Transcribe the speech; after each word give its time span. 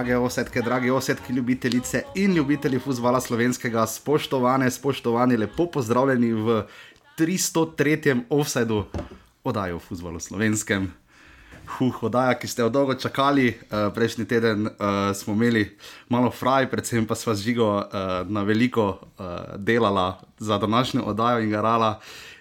Drage 0.00 0.16
osetke, 0.16 0.62
drage 0.62 0.92
osetke, 0.92 1.32
ljubitelice 1.32 2.02
in 2.14 2.32
ljubitelji 2.34 2.78
futbola 2.78 3.20
slovenskega, 3.20 3.82
spoštovane, 3.86 4.70
spoštovani, 4.70 5.36
lepo 5.36 5.66
pozdravljeni 5.66 6.32
v 6.32 6.62
303. 7.18 8.22
offsajdu 8.30 8.84
oddaje 9.44 9.74
o 9.74 9.78
futbolu 9.78 10.20
slovenskem. 10.20 10.88
Huh, 11.66 12.00
oddaja, 12.02 12.38
ki 12.38 12.48
ste 12.48 12.62
jo 12.62 12.70
dolgo 12.72 12.96
čakali, 12.96 13.50
uh, 13.50 13.92
prejšnji 13.92 14.24
teden 14.24 14.70
uh, 14.70 15.12
smo 15.14 15.36
imeli 15.36 15.66
malo 16.08 16.32
fraj, 16.32 16.70
predvsem 16.72 17.04
pa 17.04 17.14
sva 17.14 17.36
z 17.36 17.50
žigo 17.50 17.68
uh, 17.68 17.84
na 18.24 18.40
veliko 18.40 18.88
uh, 18.88 19.36
delala 19.56 20.22
za 20.38 20.58
današnjo 20.58 21.04
oddajo 21.12 21.44
in 21.44 21.50
garala. 21.50 21.98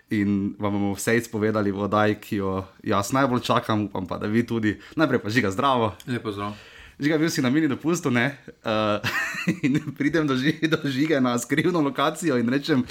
In 0.10 0.56
vam 0.60 0.74
bomo 0.74 0.96
vse 0.96 1.18
izpovedali 1.18 1.76
v 1.76 1.84
oddaji, 1.92 2.22
ki 2.24 2.36
jo 2.36 2.64
jaz 2.84 3.12
najbolj 3.12 3.44
čakam, 3.44 3.90
upam 3.92 4.08
pa, 4.08 4.18
da 4.18 4.32
vi 4.32 4.48
tudi. 4.48 4.80
Najprej 4.96 5.20
pa 5.20 5.30
žiga 5.30 5.52
zdravo. 5.52 5.96
Lepo 6.08 6.32
zdrav. 6.32 6.56
Žiga, 7.00 7.18
bil 7.18 7.30
si 7.32 7.42
na 7.42 7.50
mini 7.50 7.68
dopustu, 7.72 8.12
ne? 8.12 8.36
Uh, 8.60 9.00
in 9.64 9.80
pridem 9.96 10.28
do, 10.28 10.36
ži, 10.36 10.60
do 10.68 10.78
žige 10.84 11.22
na 11.24 11.38
skrivno 11.40 11.80
lokacijo 11.82 12.36
in 12.36 12.50
rečem, 12.52 12.84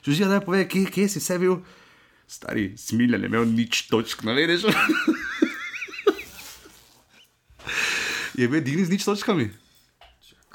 žiga, 0.00 0.28
da 0.32 0.34
je 0.38 0.44
povej, 0.46 0.64
kje, 0.64 0.86
kje 0.88 1.08
si 1.12 1.20
vse 1.20 1.38
bil. 1.38 1.58
Stari 2.24 2.72
smiljen, 2.80 3.20
je 3.20 3.28
imel 3.28 3.44
nič 3.44 3.82
točk, 3.92 4.24
ne 4.24 4.32
veš. 4.32 4.64
je 8.40 8.48
bil 8.48 8.62
edini 8.62 8.84
z 8.84 8.96
nič 8.96 9.04
točkami. 9.04 9.50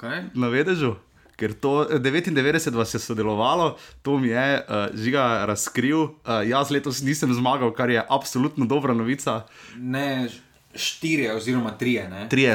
Kaj? 0.02 0.34
Na 0.34 0.50
vedežu. 0.50 0.96
Ker 1.38 1.54
to 1.54 1.86
99 1.92 2.74
vas 2.74 2.94
je 2.96 3.00
sodelovalo, 3.04 3.78
to 4.02 4.18
mi 4.18 4.32
je 4.32 4.64
uh, 4.66 4.88
žiga 4.98 5.46
razkril. 5.46 6.16
Uh, 6.24 6.42
jaz 6.48 6.72
letos 6.74 7.04
nisem 7.06 7.30
zmagal, 7.38 7.70
kar 7.76 7.92
je 7.92 8.02
absolutno 8.02 8.66
dobra 8.66 8.98
novica. 8.98 9.44
Ne, 9.78 10.32
štiri, 10.76 11.30
oziroma 11.32 11.72
tri. 11.78 12.00
Tri, 12.30 12.46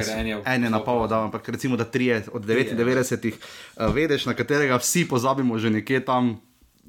en 0.45 0.65
je 0.65 0.71
na 0.71 0.81
pol, 0.85 1.07
da, 1.09 1.25
ampak 1.25 1.49
recimo, 1.49 1.77
da 1.77 1.85
tri 1.85 2.13
od 2.33 2.45
99, 2.47 3.33
uh, 3.33 3.95
vedeš, 3.95 4.27
na 4.27 4.35
katerega 4.35 4.79
vsi 4.79 5.09
pozabimo 5.09 5.59
že 5.59 5.71
nekje 5.71 6.05
tam 6.05 6.37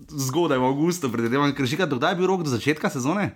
zgodaj 0.07 0.57
v 0.57 0.65
avgustu, 0.65 1.11
predvidevam, 1.11 1.53
ker 1.55 1.65
žiga, 1.65 1.85
kdaj 1.85 2.13
je 2.13 2.19
bil 2.19 2.27
rok 2.27 2.43
do 2.43 2.51
začetka 2.51 2.89
sezone? 2.89 3.31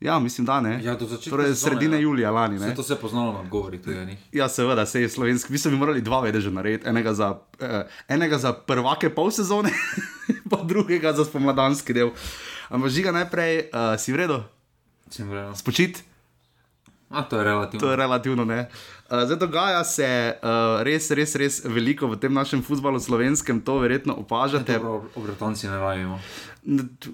Ja, 0.00 0.18
mislim, 0.18 0.44
da 0.44 0.60
ne. 0.60 0.80
Ja, 0.84 0.94
do 0.94 1.06
začetka 1.06 1.30
torej, 1.30 1.54
sezone, 1.54 1.70
sredine 1.70 1.96
ja. 1.96 2.00
julija 2.00 2.30
lani. 2.30 2.58
Ne? 2.58 2.66
Vse 2.66 2.74
to 2.76 2.82
se 2.82 2.92
je 2.92 3.00
poznalo 3.00 3.32
na 3.32 3.40
odgovori, 3.40 3.78
tudi 3.82 4.04
ni. 4.06 4.16
Ja, 4.32 4.48
seveda, 4.48 4.86
se 4.86 5.00
je 5.00 5.08
slovenski. 5.08 5.52
Mi 5.52 5.58
smo 5.58 5.70
morali 5.76 6.00
dva 6.00 6.20
vedeža 6.20 6.50
narediti. 6.50 6.88
Enega 6.88 7.14
za, 7.14 7.38
eh, 7.60 7.86
enega 8.08 8.38
za 8.38 8.52
prvake 8.52 9.10
pol 9.10 9.30
sezone, 9.30 9.72
pa 10.50 10.60
drugega 10.64 11.12
za 11.12 11.24
spomladanski 11.24 11.96
del. 11.96 12.12
Ampak 12.68 12.90
žiga 12.90 13.12
najprej, 13.12 13.70
uh, 13.70 13.94
si 14.00 14.12
vredo, 14.12 14.44
Sem 15.10 15.32
rekel. 15.32 15.54
spočit. 15.54 16.02
A 17.10 17.22
to 17.22 17.38
je 17.38 17.44
relativno. 17.44 17.80
To 17.80 17.90
je 17.90 17.96
relativno 17.96 18.44
ne. 18.44 18.68
Uh, 19.10 19.22
zdaj 19.24 19.36
dogaja 19.36 19.84
se 19.84 20.34
uh, 20.42 20.82
res, 20.82 21.10
res, 21.10 21.34
res 21.34 21.60
veliko 21.64 22.10
v 22.10 22.18
tem 22.18 22.34
našem 22.34 22.62
futbalu 22.62 22.98
slovenskem, 23.00 23.60
to 23.62 23.78
verjetno 23.78 24.16
opažate. 24.18 24.74
Dobro, 24.74 25.06
obratonci 25.14 25.70
ne 25.70 25.78
vajemo. 25.78 26.18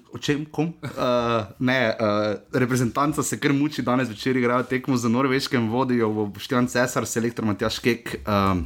O 0.09 0.17
čem, 0.17 0.45
kom? 0.49 0.73
Uh, 0.81 1.45
ne, 1.59 1.93
uh, 1.93 2.33
reprezentanca 2.53 3.23
se 3.23 3.37
kar 3.39 3.53
muči, 3.53 3.85
danes 3.85 4.09
večer 4.09 4.37
igrajo 4.37 4.63
tekmo 4.63 4.97
za 4.97 5.09
norveškem, 5.09 5.69
vodijo 5.69 6.09
v 6.09 6.27
Boštjan 6.33 6.67
Cesar, 6.67 7.05
selektor 7.05 7.45
Matjaš 7.45 7.79
Kek. 7.79 8.17
Um, 8.25 8.65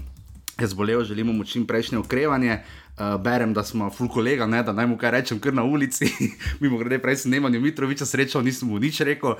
je 0.59 0.67
zbolel, 0.67 1.03
želimo 1.03 1.33
mu 1.33 1.43
čim 1.43 1.67
prejšnje 1.67 1.97
okrevanje. 1.97 2.63
Uh, 2.97 3.13
berem, 3.21 3.51
da 3.53 3.61
smo 3.61 3.91
full 3.93 4.09
kolega, 4.09 4.47
ne, 4.49 4.63
da 4.65 4.73
naj 4.73 4.87
mu 4.89 4.95
kaj 4.97 5.11
rečem, 5.13 5.39
kar 5.39 5.53
na 5.53 5.61
ulici. 5.61 6.07
Mimo 6.61 6.79
grede, 6.81 6.97
prej 6.97 7.19
sem 7.21 7.31
Nemanju 7.31 7.59
Mitroviča 7.61 8.07
srečal, 8.09 8.41
nisem 8.41 8.71
mu 8.71 8.79
nič 8.81 9.03
rekel. 9.05 9.35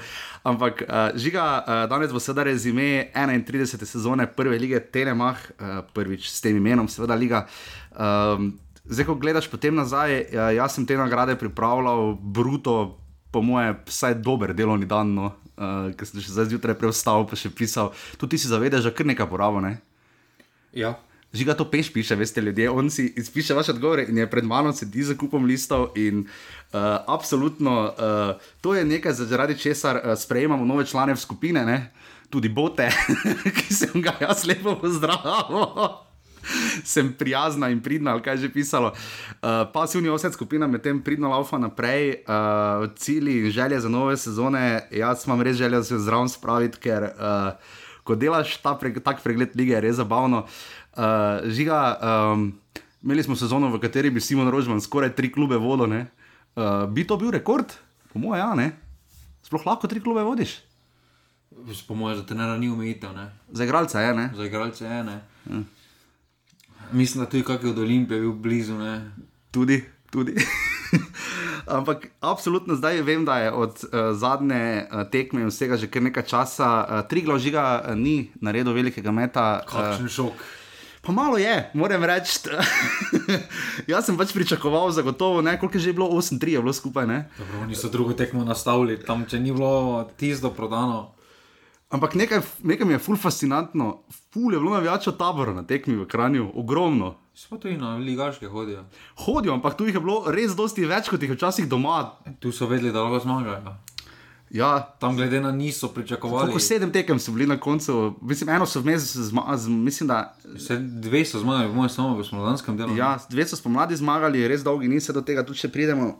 Ampak 0.46 0.84
uh, 0.86 1.18
žiga, 1.18 1.46
uh, 1.66 1.80
danes 1.90 2.14
bo 2.14 2.22
sedaj 2.22 2.52
rezime 2.52 3.10
31. 3.18 3.82
sezone 3.82 4.28
prve 4.30 4.60
lige 4.62 4.78
Telemach, 4.94 5.42
uh, 5.58 5.82
prvič 5.90 6.30
s 6.30 6.38
tem 6.46 6.54
imenom, 6.62 6.86
seveda 6.86 7.18
liga. 7.18 7.48
Um, 7.98 8.54
zdaj, 8.86 9.10
ko 9.10 9.18
gledaš 9.18 9.50
potem 9.50 9.74
nazaj, 9.74 10.30
ja, 10.38 10.52
jaz 10.54 10.78
sem 10.78 10.86
te 10.86 10.94
nagrade 10.94 11.34
pripravljal, 11.42 12.14
bruto, 12.22 13.02
po 13.34 13.42
moje, 13.42 13.74
vsaj 13.90 14.20
dober 14.22 14.54
delovni 14.54 14.86
dan, 14.86 15.18
no, 15.18 15.34
uh, 15.58 15.90
ker 15.98 16.06
sem 16.06 16.22
še 16.22 16.38
zdaj 16.38 16.52
zjutraj 16.54 16.78
preostal, 16.78 17.26
pa 17.26 17.34
še 17.34 17.50
pisal. 17.50 17.90
Tudi 18.22 18.38
ti 18.38 18.46
si 18.46 18.54
zavedaš, 18.54 18.86
da 18.86 18.94
kar 18.94 19.10
nekaj 19.10 19.34
porabo, 19.34 19.66
ne? 19.66 19.80
Ja. 20.78 20.94
Žiga 21.34 21.54
to 21.54 21.66
peš 21.72 21.92
piše, 21.94 22.16
veste, 22.16 22.42
ljudje. 22.42 22.70
On 22.70 22.90
si 22.90 23.14
izpiše 23.18 23.54
vaše 23.54 23.72
odgovore 23.72 24.06
in 24.10 24.18
je 24.18 24.30
pred 24.30 24.46
mano 24.46 24.74
sedi 24.74 25.04
za 25.04 25.16
kupom 25.18 25.46
listov. 25.46 25.90
In 25.96 26.20
uh, 26.20 26.80
absolutno 27.08 27.84
uh, 27.84 28.42
to 28.62 28.76
je 28.76 28.86
nekaj, 28.86 29.14
zaradi 29.14 29.58
česar 29.58 29.96
uh, 29.96 30.16
sprejemamo 30.20 30.66
nove 30.66 30.86
člane 30.86 31.14
v 31.14 31.20
skupine, 31.20 31.66
ne? 31.66 31.92
tudi 32.30 32.50
bote, 32.50 32.90
ki 33.58 33.74
sem 33.74 34.02
ga 34.04 34.12
jaz 34.20 34.44
lepo 34.48 34.76
pozdravil. 34.82 35.68
Sem 36.92 37.12
prijazna 37.12 37.68
in 37.72 37.82
pridna, 37.84 38.14
ali 38.16 38.24
kaj 38.24 38.38
je 38.38 38.42
že 38.48 38.50
pisalo. 38.54 38.92
Uh, 38.92 39.68
pasivni 39.74 40.10
osed 40.10 40.34
skupina 40.34 40.68
medtem 40.68 41.02
pridno 41.04 41.30
laufa 41.30 41.58
naprej, 41.60 42.24
uh, 42.24 42.88
cilji 42.96 43.40
in 43.40 43.52
želje 43.52 43.80
za 43.80 43.90
nove 43.90 44.18
sezone. 44.18 44.88
Jaz 44.92 45.28
imam 45.28 45.42
res 45.42 45.58
željo 45.58 45.84
se 45.84 46.00
zraven 46.00 46.30
spraviti, 46.30 46.80
ker 46.80 47.04
uh, 47.04 47.52
ko 48.04 48.16
delaš 48.16 48.58
ta 48.64 48.78
preg 48.80 49.04
tak 49.04 49.20
pregled 49.24 49.56
lige, 49.56 49.76
je 49.76 49.82
res 49.82 50.00
zabavno. 50.00 50.46
Uh, 50.48 50.77
žiga, 51.54 51.82
um, 52.34 52.52
imeli 53.04 53.24
smo 53.24 53.36
sezono, 53.36 53.70
v 53.70 53.80
kateri 53.80 54.10
bi 54.10 54.22
Simon 54.22 54.50
Rožman 54.50 54.82
skoraj 54.82 55.16
tri 55.16 55.32
klube 55.32 55.58
vodil. 55.58 55.94
Uh, 56.58 56.90
bi 56.90 57.06
to 57.08 57.18
bil 57.18 57.32
rekord? 57.32 57.74
Po 58.14 58.20
mojem, 58.20 58.42
ja, 58.42 58.54
ne. 58.56 58.72
Sploh 59.46 59.66
lahko 59.66 59.88
tri 59.88 60.02
klube 60.02 60.24
vodiš. 60.26 60.58
Po 61.88 61.96
mojem, 61.96 62.18
za 62.18 62.26
trenera 62.26 62.58
ni 62.58 62.70
omejitev, 62.70 63.14
ne. 63.14 63.30
Za 63.52 63.64
igralca 63.64 64.02
je, 64.02 64.14
ne. 64.14 64.32
Za 64.36 64.46
igralce 64.46 64.86
je, 64.86 65.04
ne. 65.04 65.20
Mislim, 66.92 67.24
da 67.24 67.30
tudi 67.30 67.44
kak 67.44 67.64
je 67.64 67.70
od 67.70 67.80
Olimpije 67.80 68.20
bil 68.20 68.34
blizu, 68.34 68.78
ne. 68.78 69.12
Tudi, 69.52 69.84
tudi. 70.12 70.34
Ampak 71.78 72.08
absolutno 72.22 72.76
zdaj 72.76 73.02
vem, 73.02 73.26
da 73.26 73.38
je 73.38 73.52
od 73.52 73.84
uh, 73.84 74.00
zadnje 74.18 74.88
uh, 74.92 75.04
tekme 75.12 75.42
in 75.42 75.48
vsega 75.52 75.78
že 75.78 75.88
kar 75.92 76.02
nekaj 76.02 76.24
časa, 76.24 76.70
uh, 76.90 77.02
tri 77.10 77.22
glažiga 77.22 77.84
uh, 77.84 77.96
ni 77.96 78.32
naredil 78.42 78.74
velikega 78.74 79.12
meta. 79.12 79.62
Kakšen 79.68 80.08
šok. 80.10 80.48
Pa 81.08 81.14
malo 81.16 81.38
je, 81.38 81.72
moram 81.74 82.04
reči. 82.04 82.40
Jaz 83.92 84.10
sem 84.10 84.18
pač 84.20 84.34
pričakoval, 84.36 84.92
zagotovo, 84.92 85.40
ne, 85.42 85.54
koliko 85.56 85.80
je 85.80 85.88
že 85.88 85.94
bilo, 85.96 86.12
8-3 86.12 86.52
je 86.52 86.60
bilo 86.60 86.74
skupaj. 86.76 87.08
Ne? 87.08 87.20
Dobro, 87.40 87.62
oni 87.64 87.76
so 87.80 87.88
drugo 87.88 88.12
tekmo 88.12 88.44
nastavili, 88.44 89.00
tam 89.00 89.24
če 89.24 89.40
ni 89.40 89.56
bilo 89.56 90.04
tisto 90.20 90.52
prodano. 90.52 91.16
Ampak 91.96 92.20
nekaj, 92.20 92.44
nekaj 92.60 92.88
mi 92.88 92.98
je 92.98 93.00
ful 93.00 93.16
fascinantno, 93.16 94.04
ful 94.36 94.52
je 94.52 94.60
bilo 94.60 94.76
navijačev 94.76 95.16
tabora 95.16 95.56
na 95.56 95.64
tekmi 95.64 95.96
v 95.96 96.12
Kranju, 96.12 96.52
ogromno. 96.60 97.16
So 97.32 97.56
tudi 97.56 97.80
na 97.80 97.96
ligaške 97.96 98.52
hodijo. 98.52 98.84
Hodijo, 99.24 99.56
ampak 99.56 99.80
tu 99.80 99.88
jih 99.88 99.96
je 99.96 100.04
bilo 100.04 100.28
res 100.28 100.60
dosti 100.60 100.84
več, 100.84 101.08
kot 101.08 101.24
jih 101.24 101.32
včasih 101.32 101.72
doma. 101.72 102.20
Tu 102.44 102.52
so 102.52 102.68
vedeli, 102.68 102.92
da 102.92 103.08
lahko 103.08 103.24
zmagajo. 103.24 103.78
Ja, 104.50 104.80
Tam 105.00 105.16
glede 105.16 105.42
na 105.42 105.52
niso 105.52 105.88
pričakovali. 105.88 106.42
Koliko 106.42 106.60
sedem 106.60 106.92
tekem 106.92 107.20
so 107.20 107.32
bili 107.32 107.48
na 107.48 107.60
koncu, 107.60 108.16
mislim, 108.22 108.50
eno 108.50 108.66
so 108.66 108.80
vmes, 108.80 109.16
mislim, 109.68 110.08
da 110.08 110.36
Vse 110.56 110.78
dve 110.78 111.26
so 111.26 111.40
zmagali, 111.40 111.68
v 111.68 111.76
mojem 111.76 111.90
samo 111.90 112.16
v 112.16 112.24
smoldanskem 112.24 112.78
delu. 112.78 112.96
ja, 112.98 113.18
dve 113.30 113.48
so 113.48 113.56
spomladi 113.56 113.96
zmagali, 113.96 114.48
res 114.48 114.64
dolgi 114.64 114.88
niso 114.88 115.14
do 115.14 115.22
tega, 115.22 115.44
tudi 115.46 115.60
če 115.60 115.68
pridemo 115.68 116.16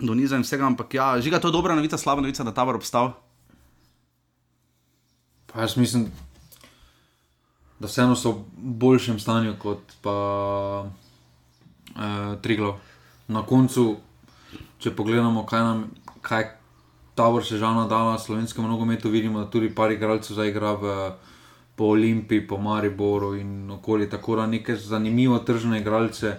do 0.00 0.14
niza 0.14 0.36
in 0.36 0.44
vsega, 0.44 0.66
ampak 0.66 0.94
ja, 0.94 1.20
žiga 1.20 1.40
to 1.40 1.48
je 1.48 1.52
dobra 1.52 1.74
novica, 1.74 1.98
slaba 1.98 2.20
novica, 2.20 2.44
da 2.44 2.52
tabor 2.52 2.76
obstal. 2.76 3.12
Pa 5.46 5.60
jaz 5.64 5.76
mislim, 5.76 6.10
da 7.80 7.88
vseeno 7.88 8.16
so 8.16 8.32
v 8.32 8.44
boljšem 8.56 9.18
stanju 9.18 9.56
kot 9.58 9.96
pa 10.04 10.16
eh, 11.96 12.36
Triglo. 12.42 12.76
Na 13.28 13.42
koncu, 13.42 13.96
če 14.78 14.92
pogledamo, 14.92 15.46
kaj 15.46 15.60
nam 15.60 15.88
kaj 16.20 16.44
tabor 17.16 17.44
še 17.44 17.58
žal 17.58 17.88
dala 17.88 18.18
slovenskemu 18.20 18.68
nogometu, 18.68 19.10
vidimo, 19.10 19.40
da 19.40 19.50
tudi 19.50 19.72
par 19.74 19.90
igralcev 19.92 20.36
zdaj 20.36 20.52
igra 20.52 20.74
v, 20.76 20.92
po 21.76 21.92
Olimpiji, 21.96 22.44
po 22.46 22.60
Mariboru 22.60 23.34
in 23.36 23.70
okoli, 23.70 24.10
tako 24.10 24.36
da 24.36 24.46
neke 24.46 24.76
zanimivo 24.76 25.38
tržne 25.38 25.80
igralce 25.80 26.36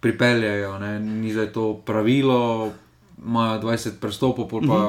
pripeljajo. 0.00 0.78
Ne? 0.78 1.00
Ni 1.00 1.32
zdaj 1.32 1.52
to 1.52 1.74
pravilo, 1.84 2.72
imajo 3.20 3.60
20 3.62 4.00
prstopov, 4.00 4.48
pol 4.48 4.64
pa 4.64 4.80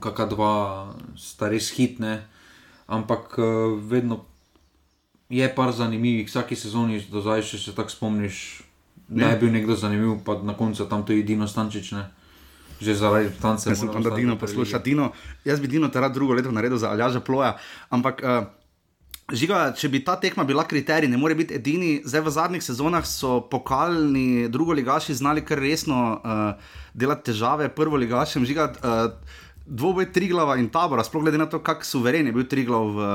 kakšna 0.00 0.26
dva 0.32 0.54
sta 1.16 1.48
res 1.48 1.72
hitne, 1.76 2.24
ampak 2.86 3.36
eh, 3.38 3.48
vedno 3.80 4.24
je 5.28 5.48
par 5.54 5.72
zanimivih, 5.72 6.28
vsaki 6.28 6.56
sezoni 6.56 7.00
do 7.10 7.20
zdaj, 7.24 7.42
če 7.48 7.58
se 7.58 7.74
tako 7.74 7.90
spomniš, 7.90 8.62
da 9.08 9.32
je 9.32 9.40
bil 9.40 9.52
nekdo 9.52 9.76
zanimiv, 9.76 10.20
pa 10.24 10.36
na 10.42 10.54
koncu 10.56 10.84
tam 10.88 11.04
tudi 11.04 11.24
Dino 11.24 11.48
Stančič, 11.48 11.92
ne. 11.96 12.04
Že 12.84 12.98
zaradi 13.00 13.30
tance. 13.40 13.70
Jaz 13.70 13.80
sem 13.80 13.88
tam, 13.88 14.04
da 14.04 14.12
Dino 14.12 14.36
posluša. 14.36 14.82
Dino, 14.84 15.12
jaz 15.44 15.60
bi 15.60 15.70
Dino 15.72 15.88
teda 15.88 16.12
drugo 16.12 16.36
leto 16.36 16.52
naredil 16.52 16.76
za 16.78 16.92
Aljaža 16.92 17.24
Ploja, 17.24 17.54
ampak 17.88 18.20
uh, 18.20 18.44
žiga, 19.32 19.70
če 19.72 19.88
bi 19.88 20.02
ta 20.04 20.18
tekma 20.20 20.44
bila 20.44 20.66
kriterij, 20.68 21.08
ne 21.08 21.16
more 21.16 21.36
biti 21.38 21.56
edini. 21.56 22.02
Zdaj 22.04 22.24
v 22.26 22.34
zadnjih 22.36 22.64
sezonah 22.64 23.06
so 23.08 23.38
pokalni 23.48 24.50
drugoligaši 24.52 25.16
znali 25.16 25.44
kar 25.44 25.62
resno 25.64 26.20
uh, 26.20 26.76
delati 26.92 27.32
težave 27.32 27.70
prvoligašem. 27.72 28.44
Žiga, 28.44 28.68
uh, 28.84 29.40
dvoboj 29.66 30.12
Triglava 30.12 30.56
in 30.60 30.68
Tabora, 30.68 31.04
sploh 31.04 31.22
glede 31.24 31.38
na 31.38 31.46
to, 31.46 31.58
kako 31.64 31.84
suveren 31.84 32.26
je 32.26 32.32
bil 32.32 32.44
Triglav 32.44 32.84
v, 32.84 33.06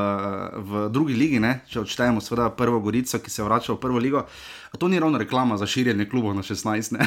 v 0.58 0.86
drugi 0.90 1.14
ligi, 1.14 1.40
ne? 1.40 1.60
če 1.70 1.84
odštejemo 1.84 2.22
seveda 2.26 2.50
prvo 2.58 2.80
Gorico, 2.82 3.20
ki 3.22 3.30
se 3.30 3.46
vrača 3.46 3.76
v 3.76 3.82
prvo 3.82 4.02
ligo. 4.02 4.24
A 4.70 4.78
to 4.78 4.88
ni 4.90 5.00
ravno 5.00 5.18
reklama 5.18 5.58
za 5.58 5.68
širjenje 5.70 6.08
klubov 6.10 6.34
na 6.34 6.42
16. 6.42 6.98
ne? 6.98 7.06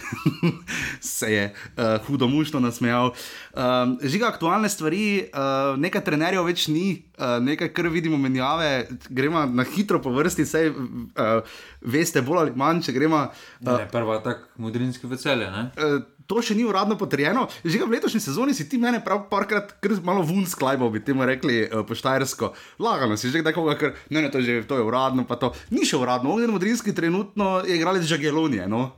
se 1.00 1.32
je 1.32 1.44
uh, 1.52 2.00
hudo 2.06 2.28
mušno 2.28 2.60
nasmejal. 2.60 3.12
Um, 3.52 3.98
žiga 4.02 4.28
aktualne 4.32 4.68
stvari, 4.68 5.28
uh, 5.28 5.76
nekaj 5.80 6.04
trenerjev 6.04 6.48
več 6.48 6.68
ni, 6.72 7.02
uh, 7.18 7.36
nekaj, 7.44 7.72
kar 7.76 7.88
vidimo 7.92 8.16
menjave, 8.16 8.88
gremo 9.08 9.44
na 9.46 9.64
hitro 9.68 10.00
po 10.00 10.12
vrsti, 10.16 10.48
sej 10.48 10.72
uh, 10.72 11.44
veste 11.80 12.24
bolj 12.24 12.46
ali 12.46 12.56
manj, 12.56 12.86
če 12.88 12.96
gremo. 12.96 13.26
Uh, 13.60 13.74
ne, 13.74 13.84
prva 13.92 14.20
tak 14.24 14.48
modrinski 14.60 15.08
veselje, 15.12 15.48
ne? 15.52 15.68
Uh, 15.76 16.00
To 16.30 16.38
še 16.38 16.54
ni 16.54 16.62
uradno 16.62 16.94
potrjeno. 16.94 17.48
Že 17.66 17.82
v 17.90 17.98
letošnji 17.98 18.22
sezoni 18.22 18.54
si 18.54 18.68
ti 18.70 18.78
mene 18.78 19.02
prav 19.02 19.26
parkrat 19.26 19.74
malo 20.06 20.22
vun 20.22 20.46
sklajbal, 20.46 20.92
bi 20.94 21.02
temu 21.02 21.26
rekli 21.26 21.66
uh, 21.66 21.82
poštajersko. 21.82 22.54
Lagano 22.78 23.18
si 23.18 23.34
že 23.34 23.42
kdaj 23.42 23.54
koga, 23.56 23.74
ker 23.74 23.98
ne, 24.14 24.22
ne, 24.22 24.30
to, 24.30 24.38
že, 24.38 24.62
to 24.62 24.78
je 24.78 24.86
uradno, 24.86 25.26
pa 25.26 25.34
to 25.34 25.50
ni 25.74 25.82
še 25.82 25.98
uradno. 25.98 26.30
Ognjen 26.30 26.54
Modrinski 26.54 26.94
trenutno 26.94 27.66
je 27.66 27.74
igralec 27.74 28.06
Žagelonije. 28.06 28.70
No? 28.70 28.94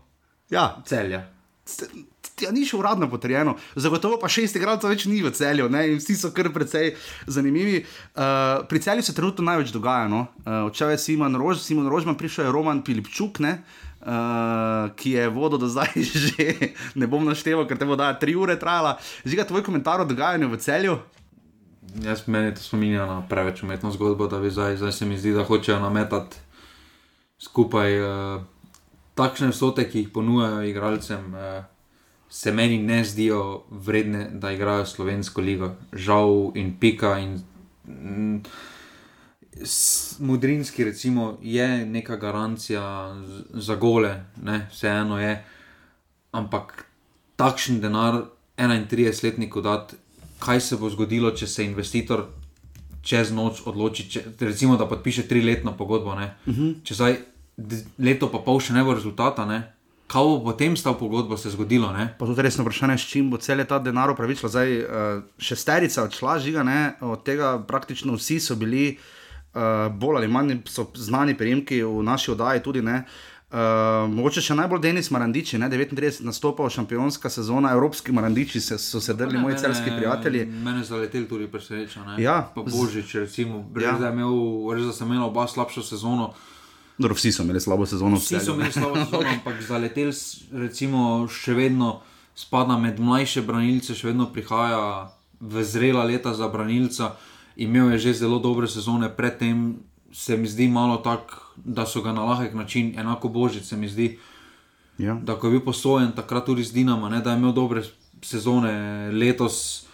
Ja, 0.52 0.76
celja. 0.84 1.24
Ja, 2.42 2.50
ni 2.50 2.66
še 2.66 2.74
uradno 2.74 3.06
potrjeno, 3.06 3.54
zagotovo 3.78 4.16
pa 4.18 4.26
šest 4.32 4.56
igralcev 4.58 4.90
več 4.90 5.04
ni 5.06 5.20
v 5.22 5.30
celju, 5.30 5.68
ne? 5.70 5.84
in 5.92 6.00
vsi 6.00 6.16
so 6.18 6.32
kar 6.34 6.50
precej 6.52 6.90
zanimivi. 7.30 7.84
Uh, 8.12 8.66
pri 8.66 8.82
celju 8.82 9.06
se 9.06 9.14
trenutno 9.14 9.46
največ 9.46 9.70
dogaja. 9.72 10.10
No? 10.10 10.26
Uh, 10.42 10.66
Odšel 10.66 10.92
je 10.92 11.00
Simon 11.00 11.38
Rož, 11.38 11.62
Simon 11.62 11.88
Rožman, 11.88 12.18
prišel 12.18 12.48
je 12.48 12.54
Roman 12.56 12.82
Pilipčuk, 12.84 13.40
uh, 13.40 13.80
ki 14.96 15.10
je 15.10 15.28
vodo 15.28 15.58
do 15.58 15.68
zdaj 15.70 15.94
že 16.26 16.74
ne 16.94 17.06
bom 17.06 17.24
našteval, 17.24 17.66
ker 17.70 17.78
te 17.78 17.86
voda 17.86 18.10
je 18.10 18.18
tri 18.18 18.34
ure 18.34 18.58
trajala. 18.58 18.96
Žiga 19.24 19.46
tvoj 19.46 19.62
komentar 19.62 20.02
o 20.02 20.08
dogajanju 20.08 20.50
v 20.50 20.58
celju. 20.58 20.96
Jaz 22.02 22.24
meni 22.26 22.54
to 22.54 22.62
spominja 22.62 23.06
na 23.06 23.20
preveč 23.28 23.62
umetno 23.62 23.90
zgodbo, 23.92 24.26
da 24.26 24.40
bi 24.40 24.50
zdaj, 24.50 24.76
zdaj 24.76 24.92
se 24.92 25.06
mi 25.06 25.18
zdi, 25.18 25.32
da 25.32 25.44
hočejo 25.44 25.78
nametati 25.80 26.36
skupaj 27.38 28.00
uh, 28.00 28.42
takšne 29.14 29.50
vsote, 29.52 29.84
ki 29.90 29.98
jih 29.98 30.12
ponujajo 30.14 30.62
igralcem. 30.66 31.34
Uh, 31.34 31.64
se 32.32 32.52
meni 32.52 32.78
ne 32.78 33.04
zdijo 33.04 33.64
vredne, 33.70 34.28
da 34.32 34.52
igrajo 34.52 34.86
slovensko 34.86 35.40
ligo, 35.40 35.74
žal 35.92 36.52
in 36.54 36.72
pika. 36.80 37.18
In, 37.18 37.42
mm, 37.84 38.40
Mudrinski, 40.18 40.84
recimo, 40.84 41.38
je 41.42 41.86
neka 41.86 42.16
garancija 42.16 43.14
za 43.50 43.74
gole, 43.76 44.24
ne, 44.42 44.68
vseeno 44.72 45.20
je, 45.20 45.44
ampak 46.32 46.84
takšen 47.36 47.80
denar 47.80 48.22
31-letniku 48.56 49.60
dati, 49.60 49.96
kaj 50.38 50.60
se 50.60 50.76
bo 50.76 50.90
zgodilo, 50.90 51.30
če 51.30 51.46
se 51.46 51.64
investitor 51.64 52.24
čez 53.02 53.32
noč 53.32 53.62
odloči, 53.66 54.08
če, 54.10 54.22
recimo, 54.40 54.76
da 54.76 54.86
podpiše 54.86 55.28
triletno 55.28 55.76
pogodbo. 55.76 56.10
Uh 56.10 56.20
Mhm. 56.46 56.62
-huh. 56.62 56.74
Če 56.84 56.94
zdaj 56.94 57.16
leto 57.98 58.28
pa 58.32 58.38
pol 58.38 58.60
še 58.60 58.72
ne 58.72 58.84
bo 58.84 58.94
rezultata, 58.94 59.46
ne, 59.46 59.72
kaj 60.06 60.22
bo 60.22 60.44
potem 60.44 60.76
s 60.76 60.82
to 60.82 60.94
pogodbo 60.98 61.36
se 61.36 61.50
zgodilo. 61.50 61.92
Ne? 61.92 62.14
Pa 62.18 62.26
tudi 62.26 62.42
resno 62.42 62.64
vprašanje, 62.64 62.98
s 62.98 63.08
čim 63.08 63.30
bo 63.30 63.36
cel 63.36 63.64
ta 63.64 63.78
denar 63.78 64.10
upravičila. 64.10 64.48
Zdaj 64.48 64.78
uh, 64.78 64.86
šesterica 65.38 66.02
odšla, 66.02 66.38
žiga, 66.38 66.62
ne? 66.62 66.92
od 67.00 67.24
tega 67.24 67.58
praktično 67.58 68.14
vsi 68.14 68.40
so 68.40 68.56
bili, 68.56 68.98
uh, 69.54 69.92
bolj 69.92 70.16
ali 70.16 70.28
manj 70.28 70.56
znani 70.94 71.36
prejemki 71.38 71.82
v 71.82 72.02
naši 72.02 72.30
oddaji 72.30 72.62
tudi. 72.62 72.82
Ne? 72.82 73.04
Uh, 73.52 73.58
mogoče 74.08 74.40
še 74.40 74.54
najbolj 74.56 74.80
Denis 74.80 75.10
Marandiči, 75.12 75.58
ne? 75.60 75.68
39 75.68 76.22
nastopov, 76.24 76.70
šampionska 76.72 77.28
sezona, 77.28 77.74
evropski 77.76 78.12
Marandiči 78.16 78.62
se, 78.64 78.78
so 78.80 79.00
se 79.00 79.12
drli, 79.12 79.36
moji 79.36 79.58
celski 79.60 79.92
prijatelji. 79.92 80.46
Mene 80.64 80.84
zaleteli 80.88 81.28
tudi 81.28 81.50
preseneča. 81.52 82.14
Ja, 82.16 82.38
pa 82.54 82.64
Božič, 82.64 83.12
recimo, 83.20 83.60
res, 83.76 83.84
ja. 83.84 83.98
da, 84.00 84.08
imel, 84.08 84.32
res 84.72 84.88
da 84.88 84.94
sem 84.96 85.12
imel 85.12 85.26
oba 85.26 85.44
slabšo 85.44 85.84
sezono. 85.84 86.30
Dobro, 86.96 87.18
vsi 87.18 87.34
so 87.36 87.44
imeli 87.44 87.60
slabo 87.60 87.84
sezono. 87.86 88.16
Vsi 88.16 88.40
so 88.40 88.54
imeli 88.56 88.72
slabo 88.72 88.96
sezono, 89.04 89.28
ampak 89.28 89.60
zaletel, 89.68 90.14
recimo, 90.64 91.26
še 91.28 91.52
vedno 91.58 91.98
spada 92.32 92.78
med 92.80 93.04
mlajše 93.04 93.44
branilce, 93.44 93.92
še 93.92 94.14
vedno 94.14 94.30
prihaja 94.32 95.12
v 95.44 95.60
zrela 95.60 96.06
leta 96.08 96.32
za 96.32 96.48
branilca. 96.48 97.12
Imel 97.56 97.92
je 97.92 97.98
že 97.98 98.12
zelo 98.14 98.38
dobre 98.38 98.68
sezone, 98.68 99.08
predtem 99.16 99.76
se 100.12 100.36
mi 100.36 100.48
zdi 100.48 100.68
malo 100.68 100.96
tako, 100.96 101.36
da 101.56 101.86
so 101.86 102.02
ga 102.02 102.12
na 102.12 102.24
lahek 102.24 102.54
način, 102.54 102.98
enako 102.98 103.28
božič 103.28 103.64
se 103.64 103.76
mi 103.76 103.88
zdi. 103.88 104.18
Ja. 104.98 105.14
Da, 105.14 105.34
ko 105.34 105.46
je 105.46 105.50
bil 105.50 105.64
posojen 105.64 106.12
takrat 106.12 106.46
tudi 106.46 106.64
z 106.64 106.72
Dinama, 106.72 107.08
ne, 107.08 107.20
da 107.20 107.30
je 107.30 107.36
imel 107.36 107.52
dobre 107.52 107.82
sezone 108.22 109.10
letos. 109.12 109.86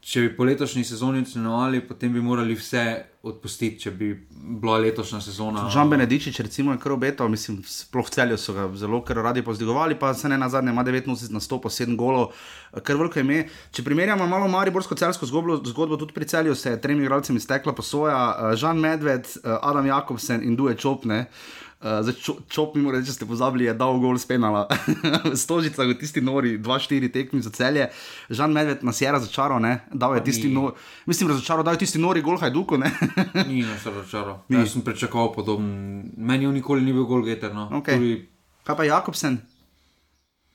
Če 0.00 0.22
bi 0.24 0.28
po 0.32 0.46
letošnji 0.48 0.80
sezoni 0.88 1.20
ocenjevali, 1.20 1.82
potem 1.84 2.14
bi 2.14 2.22
morali 2.24 2.54
vse 2.56 2.84
odpustiti, 3.28 3.82
če 3.82 3.90
bi 3.92 4.08
bila 4.32 4.78
letošnja 4.80 5.20
sezona. 5.20 5.66
Žan 5.68 5.92
Benedičič, 5.92 6.38
recimo, 6.40 6.72
je 6.72 6.80
kar 6.80 6.94
obetal, 6.94 7.28
mislim, 7.28 7.58
sploh 7.68 8.08
v 8.08 8.14
celju 8.14 8.38
so 8.40 8.54
ga 8.56 8.64
zelo 8.80 9.02
radi 9.04 9.44
pozdigovali, 9.44 9.98
pa 10.00 10.14
se 10.16 10.32
ne 10.32 10.38
na 10.40 10.48
zadnje, 10.48 10.72
ima 10.72 10.84
19 10.88 11.28
nastopov, 11.36 11.68
7 11.68 12.00
golov, 12.00 12.32
kar 12.80 12.96
veliko 12.96 13.20
ime. 13.20 13.44
Če 13.76 13.84
primerjamo 13.84 14.24
malo 14.26 14.48
Mariborsko-celsko 14.48 15.28
zgodbo, 15.28 15.60
zgodbo, 15.68 16.00
tudi 16.00 16.16
pri 16.16 16.24
celju 16.32 16.56
se 16.56 16.72
je 16.72 16.80
tremi 16.80 17.04
igralcem 17.04 17.36
iztekla 17.36 17.76
posoja, 17.76 18.56
Žan 18.56 18.80
Medved, 18.80 19.28
Adam 19.44 19.86
Jakobsen 19.86 20.40
in 20.40 20.56
Duje 20.56 20.80
Čopne. 20.80 21.26
Uh, 21.28 21.59
zdaj, 21.80 22.14
čo, 22.20 22.36
čop 22.44 22.74
mi 22.76 22.82
mora 22.84 22.98
reči, 22.98 23.08
če 23.08 23.14
ste 23.16 23.26
pozabili, 23.28 23.64
je 23.64 23.72
dal 23.72 23.96
gol 24.02 24.18
spenala. 24.20 24.66
Stožica, 25.42 25.86
v 25.88 25.96
tisti 25.96 26.20
nori, 26.20 26.58
2-4 26.60 27.08
tekmi 27.08 27.40
za 27.40 27.48
celje. 27.56 27.88
Žan 28.28 28.52
Medved 28.52 28.84
nas 28.84 29.00
je 29.00 29.08
razočaral, 29.08 29.62
ne? 29.64 29.80
Dal 29.88 30.18
je 30.18 30.24
tisti 30.28 30.52
nori, 30.52 30.76
mislim, 31.08 31.32
razočaral, 31.32 31.64
dal 31.64 31.80
je 31.80 31.86
tisti 31.86 32.02
nori 32.02 32.20
gol 32.20 32.36
hajduku, 32.36 32.76
ne? 32.76 32.92
ni 33.48 33.64
nas 33.64 33.86
razočaral. 33.88 34.44
Jaz 34.52 34.76
sem 34.76 34.84
pričakoval 34.84 35.32
podoben. 35.32 35.72
Meni 36.16 36.44
je 36.44 36.52
nikoli 36.60 36.84
ni 36.84 36.92
bil 36.92 37.08
gol 37.08 37.24
geter, 37.24 37.54
no. 37.56 37.70
Okay. 37.80 37.96
Tudi... 37.96 38.28
Kaj 38.68 38.76
pa 38.76 38.84
Jakobsen? 38.84 39.40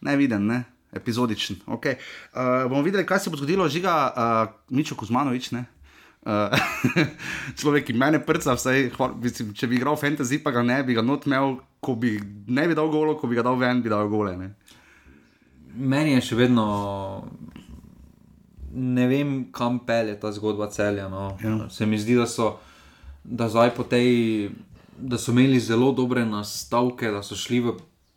Neviden, 0.06 0.45
ne? 0.45 0.62
Epizodičen. 0.94 1.57
Okay. 1.66 1.98
Uh, 2.38 2.69
bomo 2.69 2.86
videli, 2.86 3.06
kaj 3.06 3.25
se 3.25 3.33
bo 3.33 3.38
zgodilo, 3.42 3.66
žiga 3.66 3.95
uh, 4.13 4.54
Mičo 4.69 4.95
Kuzmanovič, 4.95 5.51
ne? 5.57 5.66
Uh, 6.25 6.50
človek, 7.60 7.84
ki 7.86 7.94
mene 8.01 8.17
prca, 8.25 8.55
vsaj, 8.58 8.88
hval, 8.96 9.12
mislim, 9.22 9.51
če 9.53 9.67
bi 9.70 9.77
igral 9.77 9.98
fantasy, 10.01 10.39
pa 10.41 10.50
ga 10.55 10.63
ne 10.65 10.79
bi 10.82 10.96
ga 10.98 11.03
not 11.05 11.27
imel, 11.29 11.60
ko 11.86 11.94
bi 12.01 12.15
ne 12.50 12.63
bi 12.65 12.77
dal 12.77 12.89
golo, 12.89 13.13
ko 13.20 13.29
bi 13.29 13.38
ga 13.38 13.44
dal 13.46 13.60
ven, 13.62 13.84
bi 13.86 13.91
dal 13.94 14.10
gole. 14.10 14.34
Ne? 14.39 14.48
Meni 15.77 16.15
je 16.15 16.24
še 16.25 16.38
vedno, 16.39 16.65
ne 18.74 19.05
vem, 19.12 19.36
kam 19.53 19.77
pelje 19.86 20.15
ta 20.24 20.32
zgodba 20.34 20.72
celja. 20.74 21.05
No. 21.13 21.36
Ja. 21.44 21.70
Se 21.70 21.86
mi 21.86 22.01
zdi, 22.01 22.17
da 22.17 22.25
so, 22.25 22.55
da 23.24 23.70
po 23.75 23.86
tej, 23.86 24.50
da 24.98 25.22
so 25.22 25.29
imeli 25.29 25.60
zelo 25.60 25.91
dobre 25.94 26.25
nastavke, 26.25 27.13
da 27.13 27.22
so 27.22 27.38
šli 27.38 27.62
v 27.67 27.75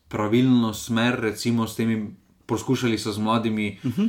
pravilno 0.09 0.73
smer, 0.73 1.21
recimo 1.29 1.69
s 1.69 1.77
temi, 1.77 2.07
poskušali 2.49 2.97
so 2.97 3.13
z 3.13 3.21
mladimi. 3.21 3.79
Uh 3.85 3.93
-huh. 3.93 4.09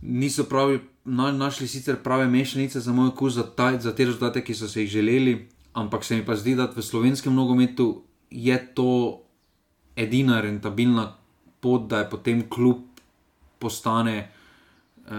Niso 0.00 0.48
pravi 0.48 0.80
našli 1.04 1.68
sicer 1.68 1.96
prave 2.02 2.26
mešanice 2.26 2.80
za 2.80 2.92
moj 2.92 3.08
okus, 3.08 3.34
za, 3.34 3.42
ta, 3.42 3.80
za 3.80 3.94
te 3.94 4.04
rezultate, 4.04 4.44
ki 4.44 4.54
so 4.54 4.68
se 4.68 4.80
jih 4.80 4.90
želeli, 4.90 5.48
ampak 5.72 6.04
se 6.04 6.16
mi 6.16 6.24
pa 6.24 6.36
zdi, 6.36 6.54
da 6.54 6.70
v 6.76 6.82
slovenskem 6.82 7.34
nogometu 7.34 8.02
je 8.30 8.56
to 8.74 9.20
edina 9.96 10.40
rentabilna 10.40 11.16
pot, 11.60 11.88
da 11.88 11.98
je 11.98 12.10
potem 12.10 12.48
klub 12.48 12.78
postane. 13.58 14.30
Uh, 15.04 15.10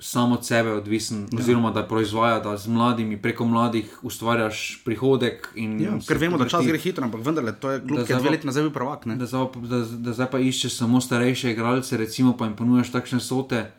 samo 0.00 0.34
od 0.34 0.46
sebe 0.46 0.72
odvisen, 0.72 1.22
ja. 1.32 1.38
oziroma 1.38 1.70
da 1.70 1.86
proizvaja, 1.88 2.40
da 2.40 2.56
z 2.56 2.68
mladimi, 2.68 3.16
preko 3.22 3.46
mladih 3.48 3.98
ustvarjaš 4.04 4.82
prihodek. 4.84 5.48
Ja, 5.56 5.94
ker 6.08 6.18
vemo, 6.20 6.36
da 6.36 6.44
čas 6.48 6.66
gre 6.68 6.76
hitro, 6.78 7.04
ampak 7.04 7.24
vendarle, 7.24 7.54
to 7.56 7.70
je 7.70 7.80
klub, 7.80 8.02
ki 8.04 8.12
je 8.12 8.18
dve 8.20 8.30
leti 8.30 8.46
nazaj 8.46 8.66
bil 8.68 8.74
prvak. 8.74 9.06
Da, 9.08 9.14
da, 9.16 9.46
da, 9.70 9.78
da 9.88 10.12
zdaj 10.12 10.28
pa 10.34 10.38
iščeš 10.38 10.76
samo 10.76 11.00
starejše 11.00 11.54
igralce, 11.56 11.96
recimo 11.96 12.36
pa 12.36 12.44
jim 12.44 12.58
ponujaš 12.60 12.92
takšne 12.92 13.20
sote. 13.24 13.70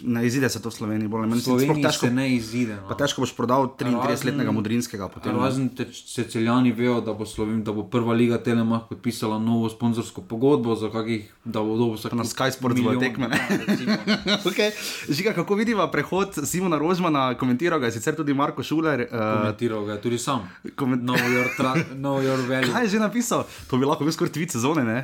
Ne 0.00 0.26
izide 0.26 0.48
se 0.48 0.62
to 0.62 0.70
v 0.70 0.72
Sloveniji, 0.72 1.08
bolj 1.08 1.24
ali 1.26 1.30
manj. 1.30 1.40
Težko 1.82 2.06
se 2.06 2.10
ne 2.14 2.28
izide. 2.34 2.76
No. 2.78 2.94
Težko 2.96 3.24
boš 3.24 3.32
prodal 3.36 3.66
33-letnega 3.78 4.54
Mudrinskega. 4.54 5.08
Razen 5.24 5.66
te, 5.76 5.86
se 5.92 6.24
celjani 6.30 6.72
vejo, 6.72 7.00
da 7.02 7.12
bo, 7.12 7.26
Slovin, 7.26 7.64
da 7.66 7.74
bo 7.74 7.82
prva 7.90 8.14
liga 8.14 8.38
Telemach 8.38 8.86
podpisala 8.88 9.40
novo 9.42 9.68
sponzorsko 9.68 10.22
pogodbo, 10.30 10.76
za 10.78 10.92
kakih, 10.94 11.26
da 11.44 11.60
bo 11.60 11.76
dobro 11.76 11.98
vsak. 11.98 12.14
Na 12.16 12.24
Sky 12.24 12.54
Sports 12.54 12.80
bo 12.80 12.94
tekme. 13.02 13.28
Ja, 13.34 14.38
okay. 14.50 14.70
Žiga, 15.10 15.34
kako 15.34 15.58
vidiva 15.58 15.90
prehod 15.90 16.38
Simona 16.46 16.78
Rožmana, 16.78 17.34
komentiral 17.34 17.82
ga 17.82 17.90
je 17.90 17.98
sicer 17.98 18.16
tudi 18.16 18.34
Marko 18.34 18.62
Šuler. 18.62 19.08
Uh, 19.10 19.26
komentiral 19.42 19.84
ga 19.90 19.98
je 19.98 20.04
tudi 20.06 20.22
sam. 20.22 20.46
Koment... 20.76 21.02
Know 21.02 21.18
your, 21.18 21.50
tra... 21.58 21.74
know 21.98 22.22
your 22.22 22.46
Kaj 22.46 22.86
je 22.86 22.94
že 22.94 23.02
napisal? 23.02 23.44
To 23.68 23.76
bi 23.76 23.90
lahko 23.90 24.06
bil 24.06 24.14
skoraj 24.14 24.32
tweet 24.38 24.54
sezone, 24.54 24.86
ne? 24.86 25.00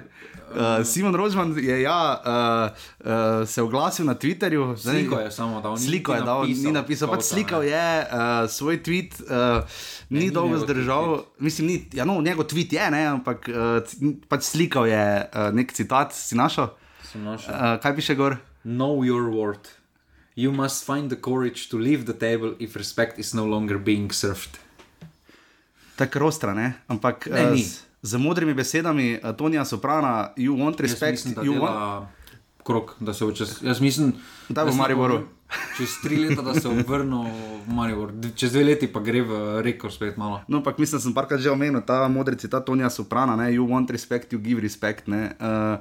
Uh, 0.49 0.85
Simon 0.85 1.15
Rožman 1.15 1.53
je 1.59 1.83
ja, 1.83 2.23
uh, 2.25 2.73
uh, 3.05 3.49
se 3.49 3.63
oglasil 3.63 4.07
na 4.07 4.15
Twitterju. 4.29 4.77
Sliko 4.77 5.21
je 5.21 5.31
samo 5.33 5.61
dal, 5.61 5.77
sliko 5.81 6.15
je 6.15 6.21
dal, 6.21 6.45
ni 6.45 6.73
napisal. 6.73 7.09
Pač 7.09 7.23
slikal 7.33 7.65
je 7.65 7.81
uh, 8.05 8.45
svoj 8.45 8.83
tweet, 8.85 9.17
uh, 9.25 9.65
ni, 10.13 10.21
ni 10.21 10.31
dolgo 10.31 10.59
zdržal. 10.61 11.25
Mislim, 11.41 11.67
ni, 11.67 11.77
ja, 11.97 12.05
no, 12.05 12.21
njegov 12.21 12.45
tweet 12.45 12.73
je, 12.77 12.91
ne, 12.91 13.07
ampak 13.09 13.49
uh, 13.49 13.81
pač 14.29 14.43
slikal 14.53 14.85
je 14.85 15.01
uh, 15.25 15.49
nek 15.57 15.73
citat, 15.73 16.13
si 16.13 16.37
našel. 16.37 16.77
Uh, 17.17 17.81
kaj 17.81 17.97
piše 17.97 18.15
gor? 18.15 18.37
Know 18.69 19.01
your 19.01 19.33
worth. 19.33 19.81
You 20.37 20.53
must 20.53 20.85
find 20.85 21.09
the 21.11 21.17
courage 21.17 21.73
to 21.73 21.79
leave 21.81 22.05
the 22.05 22.13
table 22.13 22.53
if 22.61 22.77
respect 22.77 23.19
is 23.19 23.33
no 23.35 23.49
longer 23.49 23.79
being 23.79 24.13
served. 24.13 24.61
Tako 25.97 26.19
rostra, 26.29 26.55
ne? 26.55 26.75
Ampak 26.87 27.27
Ne, 27.27 27.51
ni. 27.57 27.65
z, 27.65 27.81
z 28.03 28.21
modrimi 28.21 28.55
besedami 28.55 29.19
uh, 29.19 29.33
Tonija 29.33 29.65
Soprana, 29.65 30.31
you 30.37 30.55
want 30.55 30.79
respect, 30.81 31.25
mislim, 31.25 31.35
you 31.49 31.59
want. 31.59 32.07
Krok, 32.69 32.95
da 33.01 33.17
se 33.17 33.25
bo 33.25 33.33
čez. 33.33 33.59
Jaz 33.65 33.81
mislim, 33.81 34.13
Kdaj 34.49 34.69
bo 34.69 34.77
v 34.77 34.81
Mariboru? 34.83 35.19
Čez 35.77 35.95
tri 36.03 36.19
leta, 36.21 36.43
da 36.45 36.53
se 36.53 36.69
vrnil 36.69 37.25
v 37.65 37.73
Maribor, 37.73 38.13
čez 38.37 38.53
dve 38.53 38.67
leti 38.69 38.89
pa 38.93 39.01
gre 39.01 39.23
v 39.25 39.63
reko 39.65 39.89
spet 39.91 40.21
malo. 40.21 40.43
No, 40.49 40.61
ampak 40.61 40.77
mislim, 40.77 40.99
da 40.99 41.03
sem 41.07 41.15
parkrat 41.17 41.41
že 41.41 41.49
omenil 41.51 41.81
ta 41.81 42.05
modri 42.13 42.37
citat 42.37 42.67
Tonija 42.69 42.91
Soprana, 42.93 43.37
ne? 43.37 43.49
you 43.57 43.65
want 43.65 43.89
respect, 43.91 44.33
you 44.33 44.43
give 44.45 44.61
respect. 44.61 45.09
Ne? 45.09 45.33
Uh, 45.41 45.81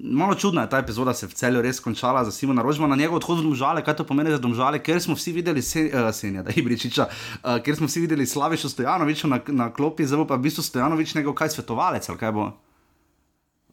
Malo 0.00 0.34
čudna 0.34 0.62
je 0.64 0.70
ta 0.72 0.78
epizoda, 0.78 1.14
se 1.14 1.26
je 1.26 1.28
v 1.28 1.34
celju 1.36 1.62
res 1.64 1.80
končala 1.80 2.24
za 2.24 2.32
Simona 2.32 2.62
Rožmana, 2.62 2.96
njegov 2.96 3.16
odhod 3.16 3.40
v 3.40 3.48
Domžale, 3.48 3.84
kaj 3.84 3.96
to 3.96 4.04
pomeni 4.08 4.32
za 4.32 4.38
Domžale, 4.40 4.80
ker 4.80 5.00
smo 5.00 5.16
vsi 5.16 5.32
videli 5.32 5.62
se, 5.62 5.90
uh, 5.92 6.08
Senja, 6.16 6.44
da 6.44 6.52
je 6.52 6.60
Ibričiča, 6.60 7.08
uh, 7.08 7.58
ker 7.60 7.76
smo 7.76 7.88
vsi 7.88 8.04
videli 8.04 8.26
Slaviša 8.26 8.72
Stojanoviča 8.72 9.28
na, 9.28 9.40
na 9.52 9.68
klopi, 9.72 10.08
zdaj 10.08 10.24
pa 10.28 10.40
v 10.40 10.48
bistvu 10.48 10.64
Stojanovič 10.64 11.14
njegov 11.16 11.36
kaj 11.36 11.52
svetovalec 11.56 12.08
ali 12.08 12.18
kaj 12.18 12.32
bo. 12.32 12.52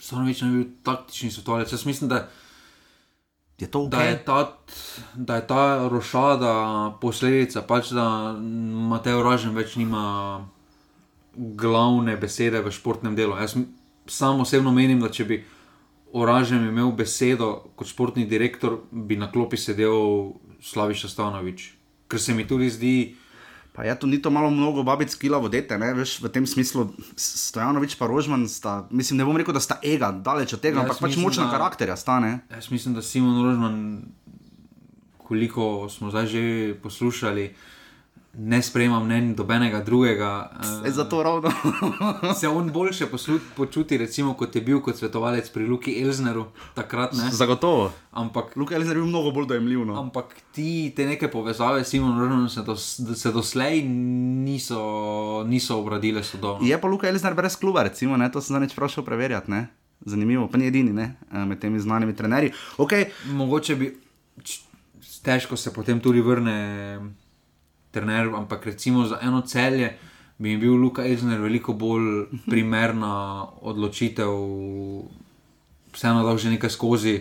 Stanovič 0.03 0.41
je 0.41 0.50
bil 0.50 0.65
taktični 0.83 1.31
svetovalec. 1.31 1.72
Jaz 1.72 1.86
mislim, 1.86 2.10
da, 2.10 2.27
Je 3.60 3.67
to 3.67 3.88
da, 3.88 4.01
je 4.01 4.15
okay? 4.15 4.25
ta, 4.25 4.57
da 5.13 5.36
je 5.36 5.48
ta 5.48 5.88
rošada 5.88 6.53
posledica, 7.00 7.62
pač 7.62 7.91
da 7.91 8.33
Mateo 8.89 9.24
Ražen 9.24 9.55
več 9.55 9.75
nima 9.75 10.43
glavne 11.36 12.17
besede 12.17 12.60
v 12.60 12.72
športnem 12.72 13.15
delu. 13.15 13.38
Jaz 13.38 13.55
m- 13.55 13.69
sam 14.05 14.41
osebno 14.41 14.72
menim, 14.72 15.00
da 15.00 15.10
če 15.10 15.25
bi 15.25 15.43
Oražen 16.13 16.67
imel 16.67 16.91
besedo 16.91 17.48
kot 17.75 17.88
športni 17.88 18.25
direktor, 18.25 18.75
bi 18.91 19.15
na 19.15 19.31
klopi 19.31 19.57
sedel 19.57 20.33
Slaviša 20.62 21.10
Stanovič. 21.10 21.72
Ker 22.07 22.22
se 22.22 22.33
mi 22.33 22.45
tudi 22.45 22.69
zdi, 22.69 23.15
Pa 23.74 23.84
je 23.84 23.96
to 23.96 24.06
ni 24.06 24.18
to 24.18 24.30
malo 24.30 24.50
mnogo 24.50 24.84
babic 24.84 25.10
kila 25.12 25.38
vodete, 25.38 25.74
ne 25.74 25.94
veš, 25.94 26.22
v 26.22 26.30
tem 26.30 26.46
smislu 26.46 26.94
Stojanovič 27.15 27.96
pa 27.96 28.06
Rožman 28.06 28.46
sta, 28.46 28.86
mislim, 28.92 29.18
ne 29.18 29.25
bom 29.25 29.34
rekel, 29.34 29.50
da 29.50 29.60
sta 29.60 29.80
ega, 29.82 30.12
daleč 30.13 30.53
od 30.53 30.62
tega, 30.62 30.77
Jaz 30.77 30.86
ampak 30.86 31.01
pač 31.01 31.18
močna 31.18 31.46
da- 31.46 31.51
karakterja 31.51 31.96
sta, 31.96 32.20
ne. 32.20 32.46
jaz 32.48 32.70
mislim, 32.70 32.94
da 32.94 33.01
Simon 33.01 33.42
Rožman, 33.42 33.75
koliko 35.18 35.89
smo 35.89 36.10
zdaj 36.10 36.25
že 36.27 36.44
poslušali, 36.77 37.50
ne 38.33 38.61
sprejema 38.61 38.99
mnenj 38.99 39.35
dobenega 39.35 39.79
drugega. 39.79 40.51
E, 40.85 40.91
zato 40.91 41.23
ravno. 41.23 41.51
se 42.39 42.47
on 42.47 42.71
boljše 42.71 43.05
poslu, 43.05 43.39
počuti, 43.55 43.97
recimo, 43.97 44.33
kot 44.33 44.55
je 44.55 44.61
bil 44.61 44.81
kot 44.81 44.97
svetovalec 44.97 45.49
pri 45.49 45.67
Luki 45.67 46.01
Elzneru 46.01 46.45
takrat. 46.73 47.13
Ne? 47.13 47.31
Zagotovo. 47.31 47.91
Ampak, 48.11 48.55
Luka 48.55 48.75
Elzer 48.75 48.97
je 48.97 49.01
bil 49.01 49.09
mnogo 49.09 49.31
bolj 49.31 49.47
dojemljiv. 49.47 49.85
No. 49.85 49.99
ampak 49.99 50.25
ti 50.51 50.93
te 50.95 51.05
neke 51.05 51.27
povezave 51.31 51.83
s 51.83 51.89
Simon 51.89 52.19
Rožmanom 52.19 52.49
se, 52.49 52.61
dos, 52.61 53.01
se 53.15 53.31
doslej 53.31 53.81
niso, 53.83 55.43
niso 55.47 55.79
obradile 55.79 56.23
sodobno. 56.23 56.67
Je 56.67 56.81
pa 56.81 56.87
Luka 56.87 57.09
Elzer 57.09 57.33
brez 57.33 57.55
kluba, 57.55 57.83
recimo, 57.83 58.17
ne, 58.17 58.31
to 58.31 58.41
sem 58.41 58.53
zadnjič 58.53 58.75
prašal 58.75 59.05
preverjati, 59.05 59.51
ne. 59.51 59.67
Zanimivo, 60.05 60.47
pa 60.47 60.57
ni 60.57 60.67
edini, 60.67 60.93
ne, 60.93 61.15
eh, 61.31 61.45
med 61.45 61.59
temi 61.59 61.79
znanimi 61.79 62.15
trenerji. 62.15 62.51
Okay. 62.77 63.05
Mogoče 63.25 63.75
bi 63.75 63.97
težko 65.23 65.57
se 65.57 65.73
potem 65.73 65.99
tudi 65.99 66.21
vrne 66.21 66.99
trener, 67.93 68.33
ampak 68.33 68.65
recimo 68.73 69.05
za 69.05 69.21
eno 69.21 69.41
celje 69.45 69.93
bi 70.38 70.50
mi 70.50 70.57
bil 70.57 70.75
Luka 70.75 71.05
Elzner 71.05 71.39
veliko 71.39 71.73
bolj 71.77 72.25
primerna 72.50 73.45
odločitev, 73.62 74.33
vseeno 75.93 76.25
dal 76.25 76.38
že 76.41 76.51
nekaj 76.57 76.73
skozi, 76.73 77.15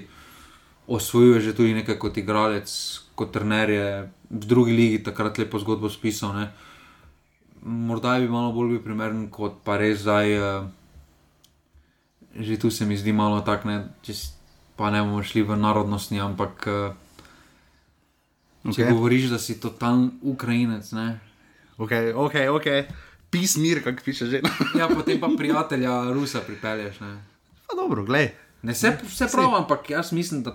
osvojil 0.88 1.38
je 1.38 1.40
že 1.40 1.54
tudi 1.54 1.76
nekaj 1.76 2.00
kot 2.00 2.16
igralec, 2.16 2.66
kot 3.14 3.30
trener 3.30 3.70
je 3.70 3.88
v 4.32 4.44
drugi 4.48 4.72
ligi 4.72 5.04
takrat 5.04 5.38
lepo 5.38 5.60
zgodbo 5.60 5.92
spisal. 5.92 6.32
Ne. 6.34 6.46
Morda 7.62 8.18
bi 8.18 8.32
malo 8.32 8.52
bolj 8.52 8.74
bil 8.74 8.82
primeren 8.82 9.28
kot 9.30 9.60
pa 9.62 9.76
res 9.76 10.02
zdaj. 10.02 10.28
Uh, 10.32 10.66
že 12.32 12.56
tu 12.56 12.70
se 12.72 12.88
mi 12.88 12.96
zdi 12.96 13.12
malo 13.12 13.44
tako, 13.44 13.68
če 14.00 14.12
pa 14.76 14.88
ne 14.88 15.04
bomo 15.04 15.20
šli 15.20 15.44
v 15.44 15.52
narodnostni, 15.52 16.16
ampak 16.16 16.64
uh, 16.64 16.96
če 18.62 18.70
Okay. 18.70 18.92
govoriš, 18.92 19.30
da 19.30 19.38
si 19.38 19.60
totalen 19.60 20.10
Ukrajinec, 20.22 20.92
ne. 20.92 21.20
Ok, 21.78 21.90
ok, 22.14 22.34
ok. 22.54 22.66
Pismir, 23.30 23.82
kako 23.84 24.04
piše 24.04 24.26
že. 24.26 24.42
Ja, 24.78 24.88
potem 24.88 25.20
pa 25.20 25.30
prijatelja 25.36 26.12
Rusa 26.12 26.40
pripelješ. 26.46 27.00
Ne, 27.00 27.16
pa 27.66 27.74
dobro, 27.74 28.04
glej. 28.04 28.30
ne 28.62 28.72
vse, 28.72 28.98
vse 29.02 29.26
prav, 29.32 29.54
ampak 29.56 29.90
jaz 29.90 30.12
mislim, 30.12 30.42
da 30.42 30.54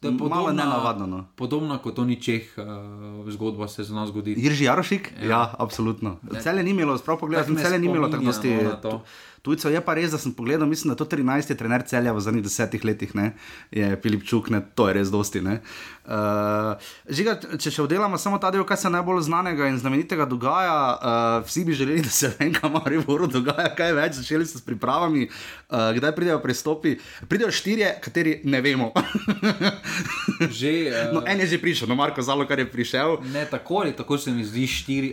to 0.00 0.08
je 0.08 0.12
Malo 0.12 0.30
podobna, 0.30 0.64
nenavadno, 0.64 1.06
no. 1.06 1.26
podobna 1.36 1.78
kot 1.78 1.98
oni 1.98 2.22
Čeh, 2.22 2.42
uh, 2.56 3.32
zgodba 3.32 3.68
se 3.68 3.84
z 3.84 3.90
nas 3.90 4.08
zgodi. 4.08 4.32
Irži 4.32 4.64
Jarošik? 4.64 5.12
Ja, 5.22 5.28
ja 5.28 5.54
absolutno. 5.58 6.18
Celje 6.42 6.62
ni 6.62 6.70
imelo, 6.70 6.98
sprav 6.98 7.18
pogledaj, 7.18 7.56
celje 7.62 7.78
ni 7.78 7.86
imelo 7.86 8.08
tako 8.08 8.32
spominja, 8.32 8.62
dosti. 8.62 8.64
no, 8.64 8.76
to. 8.82 9.02
Tujcev 9.42 9.72
je 9.72 9.80
pa 9.80 9.94
res, 9.94 10.10
da 10.10 10.18
sem 10.18 10.32
pogledal, 10.34 10.68
mislim, 10.68 10.92
da 10.92 10.98
to 10.98 11.06
13 11.06 11.50
je 11.50 11.56
trener 11.56 11.82
celja 11.86 12.12
v 12.12 12.20
zadnjih 12.20 12.44
desetih 12.44 12.84
letih, 12.84 13.14
ne, 13.14 13.32
je 13.70 13.96
Filip 14.02 14.24
Čuk, 14.26 14.50
ne, 14.50 14.60
to 14.74 14.88
je 14.88 14.94
res 14.98 15.12
dosti. 15.14 15.40
Ne. 15.44 15.60
Uh, 16.08 16.74
žiga, 17.12 17.36
če 17.60 17.70
še 17.70 17.82
oddelamo 17.84 18.18
samo 18.18 18.38
ta 18.40 18.50
del, 18.50 18.64
kaj 18.64 18.80
se 18.82 18.90
najbolj 18.90 19.22
znanega 19.28 19.68
in 19.68 19.78
znamenitega 19.78 20.26
dogaja, 20.26 20.74
uh, 20.96 21.46
vsi 21.46 21.64
bi 21.68 21.76
želeli, 21.76 22.02
da 22.02 22.10
se 22.10 22.32
v 22.32 22.48
enem 22.48 22.72
Mariboru 22.78 23.28
dogaja 23.30 23.70
kaj 23.76 23.94
več, 23.96 24.18
začeli 24.22 24.48
so 24.48 24.58
s 24.58 24.64
pripravami, 24.66 25.28
uh, 25.28 25.90
kdaj 25.96 26.14
pridejo 26.16 26.40
pristopi. 26.42 26.96
Pridejo 27.28 27.52
štirje, 27.54 27.94
kateri 28.04 28.40
ne 28.44 28.60
vemo. 28.64 28.92
Že, 30.58 30.72
uh, 30.88 31.14
no, 31.14 31.22
en 31.26 31.40
je 31.40 31.46
že 31.54 31.58
prišel, 31.58 31.88
no, 31.90 31.96
Marko 31.98 32.22
Zalo, 32.22 32.46
kar 32.46 32.58
je 32.58 32.68
prišel. 32.70 33.18
ne 33.32 33.46
tako 33.50 33.82
ali 33.82 33.92
tako 33.92 34.18
se 34.18 34.30
mi 34.30 34.44
zdi 34.44 34.66
štiri, 34.66 35.10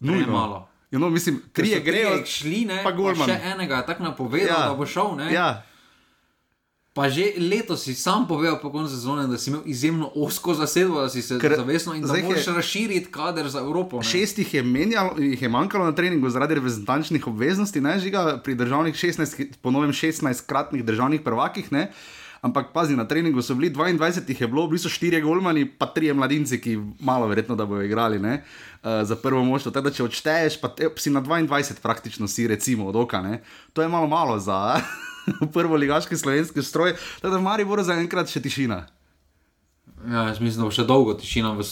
Nujno. 0.00 0.32
malo. 0.32 0.69
Ja, 0.90 0.98
no, 0.98 1.10
mislim, 1.10 1.42
trije 1.52 1.80
grejo, 1.80 2.26
šli, 2.26 2.64
ne, 2.64 2.80
pa 2.82 2.90
Golman. 2.92 3.28
še 3.28 3.40
enega 3.46 3.76
je 3.76 3.86
tako 3.86 4.02
napovedal, 4.02 4.60
ja. 4.60 4.68
da 4.68 4.74
bo 4.74 4.86
šel. 4.86 5.16
Ne, 5.16 5.32
Ja, 5.32 5.62
Pa 6.92 7.06
že 7.06 7.38
letos 7.38 7.84
si 7.84 7.94
sam 7.94 8.26
povedal 8.26 8.58
po 8.58 8.66
koncu 8.68 8.90
sezone, 8.90 9.22
da 9.24 9.38
si 9.38 9.46
imel 9.46 9.62
izjemno 9.64 10.10
osko 10.16 10.54
zasedbo, 10.54 10.98
da 10.98 11.08
si 11.08 11.22
se 11.22 11.38
Ker 11.38 11.54
zavestno 11.56 11.94
in 11.94 12.02
da 12.02 12.12
moraš 12.16 12.46
je- 12.46 12.52
razširiti 12.52 13.06
kader 13.08 13.46
za 13.46 13.60
Evropo. 13.60 13.96
Ne? 13.96 14.02
Šest 14.02 14.38
jih 14.38 14.54
je, 14.54 14.62
menjalo, 14.64 15.14
jih 15.16 15.38
je 15.38 15.48
manjkalo 15.48 15.84
na 15.84 15.92
treningu 15.92 16.28
zaradi 16.28 16.54
reprezentančnih 16.54 17.22
obveznosti, 17.24 17.80
ne 17.80 17.94
žiga 17.96 18.40
pri 18.40 18.54
državnih 18.56 18.94
16, 18.96 19.22
ponovim 19.56 19.92
16-kratnih 19.92 20.82
državnih 20.82 21.20
prvakih. 21.20 21.70
Ne? 21.72 21.92
Ampak 22.40 22.72
pazi, 22.72 22.96
na 22.96 23.04
treningu 23.04 23.42
so 23.44 23.54
bili 23.54 23.68
22, 23.68 24.28
jih 24.28 24.40
je 24.40 24.48
bilo, 24.48 24.64
bili 24.66 24.78
so 24.80 24.88
štirje 24.88 25.20
golmani, 25.20 25.66
pa 25.68 25.86
trije 25.92 26.14
mladinci, 26.14 26.60
ki 26.60 26.78
malo 27.00 27.26
verjetno, 27.28 27.56
da 27.56 27.66
bodo 27.66 27.82
igrali 27.84 28.18
ne? 28.18 28.42
uh, 28.82 29.02
za 29.04 29.16
prvo 29.16 29.44
moštvo. 29.44 29.72
Teda, 29.72 29.92
če 29.92 30.06
odšteješ, 30.06 30.56
pa 30.60 30.70
te, 30.72 30.88
si 30.96 31.12
na 31.12 31.20
22 31.20 31.80
praktično 31.82 32.28
si, 32.28 32.48
recimo, 32.48 32.88
od 32.88 32.96
oka. 32.96 33.20
Ne? 33.20 33.42
To 33.72 33.82
je 33.82 33.88
malo 33.88 34.08
malo 34.08 34.38
za 34.40 34.80
prvo 35.54 35.76
ligaški 35.76 36.16
slovenski 36.16 36.62
stroj. 36.62 36.96
Tako 37.20 37.34
da 37.34 37.38
v 37.38 37.44
Mariboru 37.44 37.84
zaenkrat 37.84 38.32
še 38.32 38.40
tišina. 38.40 38.86
Ja, 40.08 40.22
jaz 40.32 40.40
mislim, 40.40 40.62
da 40.62 40.68
bo 40.70 40.72
še 40.72 40.88
dolgo 40.88 41.12
tišina, 41.20 41.52
v 41.58 41.64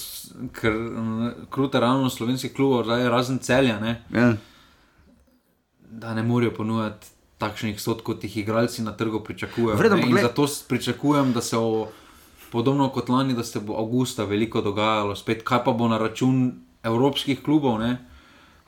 ker 0.52 0.74
krute 1.48 1.80
ravno 1.80 2.10
slovenskih 2.12 2.52
klubov, 2.52 2.84
razen 3.08 3.40
celja, 3.40 3.80
ne, 3.80 4.02
Ja. 4.12 4.34
da 5.88 6.12
ne 6.14 6.22
morejo 6.22 6.52
ponujati 6.54 7.08
takšnih 7.38 7.80
sod, 7.80 8.02
kot 8.02 8.24
jih 8.24 8.36
igralci 8.36 8.82
na 8.82 8.92
trgu 8.92 9.20
pričakujejo. 9.20 9.76
Vredno, 9.76 10.20
zato 10.22 10.46
pričakujem, 10.68 11.32
da 11.32 11.40
se 11.40 11.56
bo 11.56 11.88
podobno 12.50 12.88
kot 12.88 13.08
lani, 13.08 13.34
da 13.34 13.44
se 13.44 13.60
bo 13.60 13.76
avgusta 13.76 14.24
veliko 14.24 14.60
dogajalo, 14.60 15.16
spet 15.16 15.42
kaj 15.42 15.64
pa 15.64 15.72
bo 15.72 15.88
na 15.88 15.98
račun 15.98 16.52
evropskih 16.82 17.42
klubov. 17.42 17.78
Ne. 17.78 17.98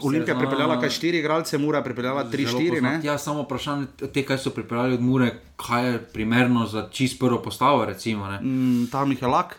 Olimpija 0.02 0.34
je 0.34 0.40
pripeljala 0.40 0.80
kaj 0.80 0.90
štiri 0.90 1.18
igralce, 1.18 1.58
Mura 1.58 1.78
je 1.78 1.84
pripeljala 1.84 2.30
tri, 2.30 2.46
štiri. 2.46 2.70
poznati. 2.70 3.06
ne? 3.06 3.12
Ja, 3.12 3.18
samo 3.18 3.42
vprašanje 3.42 3.86
te, 4.14 4.24
kaj 4.24 4.38
so 4.38 4.50
pripeljali 4.50 4.94
od 4.94 5.00
Mure, 5.00 5.34
kaj 5.56 5.92
je 5.92 5.98
primerno 6.12 6.66
za 6.66 6.88
čist 6.90 7.18
prvo 7.18 7.42
postavo. 7.42 7.84
Recimo, 7.84 8.26
ne. 8.28 8.40
Mm, 8.40 8.86
ta 8.92 9.04
Mihelak. 9.04 9.56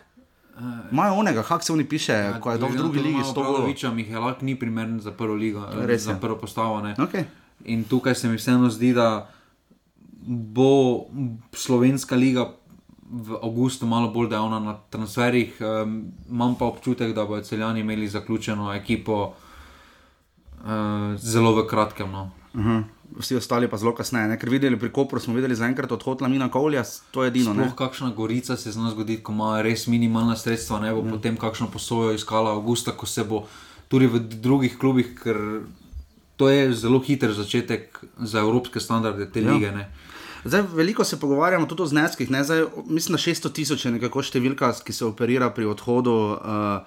Imajo 0.92 1.14
onega, 1.14 1.42
kako 1.42 1.64
se 1.64 1.72
oni 1.72 1.84
piše, 1.84 2.12
ja, 2.12 2.40
ko 2.40 2.52
je 2.52 2.58
dal 2.58 2.68
v 2.68 2.76
drugi 2.76 2.98
ligi 2.98 3.18
100 3.18 3.34
golov. 3.34 3.66
Viča 3.66 3.90
Mihelak 3.90 4.42
ni 4.42 4.58
primeren 4.58 5.00
za 5.00 5.10
prvo 5.10 5.34
ligo, 5.34 5.60
eh, 5.60 5.86
Res 5.86 6.02
za 6.02 6.12
je. 6.12 6.20
prvo 6.20 6.36
postavo. 6.36 6.80
Ne. 6.80 6.94
Okay. 6.98 7.24
In 7.64 7.84
tukaj 7.84 8.14
se 8.14 8.28
mi 8.28 8.36
vseeno 8.36 8.70
zdi, 8.70 8.92
da 8.92 9.30
bo 10.26 11.04
slovenska 11.52 12.16
liga 12.16 12.48
v 13.12 13.36
avgustu 13.42 13.86
malo 13.86 14.08
bolj 14.10 14.30
dejavna 14.32 14.58
na 14.58 14.78
transferih. 14.90 15.60
Um, 15.60 16.12
imam 16.30 16.54
pa 16.58 16.64
občutek, 16.64 17.12
da 17.14 17.26
bodo 17.26 17.44
celjani 17.44 17.80
imeli 17.80 18.08
zaključeno 18.08 18.72
ekipo 18.74 19.34
uh, 20.64 21.20
zelo 21.20 21.52
v 21.54 21.66
kratkem. 21.68 22.10
No. 22.10 22.30
Uh 22.54 22.60
-huh. 22.60 22.82
Vsi 23.18 23.36
ostali 23.36 23.68
pa 23.68 23.76
zelo 23.76 23.94
kasneje, 23.94 24.28
ne? 24.28 24.38
ker 24.38 24.50
videli 24.50 24.78
pri 24.78 24.92
Kopru 24.92 25.20
smo 25.20 25.34
videli 25.34 25.54
zaenkrat 25.54 25.92
odhod 25.92 26.22
Lamina 26.22 26.48
Kovlja, 26.48 26.82
to 27.10 27.22
je 27.22 27.28
edino. 27.28 27.54
Ne? 27.54 27.64
Sploh 27.64 27.76
kakšna 27.76 28.10
gorica 28.10 28.56
se 28.56 28.72
zna 28.72 28.90
zgoditi, 28.90 29.22
ko 29.22 29.32
ima 29.32 29.62
res 29.62 29.86
minimalna 29.86 30.36
sredstva, 30.36 30.80
ne 30.80 30.94
bo 30.94 31.02
mm. 31.02 31.10
potem 31.10 31.36
kakšno 31.36 31.68
posojo 31.70 32.12
iskala 32.12 32.50
avgusta, 32.50 32.92
ko 32.92 33.06
se 33.06 33.24
bo 33.24 33.46
tudi 33.88 34.06
v 34.06 34.18
drugih 34.18 34.78
klubih, 34.78 35.20
ker 35.22 35.36
to 36.36 36.48
je 36.48 36.72
zelo 36.74 36.98
hiter 36.98 37.32
začetek 37.32 37.98
za 38.18 38.40
evropske 38.40 38.80
standarde 38.80 39.30
te 39.30 39.40
Ja. 39.40 39.52
lige. 39.52 39.72
Ne. 39.72 39.90
Zdaj, 40.44 40.62
veliko 40.74 41.04
se 41.04 41.20
pogovarjamo 41.20 41.66
tudi 41.66 41.82
o 41.82 41.86
zneskih. 41.86 42.30
ne, 42.30 42.44
Zdaj, 42.44 42.64
mislim, 42.86 43.12
da 43.12 43.18
600 43.18 43.52
tisoč 43.52 43.84
je 43.84 43.92
nekako 43.92 44.18
številka, 44.20 44.72
ki 44.84 44.92
se 44.92 45.04
operira 45.04 45.50
pri 45.50 45.64
odhodu, 45.64 46.10
uh, 46.10 46.82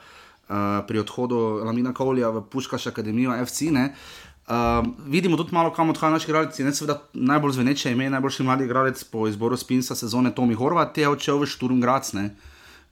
uh, 0.46 0.56
pri 0.88 1.00
odhodu 1.00 1.36
Lamina 1.64 1.94
Kovlja 1.94 2.30
v 2.30 2.42
Puškaš 2.44 2.88
Akademijo 2.88 3.32
FC. 3.46 3.62
Ne. 3.72 3.94
Uh, 4.46 4.54
vidimo 5.08 5.38
tudi 5.38 5.54
malo, 5.54 5.72
kam 5.72 5.90
odhajajo 5.90 6.14
naši 6.14 6.28
igralci. 6.28 6.64
Ne, 6.64 6.74
seveda, 6.74 7.00
najbolj 7.14 7.52
zveneče 7.52 7.92
ime, 7.92 8.10
najboljši 8.10 8.44
mladi 8.44 8.64
igralec 8.64 9.04
po 9.04 9.28
izboru 9.28 9.58
Spinsa 9.58 9.96
sezone 9.96 10.36
Tomi 10.36 10.54
Horvat 10.54 10.98
je 10.98 11.08
odšel 11.08 11.40
v 11.40 11.46
Šturm 11.48 11.80
Grac. 11.82 12.12
Ne. 12.14 12.36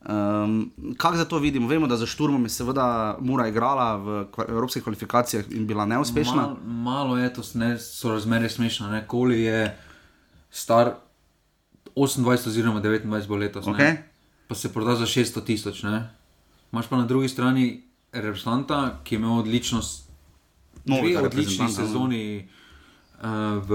Um, 0.04 0.72
Kako 0.98 1.18
za 1.18 1.26
to 1.26 1.40
vidimo? 1.40 1.68
Vemo, 1.68 1.88
da 1.88 1.98
za 1.98 2.06
Šturmom 2.06 2.44
je 2.44 2.50
seveda 2.50 2.86
Mura 3.22 3.48
igrala 3.48 3.96
v 3.96 4.04
kva- 4.28 4.50
evropskih 4.50 4.84
kvalifikacijah 4.84 5.46
in 5.50 5.68
bila 5.68 5.86
neuspešna. 5.86 6.36
Mal, 6.36 6.56
malo 6.60 7.18
je 7.18 7.34
to, 7.34 7.42
ne, 7.54 7.80
so 7.80 8.10
razmere 8.10 8.50
smešne. 8.50 8.88
Ne? 8.90 9.08
Koli 9.08 9.42
je 9.42 9.78
star 10.52 10.92
28 11.96 12.20
oziroma 12.48 12.82
29 12.82 13.28
bo 13.28 13.36
letos, 13.36 13.68
Ok. 13.68 13.78
ne, 13.78 14.10
pa 14.48 14.56
se 14.56 14.74
proda 14.74 14.96
za 14.96 15.06
600 15.06 15.42
tisoč. 15.42 15.84
ne. 15.84 16.10
Imaš 16.72 16.88
pa 16.88 16.98
na 16.98 17.06
drugi 17.06 17.30
strani 17.30 17.82
reprezentanta, 18.14 19.00
ki 19.04 19.16
je 19.16 19.20
imel 19.20 19.38
odlično, 19.38 19.82
s- 19.82 20.04
Novega 20.86 21.20
dve 21.20 21.28
odlični 21.28 21.64
no. 21.64 21.70
sezoni. 21.72 22.48
uh, 23.16 23.30
V 23.64 23.72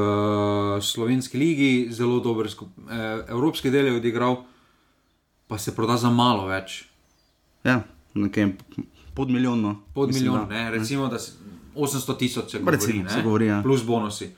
slovenski 0.83 1.39
ligi 1.39 1.89
zelo 1.91 2.21
dober, 2.21 2.51
skup, 2.51 2.69
eh, 2.83 2.95
evropski 3.29 3.71
del 3.71 3.87
je 3.87 3.97
odigral, 3.97 4.37
pa 5.49 5.59
se 5.59 5.75
proda 5.77 5.97
za 5.97 6.11
malo 6.11 6.47
več. 6.47 6.85
Ja, 7.65 7.81
nekaj 8.15 8.53
pod 9.15 9.31
milijonno. 9.31 9.81
Pod 9.95 10.09
mislim, 10.09 10.25
milijon, 10.25 10.49
da. 10.49 10.55
ne, 10.55 10.71
recimo, 10.71 11.09
da 11.09 11.19
se 11.19 11.33
800 11.75 12.19
tisoč 12.19 12.51
se 12.51 12.59
govori, 12.59 13.03
ne, 13.03 13.11
se 13.11 13.23
govori, 13.23 13.47
ja. 13.47 13.63
plus 13.63 13.85
bonusi. 13.87 14.31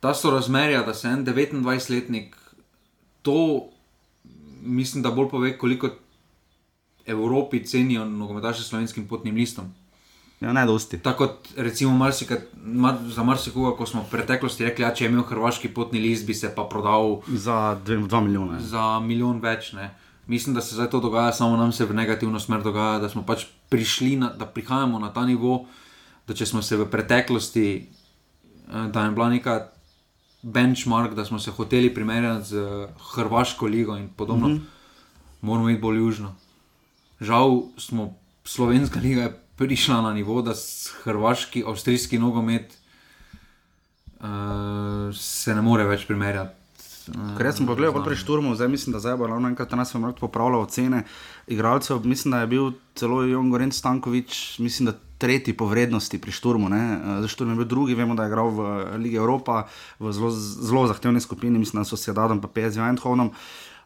Ta 0.00 0.14
so 0.14 0.30
razmerja, 0.30 0.82
da 0.82 0.94
se 0.94 1.08
en 1.08 1.26
29-letnik 1.26 2.36
to, 3.22 3.66
mislim, 4.62 5.02
da 5.02 5.10
bolj 5.10 5.28
pove, 5.28 5.58
koliko 5.58 5.90
Evropi 7.06 7.64
cenijo 7.66 8.04
nogometaše 8.04 8.62
s 8.62 8.66
slovenskim 8.66 9.08
potnim 9.08 9.34
listom. 9.34 9.64
Ja, 10.40 10.52
ne 10.52 10.66
dosti. 10.66 10.98
Tako 10.98 11.26
kot 11.26 11.48
recimo 11.56 11.92
marsika, 11.96 12.38
mar, 12.64 12.96
za 13.06 13.22
marsikoga, 13.22 13.76
ko 13.76 13.86
smo 13.86 14.02
v 14.02 14.10
preteklosti 14.10 14.64
rekli, 14.64 14.84
da 14.84 14.94
če 14.94 15.04
je 15.04 15.10
imel 15.10 15.24
hrvaški 15.28 15.68
potni 15.74 16.00
list, 16.00 16.24
bi 16.26 16.34
se 16.34 16.48
pa 16.56 16.64
prodal 16.64 17.20
Za 17.28 17.76
2 17.86 18.24
milijone. 18.24 18.60
za 18.60 19.00
milijon 19.00 19.40
več. 19.40 19.72
Ne. 19.72 19.90
Mislim, 20.30 20.54
da 20.54 20.60
se 20.60 20.74
zdaj 20.74 20.90
to 20.90 21.00
dogaja, 21.00 21.32
samo 21.32 21.56
nam 21.56 21.72
se 21.72 21.84
v 21.84 21.94
negativno 21.94 22.40
smer 22.40 22.62
dogaja, 22.62 22.98
da 23.02 23.08
smo 23.10 23.24
pač 23.26 23.48
prišli, 23.68 24.12
na, 24.16 24.28
da 24.30 24.46
prihajamo 24.46 24.98
na 25.02 25.08
ta 25.10 25.24
nivo, 25.26 25.64
da 26.28 26.36
če 26.38 26.46
smo 26.46 26.62
se 26.62 26.76
v 26.78 26.86
preteklosti, 26.86 27.64
eh, 27.74 28.84
da 28.94 29.02
je 29.04 29.10
bila 29.16 29.26
neka 29.32 29.56
benchmark, 30.42 31.16
da 31.18 31.24
smo 31.26 31.38
se 31.42 31.50
hoteli 31.50 31.90
primerjati 31.94 32.46
z 32.46 32.62
eh, 32.62 32.92
Hrvaško 33.14 33.66
ligo 33.66 33.96
in 33.98 34.06
podobno, 34.08 34.48
mm 34.48 34.52
-hmm. 34.52 35.40
moramo 35.40 35.70
iti 35.70 35.80
bolj 35.80 35.98
južno. 35.98 36.34
Žal 37.20 37.62
smo, 37.76 38.14
slovenska 38.44 39.00
liga 39.00 39.22
je 39.22 39.34
prišla 39.56 40.00
na 40.02 40.14
nivo, 40.14 40.42
da 40.42 40.54
s 40.54 40.92
hrvaški, 41.02 41.64
avstrijski 41.66 42.18
nogomet 42.18 42.78
uh, 44.20 44.26
se 45.14 45.54
ne 45.54 45.62
more 45.62 45.84
več 45.84 46.06
primerjati. 46.06 46.59
Ker 47.36 47.46
jaz 47.46 47.58
sem 47.58 47.66
pogledal 47.66 47.94
pri 47.94 48.14
nami. 48.14 48.20
Šturmu, 48.22 48.54
zdaj 48.54 48.68
mislim, 48.68 48.92
da 48.92 49.00
zdaj 49.00 49.16
bo 49.16 49.26
ravno 49.26 49.48
enkrat 49.48 49.72
nas 49.72 49.94
vam 49.94 50.12
popravljal 50.20 50.60
ocene 50.62 51.04
igralcev. 51.46 52.04
Mislim, 52.04 52.32
da 52.32 52.40
je 52.40 52.46
bil 52.46 52.72
celo 52.94 53.22
Jon 53.22 53.50
Gorenc 53.50 53.74
Stankovič, 53.74 54.58
mislim, 54.58 54.90
da 54.90 54.98
tretji 55.20 55.52
po 55.52 55.68
vrednosti 55.68 56.18
pri 56.20 56.32
Šturmu. 56.32 56.68
ne. 56.68 56.82
Eh, 56.96 57.20
Za 57.20 57.28
Šturm 57.28 57.50
je 57.50 57.56
bil 57.56 57.64
drugi, 57.64 57.94
vemo, 57.94 58.14
da 58.14 58.24
je 58.24 58.32
igral 58.32 58.48
v 58.48 58.60
eh, 58.60 58.96
Ligi 58.96 59.16
Evropa, 59.16 59.66
v 59.98 60.12
zelo, 60.12 60.30
zelo 60.32 60.86
zahtevni 60.86 61.20
skupini, 61.20 61.58
mislim, 61.58 61.82
da 61.82 61.84
so 61.84 61.96
se 61.96 62.12
dadom 62.12 62.40
pa 62.40 62.48
PSV 62.48 62.80
Eindhovenom. 62.80 63.32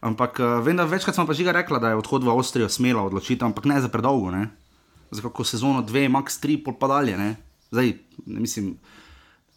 Ampak 0.00 0.40
eh, 0.40 0.60
vem, 0.62 0.76
da 0.76 0.84
večkrat 0.84 1.14
smo 1.14 1.26
pa 1.26 1.34
že 1.34 1.52
rekla, 1.52 1.78
da 1.78 1.88
je 1.90 1.98
odhod 1.98 2.24
v 2.24 2.30
Avstrijo 2.30 2.68
smela 2.68 3.02
odločitev, 3.02 3.50
ampak 3.50 3.64
ne 3.64 3.80
za 3.80 3.88
predolgo. 3.88 4.30
Ne? 4.30 4.48
Za 5.10 5.22
kako 5.22 5.44
sezono, 5.44 5.82
dve, 5.82 6.08
max 6.08 6.38
tri, 6.40 6.56
pol 6.56 6.78
pa 6.78 6.88
dalje. 6.88 7.18
Ne? 7.18 7.36
Zdaj, 7.70 7.98
ne 8.26 8.40
mislim, 8.40 8.76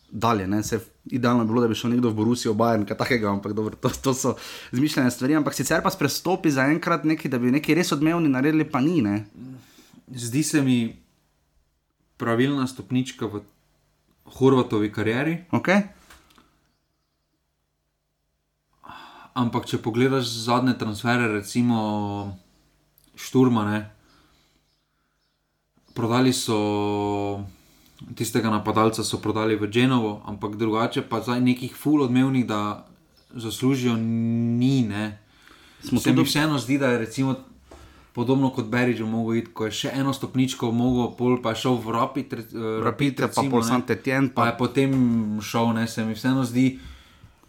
dalje. 0.10 0.48
Ne? 0.48 0.64
Se, 0.64 0.80
idealno 1.12 1.44
bi 1.44 1.52
bilo, 1.52 1.62
da 1.62 1.68
bi 1.68 1.76
šel 1.76 1.92
nekdo 1.96 2.10
v 2.10 2.20
Borusijo, 2.20 2.54
Bayern, 2.54 2.86
kaj 2.88 2.98
takega, 2.98 3.30
ampak 3.32 3.54
dobro, 3.54 3.76
to, 3.76 3.90
to 3.90 4.14
so 4.14 4.36
izmišljene 4.72 5.12
stvari. 5.12 5.36
Ampak 5.36 5.54
sicer 5.58 5.84
pa 5.84 5.92
s 5.92 6.00
prestopi 6.00 6.52
za 6.52 6.68
enkrat 6.72 7.04
neki, 7.04 7.30
da 7.30 7.40
bi 7.40 7.52
nekaj 7.52 7.76
res 7.76 7.92
odmevni 7.92 8.30
naredili, 8.30 8.66
pa 8.70 8.82
ni. 8.82 9.02
Ne? 9.02 9.26
Zdi 10.08 10.44
se 10.44 10.62
mi 10.62 10.80
pravilna 12.18 12.68
stopnička 12.68 13.28
v 13.28 13.44
Horvatovi 14.38 14.92
karieri, 14.92 15.38
Okay? 15.52 15.98
ampak 19.38 19.68
če 19.70 19.82
pogledaš 19.84 20.26
zadnje 20.48 20.74
transfere, 20.82 21.30
recimo 21.30 21.78
Šturmane, 23.18 23.84
prodali 25.98 26.34
so 26.34 26.58
tistega 28.16 28.50
napadalca, 28.50 29.04
so 29.04 29.18
prodali 29.18 29.56
v 29.56 29.68
Genovo, 29.68 30.22
ampak 30.26 30.56
drugače 30.56 31.02
pa 31.02 31.22
zdaj 31.22 31.42
nekih 31.42 31.76
ful 31.76 32.02
odmevnih, 32.02 32.46
da 32.46 32.86
zaslužijo, 33.30 33.96
ni. 33.96 34.82
Ne. 34.84 35.18
Smo 35.80 36.00
Se 36.00 36.14
mi 36.14 36.24
vseeno 36.24 36.58
zdi, 36.58 36.78
da 36.78 36.88
je 36.88 36.98
recimo 37.00 37.36
podobno 38.14 38.50
kot 38.50 38.66
Berič 38.66 39.00
mogel 39.00 39.36
iti, 39.36 39.54
ko 39.54 39.66
je 39.66 39.72
še 39.74 39.90
eno 39.94 40.14
stopničko 40.14 40.72
mogel, 40.72 41.12
pol 41.14 41.38
pa 41.38 41.54
šel 41.54 41.76
v 41.76 41.92
Rapid, 41.92 42.34
eh, 42.34 42.40
Rapid, 42.82 43.16
pa 43.16 43.24
recimo, 43.24 43.50
pol 43.52 43.60
ne. 43.60 43.68
Saint-Étienne, 43.68 44.30
Pa 44.30 44.42
pa- 44.42 44.48
je 44.48 44.58
potem 44.58 44.92
šel, 45.40 45.74
ne, 45.74 45.88
se 45.88 46.06
mi 46.06 46.14
vseeno 46.14 46.42
zdi, 46.44 46.80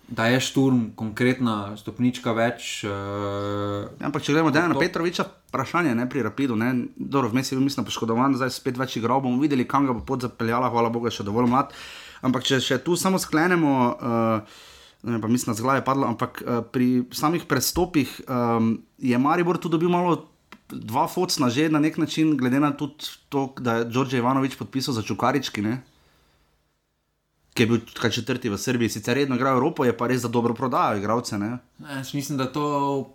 da 0.08 0.26
je 0.26 0.40
šturm 0.40 0.94
konkretna 0.96 1.76
stopnička 1.76 2.32
več. 2.32 2.80
Uh, 2.88 3.88
Ampak 4.00 4.24
če 4.24 4.32
gremo 4.32 4.50
na 4.50 4.78
Petroviča, 4.78 5.26
vprašanje 5.50 5.92
ne, 5.94 6.06
pri 6.08 6.24
Rapidu, 6.24 6.56
dobro, 6.96 7.28
vmes 7.28 7.52
je 7.52 7.58
bil 7.58 7.66
mislim 7.66 7.84
poškodovan, 7.84 8.36
zdaj 8.40 8.54
spet 8.56 8.80
več 8.80 8.96
igral, 8.96 9.20
bomo 9.20 9.40
videli, 9.42 9.68
kam 9.68 9.86
ga 9.86 9.92
bo 9.92 10.04
pot 10.08 10.24
zapeljala, 10.24 10.70
hvala 10.72 10.88
Bogu, 10.92 11.10
je 11.10 11.18
še 11.20 11.28
dovolj 11.28 11.50
mlad. 11.52 11.76
Ampak 12.24 12.48
če 12.48 12.60
še 12.64 12.80
tu 12.84 12.96
samo 12.96 13.20
sklenemo, 13.20 13.74
uh, 13.92 14.56
ne 15.12 15.20
pa 15.20 15.28
mislim, 15.28 15.52
da 15.52 15.58
z 15.60 15.66
glave 15.66 15.82
je 15.82 15.86
padlo, 15.90 16.08
ampak 16.08 16.40
uh, 16.40 16.64
pri 16.64 17.04
samih 17.12 17.44
prestopih 17.50 18.08
um, 18.24 18.78
je 18.98 19.20
Maribor 19.20 19.60
tu 19.60 19.68
dobil 19.68 19.92
malo. 19.92 20.24
Dva 20.68 21.06
focna 21.08 21.48
že 21.48 21.70
na 21.72 21.80
nek 21.80 21.96
način, 21.96 22.34
glede 22.36 22.58
na 22.60 22.74
to, 22.76 22.92
da 23.56 23.78
je 23.78 23.84
Đorđe 23.88 24.18
Ivanovič 24.20 24.58
podpisal 24.60 24.92
za 24.92 25.00
Čukarički, 25.00 25.64
ne? 25.64 25.78
Ki 27.58 27.64
je 27.64 27.66
bil 27.66 27.80
kaj 27.98 28.10
četrti 28.14 28.48
v 28.48 28.58
Srbiji, 28.58 28.88
sicer 28.88 29.16
redno 29.18 29.34
igra 29.34 29.50
Evropo, 29.50 29.84
je 29.84 29.96
pa 29.96 30.06
res 30.06 30.22
za 30.22 30.28
dobro 30.30 30.54
prodajo 30.54 30.98
igralce. 30.98 31.38
ne. 31.38 31.58
jaz 31.82 32.14
mislim, 32.14 32.38
da 32.38 32.46
to 32.52 33.10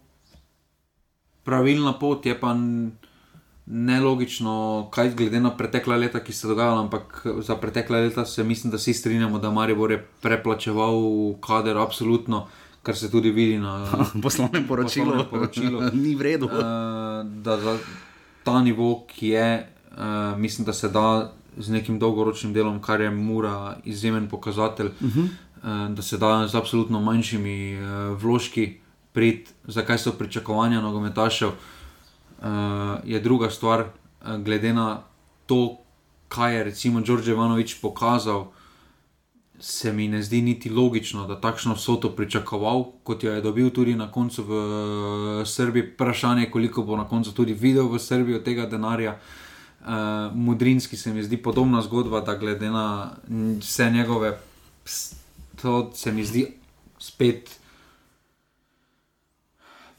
pravilna 1.44 1.94
pot, 2.00 2.26
je 2.26 2.40
pa 2.40 2.52
nelogično, 3.66 4.90
kaj 4.92 5.14
glede 5.16 5.40
na 5.40 5.54
pretekla 5.58 5.96
leta, 5.96 6.20
ki 6.20 6.34
se 6.34 6.48
dogajala, 6.48 6.82
ampak 6.82 7.26
za 7.40 7.56
pretekla 7.56 8.02
leta 8.04 8.26
se 8.26 8.44
mislim, 8.44 8.72
da 8.72 8.78
vsi 8.78 8.94
strinjamo, 8.94 9.40
da 9.40 9.52
Maribor 9.52 9.92
je 9.92 10.02
preplačeval 10.22 11.00
kader, 11.40 11.78
absolutno, 11.78 12.48
kar 12.84 12.98
se 12.98 13.12
tudi 13.12 13.32
vidi 13.32 13.58
na 13.58 13.88
Poslovnem 14.24 14.68
poročilu, 14.68 15.06
Poslovnem 15.06 15.30
poročilu. 15.32 15.82
ni 16.04 16.16
v 16.16 16.22
redu. 16.22 16.50
Eh, 16.52 17.24
da 17.24 17.58
za 17.58 17.78
ta 18.44 18.60
nivo, 18.62 19.06
ki 19.08 19.28
je, 19.28 19.70
uh, 19.92 20.40
mislim, 20.40 20.66
da 20.66 20.74
se 20.74 20.90
da 20.90 21.32
z 21.58 21.70
nekim 21.70 22.00
dolgoročnim 22.00 22.54
delom, 22.54 22.82
kar 22.82 23.02
je 23.02 23.12
Mura 23.12 23.78
izjemen 23.86 24.30
pokazatelj, 24.30 24.88
uh 24.88 24.94
-huh. 25.02 25.28
uh, 25.90 25.96
da 25.96 26.02
se 26.02 26.18
da 26.18 26.48
z 26.48 26.56
absolutno 26.56 27.02
manjšimi 27.02 27.78
uh, 27.78 28.22
vložki 28.22 28.78
prid, 29.14 29.50
zakaj 29.64 29.98
so 29.98 30.12
pričakovanja 30.12 30.82
nogometašev, 30.82 31.50
uh, 31.50 32.46
je 33.04 33.20
druga 33.20 33.50
stvar, 33.50 33.86
glede 34.40 34.74
na 34.74 35.02
to, 35.46 35.78
kaj 36.28 36.56
je 36.56 36.64
recimo 36.64 37.02
Đorđe 37.02 37.32
Ivanovič 37.32 37.82
pokazal. 37.82 38.46
Se 39.60 39.94
mi 39.94 40.08
ne 40.08 40.24
zdi 40.24 40.42
niti 40.42 40.70
logično, 40.70 41.28
da 41.28 41.42
takšno 41.42 41.74
vsoto 41.74 42.10
pričakoval, 42.10 42.84
kot 43.04 43.24
jo 43.24 43.32
je 43.32 43.42
dobil 43.42 43.70
tudi 43.70 43.96
na 43.96 44.12
koncu 44.12 44.44
v 44.44 44.52
eh, 44.52 45.46
Srbiji. 45.46 45.84
Vprašanje 45.94 46.42
je, 46.42 46.52
koliko 46.52 46.84
bo 46.84 46.98
na 46.98 47.08
koncu 47.08 47.32
tudi 47.34 47.54
videl 47.54 47.88
v 47.88 48.00
Srbiji 48.00 48.36
od 48.36 48.44
tega 48.44 48.66
denarja. 48.66 49.12
Uh, 49.12 49.43
Mudrinski 50.34 50.98
se 50.98 51.14
mi 51.14 51.24
zdi 51.24 51.38
podobna 51.38 51.82
zgodba, 51.82 52.22
da 52.22 52.36
glede 52.36 52.70
na 52.72 53.12
vse 53.60 53.90
njegove, 53.92 54.40
ps- 54.86 55.16
to 55.62 55.92
se 55.96 56.12
mi 56.12 56.26
zdi 56.26 56.48
spet 57.00 57.60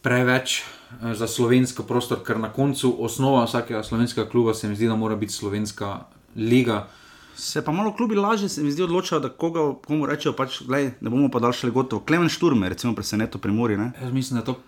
preveč 0.03 0.61
eh, 0.61 1.15
za 1.15 1.29
slovenski 1.29 1.83
prostor, 1.89 2.21
ker 2.25 2.39
na 2.39 2.53
koncu 2.53 2.97
osnova 2.99 3.45
vsakega 3.45 3.83
slovenskega 3.83 4.29
kluba 4.31 4.55
se 4.55 4.69
mi 4.69 4.77
zdi, 4.77 4.89
da 4.89 4.97
mora 4.97 5.17
biti 5.17 5.33
slovenska 5.33 6.05
liga. 6.37 6.89
Se 7.37 7.65
pa 7.65 7.73
malo 7.73 7.95
klubi 7.97 8.15
lažje, 8.15 8.49
se 8.49 8.63
mi 8.63 8.73
zdi, 8.73 8.83
odločajo, 8.83 9.21
da 9.21 9.29
koga, 9.29 9.75
komu 9.87 10.07
rečejo, 10.07 10.33
pač, 10.37 10.63
glej, 10.63 10.93
ne 11.01 11.11
bomo 11.11 11.31
pa 11.31 11.41
daljšali 11.43 11.73
gotovo. 11.73 12.05
Klemen 12.07 12.29
Šturme, 12.29 12.69
recimo, 12.69 12.95
preseneto 12.95 13.39
pri 13.39 13.53
Muri. 13.53 13.77
Ne? 13.77 13.93
Jaz 14.03 14.13
mislim, 14.13 14.39
da 14.39 14.43
je 14.43 14.47
to 14.53 14.61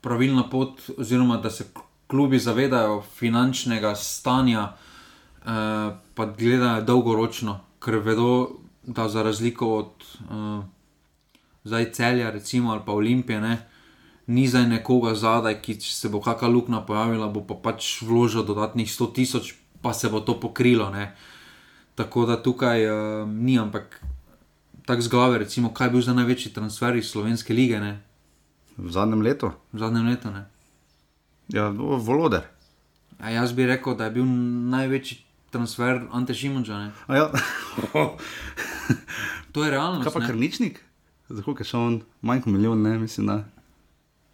pravilna 0.00 0.44
pot, 0.50 0.82
oziroma 0.98 1.38
da 1.40 1.50
se 1.50 1.64
klubi 2.06 2.38
zavedajo 2.38 3.02
finančnega 3.02 3.94
stanja, 3.94 4.72
eh, 4.72 5.96
pa 6.14 6.26
gledajo 6.26 6.82
dolgoročno, 6.82 7.60
ker 7.80 7.98
vedo, 7.98 8.48
da 8.82 9.08
za 9.08 9.22
razliko 9.22 9.76
od 9.78 9.92
eh, 10.30 10.62
zdaj 11.64 11.92
celja, 11.92 12.30
recimo, 12.30 12.72
ali 12.72 12.82
pa 12.86 12.92
olimpije, 12.92 13.40
ne, 13.40 13.68
ni 14.26 14.48
zdaj 14.48 14.66
nekoga 14.68 15.14
zadaj, 15.14 15.60
ki 15.62 15.80
se 15.80 16.08
bo 16.08 16.20
kakšna 16.20 16.48
luknja 16.48 16.80
pojavila, 16.80 17.28
bo 17.28 17.44
pa 17.44 17.54
pač 17.54 18.02
vložil 18.02 18.44
dodatnih 18.44 18.88
100 18.88 19.12
tisoč, 19.14 19.54
pa 19.82 19.92
se 19.92 20.08
bo 20.08 20.20
to 20.20 20.40
pokrilo. 20.40 20.90
Ne. 20.90 21.12
Tako 21.94 22.26
da 22.26 22.42
tukaj 22.42 22.86
uh, 22.86 23.28
ni, 23.28 23.58
ampak 23.58 24.00
tako 24.86 25.02
z 25.02 25.08
glave, 25.08 25.38
recimo, 25.38 25.74
kaj 25.74 25.86
je 25.86 25.90
bil 25.90 26.02
za 26.02 26.14
največji 26.14 26.52
transfer 26.52 26.96
iz 26.96 27.10
slovenske 27.10 27.54
lige 27.54 27.80
ne, 27.80 28.00
V 28.76 28.90
zadnjem 28.90 29.22
letu. 29.22 29.52
v 29.72 29.78
zadnjem 29.78 30.08
letu. 30.08 30.30
Ne. 30.30 30.53
Ja, 31.48 31.68
Voloder. 31.70 32.42
A 33.18 33.30
jaz 33.30 33.52
bi 33.52 33.64
rekel, 33.64 33.94
da 33.94 34.04
je 34.04 34.10
bil 34.12 34.24
največji 34.66 35.18
transfer 35.50 36.00
Ante 36.10 36.34
Šimunča. 36.34 36.78
ne. 36.78 36.90
A 37.06 37.16
Ja. 37.16 37.30
To 39.52 39.64
je 39.64 39.70
realnost. 39.70 40.02
Kaj 40.02 40.12
pa 40.12 40.18
ne. 40.18 40.26
krničnik? 40.26 40.80
Zato, 41.28 41.54
ker 41.54 41.64
še 41.64 41.76
on 41.78 41.94
manj 42.20 42.42
kot 42.42 42.52
milijon, 42.52 42.80
ne 42.80 42.98
mislim. 42.98 43.26
Da. 43.28 43.36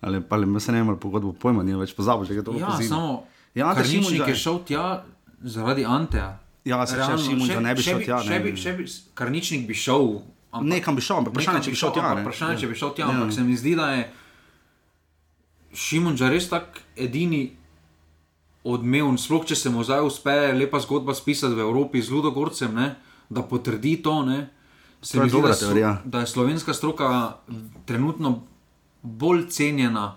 Ali 0.01 0.21
pa 0.21 0.37
ali 0.37 0.49
se 0.59 0.73
ne 0.73 0.79
vem, 0.79 0.89
ali 0.89 0.99
pogodbo 0.99 1.33
pojma, 1.35 1.63
ni 1.63 1.75
več 1.75 1.93
pozabil, 1.93 2.25
že 2.25 2.35
je 2.35 2.43
to 2.43 2.53
Ja, 2.53 2.67
pozimi. 2.69 2.89
samo 2.89 3.25
Ja, 3.53 3.69
Ante 3.69 3.85
Šimunža 3.85 4.27
je 4.27 4.35
šel 4.37 4.59
tja 4.61 5.05
zaradi 5.43 5.85
Anteja. 5.85 6.39
Ja, 6.65 6.79
se 6.83 6.97
Realno, 6.97 7.19
še- 7.19 7.61
ne 7.61 7.75
bi 7.75 7.83
še 7.83 7.91
šel 7.91 8.01
tja. 8.01 8.17
Še 8.21 8.39
bi, 8.39 8.51
Ne, 8.51 8.57
še 8.57 8.73
bi, 8.73 8.85
Karničnik 9.13 9.67
bi 9.67 9.75
šel. 9.75 10.23
ampak- 10.51 10.69
Nekam 10.69 10.95
bi 10.95 11.01
šel, 11.01 11.17
ampak 11.19 11.33
vprašanje, 11.33 11.63
če 11.63 11.71
bi 11.71 11.77
šel 11.77 11.91
tja. 11.91 12.01
ampak 12.01 12.17
ne. 12.17 12.23
Vprašanje, 12.23 12.57
če 12.57 12.67
bi 12.67 12.75
šel 12.75 12.91
tja, 12.91 13.03
Ja. 13.03 13.11
ampak 13.11 13.31
se 13.31 13.43
mi 13.43 13.55
zdi, 13.55 13.75
da 13.75 13.87
je 13.91 14.03
Šimunča 15.75 16.29
res 16.31 16.49
tak 16.51 16.81
edini 16.97 17.51
odmeven, 18.65 19.17
sploh 19.19 19.45
če 19.47 19.57
se 19.57 19.71
mu 19.71 19.85
zdaj 19.85 20.03
uspe 20.05 20.35
lepa 20.53 20.81
zgodba 20.81 21.15
spisati 21.15 21.55
v 21.55 21.65
Evropi 21.65 22.03
z 22.03 22.11
Ludogorcem, 22.11 22.75
ne, 22.75 22.95
da 23.31 23.43
potrdi 23.43 23.97
to. 24.03 24.23
Ne, 24.27 24.51
se 25.03 25.17
To 25.17 25.19
je 25.19 25.25
mi 25.25 25.31
zdi, 25.31 25.37
dobra 25.37 25.53
da, 25.53 25.59
teorija. 25.59 25.93
da 26.05 26.21
je 26.21 26.27
slovenska 26.27 26.75
stroka 26.75 27.37
trenutno 27.87 28.43
bolj 29.03 29.47
cenjena 29.49 30.17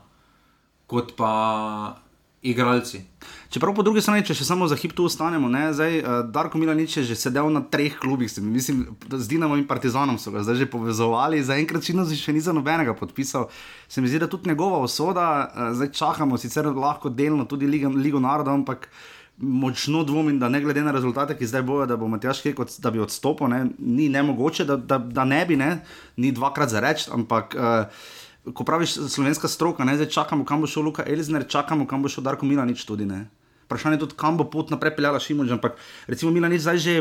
kot 0.87 1.13
pa 1.15 2.02
igralci. 2.43 3.01
Čeprav 3.49 3.75
po 3.75 3.83
drugi 3.85 4.01
strani, 4.01 4.25
če 4.25 4.35
še 4.35 4.45
samo 4.47 4.67
za 4.67 4.75
hip 4.75 4.95
tu 4.97 5.05
ostanemo, 5.07 5.47
ne, 5.51 5.67
zdaj, 5.73 5.99
uh, 6.01 6.15
Darko 6.33 6.59
Milanič 6.59 6.97
je 6.97 7.03
že 7.13 7.15
sedel 7.15 7.47
na 7.53 7.61
treh 7.63 7.95
klubih, 8.01 8.31
se 8.31 8.41
mi 8.41 8.51
mislim, 8.51 8.83
z 9.09 9.27
Dinamo 9.31 9.55
in 9.55 9.67
Partizanom 9.67 10.17
so 10.19 10.33
ga 10.33 10.43
zdaj 10.43 10.63
že 10.63 10.67
povezovali, 10.67 11.43
zaenkrat 11.43 11.85
še, 11.85 12.33
ni 12.33 12.41
za 12.43 12.53
nobenega 12.53 12.95
podpisal. 12.97 13.47
Se 13.87 14.01
mi 14.01 14.11
zdi, 14.11 14.19
da 14.19 14.27
tudi 14.27 14.49
njegova 14.51 14.81
usoda, 14.83 15.27
uh, 15.47 15.71
zdaj 15.77 15.93
čakamo, 15.95 16.37
sicer 16.37 16.67
lahko 16.67 17.09
delno 17.09 17.45
tudi 17.45 17.69
Ligo, 17.69 17.93
Ligo 17.93 18.19
narodov, 18.19 18.59
ampak 18.59 18.89
močno 19.37 20.03
dvomim, 20.03 20.35
da 20.39 20.49
ne 20.49 20.61
glede 20.61 20.83
na 20.83 20.91
rezultate, 20.91 21.37
ki 21.37 21.47
zdaj 21.47 21.63
bojo, 21.65 21.85
da 21.89 21.97
bo 21.97 22.07
Matjaš 22.11 22.43
Kek 22.43 22.59
da 22.83 22.91
bi 22.91 22.99
odstopil, 22.99 23.47
ne, 23.47 23.63
ni 23.79 24.09
nemogoče, 24.09 24.65
da, 24.65 24.77
da, 24.77 24.97
da 24.97 25.23
ne 25.25 25.45
bi, 25.45 25.55
ne, 25.57 25.79
ni 26.17 26.33
dvakrat 26.35 26.69
za 26.69 26.83
reči, 26.83 27.09
ampak. 27.13 27.55
Uh, 27.55 28.19
Ko 28.43 28.65
praviš 28.67 28.97
slovenska 29.07 29.47
stroka, 29.47 29.85
ne, 29.87 29.95
zdaj 29.95 30.09
čakamo, 30.11 30.45
kam 30.45 30.61
bo 30.61 30.67
šel 30.67 30.83
Luka 30.83 31.03
Elizner, 31.07 31.45
čakamo, 31.47 31.87
kam 31.87 32.03
bo 32.03 32.09
šel 32.11 32.23
Darko 32.23 32.45
Milanič 32.45 32.83
tudi. 32.85 33.05
Ne. 33.05 33.25
Vprašanje 33.65 33.95
je 33.95 33.99
tudi, 33.99 34.17
kam 34.19 34.37
bo 34.37 34.43
pot 34.43 34.69
naprej 34.69 34.95
peljala 34.97 35.19
Šimunž, 35.19 35.55
ampak 35.55 35.79
recimo 36.07 36.31
Milanič 36.31 36.61
zdaj 36.61 36.77
že, 36.77 36.95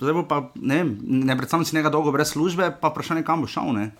zdaj 0.00 0.16
bo 0.16 0.24
pa, 0.24 0.40
ne 0.56 0.84
ne 1.04 1.36
predstavljam 1.36 1.68
si 1.68 1.76
njega 1.76 1.92
dolgo 1.92 2.12
brez 2.12 2.32
službe, 2.32 2.70
pa 2.80 2.88
vprašanje, 2.88 3.22
kam 3.28 3.44
bo 3.44 3.50
šel. 3.50 3.76
Ne. 3.76 3.90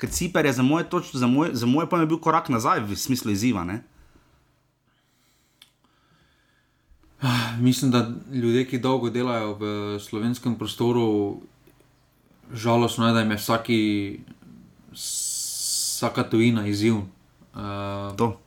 Ker 0.00 0.10
Ciper 0.10 0.46
je 0.46 0.52
za 0.58 0.62
moje, 0.62 0.88
toč, 0.90 1.14
za 1.14 1.26
moje, 1.26 1.54
moje 1.66 1.86
pojem 1.86 2.08
bil 2.08 2.18
korak 2.18 2.48
nazaj 2.48 2.82
v 2.82 2.96
smislu 2.96 3.30
izziva. 3.30 3.64
Ne. 3.64 3.82
Mislim, 7.60 7.90
da 7.90 8.10
ljudje, 8.32 8.64
ki 8.66 8.78
dolgo 8.78 9.10
delajo 9.10 9.54
v 9.60 9.64
slovenskem 10.00 10.54
prostoru, 10.56 11.42
žalostno 12.52 13.06
je, 13.06 13.12
da 13.12 13.20
jim 13.20 13.30
je 13.30 13.36
vsaki, 13.36 13.80
vsaka 16.00 16.24
tujina 16.24 16.64
izziv. 16.66 16.94
Uh, 17.52 18.16
To. 18.16 18.40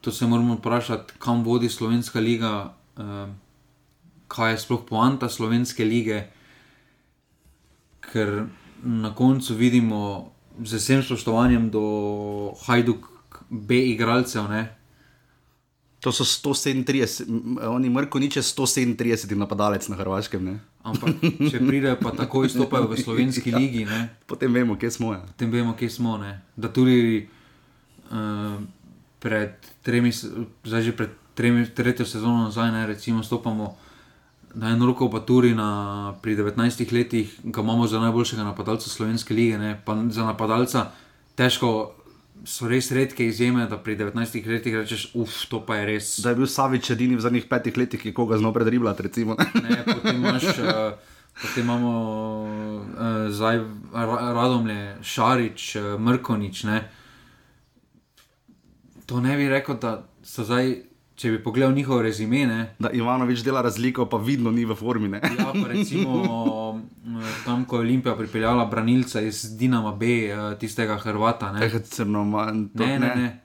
to 0.00 0.12
se 0.12 0.26
moramo 0.26 0.54
vprašati, 0.54 1.12
kam 1.18 1.44
vodi 1.44 1.68
slovenska 1.68 2.20
liga, 2.20 2.74
uh, 2.96 3.28
kaj 4.28 4.52
je 4.52 4.58
sploh 4.58 4.80
poanta 4.88 5.28
slovenske 5.28 5.84
lige. 5.84 6.22
Ker 8.00 8.46
na 8.82 9.14
koncu 9.14 9.54
vidimo, 9.54 10.32
z 10.64 10.80
vsem 10.80 11.02
spoštovanjem 11.02 11.70
do 11.70 11.84
Hajduk, 12.66 13.08
B 13.50 13.76
igralcev, 13.92 14.48
ne, 14.48 14.82
To 16.02 16.10
so 16.10 16.24
137, 16.26 17.30
m, 17.30 17.58
oni 17.62 17.86
Mrko 17.86 18.18
nič 18.18 18.36
je 18.36 18.42
137 18.42 19.38
napadalec 19.38 19.86
na 19.86 19.94
Hrvaškem. 19.94 20.42
Ne. 20.42 20.58
Ampak 20.82 21.22
če 21.22 21.60
pridejo, 21.62 21.96
pa 22.02 22.10
tako 22.10 22.42
izstopajo 22.44 22.88
v 22.90 22.98
slovenski 22.98 23.54
ligi, 23.58 23.84
ne, 23.86 24.08
Potem 24.26 24.50
vemo, 24.50 24.74
kje 24.74 24.90
smo. 24.90 25.12
Ja. 25.14 25.22
potem 25.22 25.50
vemo, 25.50 25.76
kje 25.78 25.90
smo. 25.90 26.16
Ne. 26.18 26.42
Da 26.56 26.72
tudi 26.74 27.28
uh, 28.10 28.58
pred 29.22 29.54
tremi, 29.86 30.10
zdaj 30.66 30.82
že 30.82 30.92
pred 30.96 31.14
tremi, 31.38 31.62
tretjo 31.70 32.06
sezono 32.06 32.50
nazaj, 32.50 32.74
ne, 32.74 32.86
recimo, 32.86 33.22
stopamo 33.22 33.76
na 34.54 34.74
eno 34.74 34.86
roko, 34.86 35.08
pa 35.08 35.22
tudi 35.22 35.54
na, 35.54 36.12
pri 36.22 36.36
19 36.36 36.92
letih, 36.92 37.30
ga 37.44 37.62
imamo 37.62 37.86
za 37.86 38.00
najboljšega 38.00 38.44
napadalca 38.44 38.90
slovenske 38.90 39.34
lige. 39.34 39.58
Ne, 39.58 39.78
pa 39.84 39.96
za 40.10 40.26
napadalca 40.26 40.90
težko. 41.38 41.94
So 42.44 42.66
res 42.66 42.90
redke 42.90 43.26
izjeme, 43.26 43.66
da 43.70 43.78
pri 43.78 43.94
19 43.96 44.46
letih 44.50 44.74
rečeš, 44.74 45.10
uf, 45.14 45.44
to 45.50 45.60
pa 45.66 45.76
je 45.78 45.86
res. 45.86 46.06
Da 46.24 46.32
je 46.32 46.40
bil 46.40 46.48
Savič 46.50 46.90
edini 46.90 47.14
v 47.14 47.22
zadnjih 47.22 47.46
petih 47.46 47.76
letih, 47.78 48.00
ki 48.02 48.10
je 48.10 48.16
koga 48.16 48.38
znal 48.40 48.54
predriblati. 48.54 49.06
Recimo, 49.06 49.36
ne. 49.38 49.78
Potem, 49.86 50.18
imaš, 50.18 50.48
uh, 50.58 50.98
potem 51.38 51.62
imamo 51.62 51.92
uh, 52.42 53.30
zdaj 53.30 53.62
Ra- 53.94 54.32
Radomlje, 54.34 54.96
Šarič, 55.06 55.76
uh, 55.78 55.94
Mrkonič. 56.02 56.64
Ne. 56.66 56.80
To 59.06 59.20
ne 59.22 59.36
bi 59.38 59.46
rekel, 59.48 59.78
da 59.78 60.02
so 60.26 60.42
zdaj, 60.42 60.91
če 61.16 61.30
bi 61.30 61.42
pogledal 61.42 61.74
njihov 61.74 62.00
rezime. 62.02 62.46
Ne, 62.46 62.74
da 62.78 62.90
Ivanovič 62.90 63.44
dela 63.44 63.62
razliko, 63.62 64.06
pa 64.06 64.16
vidno 64.16 64.50
ni 64.50 64.64
v 64.64 64.74
formi. 64.74 65.08
Ne. 65.08 65.20
ja, 65.38 65.52
pa 65.52 65.68
recimo 65.68 66.80
tam, 67.46 67.64
ko 67.64 67.76
je 67.76 67.80
Olimpija 67.80 68.16
pripeljala 68.16 68.66
branilca 68.66 69.20
iz 69.20 69.56
Dinama 69.58 69.92
B, 69.92 70.06
eh, 70.06 70.56
tistega 70.60 70.96
Hrvata. 70.98 71.52
Ne, 71.52 71.60
Tega 71.60 71.80
crno, 71.80 72.24
man, 72.24 72.68
to, 72.68 72.86
ne, 72.86 72.98
ne. 72.98 73.14
ne. 73.16 73.38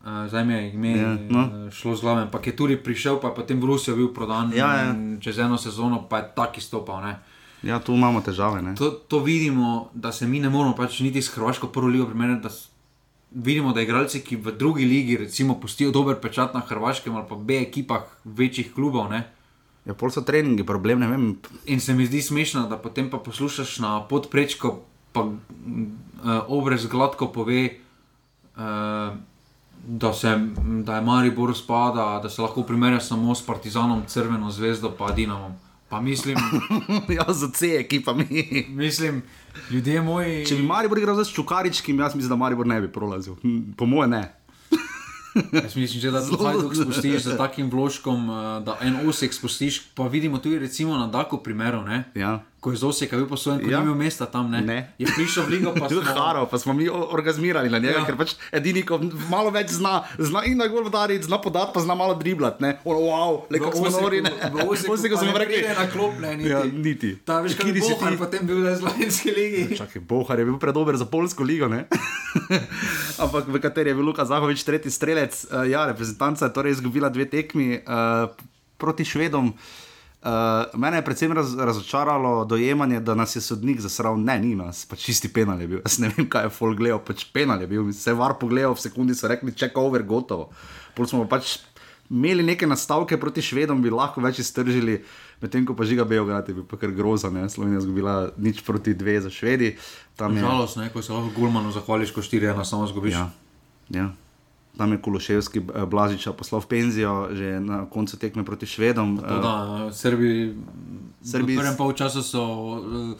Uh, 0.00 0.28
zdaj 0.28 0.44
mi 0.44 0.54
je 0.54 0.72
ime 0.72 0.90
Ja, 0.90 0.96
ja, 0.96 1.16
no. 1.28 1.46
no. 1.46 1.70
šlo 1.70 1.96
z 1.96 2.00
glave, 2.00 2.22
ampak 2.22 2.46
je 2.46 2.56
tudi 2.56 2.76
prišel, 2.76 3.20
pa 3.20 3.28
je 3.28 3.34
potem 3.34 3.60
v 3.60 3.68
Rusijo 3.68 3.96
bil 3.96 4.08
prodan. 4.14 4.52
Ja, 4.56 4.72
ja. 4.76 4.94
Čez 5.20 5.38
eno 5.38 5.58
sezono 5.58 6.06
pa 6.08 6.18
je 6.18 6.30
tak 6.36 6.56
izstopal. 6.58 7.04
Ne. 7.04 7.18
Ja, 7.62 7.76
tu 7.84 7.92
imamo 7.92 8.20
težave. 8.24 8.62
Ne. 8.62 8.74
To, 8.80 8.90
to 8.90 9.18
vidimo, 9.20 9.90
da 9.94 10.12
se 10.12 10.26
mi 10.26 10.40
ne 10.40 10.48
moramo 10.48 10.72
pač 10.76 11.00
niti 11.00 11.22
s 11.22 11.28
Hrvaško 11.28 11.68
prvo 11.68 11.88
ligo 11.88 12.06
primerjati. 12.06 12.42
da 12.42 12.48
Vidimo, 13.30 13.72
da 13.72 13.82
igralci, 13.82 14.24
ki 14.26 14.36
v 14.36 14.52
drugi 14.58 14.84
ligi 14.84 15.16
recimo 15.16 15.54
pustijo 15.60 15.92
dober 15.94 16.16
pečat 16.18 16.54
na 16.54 16.60
Hrvaškem 16.60 17.16
ali 17.16 17.26
pa 17.28 17.36
B 17.36 17.60
ekipah 17.62 18.08
večjih 18.24 18.72
klubov. 18.74 19.06
Ne? 19.10 19.22
Ja, 19.86 19.94
pol 19.94 20.10
so 20.10 20.24
treningi, 20.26 20.66
problem 20.66 21.00
ne 21.00 21.08
vem. 21.08 21.24
In 21.70 21.80
se 21.80 21.94
mi 21.94 22.06
zdi 22.06 22.22
smešno, 22.22 22.66
da 22.68 22.76
potem 22.78 23.10
pa 23.10 23.18
poslušaš 23.22 23.78
na 23.78 24.00
podprečko, 24.08 24.80
pa 25.12 25.22
uh, 25.22 25.36
obrez 26.48 26.86
gladko 26.90 27.30
pove, 27.32 27.62
uh, 28.56 29.14
da, 29.86 30.12
se, 30.12 30.34
da 30.84 30.98
je 30.98 31.06
Maribor 31.06 31.54
spada, 31.56 32.20
da 32.22 32.28
se 32.28 32.42
lahko 32.42 32.62
primerja 32.62 33.00
samo 33.00 33.34
s 33.34 33.46
Partizanom, 33.46 34.02
Crveno 34.06 34.50
zvezdo 34.50 34.90
pa 34.98 35.12
Dinamom. 35.14 35.54
Pa 35.90 36.00
mislim, 36.00 36.38
ja, 37.18 37.26
za 37.28 37.50
C 37.50 37.66
ekipami. 37.78 38.26
mislim, 38.68 39.22
ljudje 39.70 40.02
moji. 40.02 40.46
Če 40.46 40.54
bi 40.54 40.62
Maribor 40.62 40.98
igral 40.98 41.24
z 41.24 41.32
Čukaričkim, 41.34 41.98
jaz 41.98 42.14
mislim, 42.14 42.28
da 42.28 42.36
Maribor 42.36 42.66
ne 42.66 42.80
bi 42.80 42.92
prolazil. 42.92 43.34
Hm, 43.42 43.72
Po 43.76 43.86
moje 43.86 44.08
ne. 44.08 44.22
Jaz 45.62 45.76
mislim, 45.76 46.00
že, 46.00 46.10
da 46.10 46.26
to 46.26 46.36
Hajduk 46.36 46.74
spustiš 46.74 47.22
z 47.22 47.36
takim 47.36 47.70
vložkom, 47.70 48.30
eh, 48.30 48.60
da 48.64 48.78
en 48.82 49.08
osek 49.08 49.34
spustiš. 49.34 49.80
Pa 49.94 50.06
vidimo 50.06 50.38
tudi 50.38 50.58
recimo 50.58 50.98
na 50.98 51.06
Daku 51.06 51.38
primeru, 51.42 51.82
ne? 51.82 52.04
Ja. 52.14 52.42
Ko 52.60 52.70
je 52.70 52.76
z 52.76 52.84
oseka 52.84 53.16
bil 53.16 53.24
poslojen, 53.24 53.64
ko 53.64 53.72
Ja. 53.72 53.80
ni 53.80 53.88
imel 53.88 53.96
mesta 53.96 54.28
tam. 54.28 54.52
Ne? 54.52 54.60
Ne. 54.60 54.92
Je 55.00 55.08
prišel 55.08 55.48
v 55.48 55.50
ligo, 55.50 55.72
pa 55.72 55.88
smo, 55.90 56.04
Haro, 56.04 56.44
pa 56.44 56.60
smo 56.60 56.76
mi 56.76 56.84
orgazmirali 56.88 57.72
na 57.72 57.80
njega, 57.80 57.98
ja. 57.98 58.04
Ker 58.04 58.20
pač 58.20 58.36
edini, 58.52 58.84
ko 58.84 59.00
malo 59.32 59.48
več 59.48 59.72
zna, 59.72 60.04
zna 60.20 60.44
in 60.44 60.60
na 60.60 60.68
gol 60.68 60.84
udariti, 60.84 61.24
zna 61.24 61.40
podati, 61.40 61.72
pa 61.72 61.80
zna 61.80 61.96
malo 61.96 62.12
driblat. 62.14 62.60
Ne? 62.60 62.76
O, 62.84 62.92
wow, 62.92 63.48
le 63.48 63.56
kako 63.58 63.80
smo 63.80 64.04
nori. 64.04 64.20
Ne? 64.20 64.28
V 64.52 64.68
Oseku 64.68 64.92
Oseku 64.92 65.16
pa 65.16 65.24
smo 65.24 65.32
ne 65.32 65.40
rekli, 65.40 65.64
pride 65.64 65.72
na 65.72 65.86
klop, 65.88 66.14
ne, 66.20 66.30
niti. 66.36 66.52
Ja, 66.52 66.60
niti. 66.64 67.10
Ta 67.24 67.40
veš, 67.40 67.56
kaj 67.56 67.64
Kateri 67.64 67.80
je 67.80 67.82
si 67.82 67.94
Bohar, 67.96 68.12
ti? 68.12 68.20
potem 68.20 68.42
bil 68.44 68.58
v 68.60 68.76
Slovenski 68.76 69.28
ligi. 69.32 69.62
Čakaj, 69.80 70.00
Bohar 70.04 70.36
je 70.36 70.44
bil 70.44 70.58
predober 70.60 71.00
za 71.00 71.08
polsko 71.08 71.40
ligo, 71.40 71.64
ne? 71.64 71.88
ampak 73.24 73.48
v 73.48 73.56
kateri 73.56 73.90
je 73.90 73.96
bil 73.96 74.04
Luka 74.04 74.28
Zahovič 74.28 74.60
tretji 74.68 74.92
strelec. 74.92 75.48
Uh, 75.48 75.64
ja, 75.64 75.88
reprezentanca 75.88 76.44
je 76.44 76.52
torej 76.52 76.76
izgubila 76.76 77.08
dve 77.08 77.24
tekmi 77.24 77.80
uh, 77.80 78.28
proti 78.76 79.08
Švedom. 79.08 79.56
Uh, 79.56 79.79
mene 80.74 80.96
je 81.00 81.04
predvsem 81.04 81.32
raz, 81.32 81.54
razočaralo 81.58 82.44
dojemanje, 82.44 83.00
da 83.00 83.14
nas 83.14 83.36
je 83.36 83.40
sodnik 83.40 83.80
zasral. 83.80 84.20
Ne, 84.20 84.38
ni 84.40 84.54
nas, 84.54 84.84
pač 84.86 85.06
čisti 85.08 85.32
penal 85.32 85.60
je 85.60 85.68
bil. 85.68 85.80
Jaz 85.86 85.98
ne 85.98 86.12
vem, 86.16 86.28
kaj 86.28 86.48
je 86.48 86.52
Folk 86.54 86.78
gledal, 86.78 87.00
pač 87.04 87.24
penal 87.32 87.60
je 87.60 87.66
bil. 87.70 87.88
Se 87.96 88.12
var 88.12 88.36
pogledal, 88.40 88.74
v 88.74 88.84
sekundi 88.84 89.16
so 89.16 89.28
rekli, 89.28 89.54
check 89.56 89.76
over, 89.80 90.04
gotovo. 90.04 90.50
Pol 90.96 91.08
smo 91.08 91.24
pa 91.24 91.38
pač 91.38 91.58
imeli 92.10 92.42
neke 92.42 92.66
nastavke 92.66 93.16
proti 93.20 93.42
Švedom, 93.42 93.82
bi 93.82 93.92
lahko 93.94 94.20
več 94.20 94.42
iztržili, 94.42 94.98
medtem 95.40 95.64
ko 95.66 95.76
pa 95.78 95.86
žiga 95.86 96.04
Beograd 96.04 96.48
je 96.48 96.56
bil 96.58 96.66
pa 96.68 96.76
kar 96.76 96.90
groza, 96.92 97.30
ne? 97.30 97.46
Slovenija 97.48 97.78
je 97.78 97.84
izgubila 97.86 98.16
nič 98.36 98.64
proti 98.66 98.94
dve 98.98 99.20
za 99.22 99.30
Švedi. 99.30 99.76
Tam 100.18 100.34
je, 100.36 100.42
Žalost, 100.42 100.80
ne, 100.82 100.90
ko 100.92 101.02
se 101.02 101.14
lahko 101.14 101.30
Gulmanu 101.36 101.70
zahvališ, 101.72 102.12
ko 102.12 102.22
štiri 102.22 102.50
ena 102.50 102.66
samo 102.66 102.90
zgubiš. 102.90 103.14
ja, 103.14 103.30
ja. 103.94 104.10
Tam 104.76 104.92
je 104.92 104.98
Kuluševski 104.98 105.58
eh, 105.60 105.86
Blažiča 105.86 106.32
poslal 106.32 106.60
v 106.60 106.66
penzijo, 106.66 107.28
že 107.32 107.60
na 107.60 107.84
koncu 107.84 108.16
tekme 108.16 108.44
proti 108.44 108.66
Švedom. 108.66 109.18
eh, 109.18 109.40
Da, 109.40 109.54
Srbi, 109.92 110.54
Srbi 111.22 111.52
v 111.52 111.58
prvem 111.58 111.76
polčasu 111.76 112.22
so 112.22 112.42
uh, 112.42 113.14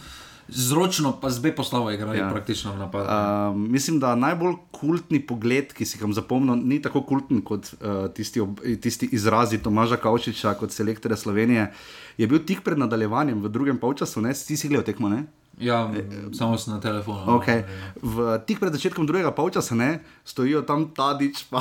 zročno, 0.49 1.13
pa 1.21 1.31
zdaj 1.31 1.55
poslavo 1.55 1.91
igrali 1.91 2.19
Ja. 2.19 2.31
praktično 2.31 2.73
v 2.73 2.79
napadu. 2.79 3.05
Uh, 3.05 3.71
mislim, 3.71 4.01
da 4.01 4.15
najbolj 4.15 4.55
kultni 4.71 5.21
pogled, 5.21 5.73
ki 5.73 5.85
si 5.85 5.99
ga 5.99 6.07
zapomnil, 6.13 6.57
ni 6.57 6.83
tako 6.83 7.03
kulten 7.03 7.43
kot 7.43 7.71
uh, 7.75 8.09
tisti, 8.09 8.41
ob, 8.41 8.59
tisti 8.81 9.09
izrazi 9.13 9.59
Tomaža 9.59 9.97
Kavčiča 9.97 10.55
kot 10.55 10.71
selektorja 10.71 11.17
Slovenije. 11.17 11.73
Je 12.19 12.27
bil 12.27 12.39
tik 12.39 12.63
pred 12.63 12.79
nadaljevanjem 12.79 13.43
v 13.43 13.49
drugem 13.49 13.79
polčasu, 13.79 14.21
ne? 14.21 14.35
si 14.35 14.57
si 14.57 14.69
gledal 14.69 14.85
tekmo, 14.85 15.09
ne? 15.09 15.27
Ja, 15.59 15.91
samo 16.33 16.57
sem 16.57 16.73
na 16.73 16.81
telefonu. 16.81 17.27
e, 17.27 17.31
Okay. 17.37 17.61
V, 17.99 18.39
tik 18.47 18.63
pred 18.63 18.73
začetkom 18.73 19.05
drugega 19.05 19.35
polčasa 19.35 19.75
ne, 19.75 20.01
stojijo 20.25 20.63
tam 20.63 20.89
Tadič, 20.95 21.51
pa 21.51 21.61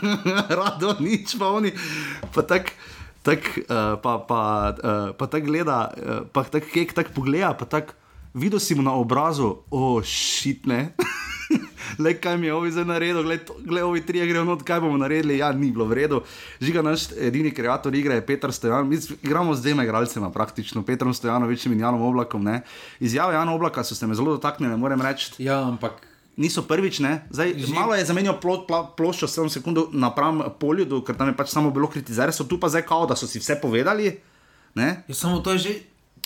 rado 0.60 0.96
nič, 1.02 1.36
pa 1.36 1.52
oni. 1.52 1.74
Pa 2.30 2.40
tak, 2.46 2.72
tak, 3.20 3.44
uh, 3.68 3.98
pa, 3.98 4.22
pa, 4.22 4.40
uh, 4.76 5.08
pa 5.12 5.24
tak 5.28 5.44
gleda, 5.44 5.90
uh, 5.92 6.22
pa 6.30 6.46
tak 6.46 6.70
kek 6.70 6.94
tak 6.96 7.12
pogleda, 7.12 7.52
pa 7.52 7.68
tak 7.68 7.98
videl 8.32 8.62
si 8.62 8.72
mu 8.72 8.82
na 8.82 8.96
obrazu, 8.96 9.66
o 9.68 9.98
oh. 9.98 10.04
Le 11.98 12.14
kaj 12.14 12.36
mi 12.36 12.46
je 12.46 12.54
ovi 12.54 12.70
zdaj 12.70 12.84
naredil, 12.84 13.22
gledaj, 13.60 13.82
ovi 13.82 14.00
tri 14.00 14.20
grejo 14.20 14.44
not, 14.44 14.62
kaj 14.62 14.80
bomo 14.80 14.96
naredili, 14.96 15.38
ja, 15.38 15.52
ni 15.52 15.70
bilo 15.70 15.84
v 15.84 15.92
redu. 15.94 16.22
Žiga 16.58 16.82
naš 16.82 17.12
edini 17.12 17.50
kreator 17.50 17.94
igre 17.94 18.14
je 18.14 18.26
Petr 18.26 18.52
Stojan, 18.52 18.88
mi 18.88 18.96
igramo 19.22 19.54
z 19.54 19.62
dvema 19.62 19.84
igralcema 19.84 20.30
praktično, 20.30 20.82
Petrom 20.82 21.14
Stojanovičem 21.14 21.72
in 21.72 21.80
Janom 21.80 22.02
Oblakom. 22.02 22.42
Ne. 22.42 22.62
Izjave 22.98 23.34
Jana 23.34 23.54
Oblaka 23.54 23.84
so 23.84 23.94
se 23.94 24.06
me 24.06 24.14
zelo 24.14 24.32
dotaknile, 24.32 24.76
moram 24.76 25.02
reči. 25.02 25.30
Ja, 25.38 25.62
ampak 25.62 26.06
Niso 26.36 26.62
prvič, 26.62 26.98
ne? 26.98 27.22
Zdaj, 27.30 27.54
Že- 27.56 27.74
malo 27.74 27.94
je 27.94 28.04
zamenjal 28.04 28.40
plo, 28.42 28.66
pla, 28.66 28.82
ploščo, 28.90 29.30
samo 29.30 29.46
sekundu 29.46 29.86
napram 29.92 30.42
polju, 30.58 31.02
ker 31.06 31.14
tam 31.14 31.30
je 31.30 31.36
pač 31.36 31.48
samo 31.48 31.70
bilo 31.70 31.86
kritizerstvo, 31.86 32.46
tu 32.46 32.58
pa 32.58 32.66
zdaj 32.66 32.82
kao, 32.82 33.06
da 33.06 33.14
so 33.14 33.22
si 33.22 33.38
vse 33.38 33.54
povedali. 33.54 34.18
Ne? 34.74 35.06
Ja, 35.06 35.14
samo 35.14 35.38
to 35.38 35.54
je 35.54 35.58
že 35.58 35.72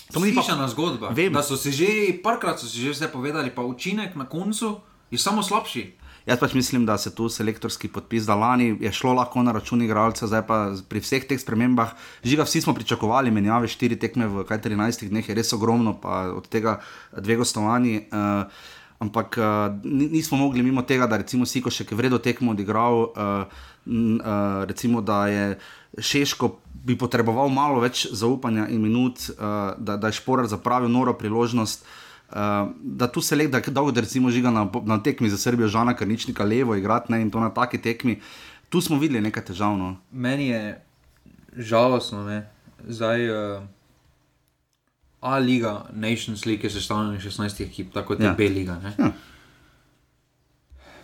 To 0.08 0.20
mi 0.20 0.32
pa- 0.32 0.40
zgodba. 0.66 1.12
Vem. 1.12 1.28
Da 1.28 1.44
so 1.44 1.52
si 1.52 1.68
že 1.68 2.16
parkrat 2.24 2.56
so 2.56 2.64
si 2.64 2.80
že 2.80 2.90
vse 2.90 3.12
povedali, 3.12 3.52
pa 3.52 3.60
učinek 3.60 4.16
na 4.16 4.24
koncu 4.24 4.80
je 5.10 5.18
samo 5.18 5.42
slabši. 5.42 5.86
Jaz 6.28 6.36
pač 6.36 6.52
mislim, 6.52 6.84
da 6.86 6.98
se 6.98 7.14
tu 7.14 7.28
selektorski 7.32 7.88
podpis 7.88 8.26
da 8.28 8.34
lani 8.36 8.76
je 8.80 8.92
šlo 8.92 9.14
lahko 9.16 9.42
na 9.42 9.52
račun 9.52 9.82
igralca, 9.82 10.26
zdaj 10.28 10.42
pa 10.46 10.56
pri 10.88 11.00
vseh 11.00 11.24
teh 11.24 11.40
spremembah, 11.40 11.94
žiga, 12.20 12.44
vsi 12.44 12.60
smo 12.60 12.74
pričakovali 12.76 13.30
menjave, 13.32 13.68
štiri 13.68 13.96
tekme 13.96 14.26
v 14.28 14.44
kaj 14.44 14.60
13 14.66 15.08
dneh 15.08 15.28
je 15.28 15.36
res 15.38 15.52
ogromno, 15.56 15.94
pa 16.02 16.26
od 16.36 16.48
tega 16.48 16.80
dve 17.16 17.40
gostovanji. 17.40 18.02
Uh, 18.12 18.76
Ampak 18.98 19.36
uh, 19.38 19.70
nismo 19.86 20.36
mogli 20.36 20.62
mimo 20.62 20.82
tega, 20.82 21.06
da 21.06 21.20
recimo 21.22 21.46
Siko 21.46 21.70
še 21.70 21.84
vredno 21.94 22.18
tekmo 22.18 22.50
odigral, 22.50 22.96
uh, 23.14 23.60
n, 23.86 24.18
uh, 24.18 24.64
recimo 24.66 24.98
da 25.00 25.28
je 25.30 25.44
Šeško 26.02 26.48
bi 26.82 26.96
potreboval 26.98 27.46
malo 27.46 27.78
več 27.78 28.08
zaupanja 28.10 28.66
in 28.74 28.82
minut, 28.82 29.22
uh, 29.36 29.78
da, 29.78 29.94
da 29.94 30.10
je 30.10 30.18
Šporar 30.18 30.50
zapravil 30.50 30.90
noro 30.90 31.14
priložnost. 31.14 31.86
Uh, 31.86 32.07
da 32.82 33.08
tu 33.12 33.20
se 33.20 33.36
le 33.36 33.48
da 33.48 33.60
dolgo, 33.60 33.92
da 33.92 34.00
recimo 34.00 34.30
žiga 34.30 34.50
na, 34.50 34.66
na 34.84 35.02
tekmi 35.02 35.30
za 35.30 35.36
Srbijo, 35.38 35.68
Žana 35.68 35.94
Karničnika, 35.96 36.44
levo 36.44 36.76
igrati 36.76 37.12
ne, 37.12 37.22
in 37.22 37.30
to 37.30 37.40
na 37.40 37.50
taki 37.50 37.78
tekmi. 37.78 38.20
Tu 38.68 38.80
smo 38.80 38.98
videli 38.98 39.20
nekaj 39.20 39.44
težavno. 39.44 39.96
Meni 40.12 40.48
je 40.48 40.80
žalostno, 41.56 42.24
ne? 42.24 42.46
zdaj 42.88 43.30
uh, 43.30 43.62
A 45.20 45.38
liga, 45.38 45.86
Nations 45.92 46.46
League 46.46 46.64
je 46.64 46.70
sestavljena 46.70 47.16
iz 47.16 47.22
16 47.22 47.62
ekip, 47.64 47.92
tako 47.92 48.06
kot 48.06 48.20
je 48.20 48.26
Ja. 48.26 48.34
B 48.34 48.48
liga. 48.48 48.78
ne. 48.82 48.94
Ja. 48.98 49.12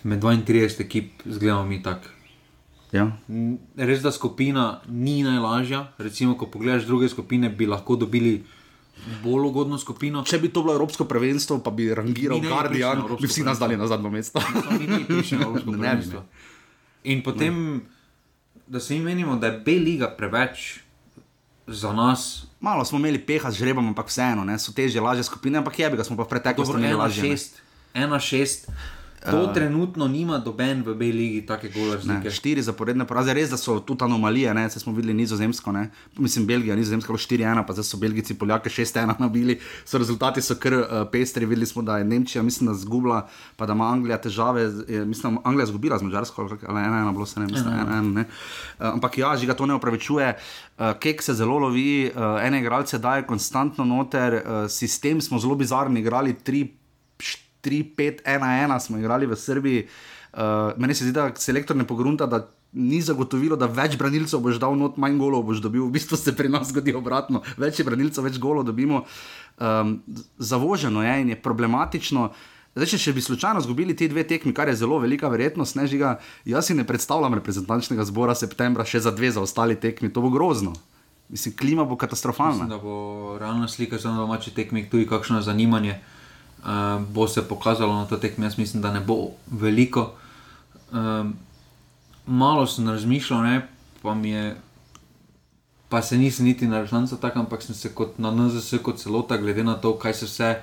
Med 0.02 0.22
32 0.22 0.80
ekip 0.80 1.22
zgledamo 1.24 1.64
mi 1.64 1.82
tako. 1.82 2.08
Ja. 2.92 3.10
Res 3.76 4.02
da 4.02 4.12
skupina 4.12 4.80
ni 4.88 5.22
najlažja. 5.22 5.92
Recimo, 5.98 6.36
ko 6.38 6.46
pogledaš 6.46 6.84
druge 6.84 7.08
skupine, 7.08 7.48
bi 7.48 7.66
lahko 7.66 7.96
dobili 7.96 8.44
bolj 9.22 9.48
ugodno 9.48 9.78
skupino. 9.78 10.22
Če 10.24 10.38
bi 10.40 10.50
to 10.52 10.62
bilo 10.64 10.74
evropsko 10.74 11.04
prvenstvo, 11.08 11.58
pa 11.64 11.70
bi 11.70 11.90
rangiral 11.94 12.40
Guardian, 12.40 13.04
bi 13.20 13.28
vsi 13.28 13.44
nas 13.46 13.60
dali 13.60 13.76
na 13.76 13.88
zadnjo 13.90 14.10
mesto. 14.10 14.42
ni, 14.78 14.86
ni, 14.86 15.04
ni, 15.08 15.76
ne, 15.76 15.94
ne. 16.12 16.22
In 17.04 17.22
potem, 17.22 17.60
ne. 17.76 17.80
da 18.66 18.80
se 18.80 18.94
mi 18.94 19.04
menimo, 19.04 19.36
da 19.36 19.52
je 19.52 19.60
B-liga 19.66 20.08
preveč 20.16 20.84
za 21.66 21.92
nas. 21.92 22.46
Malo 22.60 22.84
smo 22.84 22.98
imeli 22.98 23.18
peha 23.18 23.50
z 23.50 23.60
žrebom, 23.60 23.88
ampak 23.88 24.08
vseeno 24.08 24.44
ne, 24.44 24.58
so 24.58 24.72
težje, 24.72 25.00
lažje 25.00 25.24
skupine, 25.24 25.58
ampak 25.58 25.78
je 25.78 25.90
bi 25.90 25.96
ga 26.00 26.04
smo 26.04 26.16
pa 26.16 26.24
v 26.24 26.32
preteklosti 26.32 26.76
imeli 26.80 26.96
lažje. 26.96 27.36
1-6, 27.94 28.68
To 29.24 29.38
uh, 29.40 29.54
trenutno 29.54 30.04
nima 30.06 30.38
doben 30.38 30.82
v 30.82 30.94
B 30.94 31.06
ligi 31.06 31.40
take 31.42 31.68
gole 31.70 31.86
Ne, 31.86 31.96
razlike. 31.96 32.30
štiri 32.30 32.62
zaporedne 32.62 33.04
poraze, 33.04 33.32
res 33.32 33.48
da 33.48 33.56
so 33.56 33.78
tudi 33.80 34.04
anomalije, 34.04 34.52
ne, 34.52 34.70
se 34.70 34.80
smo 34.80 34.92
videli 34.92 35.14
nizozemsko, 35.14 35.72
ne. 35.72 35.86
mislim 36.16 36.46
Belgija, 36.46 36.76
nizozemsko 36.76 37.12
4-1, 37.14 37.64
pa 37.64 37.72
zdaj 37.72 37.84
so 37.84 37.96
Belgijci 37.96 38.34
Poljake 38.34 38.68
6-1 38.68 39.14
nabili, 39.18 39.56
so 39.84 39.98
rezultati 39.98 40.42
so 40.42 40.54
kar 40.56 40.74
uh, 40.74 40.84
pestri, 41.08 41.46
videli 41.46 41.66
smo, 41.66 41.82
da 41.82 41.98
je 41.98 42.04
Nemčija, 42.04 42.42
mislim, 42.42 42.68
da 42.68 42.74
zgubila, 42.74 43.22
pa 43.56 43.66
da 43.66 43.72
ima 43.72 43.88
Anglija 43.88 44.18
težave, 44.18 44.62
je, 44.88 45.04
mislim, 45.04 45.38
Anglija 45.44 45.66
zgubila 45.66 45.98
z 45.98 46.02
Mačarsko, 46.02 46.42
ali 46.42 46.50
kako- 46.50 46.66
ali 46.68 46.80
ena 46.80 46.98
ena 46.98 47.12
bilo 47.12 47.26
se 47.26 47.40
ne, 47.40 47.46
mislim, 47.46 47.72
ena, 47.74 47.92
ena, 47.92 48.02
ne. 48.02 48.20
Uh, 48.20 48.86
ampak 48.90 49.18
ja, 49.18 49.36
žiga 49.36 49.54
to 49.54 49.66
ne 49.66 49.74
opravičuje, 49.74 50.34
uh, 50.34 50.92
kek 50.94 51.22
se 51.22 51.34
zelo 51.34 51.58
lovi, 51.58 51.86
uh, 52.06 52.22
ene 52.40 52.60
igralce 52.60 52.98
daje 52.98 53.24
konstantno 53.24 53.84
noter, 53.86 54.34
uh, 54.34 54.42
sistem 54.70 55.20
smo 55.20 55.38
zelo 55.38 55.54
bizarni, 55.56 56.00
igrali 56.00 56.34
tri 56.34 56.68
3-5-1-1 57.64 58.80
smo 58.80 58.98
igrali 58.98 59.26
v 59.26 59.36
Srbiji. 59.36 59.86
Uh, 60.34 60.40
meni 60.76 60.94
se 60.94 61.04
zdi, 61.04 61.12
da 61.14 61.30
selektor 61.36 61.76
ne 61.76 61.86
pogrunta, 61.86 62.26
da 62.26 62.42
ni 62.74 62.98
zagotovilo, 63.02 63.56
da 63.56 63.68
več 63.70 63.94
branilcev 63.98 64.42
boš 64.42 64.58
dal, 64.62 64.74
not 64.78 64.96
manj 64.98 65.18
golov 65.20 65.44
boš 65.46 65.62
dobil. 65.62 65.84
V 65.86 65.94
bistvu 65.94 66.18
se 66.18 66.34
pri 66.34 66.50
nas 66.50 66.72
zgodi 66.72 66.94
obratno. 66.94 67.44
Več 67.60 67.78
je 67.78 67.86
branilcev, 67.86 68.26
več 68.26 68.40
golov 68.42 68.66
dobimo. 68.66 69.04
Um, 69.62 70.00
zavoženo 70.38 71.04
je 71.06 71.14
in 71.22 71.30
je 71.34 71.38
problematično. 71.40 72.32
Zdaj, 72.74 72.98
če, 72.98 73.12
bi 73.14 73.22
slučajno 73.22 73.62
izgubili 73.62 73.94
ti 73.94 74.08
dve 74.10 74.24
tekmi, 74.26 74.50
kar 74.54 74.66
je 74.66 74.74
zelo 74.80 74.98
velika 74.98 75.30
verjetnost, 75.30 75.76
ne 75.78 75.86
žiga, 75.86 76.16
jaz 76.50 76.66
si 76.66 76.74
ne 76.74 76.82
predstavljam 76.82 77.36
reprezentančnega 77.38 78.02
zbora 78.08 78.34
septembra 78.34 78.82
še 78.82 79.04
za 79.04 79.14
dve 79.14 79.30
za 79.30 79.44
ostali 79.44 79.78
tekmi, 79.78 80.10
to 80.10 80.24
bo 80.24 80.32
grozno. 80.34 80.74
Mislim, 81.30 81.54
klima 81.54 81.86
bo 81.86 81.94
katastrofalna. 81.96 82.66
Mislim, 82.66 82.74
da 82.74 82.82
bo 82.82 83.38
realna 83.38 83.70
slika 83.70 84.02
za 84.02 84.10
domači 84.10 84.50
tekmik 84.50 84.90
tudi 84.90 85.06
kakšno 85.06 85.38
zanimanje. 85.46 85.94
Uh, 85.94 86.13
bo 87.08 87.28
se 87.28 87.48
pokazalo 87.48 87.94
na 87.94 88.06
to 88.06 88.16
tekmo, 88.16 88.44
jaz 88.44 88.58
mislim, 88.58 88.82
da 88.82 88.92
ne 88.92 89.00
bo 89.00 89.16
veliko. 89.50 90.12
Um, 90.92 91.34
malo 92.26 92.66
sem 92.66 92.88
razmišljal, 92.88 93.42
ne, 93.42 93.68
pa 94.02 94.14
mi 94.14 94.30
je, 94.30 94.56
pa 95.88 96.02
se 96.02 96.18
nisem 96.18 96.46
niti 96.46 96.66
na 96.66 96.80
resnico 96.80 97.16
tako, 97.16 97.38
ampak 97.38 97.62
sem 97.62 97.74
se 97.74 97.94
kot 97.94 98.18
na 98.18 98.30
NZS 98.30 98.74
kot 98.82 98.98
celota, 98.98 99.36
glede 99.36 99.64
na 99.64 99.74
to, 99.74 99.98
kaj 99.98 100.14
se 100.14 100.26
vse 100.26 100.54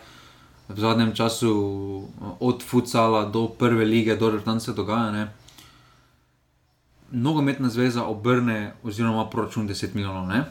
v 0.69 0.79
zadnjem 0.79 1.13
času 1.15 1.51
uh, 1.51 2.31
od 2.39 2.63
futsala 2.63 3.25
do 3.25 3.47
prve 3.47 3.85
lige, 3.85 4.15
do 4.15 4.29
resnice 4.29 4.73
dogaja. 4.73 5.11
Ne. 5.11 5.27
Nogometna 7.11 7.69
zveza 7.69 8.05
obrne, 8.05 8.73
oziroma 8.83 9.29
proračun 9.29 9.67
10 9.67 9.95
milijonov. 9.95 10.27
Ne. 10.27 10.43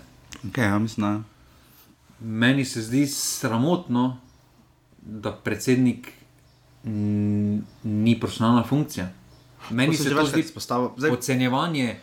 Okay, 0.45 0.69
ja, 0.69 0.79
mislim. 0.79 1.25
Meni 2.21 2.65
se 2.65 2.83
zdi 2.83 3.07
sramotno, 3.07 4.19
da 5.03 5.33
predsednik 5.33 6.13
mm, 6.85 7.59
ni 7.83 8.21
profesionalna 8.21 8.65
funkcija. 8.65 9.09
Meni 9.71 9.97
To 9.97 10.03
se 10.03 10.11
to 10.11 10.27
zdi. 10.27 10.43
Zdaj, 10.97 11.11
podcenjevanje. 11.11 12.01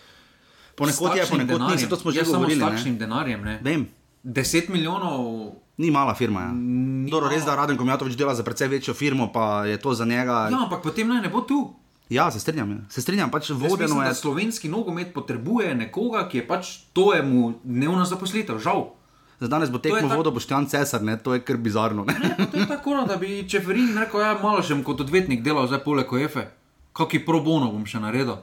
Ponekod 0.75 1.17
je, 1.17 1.25
ponekod 1.25 1.61
ni, 1.61 1.77
saj 1.77 1.89
to 1.89 1.97
smo 1.97 2.11
že 2.11 2.23
govorili, 2.23 2.61
s 2.61 2.63
ne. 2.63 2.69
takšnim 2.69 2.97
denarjem. 2.97 3.41
Ne. 3.41 3.59
Vem, 3.63 3.87
10 4.23 4.69
milijonov. 4.69 5.51
ni 5.77 5.91
mala 5.91 6.13
firma. 6.15 6.41
Ja. 6.41 6.51
Ni 6.53 7.11
Dobro, 7.11 7.29
res 7.29 7.41
da 7.41 7.51
mala. 7.51 7.61
Raden 7.61 7.77
Komjatovič 7.77 8.15
dela 8.15 8.35
za 8.35 8.43
precej 8.43 8.67
večjo 8.67 8.93
firmo, 8.93 9.31
pa 9.33 9.65
je 9.65 9.77
to 9.77 9.93
za 9.93 10.05
njega. 10.05 10.49
Ja, 10.51 10.59
ampak 10.63 10.83
potem 10.83 11.07
naj 11.07 11.21
ne 11.21 11.29
bo 11.29 11.41
tu. 11.41 11.73
ja 12.09 12.31
se 12.31 12.39
strinjam. 12.39 12.71
ja. 12.71 12.77
Se 12.89 13.01
strinjam, 13.01 13.31
pač 13.31 13.49
vodeno 13.49 13.95
mislim, 13.95 14.03
je. 14.03 14.13
slovenski 14.15 14.69
nogomet 14.69 15.13
potrebuje 15.13 15.75
nekoga, 15.75 16.29
ki 16.29 16.37
je 16.37 16.47
pač 16.47 16.77
to 16.93 17.13
je 17.13 17.23
mu 17.23 17.53
dnevna 17.63 18.05
zaposlitev, 18.05 18.59
žal. 18.59 18.93
Za 19.39 19.47
danes 19.47 19.69
bo 19.69 19.77
je 19.77 19.81
tekmo 19.81 20.09
tak- 20.09 20.17
vodo 20.17 20.31
Boštjan 20.31 20.65
Cesar, 20.65 21.01
ne? 21.01 21.17
to 21.17 21.33
je 21.33 21.39
kar 21.39 21.57
bizarno. 21.57 22.05
Ne? 22.05 22.13
Ne, 22.19 22.47
to 22.51 22.57
je 22.57 22.67
tako, 22.67 22.95
no, 22.95 23.05
da 23.05 23.17
bi 23.17 23.45
Čeferin 23.49 23.97
rekel, 23.97 24.21
ja, 24.21 24.33
malo 24.41 24.63
še 24.63 24.77
kot 24.83 25.01
odvetnik 25.01 25.43
delal 25.45 25.67
zdaj 25.67 25.83
poleg 25.83 26.09
OEF-e, 26.09 26.47
kakšen 26.93 27.25
pro 27.25 27.41
bono 27.41 27.69
bom 27.71 27.85
še 27.85 28.01
naredil. 28.01 28.39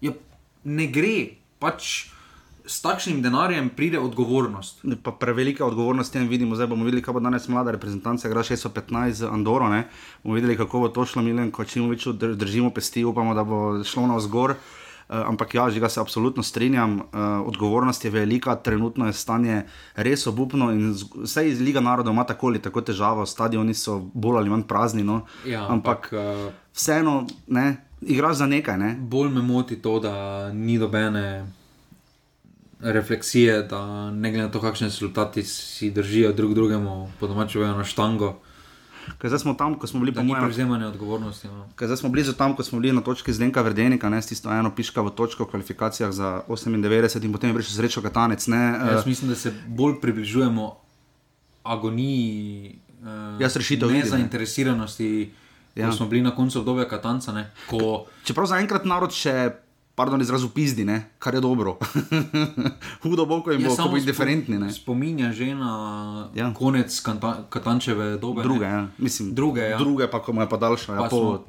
Ja, 0.00 0.12
ne 0.64 0.86
gre, 0.86 1.14
pač 1.58 2.10
s 2.66 2.82
takšnim 2.82 3.22
denarjem 3.22 3.70
pride 3.70 3.96
odgovornost. 4.02 4.82
Pa 5.02 5.12
prevelika 5.14 5.64
odgovornost 5.64 6.12
tem 6.12 6.26
vidimo, 6.28 6.58
zdaj 6.58 6.66
bomo 6.66 6.84
videli, 6.84 7.00
kako 7.00 7.20
bo 7.20 7.24
danes 7.24 7.46
mlada 7.48 7.70
reprezentanca, 7.70 8.28
igra 8.28 8.42
615 8.42 9.22
z 9.22 9.30
Andoro, 9.30 9.70
ne? 9.70 9.86
bomo 10.22 10.34
videli, 10.34 10.56
kako 10.58 10.80
bo 10.80 10.88
to 10.88 11.06
šlo, 11.06 11.22
Milen 11.22 11.48
Kočimoviču, 11.50 12.12
dr- 12.12 12.34
držimo 12.34 12.70
pesti, 12.70 13.04
upamo, 13.06 13.32
da 13.34 13.44
bo 13.44 13.80
šlo 13.84 14.06
na 14.06 14.18
vzgor. 14.18 14.56
Ampak 15.08 15.54
ja, 15.54 15.70
že 15.70 15.80
ga 15.80 15.88
se 15.88 16.00
absolutno 16.00 16.42
strinjam. 16.42 16.98
Uh, 16.98 17.02
odgovornost 17.46 18.04
je 18.04 18.10
velika, 18.10 18.54
trenutno 18.56 19.06
je 19.06 19.12
stanje 19.12 19.62
res 19.94 20.26
obupno 20.26 20.70
in 20.72 20.94
vse 21.22 21.48
iz 21.48 21.60
Liga 21.60 21.80
narodov 21.80 22.12
ima 22.12 22.24
tako 22.24 22.46
ali 22.46 22.62
tako 22.62 22.80
težavo, 22.80 23.26
stadioni 23.26 23.74
so 23.74 23.98
bolj 24.14 24.36
ali 24.36 24.50
manj 24.50 24.62
prazni. 24.62 25.04
No? 25.04 25.24
Ja, 25.46 25.66
ampak 25.68 25.96
ampak 25.96 26.12
uh, 26.12 26.52
vseeno, 26.74 27.26
ne, 27.46 27.76
igraš 28.00 28.36
za 28.36 28.46
nekaj. 28.46 28.78
Ne? 28.78 28.96
bolj 29.00 29.30
me 29.30 29.42
moti 29.42 29.76
to, 29.82 30.00
da 30.00 30.52
ni 30.52 30.78
dobene 30.78 31.46
refleksije, 32.80 33.62
da 33.62 34.10
ne 34.10 34.30
glede 34.30 34.46
na 34.46 34.52
to, 34.52 34.60
kakšne 34.60 34.86
rezultati 34.86 35.42
si 35.42 35.90
držijo 35.90 36.32
drug 36.32 36.54
drugemu, 36.54 37.10
po 37.20 37.26
domačem 37.26 37.62
na 37.62 37.84
štango, 37.84 38.36
Ker 39.18 39.30
zdaj 39.30 39.38
smo 39.38 39.54
tam, 39.54 39.74
ko 39.78 39.86
smo 39.86 40.00
bili, 40.00 40.12
ni 40.16 40.24
mojem, 40.32 40.44
prevzemanja 40.44 40.88
odgovornosti. 40.88 41.48
No. 41.48 41.66
Ker 41.78 41.88
zdaj 41.88 42.00
smo 42.02 42.10
blizu 42.10 42.32
tam, 42.32 42.56
ko 42.56 42.64
smo 42.66 42.80
bili 42.80 42.92
na 42.92 43.00
točki 43.00 43.32
Zdenka 43.32 43.62
Verdenika, 43.62 44.10
ne, 44.10 44.22
s 44.22 44.30
tisto 44.32 44.52
eno 44.52 44.70
piškavo 44.74 45.10
točko 45.10 45.44
v 45.44 45.50
kvalifikacijah 45.50 46.12
za 46.12 46.42
98 46.48 47.24
in 47.24 47.32
potem 47.32 47.50
je 47.50 47.54
prišel 47.54 47.76
srečo 47.76 48.02
Katanec. 48.02 48.46
Ne, 48.46 48.62
Jaz 48.92 49.00
uh, 49.00 49.06
mislim, 49.06 49.30
da 49.30 49.36
se 49.36 49.54
bolj 49.66 50.00
približujemo 50.00 50.76
agoniji. 51.62 52.78
Uh, 53.02 53.40
Jaz 53.40 53.56
rešitev 53.56 53.88
vidim, 53.88 54.02
ne. 54.02 54.10
Nezainteresiranosti, 54.10 55.32
ja. 55.74 55.84
Ja. 55.84 55.90
ko 55.90 55.96
smo 55.96 56.06
bili 56.06 56.22
na 56.22 56.34
koncu 56.34 56.58
obdobja 56.58 56.88
Katanca. 56.88 57.32
Ne, 57.32 57.50
ko, 57.70 58.06
čeprav 58.24 58.46
zaenkrat 58.46 58.84
narod 58.84 59.12
še, 59.12 59.50
pardon, 59.96 60.20
izrazu 60.20 60.48
pizdi, 60.48 60.84
ne, 60.84 61.10
kar 61.18 61.34
je 61.34 61.40
dobro. 61.40 61.78
Hudo 63.02 63.26
bo, 63.26 63.40
ko 63.42 63.50
jim 63.52 63.64
bo, 63.64 63.76
ko 63.76 63.88
bo 63.88 63.96
indiferentni. 63.96 64.58
Ne. 64.58 64.68
spominja 64.72 65.32
že 65.32 65.54
na 65.54 65.72
ja. 66.34 66.46
Ja. 66.46 66.54
konec 66.54 67.00
Kanta, 67.00 67.48
Katančeve 67.48 68.16
dobe. 68.20 68.44
Druge, 68.44 68.68
ne. 68.68 68.72
ja. 68.72 68.86
mislim. 68.98 69.34
Druge, 69.34 69.60
ja. 69.60 69.78
Druge 69.78 70.10
pa, 70.10 70.20
ko 70.20 70.36
mu 70.36 70.44
je 70.44 70.48
pa 70.48 70.56
daljša. 70.56 70.92
Ja, 70.92 71.00
Pa 71.00 71.08
po, 71.08 71.16
smo, 71.16 71.44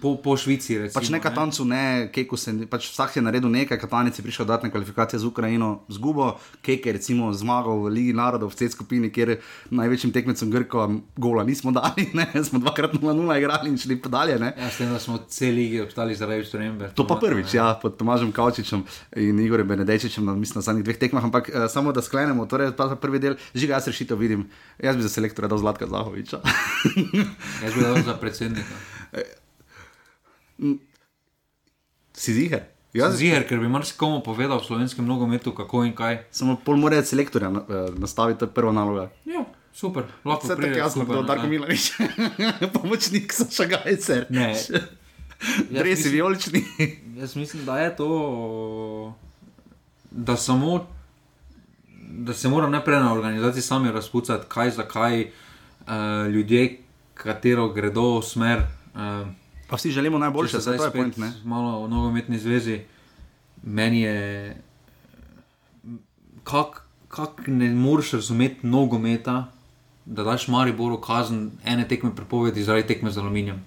po, 0.00 0.16
po 0.16 0.36
Švici. 0.36 0.78
Recimo, 0.78 1.00
Pač 1.00 1.10
ne 1.10 1.20
katancu, 1.22 1.64
ne 1.64 2.08
keku 2.12 2.36
se, 2.36 2.52
pač 2.66 2.90
vsak 2.90 3.16
je 3.16 3.22
naredil 3.22 3.50
nekaj, 3.52 3.78
katanec 3.78 4.18
je 4.18 4.24
prišel 4.24 4.46
dati 4.46 4.70
kvalifikacije 4.70 5.20
z 5.20 5.26
Ukrajino, 5.26 5.84
zgubo, 5.88 6.36
kek 6.62 6.86
je 6.86 6.92
recimo 6.92 7.30
zmagal 7.32 7.86
v 7.86 7.92
Ligi 7.94 8.12
narodov 8.16 8.50
v 8.52 8.58
C 8.58 8.70
skupini, 8.72 9.10
kjer 9.12 9.38
največjim 9.70 10.12
tekmecem 10.12 10.50
Grko 10.50 10.88
gola 11.16 11.44
nismo 11.44 11.72
dali, 11.72 12.08
ne, 12.14 12.26
smo 12.46 12.58
dvakrat 12.62 12.94
0-0 12.98 13.38
igrali 13.38 13.70
in 13.70 13.78
šli 13.78 13.98
pa 14.02 14.10
dalje. 14.10 14.38
Ne. 14.42 14.54
Ja, 14.58 14.70
s 14.70 14.80
tem, 14.80 14.90
da 14.90 14.98
smo 14.98 15.20
cel 15.28 15.54
lige 15.54 15.82
obstali 15.86 16.16
zaradi 16.18 16.46
spremembe. 16.46 16.90
To 16.98 17.06
pa 17.06 17.18
prvič, 17.20 17.54
ja, 17.54 17.72
pod 17.78 17.96
Tomažem 18.00 18.32
Kavčičem 18.32 18.82
in 19.16 19.38
Igorjem 19.40 19.68
Benedejčičem, 19.68 20.24
na, 20.26 20.34
mislim, 20.34 20.62
na 20.62 20.66
zadnjih 20.66 20.86
dveh 20.86 20.98
tekmah, 20.98 21.24
ampak 21.30 21.52
uh, 21.52 21.68
samo 21.70 21.92
da 21.92 22.02
sklenemo, 22.02 22.46
torej 22.50 22.74
ta 22.76 22.92
prvi 22.96 23.22
del, 23.22 23.38
žiga, 23.54 23.78
jaz 23.78 23.92
rešitev 23.92 24.18
vidim, 24.18 24.48
jaz 24.82 24.98
bi 24.98 25.06
za 25.06 25.12
selektorja 25.12 25.52
dal 25.52 25.62
Zlatka 25.62 25.86
Zahoviča. 25.86 26.42
Jaz 27.62 27.72
bi 27.76 27.80
dal 27.84 28.02
za 28.02 28.18
predsednika. 28.18 28.74
si 32.14 32.32
ziger? 32.32 32.62
Jaz 32.92 33.16
ziger, 33.16 33.48
ker 33.48 33.58
bi 33.58 33.68
marsikomu 33.68 34.20
povedal 34.20 34.58
v 34.58 34.64
slovenskem 34.64 35.06
nogometu, 35.06 35.52
kako 35.52 35.84
in 35.84 35.94
kaj. 35.94 36.18
samo 36.30 36.56
pol 36.56 36.76
mora 36.76 37.02
selektorja 37.02 37.48
na- 37.48 37.64
eh, 37.66 37.90
nastaviti, 37.96 38.38
to 38.38 38.44
je 38.44 38.50
prva 38.50 38.72
naloga. 38.72 39.08
Ja, 39.24 39.44
super, 39.72 40.04
lahko 40.24 40.46
Vse 40.46 40.56
tako 40.56 40.78
jasno, 40.78 41.04
kdo 41.04 41.16
je. 41.16 41.22
Darko 41.22 41.46
Milanič, 41.46 41.92
pomočnik 42.74 43.32
Saša 43.32 43.64
Gajcer. 43.64 44.26
Ne. 44.30 44.52
Dresi 45.70 45.88
mislim- 45.88 46.12
vijolični. 46.12 46.60
Jaz 47.16 47.36
mislim, 47.36 47.64
da 47.64 47.78
je 47.78 47.96
to, 47.96 49.14
da 50.10 50.36
samo, 50.36 50.86
da 51.98 52.34
se 52.34 52.48
mora 52.48 52.68
najprej 52.68 53.00
na 53.00 53.12
organizaciji 53.12 53.62
sami 53.62 53.90
razpucati, 53.90 54.44
kaj 54.48 54.70
zakaj 54.70 55.22
uh, 55.22 55.92
ljudje, 56.28 56.78
katero 57.14 57.68
gredo 57.68 58.18
v 58.18 58.22
smer. 58.22 58.58
Uh, 58.94 59.28
Pa 59.72 59.76
vsi 59.76 59.90
želimo 59.90 60.18
najboljše, 60.18 60.60
se 60.60 60.76
to 60.76 60.84
je 60.84 60.90
point, 60.90 61.16
ne? 61.16 61.32
Malo 61.44 61.84
o 61.84 61.88
nogometni 61.88 62.38
zvezi, 62.38 62.80
meni 63.62 64.00
je, 64.00 64.56
kako 66.44 66.80
kak 67.08 67.42
ne 67.46 67.70
moreš 67.70 68.12
razumeti 68.12 68.66
nogometa, 68.66 69.52
da 70.04 70.22
daš 70.22 70.48
Mariboru 70.48 71.00
kazen 71.00 71.50
ene 71.64 71.88
tekme 71.88 72.14
prepovedi 72.16 72.64
zaradi 72.64 72.86
tekme 72.86 73.10
z 73.10 73.18
aluminijem. 73.18 73.64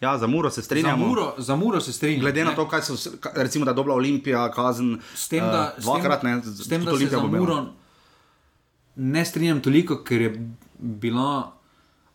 Ja, 0.00 0.18
za 0.18 0.26
Muro 0.26 0.50
se 0.50 0.60
Za 0.60 0.64
strinjamo. 0.64 1.06
Muro, 1.06 1.34
za 1.38 1.56
Muro 1.56 1.80
se 1.80 1.92
strinjam. 1.92 2.20
Glede 2.20 2.44
na 2.44 2.50
ne. 2.50 2.56
to, 2.56 2.68
kaj 2.68 2.82
so, 2.82 3.10
recimo, 3.34 3.64
da 3.64 3.70
je 3.70 3.74
dobila 3.74 3.94
Olimpija, 3.94 4.52
kazen. 4.52 5.00
S 5.14 5.28
tem, 5.28 5.44
da, 5.44 5.74
eh, 5.78 5.80
dvakrat, 5.80 6.18
s 6.18 6.22
tem, 6.22 6.36
ne, 6.36 6.42
s 6.42 6.68
tem, 6.68 6.84
da 6.84 6.90
se 6.90 6.94
Olimpija 6.96 7.20
za 7.20 7.26
bo 7.26 7.26
imela. 7.26 7.40
Muro 7.40 7.66
ne 8.96 9.24
strinjam 9.24 9.60
toliko, 9.60 10.04
ker 10.04 10.20
je 10.20 10.50
bila. 10.78 11.57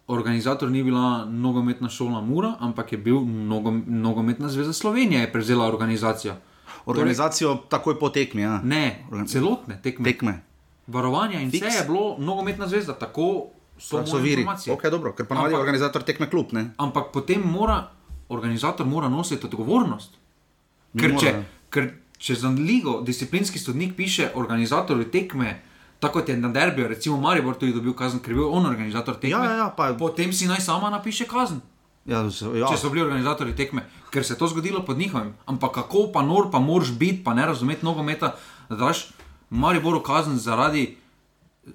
Organizator 0.07 0.71
ni 0.71 0.83
bila 0.83 1.25
nogometna 1.25 1.89
šola 1.89 2.21
Mura, 2.21 2.55
ampak 2.59 2.91
je 2.91 2.97
bil 2.97 3.19
nogo, 3.25 3.71
nogometna 3.87 4.49
zveza 4.49 4.73
Slovenija, 4.73 5.21
je 5.21 5.31
prevzela 5.31 5.65
organizacijo. 5.65 6.35
Organizacijo 6.85 7.55
takoj 7.69 7.99
po 7.99 8.09
tekmi, 8.09 8.41
ja. 8.41 8.61
Ne, 8.63 9.05
celotne 9.27 9.79
tekme. 9.83 10.03
tekme. 10.03 10.41
Varovanja 10.87 11.39
in 11.39 11.51
Fiks. 11.51 11.67
vse 11.67 11.77
je 11.77 11.85
bilo 11.87 12.15
nogometna 12.19 12.67
zvezda, 12.67 12.93
tako 12.93 13.45
so, 13.77 14.03
moje 14.11 14.23
viri. 14.23 14.41
informacije. 14.41 14.73
Ok, 14.73 14.83
dobro, 14.91 15.13
ker 15.13 15.25
pa 15.25 15.35
navadi 15.35 15.53
Ampak- 15.55 15.59
organizator 15.59 16.03
tekme 16.03 16.29
klub, 16.29 16.51
ne? 16.51 16.71
Ampak 16.77 17.03
potem 17.13 17.41
mora 17.45 17.87
organizator 18.29 18.85
mora 18.85 19.09
nositi 19.09 19.45
odgovornost. 19.45 20.11
Ker 20.99 21.15
če, 21.19 21.43
ker 21.69 21.93
če 22.17 22.35
za 22.35 22.49
ligo 22.49 23.01
disciplinski 23.01 23.59
sodnik 23.59 23.95
piše 23.95 24.31
organizatorju 24.35 25.05
tekme, 25.11 25.61
tako 26.03 26.13
kot 26.15 26.29
je 26.29 26.37
na 26.37 26.49
derbiju, 26.49 26.87
recimo 26.89 27.17
Maribor 27.17 27.55
tudi 27.55 27.73
dobil 27.73 27.93
kazen, 27.95 28.19
ker 28.19 28.31
je 28.31 28.37
bil 28.37 28.49
on 28.49 28.65
organizator 28.65 29.15
tekme, 29.15 29.39
Ja, 29.41 29.55
ja, 29.57 29.67
pa- 29.71 29.93
potem 29.95 30.31
si 30.31 30.45
naj 30.45 30.59
sama 30.61 30.89
napiše 30.91 31.25
kazen. 31.25 31.61
Ja, 32.05 32.19
z- 32.29 32.51
ja. 32.53 32.67
Če 32.67 32.77
so 32.77 32.89
bili 32.89 33.01
organizatori 33.01 33.53
tekme, 33.53 33.81
ker 34.09 34.21
se 34.21 34.33
je 34.33 34.37
to 34.37 34.47
zgodilo 34.47 34.81
pod 34.81 34.97
njihovim. 34.97 35.31
Ampak 35.45 35.71
kako 35.73 36.09
pa 36.09 36.21
nor, 36.21 36.49
pa 36.49 36.59
moraš 36.61 36.91
biti, 36.93 37.23
pa 37.23 37.33
ne 37.33 37.45
razumeti 37.45 37.85
nogometa, 37.85 38.33
da 38.69 38.75
daš 38.77 39.05
Mariboru 39.49 40.01
kazen 40.01 40.35
zaradi 40.37 40.97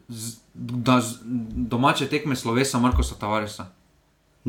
z, 0.08 0.36
da, 0.54 1.00
z, 1.00 1.16
domače 1.64 2.06
tekme 2.06 2.36
slovesa 2.36 2.78
Markoša 2.78 3.14
Tavaresa. 3.16 3.66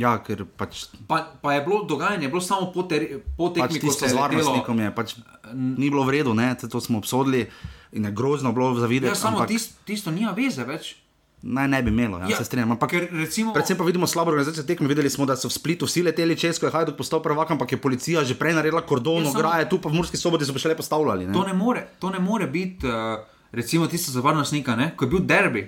Ja, 0.01 0.15
ker 0.23 0.45
pač, 0.57 0.85
Pa, 1.07 1.21
pa 1.41 1.53
je 1.53 1.61
bilo 1.65 1.83
dogajanje, 1.83 2.25
je 2.25 2.31
bilo 2.31 2.41
samo 2.41 2.71
po, 2.71 2.83
ter, 2.83 3.21
po 3.37 3.51
pač 3.51 3.75
tekmi, 3.75 3.79
ko 3.79 3.87
tisto 3.87 4.07
se 4.07 4.15
je 4.15 4.85
je 4.85 4.95
pač 4.95 5.15
ni 5.53 5.89
bilo 5.89 6.03
v 6.03 6.19
redu, 6.19 6.33
ne, 6.33 6.55
to 6.55 6.81
smo 6.81 6.97
obsodili 6.97 7.49
in 7.91 8.05
je 8.05 8.11
grozno 8.11 8.53
bilo 8.53 8.73
za 8.75 8.87
videti. 8.87 9.11
Ja, 9.11 9.15
samo 9.15 9.37
ampak 9.37 9.49
tist, 9.49 9.79
tisto 9.85 10.11
nima 10.11 10.31
veze 10.31 10.63
več. 10.63 10.95
Naj 11.41 11.67
ne 11.71 11.79
bi 11.83 11.91
imelo, 11.91 12.19
ja, 12.19 12.27
ja 12.27 12.37
se 12.37 12.45
strinjam. 12.45 12.73
Ampak 12.75 12.89
ker 12.91 13.07
recimo, 13.15 13.53
Predvsem 13.55 13.77
pa 13.79 13.85
vidimo 13.87 14.07
slabo 14.07 14.33
organizacijo 14.33 14.65
tekme. 14.67 14.87
Videli 14.91 15.09
smo, 15.09 15.23
da 15.25 15.37
so 15.39 15.47
v 15.47 15.55
Splitu 15.55 15.87
vsi 15.87 16.03
leteli 16.03 16.35
čez, 16.35 16.59
ko 16.59 16.67
je 16.67 16.73
Hajduk 16.73 16.97
postal 16.99 17.23
prvak, 17.23 17.55
ampak 17.55 17.71
je 17.71 17.79
policija 17.79 18.25
že 18.27 18.35
prej 18.35 18.57
naredila 18.59 18.83
kordon, 18.83 19.23
Ja, 19.23 19.31
ograje, 19.31 19.69
tu 19.71 19.79
pa 19.79 19.87
v 19.89 19.95
Murski 19.95 20.19
soboti 20.19 20.43
so 20.43 20.51
pa 20.51 20.59
šele 20.59 20.75
postavljali. 20.75 21.31
Ne? 21.31 21.33
To 21.33 21.47
ne 21.47 21.55
more, 21.55 21.85
to 21.99 22.11
ne 22.11 22.19
more 22.19 22.47
biti, 22.47 22.83
uh, 22.83 23.23
recimo, 23.55 23.87
tisto 23.87 24.11
za 24.11 24.19
varnostnika, 24.19 24.75
ne? 24.75 24.91
ko 24.99 25.07
je 25.07 25.09
bil 25.15 25.23
derbi. 25.23 25.63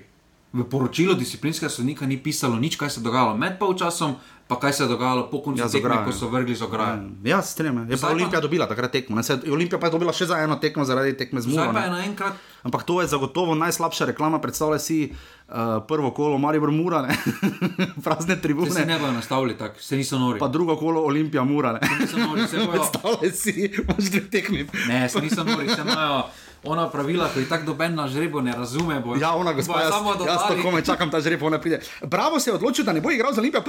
V 0.54 0.64
poročilu 0.64 1.14
disciplinskega 1.14 1.70
sodnika 1.70 2.04
ni 2.04 2.18
pisalo 2.18 2.56
nič, 2.56 2.76
kaj 2.76 2.90
se 2.90 3.00
je 3.00 3.04
dogajalo 3.04 3.38
med 3.38 3.56
polčasom, 3.56 4.16
pa 4.46 4.58
kaj 4.58 4.74
se 4.74 4.84
je 4.84 4.90
dogajalo 4.90 5.24
po 5.26 5.40
koncu 5.40 5.58
Ja, 5.58 5.66
ja, 5.66 5.70
tekme, 5.70 5.88
ograjo. 5.88 6.06
ko 6.06 6.12
so 6.12 6.28
vrgli 6.28 6.52
z 6.52 6.62
ograje. 6.62 7.00
Ja, 7.24 7.40
se 7.42 7.52
strinjam. 7.52 7.88
Je 7.88 7.96
pa 7.96 8.02
pa- 8.02 8.12
Olimpija 8.12 8.42
dobila 8.42 8.68
takrat 8.68 8.92
tekmo. 8.92 9.16
Ne? 9.16 9.24
Se, 9.24 9.40
Olimpija 9.48 9.80
pa 9.80 9.88
je 9.88 9.92
dobila 9.92 10.12
še 10.12 10.26
za 10.26 10.38
eno 10.38 10.56
tekmo 10.58 10.84
zaradi 10.84 11.16
tekme 11.16 11.40
z 11.40 11.48
Muro. 11.48 11.72
pa 11.72 11.88
naenkrat, 11.88 12.36
Ampak 12.62 12.84
to 12.84 13.00
je 13.00 13.08
zagotovo 13.08 13.56
najslabša 13.56 14.06
reklama. 14.06 14.38
Predstavljaj 14.38 14.80
si 14.82 14.98
uh, 15.08 15.56
prvo 15.82 16.12
kolo 16.12 16.38
Maribor 16.38 16.70
Mura, 16.70 17.02
ne? 17.02 17.16
prazne 18.04 18.28
da 18.28 18.36
se 18.36 18.42
tribune, 18.42 18.86
ne 18.86 19.00
bojo 19.00 19.12
nastavili 19.14 19.56
tako, 19.56 19.80
se 19.80 19.98
niso 19.98 20.20
nori. 20.20 20.38
pa 20.38 20.48
drugo 20.48 20.76
kolo 20.76 21.02
Olimpija 21.02 21.44
Mura. 21.44 21.72
Ne? 21.72 21.80
Niso 21.98 22.18
nori, 22.20 22.44
se 22.44 22.58
bojo, 22.58 22.72
Predstavljaj 22.76 23.32
si, 23.32 23.56
imaš 23.74 24.06
dve 24.06 24.30
tekmi. 24.30 24.68
ne, 24.88 25.10
se 25.10 25.22
niso 25.22 25.44
nori, 25.44 25.70
se 25.70 25.82
imajo 25.82 26.24
ona 26.64 26.86
pravila, 26.88 27.26
ki 27.28 27.40
jih 27.40 27.50
tako 27.50 27.66
doben 27.66 27.96
na 27.96 28.08
žrebu 28.08 28.42
ne 28.42 28.54
razume. 28.54 29.00
Bojo, 29.00 29.18
Ja, 29.18 29.34
ona 29.34 29.54
gospa, 29.54 29.82
jaz, 29.82 29.92
samo 29.92 30.10
jaz 30.10 30.20
dodali. 30.20 30.38
tako 30.48 30.62
komaj 30.62 30.82
čakam, 30.84 31.10
ta 31.10 31.20
žreb, 31.20 31.42
ona 31.42 31.58
pride. 31.58 31.80
Bravo 32.04 32.40
se 32.40 32.50
je 32.50 32.56
odločil, 32.56 32.86
da 32.86 32.94
ne 32.94 33.02
bo 33.02 33.12
igral 33.12 33.34
za 33.34 33.42
Olimpijo. 33.42 33.64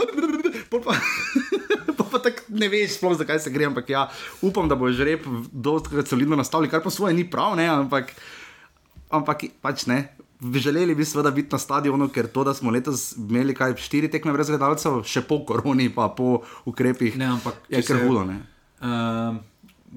Pa, 0.71 0.79
pa, 0.79 0.93
pa 2.11 2.19
tako 2.21 2.43
ne 2.51 2.69
veš, 2.69 2.99
sploh 2.99 3.17
zakaj 3.17 3.41
se 3.41 3.51
gre, 3.51 3.65
ampak 3.65 3.89
ja, 3.89 4.09
upam, 4.41 4.69
da 4.69 4.75
bo 4.75 4.91
žreb 4.91 5.25
dosti 5.51 6.05
solidno 6.05 6.37
nastavili, 6.37 6.69
kar 6.69 6.83
po 6.83 6.91
svoje 6.91 7.15
ni 7.15 7.25
prav, 7.25 7.57
ne, 7.57 7.67
ampak, 7.67 8.13
ampak 9.11 9.45
pač 9.61 9.87
ne. 9.87 10.03
Želeli 10.43 10.95
bi 10.95 11.05
seveda 11.05 11.31
biti 11.31 11.49
na 11.53 11.59
stadionu, 11.59 12.09
ker 12.09 12.27
to, 12.27 12.45
da 12.45 12.51
smo 12.51 12.71
letos 12.71 13.13
imeli 13.15 13.55
kaj 13.55 13.77
štiri 13.79 14.11
tekme 14.11 14.33
brez 14.33 14.49
gledalcev, 14.49 15.01
še 15.03 15.23
po 15.23 15.45
koroni, 15.47 15.87
pa 15.89 16.09
po 16.09 16.41
ukrepih, 16.65 17.15
Ne, 17.17 17.27
ampak 17.31 17.55
je 17.69 17.83
kar 17.83 18.01
hudo. 18.03 18.25
ne. 18.25 18.41
Uh, 18.81 19.37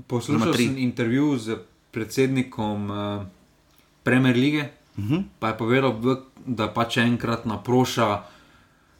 poslušal 0.06 0.54
sem 0.54 0.78
intervju 0.78 1.38
z 1.38 1.58
predsednikom 1.96 2.90
uh, 2.92 3.24
Premier 4.04 4.36
lige, 4.36 4.64
uh 4.64 4.86
Mhm. 4.98 5.14
-huh. 5.14 5.24
pa 5.40 5.48
je 5.48 5.58
povedal, 5.58 5.96
da 6.46 6.68
pač 6.68 6.98
enkrat 6.98 7.46
naproša 7.46 8.22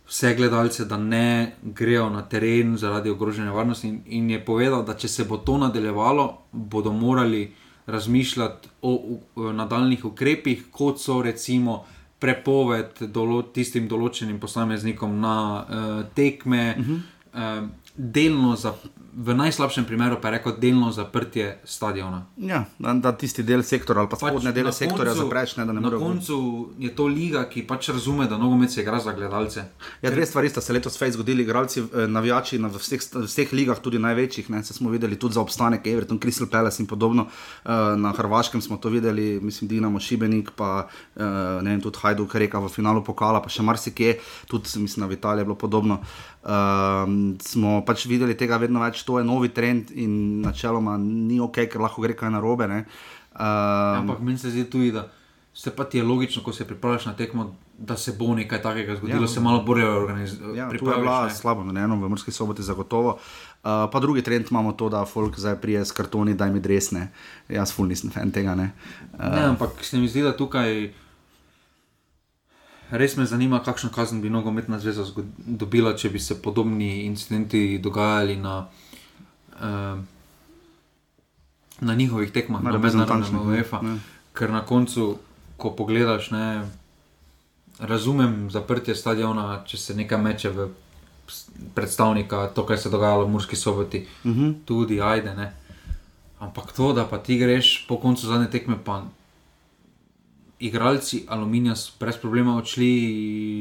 vse 0.08 0.36
gledalce, 0.36 0.86
da 0.86 0.98
ne 0.98 1.56
grejo 1.62 2.10
na 2.10 2.22
teren 2.22 2.78
zaradi 2.78 3.10
ogrožene 3.10 3.52
varnosti. 3.52 3.88
In, 3.88 4.02
in 4.06 4.30
je 4.30 4.46
povedal, 4.46 4.86
da 4.86 4.94
če 4.94 5.08
se 5.08 5.24
bo 5.24 5.38
to 5.38 5.58
nadaljevalo, 5.58 6.38
bodo 6.52 6.92
morali 6.92 7.54
razmišljati 7.86 8.70
o, 8.82 9.20
o 9.36 9.52
nadaljnih 9.52 10.06
ukrepih, 10.06 10.66
kot 10.72 11.00
so 11.00 11.22
recimo. 11.22 11.86
Prepoved 12.20 13.02
dolo, 13.02 13.42
tistim 13.42 13.88
določenim 13.88 14.40
posameznikom 14.40 15.20
na 15.20 15.66
uh, 15.70 16.06
tekme, 16.16 16.76
uh 16.80 16.86
-huh. 16.86 17.00
uh, 17.34 17.70
delno 17.96 18.56
za, 18.56 18.74
v 19.18 19.34
najslabšem 19.34 19.86
primeru 19.86 20.18
pa 20.18 20.28
je 20.28 20.32
rekel 20.34 20.54
delno 20.58 20.92
zaprtje 20.92 21.46
stadiona. 21.64 22.26
Ja, 22.38 22.66
da, 22.78 22.94
da 22.96 23.12
tisti 23.14 23.44
del 23.44 23.64
sektora 23.64 24.02
ali 24.02 24.10
pa 24.10 24.18
Pač 24.18 24.28
spodnje 24.28 24.52
dele 24.52 24.66
na 24.66 24.72
sektorja 24.74 25.14
koncu- 25.14 25.24
zapreš, 25.24 25.56
ne, 25.56 25.64
da 25.64 25.72
ne 25.72 25.80
Na 25.80 25.82
morejo. 25.82 26.00
koncu 26.02 26.36
je 26.78 26.92
to 26.92 27.08
liga, 27.08 27.46
ki 27.46 27.64
pač 27.64 27.90
razume, 27.90 28.28
da 28.28 28.38
nogomet 28.38 28.72
se 28.72 28.82
igra 28.82 29.00
za 29.00 29.14
gledalce. 29.14 29.64
Ja, 30.02 30.12
dve 30.12 30.26
stvari 30.26 30.50
sta 30.50 30.60
se 30.60 30.74
letos 30.74 30.98
fej 30.98 31.12
zgodili, 31.12 31.44
igralci, 31.44 31.80
eh, 31.82 32.08
navijači 32.08 32.60
na 32.60 32.68
vseh, 32.70 33.00
vseh 33.16 33.54
ligah, 33.54 33.80
tudi 33.80 34.00
največjih. 34.00 34.50
Ne, 34.50 34.64
se 34.64 34.74
smo 34.74 34.90
videli 34.90 35.16
tudi 35.16 35.34
za 35.34 35.42
obstanek 35.42 35.88
Everton, 35.88 36.20
Crystal 36.20 36.48
Palace 36.48 36.80
in 36.80 36.88
podobno. 36.88 37.28
Eh, 37.64 37.70
Na 37.96 38.12
Hrvaškem 38.12 38.62
smo 38.62 38.78
to 38.78 38.90
videli, 38.90 39.40
mislim, 39.40 39.68
Dinamo, 39.68 40.00
Šibenik, 40.00 40.52
pa 40.52 40.88
eh, 41.16 41.24
ne 41.62 41.70
vem, 41.70 41.82
tudi 41.82 41.98
Hajduk, 41.98 42.36
Reka 42.36 42.60
v 42.60 42.70
finalu 42.70 43.00
pokala, 43.02 43.40
pa 43.40 43.50
še 43.50 43.64
marsikje, 43.64 44.18
tudi 44.46 44.68
mislim, 44.76 45.08
v 45.08 45.14
Italiji 45.14 45.42
je 45.42 45.46
bilo 45.46 45.56
podobno. 45.58 46.02
Um, 46.46 47.38
smo 47.42 47.82
pač 47.82 48.06
videli 48.06 48.36
tega 48.38 48.58
vedno 48.58 48.80
več, 48.80 49.02
to 49.02 49.18
je 49.18 49.26
novi 49.26 49.50
trend 49.50 49.90
in 49.92 50.12
načeloma 50.42 50.94
ni 50.98 51.40
ok, 51.40 51.66
ker 51.66 51.82
lahko 51.82 52.02
gre 52.02 52.14
kaj 52.14 52.30
narobe. 52.30 52.68
ne. 52.68 52.86
Um, 53.34 54.06
Ampak 54.06 54.20
meni 54.22 54.38
se 54.38 54.50
zdi 54.50 54.66
tudi, 54.66 54.92
da 54.92 55.08
se 55.54 55.72
pa 55.72 55.84
ti 55.84 55.98
je 55.98 56.04
logično, 56.04 56.44
ko 56.44 56.54
se 56.54 56.68
pripravljaš 56.68 57.06
na 57.06 57.14
tekmo, 57.14 57.48
da 57.78 57.98
se 57.98 58.14
bo 58.14 58.36
nekaj 58.36 58.62
takega 58.62 58.96
zgodilo, 58.96 59.22
Ja. 59.22 59.28
se 59.28 59.40
malo 59.40 59.64
bolje 59.64 59.88
organiziraš. 59.88 60.56
Ja, 60.56 60.70
to 60.70 60.92
je 60.92 60.98
bila 60.98 61.30
slabo, 61.30 61.64
ne 61.64 61.82
eno 61.82 61.96
v 61.96 62.10
Murski 62.10 62.32
soboti 62.32 62.64
zagotovo. 62.64 63.18
Uh, 63.64 63.90
pa 63.92 64.00
drugi 64.00 64.22
trend 64.22 64.46
imamo 64.52 64.72
to, 64.72 64.90
da 64.90 65.06
folk 65.06 65.40
zdaj 65.40 65.56
prije 65.56 65.86
s 65.86 65.92
kartoni, 65.92 66.34
da 66.34 66.46
jim 66.46 66.62
resne. 66.64 67.10
Jaz 67.50 67.74
ful 67.74 67.88
nisem 67.88 68.12
fan 68.12 68.32
tega. 68.32 68.56
Ne? 68.56 68.72
Uh, 69.14 69.26
Ne, 69.26 69.44
ampak 69.48 69.82
se 69.82 69.98
mi 69.98 70.08
zdi, 70.08 70.22
da 70.22 70.32
tukaj 70.32 70.92
res 72.92 73.18
me 73.18 73.26
zanima, 73.26 73.60
kakšno 73.60 73.90
kazen 73.90 74.22
bi 74.22 74.30
nogometna 74.30 74.80
zveza 74.80 75.06
dobila, 75.38 75.94
če 75.94 76.10
bi 76.10 76.20
se 76.20 76.36
podobni 76.36 77.04
incidenti 77.04 77.78
dogajali 77.80 78.36
na, 78.36 78.68
uh, 79.54 80.00
na 81.82 81.96
njihovih 81.96 82.32
tekmah, 82.32 82.64
Na 82.64 82.72
na 82.72 82.78
mednarodnem 82.78 83.48
UEFA. 83.48 83.82
ne. 83.82 84.00
Ker 84.34 84.52
na 84.52 84.62
koncu, 84.62 85.18
ko 85.58 85.72
pogledaš, 85.72 86.32
ne, 86.32 86.68
razumem 87.80 88.50
zaprtje 88.52 88.96
stadiona, 88.96 89.64
če 89.66 89.78
se 89.78 89.96
nekaj 89.96 90.18
meče 90.20 90.50
v 90.50 90.70
predstavnika, 91.74 92.48
to, 92.48 92.66
kar 92.66 92.78
se 92.78 92.88
je 92.88 92.92
dogajalo 92.92 93.26
v 93.26 93.30
Murski 93.30 93.56
soboti, 93.56 94.00
uh 94.24 94.26
Mhm. 94.26 94.40
-huh. 94.42 94.54
tudi 94.66 95.02
ajde. 95.02 95.36
Ne. 95.36 95.54
Ampak 96.40 96.72
to, 96.72 96.94
da 96.94 97.06
pa 97.06 97.18
ti 97.18 97.38
greš 97.38 97.86
po 97.88 97.98
koncu 97.98 98.28
zadnje 98.28 98.48
tekme, 98.48 98.76
pa 98.86 99.04
igralci 100.60 101.26
Aluminija 101.28 101.76
so 101.76 101.92
brez 102.00 102.18
problema 102.18 102.58
odšli 102.58 102.90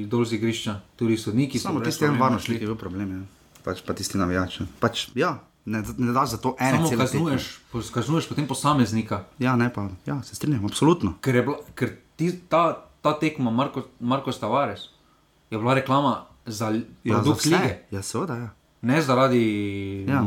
dol 0.06 0.24
z 0.24 0.32
igrišča, 0.32 0.80
tudi 0.96 1.16
sodniki 1.16 1.58
so 1.58 1.62
Samo 1.64 1.80
tisti 1.80 2.04
en 2.04 2.10
varno 2.12 2.36
odšli. 2.36 2.46
šlik 2.46 2.60
je 2.60 2.66
bil 2.66 2.76
problem, 2.76 3.10
ja. 3.12 3.22
pač 3.64 3.82
pa 3.82 3.92
tisti 3.92 4.18
navijači. 4.18 4.64
Pač, 4.80 5.08
ja, 5.14 5.34
ne, 5.64 5.82
ne 5.98 6.12
daš 6.12 6.28
za 6.28 6.38
to 6.38 6.56
ene 6.58 6.78
Samo 6.78 6.90
kaznuješ, 6.96 7.44
pos- 7.72 7.90
kaznuješ 7.90 8.28
potem 8.28 8.46
posameznika, 8.46 9.24
Ja, 9.38 9.56
ne 9.56 9.68
pa, 9.68 9.88
ja, 10.06 10.22
se 10.22 10.34
strinjam, 10.34 10.64
absolutno. 10.64 11.14
ker, 11.20 11.34
je 11.34 11.42
bila, 11.42 11.56
ker 11.74 11.88
ti, 12.16 12.32
ta, 12.40 12.64
ta 13.02 13.12
tekma 13.14 13.50
Marko, 13.50 13.82
Marko 14.00 14.32
Tavares 14.32 14.80
je 15.50 15.58
bila 15.58 15.74
reklama 15.74 16.14
za 16.46 16.68
l- 16.68 16.84
Ja, 17.04 17.14
za 17.14 17.22
produkt 17.22 17.44
lige. 17.44 17.56
vse. 17.58 17.78
Ja, 17.90 18.02
seveda, 18.02 18.36
ja. 18.36 18.50
Ne 18.82 19.02
zaradi 19.02 19.42
Ja. 20.04 20.14
ja. 20.14 20.26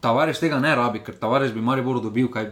Tavares 0.00 0.38
tega 0.38 0.60
ne 0.60 0.74
rabi, 0.74 1.00
ker 1.00 1.14
Tavares 1.14 1.52
bi 1.52 1.60
Maribor 1.60 2.00
dobil, 2.00 2.28
kaj, 2.28 2.50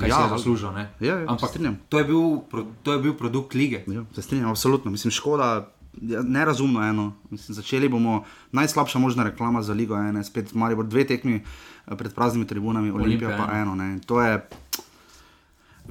kaj 0.00 0.08
Ja, 0.08 0.16
ja, 0.16 0.16
si 0.16 0.32
je 0.32 0.38
zaslužil. 0.38 0.72
ne. 0.72 0.84
ja, 1.00 1.20
ja, 1.20 1.26
Ampak 1.28 1.52
to 1.88 1.98
je, 1.98 2.04
bil, 2.04 2.40
to 2.82 2.92
je 2.92 2.98
bil 2.98 3.14
produkt 3.14 3.54
lige. 3.54 3.84
Ja, 3.86 4.04
se 4.14 4.22
strinjam, 4.22 4.50
absolutno. 4.50 4.90
Mislim, 4.90 5.10
škoda, 5.10 5.68
ja, 6.00 6.22
nerazumno 6.22 6.80
eno. 6.80 7.12
Mislim, 7.30 7.54
začeli 7.54 7.88
bomo 7.88 8.24
najslabša 8.52 8.98
možna 8.98 9.24
reklama 9.24 9.62
za 9.62 9.72
Ligo 9.72 9.94
1, 9.94 10.22
spet 10.22 10.54
Maribor, 10.54 10.86
dve 10.86 11.04
tekmi 11.04 11.42
eh, 11.42 11.96
pred 11.96 12.14
praznimi 12.14 12.46
tribunami, 12.46 12.90
Olimpija, 12.90 13.28
Olimpija 13.28 13.46
pa 13.46 13.58
eno. 13.58 13.74
Ne. 13.74 13.98
To 14.06 14.22
je, 14.22 14.40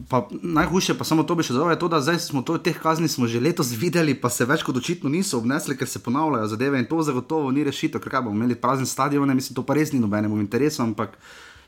Pa 0.09 0.27
najhujše 0.31 0.93
pa 0.97 1.03
samo 1.03 1.23
to 1.23 1.35
bi 1.35 1.43
še 1.43 1.51
dodal, 1.53 1.73
je 1.73 1.79
to, 1.79 1.87
da 1.91 1.99
zdaj 1.99 2.19
smo 2.23 2.39
to, 2.41 2.55
teh 2.57 2.77
kazni 2.79 3.07
smo 3.11 3.27
že 3.27 3.41
letos 3.41 3.73
videli, 3.75 4.13
pa 4.15 4.29
se 4.31 4.45
več 4.47 4.63
kot 4.63 4.77
očitno 4.77 5.09
niso 5.11 5.37
obnesli, 5.41 5.75
ker 5.75 5.89
se 5.89 5.99
ponavljajo 5.99 6.47
zadeve 6.47 6.79
in 6.79 6.87
to 6.87 7.01
zagotovo 7.03 7.51
ni 7.51 7.65
rešitev, 7.67 7.99
ker 7.99 8.13
kaj 8.13 8.21
bomo 8.23 8.37
imeli 8.37 8.55
prazen 8.55 8.87
stadion, 8.87 9.27
mislim, 9.35 9.55
to 9.57 9.65
pa 9.65 9.75
res 9.75 9.91
ni 9.91 9.99
nobenemu 9.99 10.39
interesu, 10.39 10.83
ampak 10.85 11.17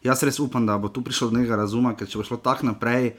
jaz 0.04 0.24
res 0.24 0.40
upam, 0.40 0.66
da 0.66 0.78
bo 0.78 0.90
tu 0.90 1.04
prišlo 1.04 1.30
do 1.30 1.38
nekega 1.40 1.62
razuma, 1.64 1.96
ker 1.96 2.10
če 2.10 2.22
bo 2.22 2.26
šlo 2.28 2.42
tako 2.42 2.72
naprej, 2.72 3.14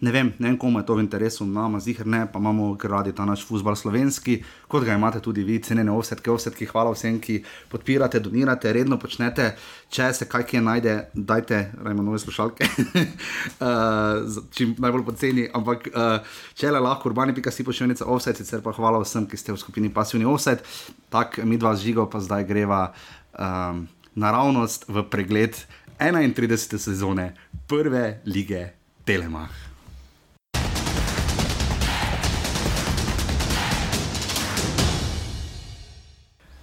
ne 0.00 0.12
vem, 0.14 0.28
ne 0.38 0.46
vem 0.48 0.56
komu 0.58 0.78
je 0.78 0.86
to 0.86 0.94
v 0.94 1.02
interesu, 1.02 1.46
nama 1.46 1.80
zihar 1.82 2.06
ne, 2.06 2.20
pa 2.30 2.38
imamo 2.38 2.70
radi 2.82 3.12
ta 3.12 3.24
naš 3.26 3.42
futbal 3.46 3.74
slovenski, 3.76 4.38
kot 4.70 4.84
ga 4.86 4.94
imate 4.94 5.18
tudi 5.20 5.42
vi, 5.42 5.58
cenene 5.58 5.90
offsetke, 5.90 6.30
offsetke, 6.30 6.68
hvala 6.70 6.92
vsem, 6.94 7.18
ki 7.18 7.40
podpirate, 7.68 8.20
donirate, 8.22 8.70
redno 8.72 8.98
počnete, 8.98 9.50
če 9.90 10.12
se 10.14 10.28
kaj 10.30 10.46
kje 10.46 10.62
najde, 10.62 10.94
dajte, 11.14 11.60
rajmo 11.82 12.06
nove 12.06 12.22
slušalke, 12.22 12.68
uh, 13.66 14.38
čim 14.54 14.76
najbolj 14.78 15.04
poceni, 15.10 15.48
ampak 15.50 15.90
uh, 15.90 16.38
če 16.54 16.70
le 16.70 16.84
lahko, 16.84 17.10
urbani.si 17.10 17.66
pošiljnica 17.66 18.06
offset, 18.06 18.38
sicer 18.38 18.62
pa 18.62 18.76
hvala 18.78 19.02
vsem, 19.02 19.26
ki 19.26 19.40
ste 19.40 19.56
v 19.56 19.58
skupini 19.58 19.90
pasivni 19.90 20.30
offset, 20.30 20.62
tak 21.10 21.42
mi 21.42 21.58
dva 21.58 21.74
žigo 21.74 22.06
pa 22.06 22.22
zdaj 22.22 22.46
greva 22.46 22.92
um, 23.34 23.88
naravnost 24.14 24.86
v 24.86 25.02
pregled 25.10 25.58
31. 25.98 26.78
sezone 26.78 27.34
prve 27.66 28.20
lige 28.26 28.68
Telemach. 29.04 29.50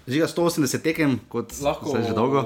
Žiga 0.06 0.26
180 0.26 0.82
tekem, 0.82 1.20
kot 1.28 1.52
Lahko 1.62 1.92
se 1.92 2.02
že 2.02 2.14
dolgo. 2.14 2.42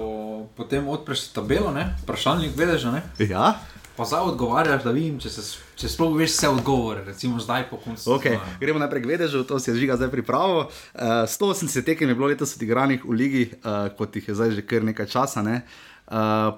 potem 0.57 0.89
odpreš 0.89 1.29
tabelo, 1.29 1.71
ne? 1.73 1.95
vprašalnik, 2.03 2.57
veš, 2.57 2.91
ne? 2.91 3.03
Ja, 3.19 3.61
Pa 3.97 4.05
zdaj 4.05 4.21
odgovarjaš, 4.21 4.85
da 4.85 4.91
vidim, 4.97 5.19
če, 5.21 5.29
se, 5.29 5.43
če 5.77 5.89
sploh 5.93 6.15
veš 6.17 6.33
vse 6.33 6.49
odgovore, 6.49 7.03
recimo 7.05 7.37
zdaj 7.37 7.67
po 7.69 7.77
koncu. 7.77 8.15
okay. 8.17 8.39
sezone. 8.39 8.57
gremo 8.61 8.79
naprej 8.81 9.05
vedežu, 9.05 9.45
to 9.45 9.59
si 9.61 9.71
je 9.71 9.77
žiga 9.77 9.99
zdaj 10.01 10.09
pripravil. 10.09 10.71
Uh, 10.95 11.29
180 11.29 11.85
tekem 11.85 12.09
je 12.09 12.15
bilo 12.17 12.31
letos 12.33 12.57
odigranih 12.57 13.05
v 13.05 13.13
ligi, 13.13 13.45
uh, 13.61 13.93
kot 13.99 14.17
jih 14.17 14.29
je 14.29 14.35
zdaj 14.35 14.51
že 14.57 14.65
kar 14.65 14.87
nekaj 14.89 15.07
časa. 15.07 15.45
Ne? 15.45 15.61
Uh, 15.61 15.90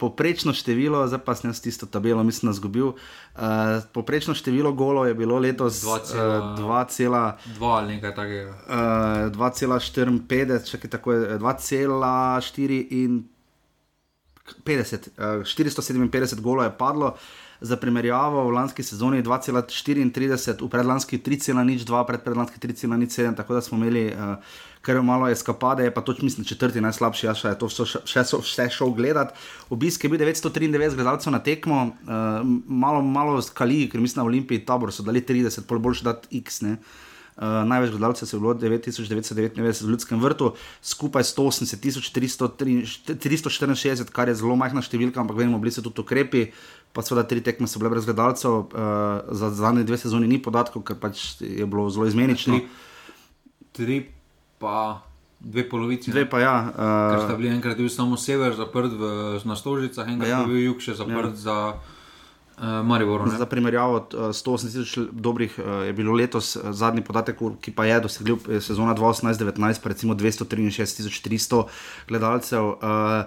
poprečno 0.00 0.52
število, 0.52 1.06
zdaj 1.06 1.20
pa 1.24 1.34
sem 1.34 1.50
jaz 1.50 1.60
tisto 1.60 1.86
tabelo, 1.86 2.22
mislim, 2.24 2.48
da 2.48 2.56
zgubil. 2.56 2.86
Uh, 2.86 2.94
poprečno 3.92 4.34
število 4.34 4.72
golov 4.72 5.06
je 5.08 5.14
bilo 5.14 5.38
letos 5.38 5.80
Dva 5.82 5.98
cela- 5.98 6.52
uh, 6.52 6.58
2, 6.58 6.84
Dva 7.54 7.68
ali 7.68 7.94
nekaj 7.94 8.14
takega. 8.14 8.50
Uh, 8.50 9.32
2,54, 9.32 10.70
čakaj, 10.70 10.90
tako 10.90 11.12
je 11.12 11.34
eh, 11.34 11.38
2,4 11.38 12.86
in 12.90 13.24
50, 14.64 15.08
uh, 15.18 15.44
457 15.44 16.40
golov 16.40 16.64
je 16.64 16.78
padlo. 16.78 17.16
Za 17.62 17.76
primerjavo 17.78 18.42
v 18.48 18.56
lanski 18.56 18.82
sezoni 18.82 19.22
2,34, 19.22 20.58
v 20.58 20.68
predlanski 20.68 21.18
3,02, 21.18 22.06
predpredlanski 22.06 22.58
3,07, 22.58 23.36
tako 23.38 23.54
da 23.54 23.60
smo 23.62 23.78
imeli 23.78 24.08
uh, 24.10 24.34
kar 24.82 25.02
malo 25.02 25.28
eskapade, 25.30 25.84
je 25.84 25.94
pa 25.94 26.00
točno 26.00 26.24
mislim 26.24 26.44
četrti 26.44 26.80
najslabši, 26.80 27.26
jaz 27.26 27.36
še 27.38 27.48
je 27.54 27.58
to 27.58 27.66
vse, 27.70 27.84
še 28.04 28.24
so 28.26 28.38
vse 28.42 28.66
šel 28.74 28.90
gledat. 28.98 29.34
Obisk 29.70 30.04
je 30.04 30.10
bil 30.10 30.18
993 30.18 30.98
gledalcev 30.98 31.32
na 31.32 31.38
tekmo, 31.38 31.86
uh, 31.86 31.92
malo, 32.66 33.02
malo 33.02 33.42
skali, 33.42 33.88
ker 33.88 34.00
mislim 34.02 34.24
na 34.24 34.26
Olimpiji 34.26 34.66
tabor 34.66 34.92
so 34.92 35.02
dali 35.06 35.22
30, 35.22 35.62
pol 35.70 35.78
boljši 35.78 36.04
dati 36.10 36.42
X. 36.42 36.60
Ne? 36.66 36.76
Uh, 37.32 37.64
največ 37.64 37.90
gledalcev 37.94 38.28
je 38.28 38.38
bilo 38.42 38.54
9999 38.58 39.86
v 39.86 39.90
Ljudskem 39.94 40.20
vrtu, 40.20 40.52
skupaj 40.82 41.22
180 41.30 41.78
364, 41.78 44.10
kar 44.12 44.28
je 44.28 44.34
zelo 44.42 44.56
majhna 44.58 44.82
številka, 44.82 45.22
ampak 45.22 45.38
vemo, 45.38 45.62
bili 45.62 45.72
so 45.72 45.82
tudi 45.86 46.02
ukrepi. 46.02 46.50
Pa 46.92 47.02
seveda 47.02 47.24
tri 47.28 47.40
tekme 47.40 47.68
so 47.68 47.80
bile 47.80 47.90
brez 47.94 48.04
gledalcev, 48.04 48.52
uh, 48.52 48.66
za 49.32 49.50
zadnje 49.50 49.86
dve 49.88 49.96
sezoni 49.96 50.28
ni 50.28 50.42
podatkov, 50.42 50.84
ker 50.84 50.98
pač 51.00 51.40
je 51.40 51.64
bilo 51.66 51.88
zelo 51.90 52.06
izmenično. 52.06 52.58
Tri, 52.58 52.68
tri 53.72 53.96
pa 54.60 55.00
dve 55.40 55.68
polovici. 55.68 56.12
Dve 56.12 56.28
pa 56.30 56.40
ja. 56.40 56.56
Ker 56.76 57.24
sta 57.24 57.34
Uh, 57.34 57.38
bili 57.40 57.50
enkrat 57.50 57.76
bil 57.76 57.88
samo 57.88 58.16
sever 58.16 58.54
zaprt 58.54 58.92
v, 58.92 59.10
na 59.44 59.56
Stožicah, 59.56 60.06
enkrat 60.08 60.30
Ja. 60.30 60.44
bil 60.46 60.60
jug 60.62 60.84
še 60.84 60.94
zaprt 60.94 61.34
ja. 61.34 61.42
za 61.48 61.56
uh, 62.62 62.86
Maribor. 62.86 63.26
ne. 63.26 63.38
Za 63.38 63.46
primerjavo, 63.46 64.06
uh, 64.14 64.30
180 64.30 64.70
tisoč 64.70 64.98
dobrih 65.12 65.58
uh, 65.58 65.86
je 65.86 65.92
bilo 65.92 66.14
letos, 66.14 66.56
uh, 66.56 66.70
zadnji 66.70 67.02
podatek, 67.02 67.40
ki 67.60 67.74
pa 67.74 67.84
je 67.84 68.00
dosegljiv 68.00 68.36
eh, 68.48 68.60
sezona 68.60 68.94
2018-2019, 68.94 69.82
pa 69.82 69.88
recimo 69.88 70.14
263 70.14 71.10
400 71.10 71.64
gledalcev. 72.08 72.64
Uh, 72.78 73.26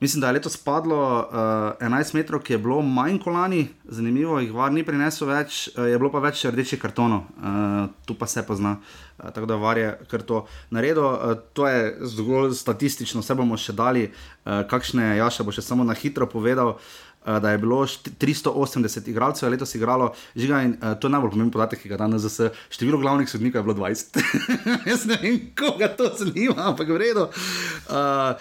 Mislim, 0.00 0.20
da 0.20 0.26
je 0.26 0.32
letos 0.32 0.56
padlo 0.56 0.96
uh, 1.18 1.88
11 1.88 2.14
metrov, 2.14 2.42
ki 2.42 2.52
je 2.52 2.58
bilo 2.58 2.80
manj 2.82 3.20
kot 3.22 3.34
lani, 3.34 3.68
zanimivo, 3.84 4.40
jih 4.42 4.50
var 4.52 4.72
ni 4.74 4.82
prinesel 4.84 5.30
več, 5.30 5.68
uh, 5.76 5.86
je 5.86 5.98
bilo 5.98 6.10
pa 6.12 6.20
več 6.24 6.42
rdečih 6.44 6.80
kartonov, 6.82 7.22
uh, 7.38 7.86
tu 8.04 8.16
pa 8.18 8.26
se 8.26 8.42
pozna. 8.46 8.76
Uh, 9.18 9.30
tako 9.30 9.46
da 9.46 9.56
var 9.56 9.78
je 9.78 9.92
kar 10.10 10.26
to 10.26 10.44
naredil. 10.74 11.06
Uh, 11.06 11.38
to 11.54 11.68
je 11.70 11.94
zgolj 12.16 12.56
statistično, 12.58 13.22
vse 13.22 13.38
bomo 13.38 13.56
še 13.56 13.72
dali, 13.72 14.08
uh, 14.10 14.64
kakšne 14.68 15.14
Jaša 15.20 15.46
bo 15.46 15.54
še 15.54 15.62
samo 15.62 15.86
na 15.86 15.94
hitro 15.94 16.26
povedal. 16.26 16.74
uh, 16.74 17.04
da 17.24 17.50
je 17.50 17.58
bilo 17.58 17.82
št- 17.82 18.10
380 18.16 19.08
igralcev, 19.08 19.48
letos 19.48 19.74
igralo, 19.74 20.06
žiga 20.36 20.62
in 20.62 20.74
uh, 20.74 20.94
to 20.94 21.06
je 21.06 21.12
najbolj 21.12 21.30
pomemben 21.30 21.50
podatek, 21.50 21.80
ki 21.80 21.88
ga 21.88 21.96
danes 21.96 22.22
za 22.22 22.50
število 22.70 22.98
glavnih 22.98 23.28
sodnikov 23.28 23.58
je 23.58 23.64
bilo 23.64 23.74
20. 23.76 24.20
Jaz 24.90 25.06
ne 25.06 25.16
vem, 25.16 25.40
koga 25.54 25.88
to 25.88 26.10
zanima, 26.14 26.54
ampak 26.66 26.88
v 26.88 26.98
redu. 26.98 27.26
Uh, 27.84 27.96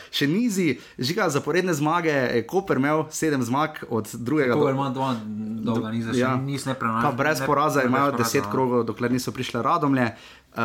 še 0.10 0.28
nizi, 0.28 0.68
žiga 1.00 1.30
zaporedne 1.30 1.74
zmage, 1.74 2.12
je 2.12 2.44
Koper 2.44 2.78
imel 2.78 3.06
7 3.06 3.42
zmag 3.42 3.70
od 3.90 4.10
drugega 4.16 4.54
To 4.54 4.70
ima 4.70 4.90
dva 4.90 5.16
dolga 5.64 5.92
niza, 5.92 6.12
Ja. 6.14 6.36
nis 6.36 6.66
ne 6.66 6.74
prenaša. 6.74 7.02
Pa 7.04 7.12
brez 7.14 7.42
poraza 7.42 7.84
imajo 7.84 8.12
10 8.14 8.52
krogov, 8.52 8.84
dokler 8.84 9.12
niso 9.12 9.32
prišle 9.32 9.62
radomlje. 9.62 10.12
Uh, 10.54 10.60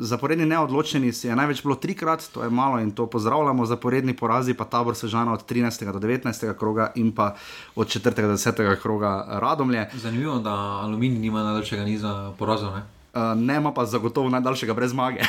zaporedni 0.00 0.46
neodločeni 0.46 1.10
je 1.22 1.36
največ 1.36 1.62
bilo 1.62 1.74
trikrat, 1.74 2.22
to 2.30 2.44
je 2.44 2.50
malo 2.50 2.78
in 2.78 2.90
to 2.90 3.06
pozdravljamo. 3.06 3.66
Zaporedni 3.66 4.16
porazi 4.16 4.54
pa 4.54 4.64
tabor 4.64 4.94
Sežana 4.94 5.32
od 5.32 5.42
13. 5.50 5.92
do 5.92 5.98
19. 5.98 6.54
kroga 6.58 6.92
in 6.94 7.10
pa 7.12 7.34
od 7.74 7.88
4. 7.88 8.22
do 8.22 8.38
10. 8.38 8.80
kroga 8.82 9.26
radomlje. 9.28 9.88
Zanimivo, 9.94 10.38
da 10.38 10.54
Aluminij 10.54 11.18
nima 11.18 11.42
najdaljšega 11.42 11.84
niza 11.84 12.32
porazov. 12.38 12.74
Ne? 12.74 12.82
Uh, 13.14 13.34
ne 13.34 13.56
ima 13.56 13.72
pa 13.74 13.86
zagotovo 13.86 14.28
najdaljšega 14.30 14.74
brez 14.74 14.90
zmage. 14.90 15.20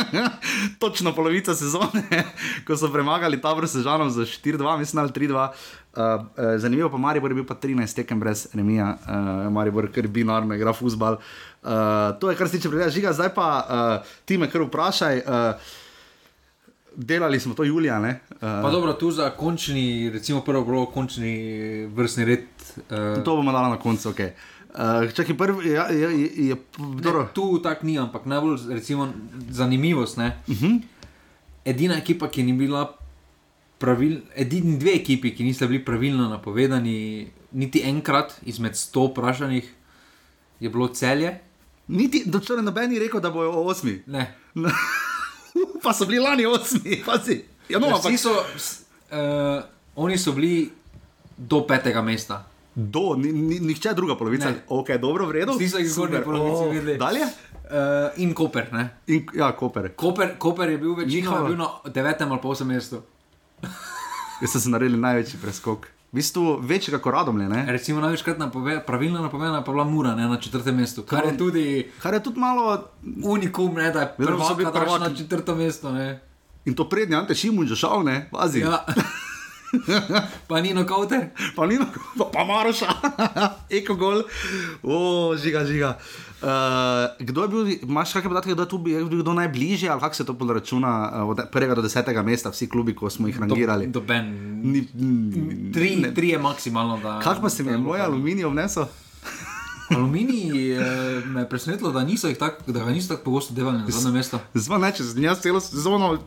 Točno 0.80 1.12
polovica 1.12 1.54
sezone, 1.54 2.24
ko 2.66 2.76
so 2.76 2.88
premagali 2.92 3.40
tabor 3.40 3.68
Sežanom 3.68 4.10
za 4.10 4.22
4-2, 4.22 4.78
mislim 4.78 5.02
ali 5.02 5.12
3-2. 5.12 5.48
Uh, 5.96 6.24
zanimivo 6.56 6.90
pa 6.90 6.96
Maribor 6.96 7.30
je 7.30 7.34
bil 7.34 7.44
pa 7.44 7.54
13 7.54 7.94
tekem 7.94 8.20
brez 8.20 8.48
remija, 8.54 8.96
uh, 9.00 9.52
Maribor 9.52 9.92
kar 9.92 10.08
binarno 10.08 10.54
igra 10.54 10.72
futbal. 10.72 11.12
Uh, 11.62 11.70
to 12.20 12.30
je 12.30 12.36
kar 12.36 12.48
se 12.48 12.56
tiče 12.56 12.68
pregleda 12.68 12.90
žiga, 12.90 13.12
zdaj 13.12 13.28
pa 13.28 13.66
uh, 14.00 14.06
ti 14.24 14.38
me 14.38 14.50
kar 14.50 14.62
vprašaj. 14.62 15.18
Uh, 15.18 15.54
delali 16.96 17.40
smo 17.40 17.54
to 17.54 17.64
julija, 17.64 17.98
ne? 17.98 18.20
Pa 18.40 18.60
Uh, 18.60 18.72
dobro, 18.72 18.92
tu 18.92 19.10
za 19.10 19.30
končni, 19.30 20.10
recimo 20.10 20.40
prvo 20.40 20.64
bilo 20.64 20.86
končni 20.86 21.34
vrstni 21.86 22.24
red. 22.24 22.44
Uh, 22.76 23.24
to 23.24 23.36
bomo 23.36 23.52
dali 23.52 23.70
na 23.70 23.78
koncu, 23.78 24.10
ok. 24.10 24.20
Uh, 24.20 25.12
čakaj, 25.12 25.36
prvi 25.36 25.70
ja, 25.70 25.86
je, 25.86 26.00
je, 26.00 26.20
je, 26.20 26.46
je 26.48 26.56
ne, 27.04 27.26
tu 27.34 27.58
tak 27.58 27.82
ni, 27.82 27.98
ampak 27.98 28.26
najbolj 28.26 28.58
recimo, 28.70 29.12
zanimivost. 29.50 30.18
Uh 30.18 30.24
Mhm. 30.48 30.66
-huh. 30.66 30.80
Edina 31.64 31.96
ekipa, 31.96 32.28
ki 32.28 32.42
ni 32.42 32.52
bila 32.52 32.92
edini 34.34 34.78
dve 34.78 34.94
ekipi, 34.94 35.34
ki 35.34 35.44
nista 35.44 35.66
bili 35.66 35.84
pravilno 35.84 36.28
napovedani, 36.28 37.26
niti 37.52 37.82
enkrat 37.84 38.34
izmed 38.42 38.76
sto 38.76 39.06
vprašanih, 39.06 39.72
je 40.60 40.70
bilo 40.70 40.88
celje. 40.88 41.40
Niti 41.88 42.22
do 42.26 42.40
črne 42.40 42.62
noben 42.62 42.90
ni 42.90 42.98
rekel, 42.98 43.20
da 43.20 43.30
bojo 43.30 43.50
osmi. 43.50 44.02
Ne. 44.06 44.34
pa 45.82 45.92
so 45.92 46.06
bili 46.06 46.18
lani 46.18 46.46
osmi, 46.46 47.02
pazi. 47.06 47.44
Ja, 47.68 47.78
no, 47.78 47.86
ampak 47.86 48.18
so, 48.18 48.32
uh, 48.32 49.62
oni 49.96 50.18
so 50.18 50.32
bili 50.32 50.70
do 51.36 51.66
petega 51.66 52.02
mesta. 52.02 52.44
do, 52.74 53.14
ni, 53.16 53.32
ni, 53.32 53.60
nihče 53.60 53.94
druga 53.94 54.16
polovica. 54.16 54.50
Ne. 54.50 54.64
Ok, 54.68 54.88
dobro, 55.00 55.26
v 55.26 55.32
redu. 55.32 55.52
Vsi 55.54 55.68
so 55.68 55.78
jih 55.78 55.90
zgornji 55.90 56.22
polovici 56.24 56.64
O, 56.64 56.70
videli. 56.70 56.98
Dalje? 56.98 57.22
Uh, 57.22 58.18
in 58.18 58.34
Koper. 58.34 58.66
Ne? 58.72 58.88
In, 59.06 59.26
ja, 59.34 59.52
Koper. 59.56 59.92
Koper, 59.94 60.34
Koper 60.38 60.70
je 60.70 60.78
bil 60.78 60.94
večino, 60.94 61.30
Njihova- 61.30 61.42
je 61.42 61.54
bil 61.54 61.56
na 61.56 61.68
devetem 61.94 62.32
ali 62.32 62.40
pa 62.42 62.48
osmem 62.48 62.74
mestu. 62.74 63.02
Jaz 64.44 64.52
sem 64.52 64.60
se 64.60 64.70
naredil 64.70 65.00
največji 65.00 65.38
preskok. 65.40 65.86
V 66.12 66.20
bistvu 66.20 66.58
večjega 66.60 66.98
kot 67.02 67.14
radomlje, 67.14 67.48
ne? 67.48 67.64
Recimo 67.72 68.00
največkrat 68.00 68.38
napove, 68.38 68.76
pravilno 68.86 69.22
napovedana 69.22 69.64
pa 69.64 69.70
je 69.70 69.74
bila 69.74 69.84
Mura 69.84 70.12
ne, 70.14 70.28
na 70.28 70.36
četrtem 70.36 70.76
mestu, 70.76 71.02
kar 71.02 71.24
je 71.24 71.32
tudi 71.38 71.90
Kar 72.02 72.14
je 72.14 72.22
tudi 72.22 72.40
malo, 72.40 72.84
unikum, 73.24 73.74
ne, 73.74 73.90
da 73.90 74.00
je 74.00 74.14
prvak 74.16 74.60
daš 74.60 74.72
prvaki. 74.72 75.00
na 75.00 75.16
četrto 75.16 75.54
mesto. 75.54 75.92
Ne. 75.92 76.20
in 76.64 76.74
to 76.74 76.88
prednji 76.88 77.16
Ante 77.16 77.34
Šimun, 77.34 77.66
že 77.66 77.76
šal, 77.76 78.04
ne, 78.04 78.28
pazi. 78.32 78.60
Ja. 78.60 78.84
Ja. 79.88 80.28
pa 80.48 80.60
ni 80.60 80.74
nokauter. 80.74 81.30
Pa 81.56 81.66
ni, 81.66 81.78
pa, 82.18 82.24
pa 82.32 82.44
Maroša, 82.44 82.88
eko 83.70 83.94
gol, 83.94 84.22
o, 84.82 85.34
žiga, 85.36 85.64
žiga. 85.66 85.98
Uh, 86.44 87.08
kdo 87.24 87.42
je 87.42 87.48
bil, 87.48 87.62
imaš 87.88 88.12
kakšne 88.12 88.28
podatke, 88.28 88.52
kdo 88.52 88.66
je 88.66 88.68
tu 88.68 88.78
bil, 88.78 89.08
kdo 89.08 89.32
najbližje, 89.32 89.88
ali 89.88 90.00
kako 90.00 90.14
se 90.14 90.26
to 90.28 90.36
računa, 90.52 90.90
uh, 91.24 91.30
od 91.30 91.40
prvega 91.52 91.74
do 91.74 91.82
desetega 91.82 92.22
mesta, 92.22 92.52
vsi 92.52 92.68
klubi, 92.68 92.92
ko 92.94 93.10
smo 93.10 93.28
jih 93.28 93.40
rangirali? 93.40 93.88
Do, 93.88 94.00
do 94.00 94.06
ben. 94.06 94.28
Ni, 94.60 94.84
ni, 94.92 95.72
Tri, 95.72 96.14
tri 96.14 96.28
je 96.28 96.38
maksimalno. 96.38 97.00
Kako 97.22 97.40
pa 97.40 97.48
se 97.48 97.64
mi 97.64 97.72
je 97.72 97.78
moj 97.78 98.00
aluminij 98.00 98.44
vnesel? 98.44 98.84
Aluminij 99.90 100.76
eh, 100.76 101.24
me 101.26 101.40
je 101.40 101.48
presenetilo, 101.48 101.92
da, 101.92 102.04
niso 102.04 102.28
jih 102.28 102.38
tak, 102.38 102.60
da 102.66 102.84
ga 102.84 102.90
niso 102.90 103.08
tako 103.08 103.24
pogosto 103.24 103.54
devali 103.54 103.78
na 103.78 103.88
zadnje 103.88 104.12
mesto. 104.12 104.40
Zvo 104.54 104.78
ne, 104.78 104.92
čez 104.92 105.16
jaz 105.16 105.40
celo 105.40 105.60
sezono. 105.60 106.18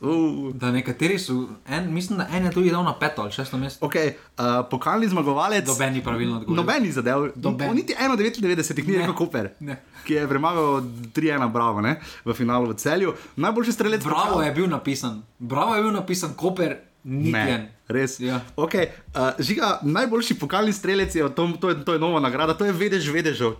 Uh. 0.00 0.54
Da 0.54 0.70
nekateri 0.70 1.18
so, 1.18 1.48
en, 1.68 1.94
mislim, 1.94 2.18
da 2.18 2.26
en 2.32 2.44
je 2.44 2.50
tudi 2.52 2.70
dal 2.70 2.84
na 2.84 2.92
peto 2.98 3.22
ali 3.22 3.32
šesto 3.32 3.56
mesto. 3.58 3.86
Okay, 3.86 4.12
uh, 4.38 4.66
pokalni 4.70 5.08
zmagovalec. 5.08 5.66
Noben 5.66 5.92
ni 5.92 6.02
pravilno 6.04 6.36
odgovoril. 6.36 6.56
Noben 6.56 6.82
ni 6.82 6.92
zadev, 6.92 7.30
Noben. 7.34 7.74
niti 7.74 7.94
1,99 8.00 8.86
ni 8.86 8.96
rekel 8.96 9.14
Koper, 9.14 9.50
Ne. 9.60 9.78
ki 10.04 10.14
je 10.14 10.28
premagal 10.28 10.82
3-1 11.16 11.52
Bravo 11.52 11.80
ne, 11.80 11.96
v 12.24 12.34
finalu 12.34 12.68
v 12.70 12.74
celju. 12.74 13.14
Najboljši 13.36 13.72
strelec 13.72 14.04
Bravo 14.04 14.42
je 14.42 14.52
bil 14.52 14.68
napisan, 14.68 15.22
bravo 15.38 15.74
je 15.74 15.82
bil 15.82 15.92
napisan, 15.92 16.34
Koper, 16.36 16.76
niti 17.04 17.38
en. 17.38 17.68
Res. 17.88 18.20
Ja. 18.20 18.40
Okay, 18.56 18.88
uh, 19.14 19.32
žiga, 19.38 19.78
najboljši 19.82 20.34
pokalni 20.38 20.72
strelec 20.72 21.14
je, 21.14 21.22
to, 21.34 21.48
to, 21.60 21.70
je, 21.70 21.84
to 21.84 21.92
je 21.92 21.98
nova 21.98 22.20
nagrada, 22.20 22.54
to 22.54 22.64
je 22.64 22.72
vedež 22.72 23.08
vedežev. 23.08 23.54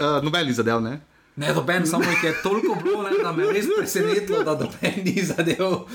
Uh, 0.00 0.22
noben 0.22 0.46
ni 0.46 0.52
zadev, 0.52 0.80
ne? 0.84 1.00
Ne, 1.40 1.54
doben, 1.56 1.86
samo 1.88 2.04
jih 2.04 2.24
je 2.24 2.34
toliko 2.42 2.76
bilo, 2.82 3.02
ne, 3.02 3.16
da 3.22 3.32
me 3.32 3.46
je 3.46 3.52
res 3.56 3.68
presenetilo, 3.78 4.42
da 4.44 4.54
doben 4.60 5.00
ni 5.04 5.16
zadev. 5.24 5.86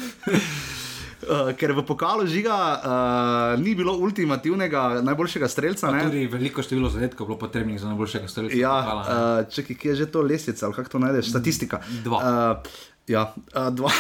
Uh, 1.25 1.51
ker 1.57 1.71
v 1.73 1.81
pokalu 1.85 2.25
žiga 2.29 2.55
uh, 2.55 3.61
ni 3.61 3.75
bilo 3.77 3.95
ultimativnega 3.97 5.01
najboljšega 5.05 5.47
strelca. 5.49 5.93
Tudi 6.03 6.25
veliko 6.29 6.65
število 6.65 6.89
zadetkov 6.93 7.29
bilo 7.29 7.37
potrebnih 7.41 7.79
za 7.81 7.93
najboljšega 7.93 8.27
strelca. 8.29 8.57
Ja, 8.57 8.75
ne. 8.81 8.97
uh, 9.05 9.53
čakaj, 9.53 9.79
kje 9.79 9.93
je 9.93 9.95
že 10.01 10.09
to 10.11 10.25
lesnica, 10.25 10.65
ali 10.65 10.77
kako 10.77 10.97
to 10.97 11.01
najdeš? 11.05 11.29
Statistika. 11.29 11.81
Dva. 12.03 12.19
Uh, 12.21 12.83
ja, 13.07 13.33
uh, 13.35 13.69
dva. 13.75 13.91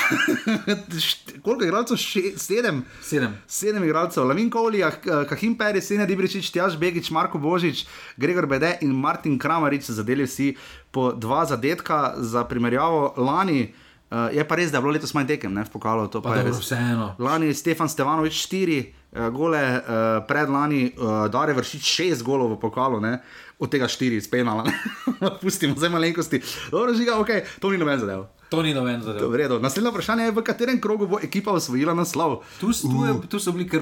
Koliko 1.45 1.63
igralcev? 1.63 1.99
Še, 2.01 2.33
sedem. 2.41 2.83
Sedem. 3.05 3.37
Sedem 3.47 3.85
igralcev, 3.85 4.25
Lavin 4.27 4.49
Kovlija, 4.49 4.91
Kahim 5.29 5.55
Peri, 5.59 5.81
Senja 5.81 6.07
Dibričič, 6.09 6.49
Tjaž 6.53 6.79
Begič, 6.81 7.11
Marko 7.13 7.41
Božič, 7.41 7.85
Gregor 8.17 8.47
Bede 8.49 8.77
in 8.81 8.95
Martin 8.97 9.39
Kramarič 9.39 9.89
so 9.89 9.97
zadeli 9.97 10.25
vsi 10.25 10.53
po 10.91 11.11
dva 11.11 11.45
zadetka 11.45 12.15
za 12.17 12.45
primerjavo 12.49 13.13
lani. 13.17 13.73
Uh, 14.05 14.29
je 14.29 14.43
pa 14.45 14.55
res, 14.55 14.69
da 14.69 14.77
je 14.77 14.85
bilo 14.85 14.93
letos 14.93 15.15
manj 15.17 15.31
tekem 15.33 15.49
ne, 15.53 15.63
v 15.65 15.71
pokalu. 15.73 16.05
to 16.13 16.21
Pa 16.21 16.29
Pa 16.29 16.35
je 16.37 16.45
dobro, 16.45 16.61
vseeno. 16.61 17.07
Lani 17.19 17.49
je 17.49 17.57
Stefan 17.57 17.89
Stevanovič 17.89 18.37
4 18.47 18.77
uh, 18.85 19.29
gole, 19.33 19.63
uh, 19.81 20.21
predlani 20.29 20.93
uh, 20.93 21.25
Dare 21.33 21.57
vršič 21.57 21.83
6 22.13 22.23
golov 22.23 22.53
v 22.53 22.61
pokalu, 22.61 23.01
ne? 23.01 23.17
od 23.59 23.71
tega 23.71 23.87
4 23.87 24.19
iz 24.19 24.27
penala. 24.29 24.67
Pustimo 25.41 25.75
zdaj 25.75 25.89
malenkosti. 25.89 26.41
Dobro, 26.71 26.93
žiga, 26.93 27.17
ok, 27.19 27.59
to 27.59 27.71
ni 27.71 27.81
noben 27.81 27.99
zadev. 27.99 28.27
To 28.47 28.61
ni 28.61 28.71
noben 28.71 29.01
zadev. 29.01 29.31
Redu. 29.31 29.59
Naslednje 29.59 29.89
vprašanje 29.89 30.23
je, 30.23 30.31
v 30.31 30.43
katerem 30.43 30.77
krogu 30.77 31.07
bo 31.07 31.19
ekipa 31.19 31.51
osvojila 31.51 31.93
naslov. 31.93 32.41
Tu, 32.55 32.69
tu, 32.71 32.97
je, 33.01 33.13
tu 33.25 33.37
so 33.37 33.51
bili 33.51 33.65
kar, 33.65 33.81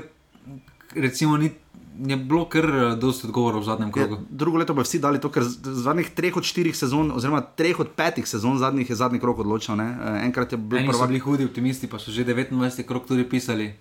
recimo, 0.93 1.36
ni, 1.36 1.51
je 1.99 2.16
bilo 2.18 2.45
kar 2.45 2.64
eh, 2.66 2.95
dosti 2.95 3.28
odgovorov 3.28 3.59
v 3.59 3.66
zadnjem 3.66 3.89
Je, 3.89 3.93
krogu. 3.93 4.16
drugo 4.26 4.57
leto 4.57 4.74
bo 4.74 4.82
vsi 4.82 4.97
dali 4.99 5.18
to, 5.18 5.30
ker 5.30 5.43
z- 5.43 5.57
zadnjih 5.80 6.09
treh 6.11 6.34
od 6.34 6.43
štirih 6.43 6.74
sezon, 6.74 7.11
oziroma 7.11 7.41
treh 7.43 7.76
od 7.78 7.91
petih 7.91 8.24
sezon 8.26 8.57
zadnjih 8.57 8.86
je 8.86 8.95
zadnji 8.95 9.20
krok 9.20 9.39
odločil. 9.39 9.76
ne. 9.76 9.89
Eh, 9.91 10.26
Enkrat 10.26 10.49
je 10.49 10.57
bil 10.59 10.80
prvak. 10.86 11.07
bili 11.07 11.20
hudi 11.22 11.45
optimisti, 11.45 11.86
pa 11.86 11.97
so 11.97 12.09
že 12.09 12.24
29. 12.24 12.55
krok 12.84 13.05
tudi 13.05 13.24
pisali. 13.26 13.74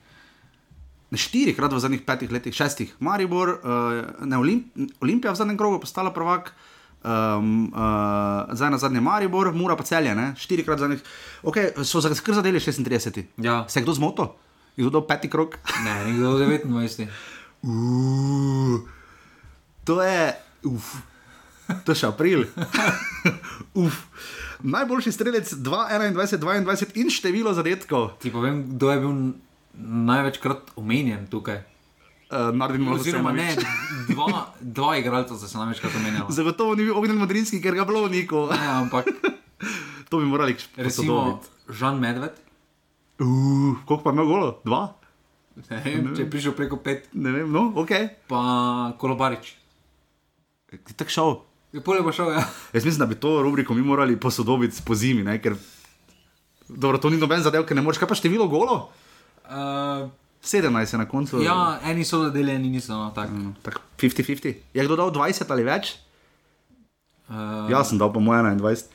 Štirikrat 1.11 1.69
v 1.69 1.79
zadnjih 1.79 2.03
petih 2.03 2.29
letih, 2.29 2.51
šestih. 2.51 2.97
Maribor, 2.99 3.51
uh, 3.55 3.69
ne 4.19 4.33
Olimp 4.35 4.73
Olimpija 4.99 5.29
v 5.29 5.37
zadnjem 5.37 5.57
krogu 5.57 5.77
postala 5.79 6.09
prvak. 6.11 6.55
Um, 7.03 7.75
uh, 7.75 8.47
zdaj 8.55 8.71
na 8.71 8.79
zadnje 8.79 9.01
Maribor, 9.03 9.51
Mura 9.51 9.75
pa 9.75 9.83
celje, 9.83 10.15
ne? 10.15 10.35
štirikrat 10.39 10.79
zadnjih. 10.79 11.03
Okay, 11.43 11.75
so 11.83 12.01
za 12.01 12.15
kar 12.15 12.35
zadeli 12.39 12.63
36. 12.63 13.23
Ja. 13.43 13.65
Se 13.69 13.81
je 13.81 13.83
kdo 13.83 13.95
zmotil? 13.99 14.31
Je 14.77 14.87
kdo 14.87 15.03
peti 15.03 15.31
krok? 15.31 15.59
Ne, 15.85 15.95
nekdo 16.07 16.39
29. 16.39 17.11
Uh, 17.63 18.81
to 19.85 20.03
je, 20.03 20.35
uf, 20.71 20.95
to 21.85 21.93
je 21.93 21.99
še 21.99 22.07
april. 22.07 22.47
uf. 23.83 24.07
Najboljši 24.63 25.13
strelec 25.13 25.51
2, 25.59 25.87
21, 26.15 26.39
22 26.39 27.03
in 27.03 27.11
število 27.11 27.51
zadetkov. 27.51 28.15
Ti 28.23 28.31
povem, 28.31 28.63
kdo 28.79 28.91
je 28.95 28.99
bil 29.03 29.15
največkrat 30.07 30.79
omenjen 30.79 31.27
tukaj. 31.27 31.72
Uh, 32.33 32.49
Naredimo 32.57 32.95
Oziroma, 32.97 33.33
ne, 33.37 33.51
dva, 34.13 34.47
dva 34.61 34.97
igralca 34.97 35.37
se 35.37 35.59
največkrat 35.59 35.93
omenjala. 36.01 36.31
Zagotovo 36.33 36.75
ni 36.75 36.87
bil 36.89 36.97
ognjen 36.97 37.19
Madrinski, 37.21 37.61
ker 37.61 37.77
ga 37.77 37.85
bilo 37.85 38.07
niko. 38.09 38.47
Ne, 38.49 38.69
ampak 38.81 39.05
To 40.09 40.19
bi 40.21 40.25
morali 40.29 40.57
posodobiti. 40.77 41.49
Žan 41.69 42.01
Medved, 42.01 42.41
Uh, 43.21 43.77
koliko 43.87 44.03
pa 44.03 44.11
je 44.11 44.15
imel 44.15 44.27
golo? 44.27 44.47
Dva? 44.65 44.81
ne 45.71 45.79
vem, 45.85 46.09
če 46.17 46.25
je 46.25 46.31
prišel 46.33 46.55
preko 46.57 46.79
pet, 46.81 47.05
Ne 47.13 47.31
vem, 47.31 47.53
no, 47.53 47.69
ok. 47.77 47.93
pa 48.27 48.41
Kolobarič. 48.99 49.53
Ti 50.73 50.97
tako 50.97 51.13
šel. 51.13 51.35
Je 51.77 51.81
polje 51.85 52.03
pa 52.03 52.13
šel, 52.13 52.33
ja. 52.33 52.43
Jaz 52.73 52.85
mislim, 52.89 52.99
da 52.99 53.07
bi 53.07 53.21
to 53.21 53.43
rubriko 53.45 53.77
mi 53.77 53.85
morali 53.85 54.17
posodobiti 54.17 54.81
po 54.85 54.97
zimi, 54.97 55.23
ne? 55.23 55.37
ker 55.39 55.55
dobro, 56.69 56.99
to 56.99 57.13
ni 57.13 57.21
noben 57.21 57.45
zadev, 57.45 57.69
ker 57.69 57.77
ne 57.77 57.85
moreš. 57.85 58.01
Kaj 58.01 58.09
pa 58.11 58.17
število 58.19 58.49
golo? 58.49 58.89
Uh, 59.45 60.09
17 60.43 60.93
je 60.93 60.99
na 60.99 61.07
koncu. 61.07 61.43
Ja, 61.43 61.79
eni 61.87 62.05
so 62.05 62.25
zadeli, 62.25 62.51
eni 62.53 62.71
niso. 62.71 62.93
No, 62.93 63.11
tak. 63.15 63.31
Mm, 63.31 63.55
tako 63.63 63.81
50-50. 63.99 64.75
Je 64.75 64.85
kdo 64.85 64.99
dal 64.99 65.15
20 65.15 65.47
ali 65.55 65.63
več? 65.63 65.95
Uh, 67.31 67.71
Jaz 67.71 67.93
sem 67.93 67.99
dal 67.99 68.11
po 68.13 68.21
mojem 68.21 68.59
21. 68.59 68.91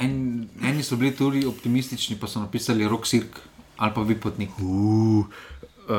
en, 0.00 0.48
eni 0.64 0.82
so 0.82 0.96
bili 0.96 1.12
tudi 1.12 1.44
optimistični, 1.46 2.16
pa 2.16 2.26
so 2.26 2.40
napisali 2.40 2.88
rok 2.88 3.06
sirk 3.06 3.40
ali 3.76 3.92
pa 3.94 4.02
vi 4.02 4.14
potnik. 4.16 4.50
Uh, 4.58 5.26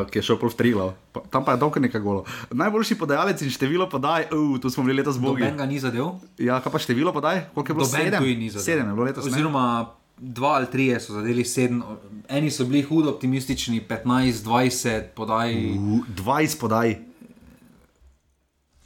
ki 0.10 0.18
je 0.20 0.24
šel 0.24 0.40
pol 0.40 0.50
v 0.50 0.56
Triglav. 0.58 0.90
Tam 1.30 1.44
pa 1.46 1.54
je 1.54 1.60
dolgo 1.62 1.82
nekaj 1.84 2.02
golo. 2.02 2.24
Najboljši 2.56 2.96
podajalec 2.96 3.42
in 3.44 3.52
število 3.52 3.90
podaj, 3.92 4.32
uh, 4.32 4.56
tu 4.58 4.72
smo 4.72 4.88
bili 4.88 5.04
letos 5.04 5.20
bogi. 5.20 5.44
Noben 5.44 5.60
ga 5.60 5.68
ni 5.68 5.78
zadev, 5.84 6.16
Ja, 6.40 6.58
kaj 6.64 6.72
pa 6.72 6.80
število 6.80 7.12
podaj? 7.14 7.52
Koliko 7.54 7.72
je 7.72 7.76
bilo? 7.76 7.86
Sedem? 7.86 8.24
Sedem 8.56 8.88
je 8.88 8.94
bilo 8.96 9.06
letos. 9.06 9.28
Oziroma, 9.28 9.94
dva 10.18 10.50
ali 10.50 10.68
trije 10.72 11.00
so 11.00 11.14
zadeli 11.14 11.46
sedem, 11.46 11.84
eni 12.30 12.52
so 12.52 12.66
bili 12.66 12.82
hudo 12.82 13.10
optimistični, 13.10 13.82
15, 13.90 14.32
20, 14.32 15.02
podaj. 15.16 15.56
Uh, 15.72 16.06
20 16.16 16.60
podaj. 16.60 16.96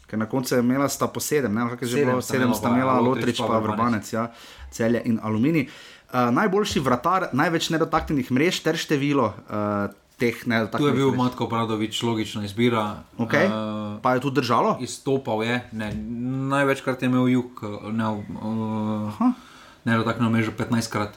Ker 0.08 0.20
na 0.20 0.26
koncu 0.26 0.56
je 0.56 0.60
imela 0.60 0.88
sta 0.90 1.08
po 1.08 1.20
sedem, 1.20 1.54
ne, 1.54 1.68
kako 1.70 1.86
je 1.86 1.90
že 1.90 2.06
bilo, 2.06 2.22
sedem 2.22 2.54
sta 2.54 2.72
imela, 2.72 3.00
Lotrič 3.00 3.38
pa 3.44 3.60
Vrbanec. 3.60 4.14
Ja, 4.14 4.32
celje 4.72 5.02
in 5.06 5.20
aluminij. 5.24 5.68
Uh, 6.08 6.32
najboljši 6.32 6.80
vratar, 6.80 7.30
največ 7.36 7.70
nedotaknjenih 7.70 8.32
mrež 8.32 8.62
ter 8.64 8.80
število 8.80 9.26
uh, 9.28 9.92
teh 10.18 10.32
Tu 10.32 10.48
je 10.48 10.50
nedotaknjenih 10.50 10.96
bil. 10.96 11.12
Matko 11.12 11.50
Pradovič, 11.52 12.00
logična 12.04 12.46
izbira. 12.48 13.04
Okay. 13.20 13.52
Uh, 13.52 14.00
Pa 14.02 14.16
je 14.16 14.24
tudi 14.24 14.40
držalo? 14.40 14.78
izstopal 14.80 15.44
je, 15.44 15.60
ne, 15.72 15.92
največkrat 16.56 17.04
je 17.04 17.12
imel 17.12 17.28
jug, 17.28 17.60
ne, 17.92 18.08
uh, 18.08 19.22
ne 19.88 19.98
dotaknil 19.98 20.30
mrežo 20.30 20.52
15 20.52 20.92
krat. 20.92 21.16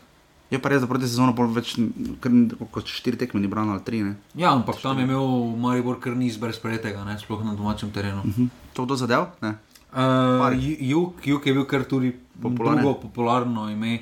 Je 0.51 0.59
pa 0.59 0.71
res, 0.71 0.83
da 0.83 0.89
proti 0.91 1.07
sezonu 1.07 1.35
bolj 1.35 1.53
več 1.55 1.73
kot 2.75 2.91
štiri 2.91 3.19
tekme 3.19 3.39
ni 3.43 3.51
brano 3.51 3.77
ali 3.77 3.83
tri. 3.87 4.03
Ne? 4.03 4.17
Ja, 4.35 4.51
ampak 4.51 4.81
tam 4.83 4.99
je 4.99 5.07
imel 5.07 5.27
Maribor 5.59 6.01
kar 6.03 6.17
niz 6.19 6.39
brez 6.43 6.59
prejetega, 6.59 7.05
ne, 7.07 7.15
sploh 7.23 7.43
na 7.47 7.55
domačem 7.55 7.91
terenu. 7.95 8.23
Uh 8.27 8.35
-huh. 8.35 8.49
To 8.75 8.87
kdo 8.87 8.97
zadev? 8.99 9.31
Ne. 9.43 9.55
uh, 9.95 10.55
jug, 10.81 11.15
jug 11.25 11.47
je 11.47 11.55
bil 11.55 11.67
kar 11.67 11.85
tudi 11.85 12.15
Popularen. 12.43 12.83
drugo 12.83 12.99
popularno 13.01 13.71
ime. 13.71 14.01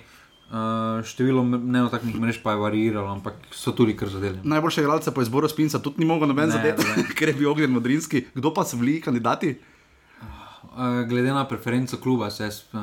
Uh, 0.48 1.04
število 1.04 1.44
neotaknih 1.44 2.16
mrež 2.16 2.40
pa 2.42 2.52
je 2.52 2.56
variiralo, 2.56 3.12
ampak 3.12 3.34
so 3.52 3.72
tudi 3.72 3.96
kar 3.96 4.08
zadeli. 4.08 4.40
Najboljše 4.44 4.80
igralce 4.80 5.12
po 5.12 5.20
izboru 5.22 5.48
Spinca 5.48 5.78
tudi 5.78 6.00
ni 6.00 6.06
mogel 6.06 6.28
noben 6.28 6.50
zadeti, 6.50 6.82
ker 7.18 7.28
je 7.28 7.34
bil 7.34 7.50
ognjen 7.50 7.70
modrinski. 7.70 8.24
Kdo 8.34 8.54
pa 8.54 8.64
so 8.64 8.76
bili 8.76 9.00
kandidati? 9.00 9.48
Uh, 9.48 9.77
glede 11.08 11.32
na 11.32 11.44
preferenco 11.48 11.96
kluba, 11.96 12.30
se, 12.30 12.46
uh, 12.46 12.80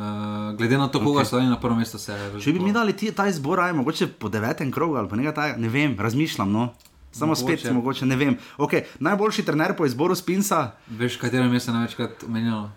glede 0.57 0.77
na 0.77 0.87
to, 0.87 0.99
koga 0.99 1.21
okay. 1.21 1.25
so 1.25 1.37
dali 1.37 1.49
na 1.49 1.59
prvo 1.59 1.75
mesto, 1.75 1.97
se. 1.97 2.17
Če 2.43 2.53
bi 2.53 2.59
mi 2.59 2.73
dali 2.73 2.93
ti, 2.93 3.11
ta 3.11 3.27
izbor, 3.27 3.59
aj 3.59 3.73
mogoče 3.73 4.07
po 4.19 4.29
devetem 4.29 4.71
krogu 4.71 4.95
ali 4.99 5.09
pa 5.09 5.15
nekaj 5.15 5.33
takega, 5.33 5.61
ne 5.61 5.69
vem, 5.69 5.95
razmišljam. 5.99 6.51
No. 6.51 6.73
Samo 7.11 7.31
mogoče. 7.31 7.57
spet, 7.57 7.73
Mogoče. 7.73 8.05
ne 8.05 8.15
vem. 8.15 8.37
Okay, 8.57 8.83
najboljši 8.99 9.45
trener 9.45 9.75
po 9.77 9.85
izboru 9.85 10.15
Spinca, 10.15 10.71
Veš, 10.87 11.15
katero 11.17 11.47
mesto 11.49 11.71
je 11.71 11.75
največkrat 11.75 12.23
omenjalo? 12.27 12.71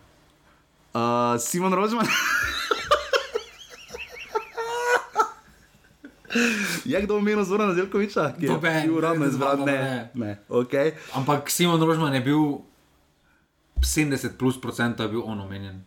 uh, 0.94 1.40
Simon 1.40 1.74
Rožman. 1.74 2.06
Je 6.84 7.02
kdo 7.02 7.16
omenil 7.16 7.44
Zorana 7.44 7.74
Zelkoviča? 7.74 8.32
Ki 8.38 8.46
je 8.46 8.58
bil 8.84 8.96
uradno 8.96 9.26
izbran? 9.26 9.64
Ne, 9.64 9.72
ne. 9.72 10.10
ne. 10.14 10.38
Okay. 10.48 10.92
Ampak 11.14 11.50
Simon 11.50 11.80
Rožman 11.80 12.14
je 12.14 12.20
bil 12.20 12.60
70 13.80 14.36
plus 14.36 14.56
procentov, 14.56 15.06
je 15.06 15.10
bil 15.10 15.22
on 15.22 15.40
omenjen. 15.40 15.84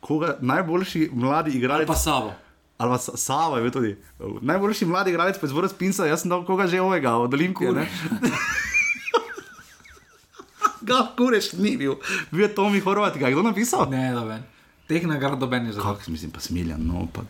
Koga, 0.00 0.36
najboljši 0.40 1.10
mladi 1.12 1.50
igralec. 1.52 1.86
pa 1.86 1.94
Savo. 1.94 2.32
Ali 2.74 2.90
pa 2.90 2.98
Sa- 2.98 3.16
Sava 3.16 3.56
je 3.56 3.62
bil 3.62 3.70
tudi. 3.72 3.92
Najboljši 4.40 4.84
mladi 4.84 5.10
igralec 5.10 5.38
po 5.38 5.46
izboru 5.46 5.68
Spinca, 5.68 6.04
jaz 6.04 6.20
sem 6.20 6.28
dal 6.28 6.42
koga 6.42 6.66
že 6.66 6.80
ovega, 6.80 7.16
od 7.16 7.30
Olimpije. 7.30 7.72
ne? 7.72 7.86
Ga, 10.82 11.14
kureš, 11.14 11.52
ni 11.54 11.76
bil. 11.76 11.94
Bil 12.30 12.40
je 12.40 12.50
Tomi 12.50 12.80
Horvat, 12.80 13.14
ga 13.14 13.26
je 13.26 13.32
kdo 13.32 13.42
napisal? 13.44 13.86
Ne, 13.86 14.10
da 14.10 14.24
ven. 14.24 14.42
Teh 14.88 15.04
nagrad 15.04 15.38
doben 15.38 15.66
je 15.66 15.72
zadovoljen. 15.72 15.98
Kak, 15.98 16.08
mislim 16.08 16.30
pa 16.30 16.40
smiljan, 16.40 16.82
no 16.82 17.06
pa. 17.06 17.22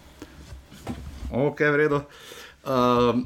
Ok, 1.30 1.60
v 1.62 1.76
redu. 1.76 2.00
Uh, 2.62 2.70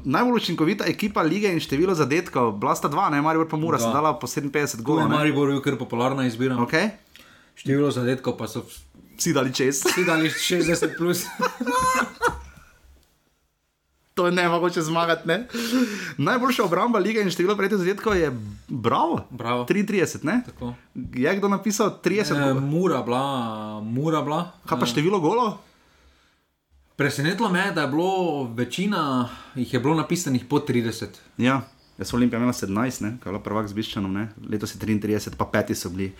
najbolj 0.03 0.33
učinkovita 0.35 0.85
ekipa 0.85 1.21
lige 1.21 1.45
in 1.47 1.59
število 1.59 1.93
zadetkov, 1.93 2.51
bila 2.53 2.73
sta 2.73 2.87
dva, 2.87 3.09
ne, 3.09 3.21
Marijo 3.21 3.45
pa 3.45 3.53
Mura, 3.55 3.77
Dva. 3.77 3.83
sta 3.83 3.93
dala 3.93 4.13
po 4.13 4.25
57 4.25 4.49
Tu 4.71 4.77
je 4.77 4.83
golov. 4.83 5.05
ne. 5.05 5.13
Maribor 5.13 5.47
bil 5.47 5.61
kar 5.61 5.75
popularna 5.75 6.25
izbira. 6.25 6.57
Ok, 6.57 6.73
Število 7.55 7.91
zadetkov 7.91 8.33
pa 8.33 8.47
so 8.47 8.65
vsi 9.15 9.33
dali 9.33 9.49
čez. 9.51 9.81
vsi 9.83 10.03
dali 10.03 10.25
60 10.27 10.97
plus. 10.97 11.25
to 14.13 14.25
je 14.25 14.31
ne 14.31 14.49
mogoče 14.49 14.81
zmagati. 14.83 15.27
Ne? 15.27 15.47
Najboljša 16.17 16.63
obramba 16.63 16.99
lige 16.99 17.21
in 17.21 17.29
število 17.29 17.55
prejetih 17.55 17.77
zadetkov 17.77 18.15
je 18.15 18.33
bravo. 18.67 19.21
Bravo. 19.29 19.65
33, 19.65 20.23
ne? 20.23 20.41
Tako. 20.45 20.73
Je 21.13 21.35
kdo 21.35 21.47
napisal 21.47 21.99
30? 21.99 22.33
E, 22.33 22.53
mura 22.55 23.01
bila, 23.01 23.21
mura 23.81 24.21
bila. 24.21 24.51
Kaj 24.65 24.79
pa 24.79 24.85
število 24.87 25.19
golov? 25.19 25.53
Presenetilo 26.97 27.49
me 27.49 27.59
je, 27.59 27.71
da 27.71 27.81
je 27.81 27.87
bilo 27.87 28.43
večina, 28.43 29.29
jih 29.55 29.73
je 29.73 29.79
bilo 29.79 29.95
napisanih 29.95 30.45
po 30.49 30.59
30. 30.59 31.05
Ja, 31.37 31.61
jaz 31.97 32.09
sem 32.09 32.17
Olimpija 32.17 32.37
imela 32.37 32.53
17, 32.53 33.01
ne, 33.01 33.17
kaj 33.23 33.29
je 33.29 33.33
bila 33.33 33.43
prvak 33.43 33.67
z 33.67 33.73
Biščanom, 33.73 34.13
ne, 34.13 34.27
letos 34.49 34.75
je 34.75 34.79
33, 34.79 35.33
pa 35.37 35.45
peti 35.45 35.75
so 35.75 35.89
bili. 35.89 36.11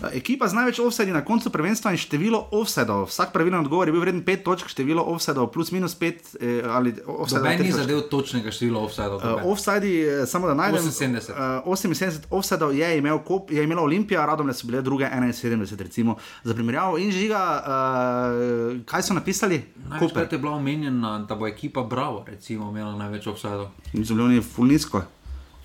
Uh, 0.00 0.08
ekipa 0.16 0.48
z 0.48 0.56
največ 0.56 0.80
offside 0.80 1.12
na 1.12 1.24
koncu 1.24 1.50
prvenstva 1.52 1.92
in 1.92 2.00
število 2.00 2.48
offsidov. 2.56 3.06
Vsak 3.10 3.32
pravilen 3.32 3.60
odgovor 3.60 3.88
je 3.88 3.92
bil 3.92 4.00
vreden 4.00 4.24
5 4.24 4.42
točk, 4.44 4.72
število 4.72 5.04
offsidov 5.04 5.50
plus 5.52 5.72
minus 5.72 5.96
5 5.98 6.40
eh, 6.40 6.62
ali 6.64 6.94
offsidov. 7.06 7.44
Noben 7.44 7.58
tri 7.58 7.66
ni 7.66 7.72
točke. 7.72 7.82
zadev 7.82 8.00
točnega 8.08 8.50
števila 8.50 8.80
offside. 8.80 9.20
Uh, 9.20 9.44
offsidi, 9.44 9.92
eh, 10.00 10.26
samo 10.26 10.48
da 10.48 10.54
najdem. 10.54 10.80
78. 10.80 11.36
Uh, 11.64 11.76
78 11.76 12.30
offsidov 12.30 12.74
je, 12.76 12.98
imel 12.98 13.20
kop, 13.24 13.50
je 13.50 13.64
imela 13.64 13.82
Olimpija, 13.82 14.26
Radomlje 14.26 14.54
so 14.54 14.66
bile 14.66 14.82
druge 14.82 15.04
71, 15.04 15.76
recimo. 15.76 16.16
Za 16.44 16.54
primerjavo 16.54 16.98
in 16.98 17.12
žiga, 17.12 17.44
uh, 17.60 18.80
kaj 18.88 19.02
so 19.02 19.14
napisali? 19.14 19.62
Največkrat 19.88 20.32
je 20.32 20.38
bila 20.38 20.56
omenjena, 20.56 21.18
da 21.28 21.34
bo 21.34 21.46
ekipa 21.46 21.82
Bravo 21.82 22.24
recimo, 22.26 22.70
imela 22.70 22.96
največ 22.96 23.26
offside. 23.26 23.68
Niso 23.92 24.14
bili 24.14 24.24
oni 24.24 24.42
fulnisko. 24.42 25.02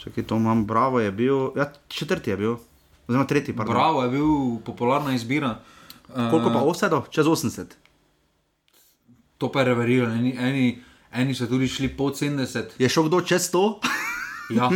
Čakaj, 0.05 0.23
to 0.23 0.35
imam, 0.35 0.65
bravo 0.65 0.99
je 0.99 1.11
bil, 1.11 1.49
ja, 1.57 1.71
četrti 1.87 2.29
je 2.29 2.37
bil, 2.37 2.55
oziroma 3.07 3.27
tretji, 3.27 3.55
pardon. 3.55 3.73
Bravo 3.73 4.03
je 4.03 4.09
bil 4.09 4.59
popularna 4.65 5.13
izbira. 5.15 5.59
Koliko 6.13 6.49
pa 6.53 6.61
offsetov? 6.61 7.07
Čez 7.09 7.25
80. 7.25 7.65
To 9.37 9.51
pa 9.51 9.59
je 9.59 9.65
reverirano. 9.65 10.13
Eni, 10.13 10.35
eni, 10.37 10.67
eni 11.11 11.35
so 11.35 11.47
tudi 11.49 11.67
šli 11.67 11.89
pod 11.97 12.13
70. 12.13 12.77
Je 12.77 12.89
šel 12.89 13.09
kdo 13.09 13.21
čez 13.21 13.49
100? 13.49 13.73
Ja. 14.53 14.69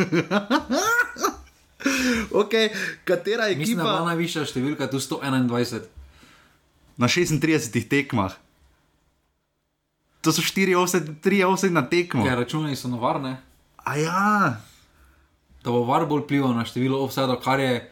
ok, 2.42 2.54
katera 3.06 3.46
Mislim, 3.54 3.78
da 3.78 3.84
je 3.84 3.86
bila 3.86 3.94
ekipa 3.94 4.06
najvišja 4.06 4.46
številka 4.50 4.90
tu 4.90 4.98
121. 4.98 5.86
na 6.98 7.08
36 7.08 7.86
tekmah? 7.90 8.34
To 10.26 10.34
so 10.34 10.42
4 10.42 10.74
offset, 10.76 11.06
3 11.24 11.46
offset 11.46 11.72
na 11.72 11.86
tekmo. 11.86 12.26
Ker 12.26 12.42
računali 12.42 12.76
so 12.76 12.90
novarne, 12.90 13.38
A 13.90 13.96
ja, 13.96 14.62
da 15.64 15.72
bo 15.72 15.84
var 15.84 16.06
bolj 16.06 16.24
vplival 16.28 16.54
na 16.56 16.66
število 16.66 17.04
offside, 17.04 17.36
kar 17.44 17.60
je 17.60 17.92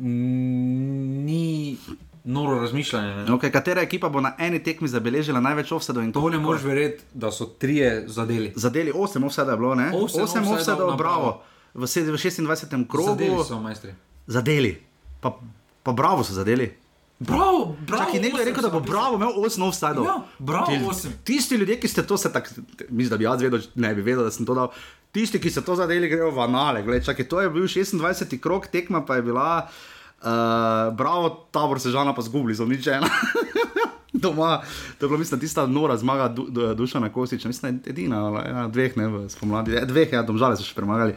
ni 0.00 1.76
noro 2.24 2.60
razmišljanje. 2.60 3.14
Ne? 3.14 3.32
okay, 3.32 3.50
katera 3.50 3.82
ekipa 3.82 4.08
bo 4.08 4.20
na 4.20 4.32
eni 4.38 4.62
tekmi 4.62 4.88
zabeležila 4.88 5.40
največ 5.40 5.72
offsetov 5.72 6.12
To 6.12 6.28
ne 6.28 6.38
moreš 6.38 6.62
verjeti, 6.62 7.04
da 7.14 7.32
so 7.32 7.46
trije 7.46 8.04
zadeli. 8.08 8.52
Zadeli 8.56 8.92
8 8.92 9.26
offsetov 9.26 9.52
je 9.52 9.56
bilo, 9.56 9.74
ne? 9.74 9.90
Osem 9.94 10.20
8 10.20 10.22
offsetov 10.22 10.54
offsetov, 10.54 10.96
bravo. 10.96 11.40
V 11.74 11.86
v 11.86 11.86
26. 11.86 12.86
krogu. 12.88 13.08
Zadeli 13.08 13.44
so 13.44 13.60
majstri. 13.60 13.94
Zadeli. 14.26 14.82
Pa, 15.20 15.38
pa 15.82 15.92
bravo 15.92 16.24
so 16.24 16.34
zadeli. 16.34 16.72
Bravo, 17.20 17.76
bravo. 17.86 18.04
Čakaj, 18.04 18.20
nekdo 18.20 18.38
je 18.38 18.44
rekel, 18.44 18.62
da 18.62 18.68
bo 18.68 18.80
bravo 18.80 19.14
imel 19.14 19.28
8 19.36 19.68
offsetov. 19.68 20.04
Ja, 20.04 20.22
bravo, 20.38 20.66
Ti- 20.66 20.84
osem. 20.88 21.12
Tisti 21.24 21.54
ljudje, 21.54 21.80
ki 21.80 21.88
ste 21.88 22.02
to 22.06 22.16
se 22.16 22.32
tako, 22.32 22.48
mislim, 22.88 23.10
da 23.10 23.16
bi 23.16 23.24
jaz 23.24 23.42
vedel, 23.42 23.60
ne 23.74 23.94
bi 23.94 24.02
vedel, 24.02 24.24
da 24.24 24.30
sem 24.30 24.46
to 24.46 24.54
dal. 24.54 24.72
Tisti, 25.10 25.40
ki 25.42 25.50
so 25.50 25.62
to 25.66 25.74
zadeli, 25.74 26.08
grejo 26.08 26.30
v 26.30 26.44
anale. 26.44 26.82
Gled, 26.86 27.02
čakaj, 27.04 27.26
to 27.28 27.40
je 27.42 27.50
bil 27.50 27.66
26. 27.66 28.38
krok, 28.38 28.68
tekma 28.70 29.02
pa 29.02 29.18
je 29.18 29.22
bila, 29.26 29.66
uh, 29.66 30.94
bravo, 30.94 31.48
tabor 31.50 31.80
sežana 31.82 32.14
pa 32.14 32.22
zgubili, 32.22 32.54
so 32.54 32.66
nič 32.66 32.86
ena. 32.86 33.08
Doma, 34.22 34.60
to 34.98 35.06
je 35.06 35.08
bila, 35.08 35.18
mislim, 35.18 35.40
tista 35.40 35.66
nora 35.66 35.96
zmaga 35.96 36.28
du, 36.28 36.46
du, 36.50 36.74
Dušana 36.74 37.08
Kostiča, 37.12 37.48
mislim, 37.48 37.78
da 37.78 37.88
je 37.88 37.90
edina, 37.90 38.20
ena 38.46 38.64
od 38.64 38.72
dveh, 38.72 38.96
ne, 38.96 39.28
spomladi, 39.28 39.74
eh, 39.76 39.86
dveh, 39.86 40.12
ja, 40.12 40.22
domžale 40.22 40.58
so 40.58 40.66
še 40.66 40.74
premagali. 40.78 41.14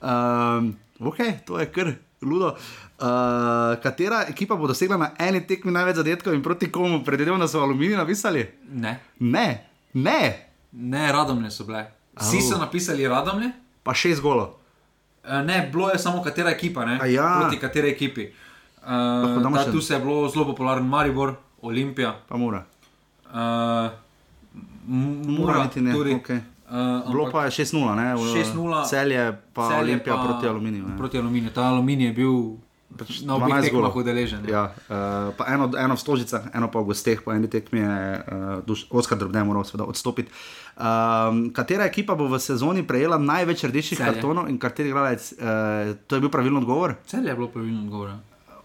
Um, 0.00 0.70
ok, 1.00 1.20
to 1.44 1.60
je 1.60 1.66
kar 1.72 1.92
ludo. 2.24 2.54
Uh, 2.94 3.74
katera 3.82 4.22
ekipa 4.30 4.56
bo 4.56 4.68
dosegla 4.70 4.96
na 4.96 5.10
eni 5.20 5.42
tekmi 5.44 5.72
največ 5.74 5.98
zadetkov 6.00 6.36
in 6.36 6.44
proti 6.44 6.70
komu? 6.72 7.02
Predvidevam, 7.04 7.42
da 7.42 7.48
so 7.50 7.60
aluminij 7.60 7.98
napisali? 8.00 8.46
Ne, 8.72 8.96
Ne, 9.20 9.66
ne, 9.92 10.20
ne, 10.72 11.04
radomlje 11.12 11.50
so 11.50 11.68
bile. 11.68 11.84
Vsi 12.16 12.40
so 12.42 12.58
napisali 12.58 13.08
radomlje. 13.08 13.50
pa 13.82 13.94
šest 13.94 14.20
golo. 14.20 14.56
Eh, 15.24 15.42
Ne, 15.42 15.68
bilo 15.72 15.90
je 15.90 15.98
samo 15.98 16.22
katera 16.22 16.50
ekipa, 16.50 16.84
ne? 16.84 16.98
A 17.00 17.06
ja. 17.06 17.38
proti 17.40 17.58
kateri 17.58 17.90
ekipi. 17.90 18.26
Uh, 18.76 18.88
ta, 19.44 19.60
še- 19.60 19.72
tu 19.72 19.80
se 19.80 19.94
je 19.94 20.00
bilo 20.00 20.28
zelo 20.28 20.44
popularen 20.46 20.84
Maribor, 20.84 21.32
Olimpija, 21.62 22.14
Pa 22.28 22.36
mora. 22.36 22.64
uh, 23.26 23.90
M- 24.86 25.24
Mura, 25.28 25.62
niti 25.62 25.80
ne, 25.80 25.92
tudi. 25.92 26.12
okej. 26.14 26.36
Uh, 26.66 27.08
Bilo 27.08 27.30
pa 27.30 27.44
je 27.44 27.50
6-0, 27.52 27.94
ne? 27.94 28.14
V- 28.14 28.20
6:0, 28.34 28.84
Celje 28.84 29.22
pa 29.52 29.68
Celje 29.68 29.80
Olimpija 29.80 30.16
pa 30.16 30.22
proti 30.22 30.48
Aluminiju. 30.48 30.84
ne. 30.84 30.96
Proti 30.96 31.18
aluminiju. 31.18 31.50
Ta 31.50 31.62
aluminij 31.64 32.06
je 32.06 32.12
bil 32.12 32.32
na 33.26 33.36
obeh 33.36 33.48
12 33.48 33.70
tekmah 33.70 33.96
udeležen. 33.96 34.42
Ja. 34.46 34.52
Ja, 34.54 34.64
uh, 34.70 35.34
pa 35.34 35.50
eno, 35.50 35.70
eno 35.74 35.94
v 35.94 36.00
Stožicah, 36.00 36.50
eno 36.54 36.70
pa 36.70 36.80
v 36.80 36.94
gosteh, 36.94 37.18
po 37.20 37.34
eni 37.34 37.50
tekmi 37.50 37.82
je 37.82 37.96
uh, 38.66 38.94
Oskar 38.94 39.18
Drobne 39.18 39.44
moral 39.44 39.66
seveda 39.66 39.88
odstopiti. 39.88 40.30
Um, 40.74 41.50
katera 41.54 41.86
ekipa 41.86 42.18
bo 42.18 42.26
v 42.26 42.38
sezoni 42.42 42.82
prejela 42.82 43.18
največ 43.18 43.70
rdečih 43.70 43.98
Celje. 43.98 44.18
kartonov 44.18 44.50
in 44.50 44.58
kateri 44.58 44.90
igralec? 44.90 45.22
Uh, 45.38 45.94
to 46.06 46.18
je 46.18 46.20
bil 46.22 46.30
pravilen 46.30 46.62
odgovor. 46.62 46.98
Cel 47.06 47.26
je 47.26 47.34
bilo 47.34 47.50
pravilno 47.50 47.86
odgovor. 47.86 48.18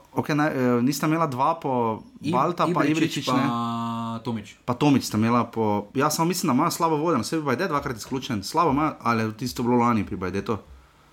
Okay, 0.09 0.33
naj, 0.33 0.49
uh, 0.49 0.81
nista 0.81 1.05
imela 1.05 1.29
dva 1.29 1.53
po 1.61 2.01
Balta, 2.17 2.65
pa 2.65 2.81
Ibričič, 2.81 3.29
pa 3.29 3.37
ne? 3.37 3.45
Tomič. 4.25 4.57
Pa 4.65 4.73
Tomič 4.73 5.05
sta 5.05 5.21
imela 5.21 5.45
po. 5.45 5.87
Ja, 5.93 6.09
samo 6.09 6.27
mislim, 6.27 6.49
da 6.49 6.53
ima 6.53 6.71
slabo 6.71 6.97
voden, 6.97 7.21
vse 7.21 7.37
bi 7.37 7.45
Bajde 7.53 7.69
dvakrat 7.69 7.97
izključen. 7.97 8.43
Slabo 8.43 8.73
ima, 8.73 8.95
ali 8.99 9.33
tisto 9.33 9.63
bilo 9.63 9.77
lani 9.77 10.05
pri 10.05 10.17
Bajdetu. 10.17 10.57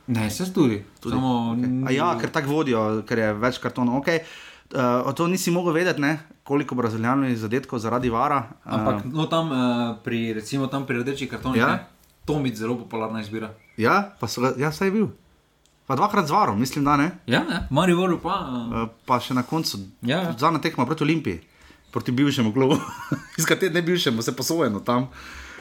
Ne, 0.07 0.31
se 0.31 0.53
tudi. 0.53 0.85
tudi. 1.01 1.15
Samo, 1.15 1.57
Okay. 1.57 1.87
A 1.87 1.91
ja, 1.91 2.17
ker 2.17 2.31
tako 2.31 2.49
vodijo, 2.53 3.03
ker 3.03 3.19
je 3.19 3.33
več 3.35 3.59
kartonov. 3.59 4.01
Okay. 4.01 4.21
Uh, 4.69 5.13
to 5.13 5.27
nisi 5.27 5.51
mogel 5.51 5.73
vedeti, 5.73 6.01
ne? 6.01 6.15
koliko 6.43 6.75
brazilijanov 6.75 7.27
je 7.27 7.37
zadetkov 7.37 7.79
zaradi 7.79 8.09
vara. 8.09 8.37
Uh, 8.61 8.73
Ampak 8.73 9.05
no, 9.05 9.27
tam, 9.27 9.47
uh, 9.49 9.59
pri, 9.99 10.33
recimo, 10.33 10.67
tam 10.67 10.87
pri 10.87 10.99
rdečih 10.99 11.31
kartonih, 11.31 11.59
Ja. 11.59 11.69
ja? 11.69 11.87
Tomič 12.25 12.55
zelo 12.55 12.75
popularna 12.77 13.21
izbira. 13.21 13.51
ja, 13.77 14.13
pa 14.21 14.27
so 14.27 14.41
ga, 14.41 14.55
ja, 14.57 14.73
saj 14.73 14.87
je 14.87 14.93
bil. 14.93 15.07
Pa 15.87 15.95
dvakrat 15.95 16.27
z 16.27 16.31
varom, 16.31 16.59
mislim, 16.59 16.85
da 16.85 16.97
ne. 16.97 17.11
Ja, 17.27 17.45
ne, 17.45 17.67
Mariboru 17.71 18.19
pa. 18.19 18.35
Uh, 18.43 18.83
Uh, 18.83 18.89
pa 19.05 19.21
še 19.21 19.35
na 19.35 19.43
koncu, 19.43 19.79
Ja, 20.03 20.19
ja. 20.21 20.35
zadnja 20.35 20.59
tekma 20.59 20.87
proti 20.87 21.03
Olimpiji, 21.03 21.41
proti 21.91 22.11
bivšemu 22.13 22.51
klubu, 22.53 22.79
iz 23.39 23.45
katerega 23.45 23.75
ne 23.75 23.83
bivšemu, 23.83 24.23
se 24.23 24.35
posojeno 24.35 24.81
tam, 24.81 25.07
bomo 25.07 25.15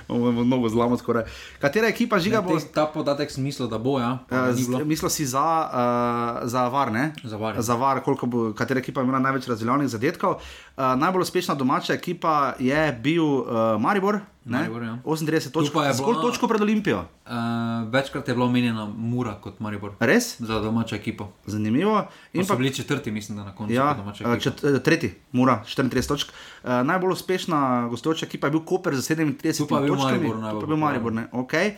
mnogo 0.10 0.70
zlamo 0.70 0.98
skoraj. 0.98 1.24
Katera 1.62 1.88
ekipa 1.88 2.20
žiga 2.20 2.42
bo? 2.42 2.60
te, 2.60 2.68
ta 2.74 2.86
podatek 2.86 3.32
sem 3.32 3.44
mislil, 3.44 3.68
da 3.68 3.78
bo, 3.78 4.00
ja. 4.00 4.18
Uh. 4.32 4.86
Mislil 4.86 5.10
si 5.10 5.26
za, 5.26 5.42
uh, 5.42 6.48
za 6.50 6.68
var, 6.68 6.92
ne? 6.92 7.14
Za 7.24 7.38
VAR, 7.38 7.56
ja. 7.56 7.62
Za 7.62 7.76
var, 7.76 8.04
koliko 8.04 8.26
bo, 8.26 8.46
katera 8.54 8.80
ekipa 8.80 9.02
imela 9.02 9.20
največ 9.20 9.48
razdeljenih 9.48 9.90
zadetkov. 9.90 10.42
Uh, 10.76 10.84
najbolj 11.00 11.22
uspešna 11.22 11.56
domača 11.56 11.94
ekipa 11.94 12.54
je 12.60 13.00
bil 13.04 13.24
uh, 13.24 13.46
Maribor, 13.80 14.20
ne? 14.46 14.58
Maribor, 14.60 14.84
ja. 14.84 14.98
38 15.06 15.52
točk, 15.52 15.72
zgolj 15.94 16.16
točko 16.22 16.48
pred 16.48 16.62
Olimpijo. 16.62 17.06
Uh, 17.26 17.32
večkrat 17.92 18.28
je 18.28 18.34
bila 18.34 18.46
omenjena 18.46 18.86
Mura 18.98 19.38
kot 19.42 19.60
Maribor. 19.60 19.94
Res? 20.00 20.36
Za 20.40 20.60
domačo 20.60 20.96
ekipo. 20.96 21.30
Zanimivo. 21.46 22.08
In 22.34 22.44
pa 22.44 22.54
pa, 22.54 22.58
bili 22.58 22.74
četrti, 22.74 23.12
mislim, 23.12 23.38
da 23.38 23.44
na 23.44 23.56
koncu. 23.56 23.74
ja, 23.74 23.96
čet, 24.40 24.64
tretji, 24.84 25.14
Mura, 25.32 25.64
34 25.66 26.08
točk. 26.08 26.28
Uh, 26.64 26.70
najbolj 26.84 27.12
uspešna 27.12 27.88
gostujoča 27.90 28.26
ekipa 28.26 28.48
je 28.48 28.52
bil 28.52 28.66
Koper 28.66 28.96
za 28.96 29.16
37 29.16 29.58
Tu 29.58 29.68
pa 29.68 29.80
je 29.80 29.84
bil. 29.84 29.96
Maribor 29.96 30.38
najbolj 30.38 30.62
pa 30.62 30.68
bil 30.68 30.78
Maribor, 30.78 31.14
ne? 31.14 31.28
Okay. 31.32 31.72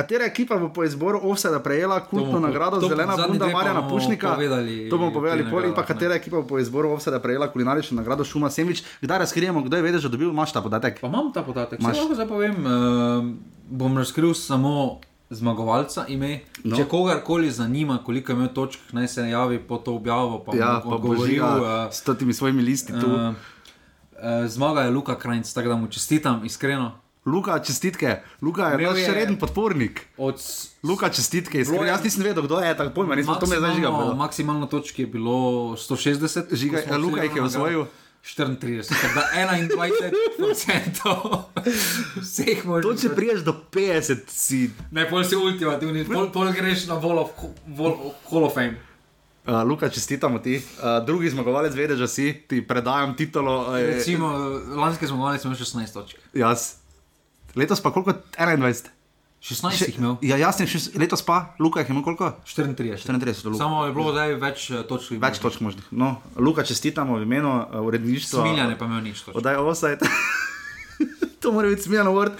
Katera 0.00 0.24
ekipa 0.24 0.56
bo 0.56 0.68
po 0.70 0.80
izboru 0.82 1.20
Offseda 1.22 1.58
prejela 1.58 2.00
kultno 2.02 2.32
po- 2.32 2.40
nagrado 2.40 2.78
to 2.78 2.88
Zelena 2.88 3.16
bunda 3.18 3.46
Marjana 3.48 3.84
Pušnika? 3.84 4.28
povedali 4.30 4.88
to 4.88 4.96
bomo 4.96 5.12
povedali 5.12 5.44
pol. 5.44 5.60
In 5.62 5.74
pa 5.74 5.84
katera 5.84 6.14
ekipa 6.14 6.36
bo 6.38 6.46
po 6.46 6.58
izboru 6.58 6.90
Offseda 6.90 7.18
prejela 7.18 7.46
kulinarično 7.46 7.96
nagrado 7.96 8.24
Šuma 8.24 8.48
Semič? 8.48 8.80
Kdaj 8.98 9.18
razkrijemo, 9.20 9.60
kdo 9.62 9.76
je 9.76 9.82
vedel, 9.82 10.00
že 10.00 10.08
dobil, 10.08 10.30
imaš 10.30 10.50
ta 10.50 10.60
podatek? 10.60 10.98
Pa 10.98 11.06
imam 11.06 11.28
ta 11.28 11.42
podatek. 11.42 11.76
Če 11.78 11.86
lahko 11.86 12.14
zdaj 12.14 12.28
povem, 12.28 12.56
uh, 12.58 12.70
bom 13.68 13.92
razkril 13.94 14.32
samo 14.32 15.00
zmagovalca 15.30 16.06
ime. 16.06 16.40
No. 16.60 16.74
Če 16.74 16.84
kogarkoli 16.84 17.50
zanima, 17.50 17.98
koliko 18.00 18.32
je 18.32 18.36
imel 18.36 18.48
točk, 18.50 18.80
naj 18.90 19.08
se 19.08 19.22
javi 19.26 19.58
po 19.60 19.76
to 19.76 19.94
objavo. 19.94 20.40
Pa 20.40 20.56
Ja, 20.56 20.80
pa 20.80 20.96
božiga 20.98 21.50
Uh, 21.52 21.64
s 21.88 22.02
temi 22.02 22.32
svojimi 22.32 22.62
listi 22.62 22.90
tu. 22.92 23.06
uh, 23.06 23.30
uh, 23.30 23.34
zmaga 24.46 24.82
je 24.82 24.90
Luka 24.90 25.14
Krajnc, 25.14 25.46
tako 25.46 25.68
da 25.68 25.76
mu 25.76 25.86
čestitam 25.88 26.42
iskreno. 26.42 26.92
Luka, 27.30 27.58
čestitke. 27.58 28.22
Luka 28.42 28.68
je 28.68 28.78
naš 28.82 28.98
je- 28.98 29.14
reden 29.14 29.36
podpornik. 29.36 30.06
Od 30.18 30.34
Luka, 30.82 31.08
čestitke. 31.08 31.60
Iskreno, 31.60 31.84
jaz 31.84 32.04
nisem 32.04 32.22
vedel, 32.22 32.42
kdo 32.42 32.58
je, 32.58 32.76
tako 32.76 32.90
pojma, 32.90 33.14
nisem 33.14 33.34
to 33.40 33.46
me 33.46 33.56
zdaj 33.56 33.74
žiga. 33.74 33.90
maksimalno, 34.14 34.66
točk 34.66 34.98
je 34.98 35.06
bilo 35.06 35.32
160. 35.78 36.42
Žiga, 36.52 36.82
Luka 36.98 37.22
jih 37.22 37.36
je 37.36 37.42
osvojil. 37.42 37.84
34, 38.20 38.84
tako 38.84 39.14
da 39.14 39.22
21% 39.32 40.12
vseh 42.20 42.64
možnih. 42.64 42.84
To, 42.84 42.94
če 43.00 43.08
priješ 43.14 43.40
do 43.40 43.56
50, 43.72 44.28
si. 44.28 44.70
Ne, 44.90 45.08
pol 45.08 45.24
si 45.24 45.36
ultimativni, 45.36 46.04
pol, 46.04 46.28
pol 46.28 46.52
greš 46.52 46.84
na 46.86 47.00
Wall 47.00 47.18
of, 47.18 47.30
Wall, 47.64 48.12
Hall 48.28 48.44
of 48.44 48.54
Fame. 48.54 48.76
Uh, 49.46 49.64
Luka, 49.64 49.88
čestitamo 49.88 50.38
ti. 50.38 50.60
Uh, 50.60 51.00
drugi 51.06 51.30
zmagovalec 51.30 51.72
vede, 51.72 51.96
že 51.96 52.08
si, 52.08 52.44
ti 52.44 52.60
predajam 52.60 53.16
titolo. 53.16 53.72
Uh, 53.72 53.80
Recimo, 53.96 54.28
lanske 54.76 55.08
smo 55.08 55.16
imeli 55.16 55.38
16 55.40 55.88
točk. 55.92 56.16
jaz. 56.36 56.79
Letos 57.54 57.80
pa 57.82 57.92
koliko? 57.92 58.14
21. 58.38 58.90
16 59.40 59.86
jih 59.88 59.98
imel. 59.98 60.16
Ja, 60.20 60.36
jasno, 60.36 60.66
letos 61.00 61.22
pa, 61.24 61.54
Luka 61.58 61.80
jih 61.80 61.88
je 61.88 61.94
imel 61.94 62.04
koliko? 62.04 62.32
34. 62.44 63.06
34, 63.08 63.46
Luka. 63.46 63.58
Samo 63.58 63.86
je 63.86 63.92
bilo 63.96 64.12
zdaj 64.12 64.34
več 64.34 64.70
eh, 64.70 64.82
točk. 64.88 65.16
Več 65.16 65.40
točk 65.40 65.64
možnih. 65.64 65.88
No, 65.90 66.16
Luka, 66.36 66.64
čestitamo 66.64 67.16
v 67.16 67.24
imenu 67.24 67.54
uh, 67.56 67.80
uredništva. 67.80 68.44
Smiljane 68.44 68.78
pa 68.78 68.84
imel 68.84 69.00
nič 69.08 69.24
točk. 69.24 69.40
Odaj 69.40 69.56
offside. 69.56 70.04
to 71.42 71.52
mora 71.52 71.68
biti 71.68 71.82
smiljano 71.82 72.12
vrt. 72.12 72.32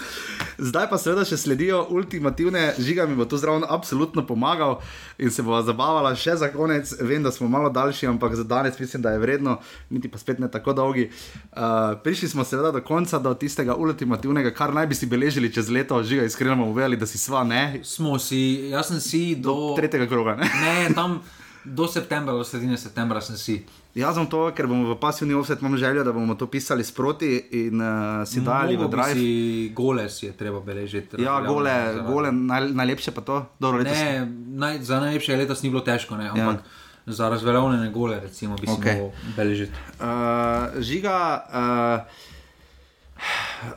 Zdaj 0.57 0.89
pa 0.89 0.97
seveda 0.97 1.23
še 1.25 1.37
sledijo 1.37 1.81
ultimativne 1.89 2.73
žiga, 2.77 3.07
mi 3.09 3.15
bo 3.17 3.25
to 3.25 3.37
zraven 3.41 3.63
absolutno 3.69 4.21
pomagal 4.27 4.77
in 5.17 5.31
se 5.33 5.41
bo 5.41 5.57
zabavala 5.65 6.13
še 6.15 6.35
za 6.37 6.51
konec. 6.53 6.93
Vem, 7.01 7.23
da 7.23 7.31
smo 7.31 7.49
malo 7.49 7.69
daljši, 7.73 8.07
ampak 8.11 8.35
za 8.37 8.43
danes 8.43 8.79
mislim, 8.79 9.01
da 9.01 9.15
je 9.15 9.23
vredno, 9.23 9.57
niti 9.89 10.11
pa 10.11 10.21
spet 10.21 10.39
ne 10.39 10.51
tako 10.51 10.73
dolgi. 10.77 11.09
Uh, 11.51 11.97
prišli 12.03 12.29
smo 12.29 12.45
seveda 12.45 12.71
do 12.71 12.83
konca, 12.85 13.19
do 13.19 13.33
tistega 13.33 13.75
ultimativnega, 13.75 14.53
kar 14.53 14.73
naj 14.73 14.87
bi 14.91 14.95
si 14.95 15.09
beležili 15.09 15.53
čez 15.53 15.69
leto, 15.69 16.03
žiga, 16.03 16.27
iskreno 16.29 16.55
bomo 16.55 16.73
povedali, 16.75 16.99
da 17.01 17.09
si 17.09 17.17
sva 17.17 17.43
ne. 17.43 17.81
Smo 17.83 18.19
si, 18.19 18.71
jaz 18.71 18.93
sem 18.93 19.01
si 19.01 19.23
do. 19.35 19.73
Tretjega 19.77 20.07
kroga. 20.11 20.37
Ne? 20.37 20.51
Ne, 20.61 20.93
tam 20.95 21.21
do 21.65 21.87
septembra, 21.87 22.33
do 22.33 22.43
sredine 22.43 22.77
septembra 22.77 23.21
sem 23.21 23.37
si. 23.37 23.65
Jaz 23.95 24.15
sem 24.15 24.25
to, 24.25 24.45
ker 24.55 24.67
bomo 24.71 24.93
v 24.93 24.95
pasivni 24.99 25.35
offset, 25.35 25.59
imam 25.61 25.75
željo, 25.77 26.03
da 26.03 26.13
bomo 26.15 26.35
to 26.35 26.47
pisali 26.47 26.83
sproti 26.83 27.43
in 27.51 27.81
uh, 27.81 28.23
si 28.27 28.41
dali 28.41 28.77
v 28.77 28.85
Mogoče 28.85 28.87
bi 28.87 28.95
drive. 28.97 29.19
Si 29.19 29.71
gole 29.75 30.09
si 30.09 30.25
je 30.25 30.31
treba 30.31 30.59
beležiti. 30.59 31.21
Ja, 31.21 31.41
gole, 31.43 31.69
zaradi- 31.71 32.07
gole 32.07 32.31
naj, 32.31 32.71
najlepše 32.71 33.11
pa 33.11 33.21
to. 33.21 33.45
Dobro. 33.59 33.83
Ne, 33.83 34.27
naj, 34.47 34.79
za 34.79 34.99
najlepše 34.99 35.35
letos 35.35 35.63
ni 35.63 35.69
bilo 35.69 35.83
težko, 35.83 36.15
ne, 36.15 36.29
ampak 36.29 36.63
ja. 36.63 37.13
za 37.13 37.29
razveljavljene 37.29 37.91
gole 37.91 38.19
recimo, 38.19 38.55
bi 38.55 38.67
Okej. 38.67 38.75
okay. 38.79 38.95
mogel 38.95 39.11
beležiti. 39.37 39.73
Uh, 39.99 40.81
žiga, 40.81 41.17
uh, 41.51 41.99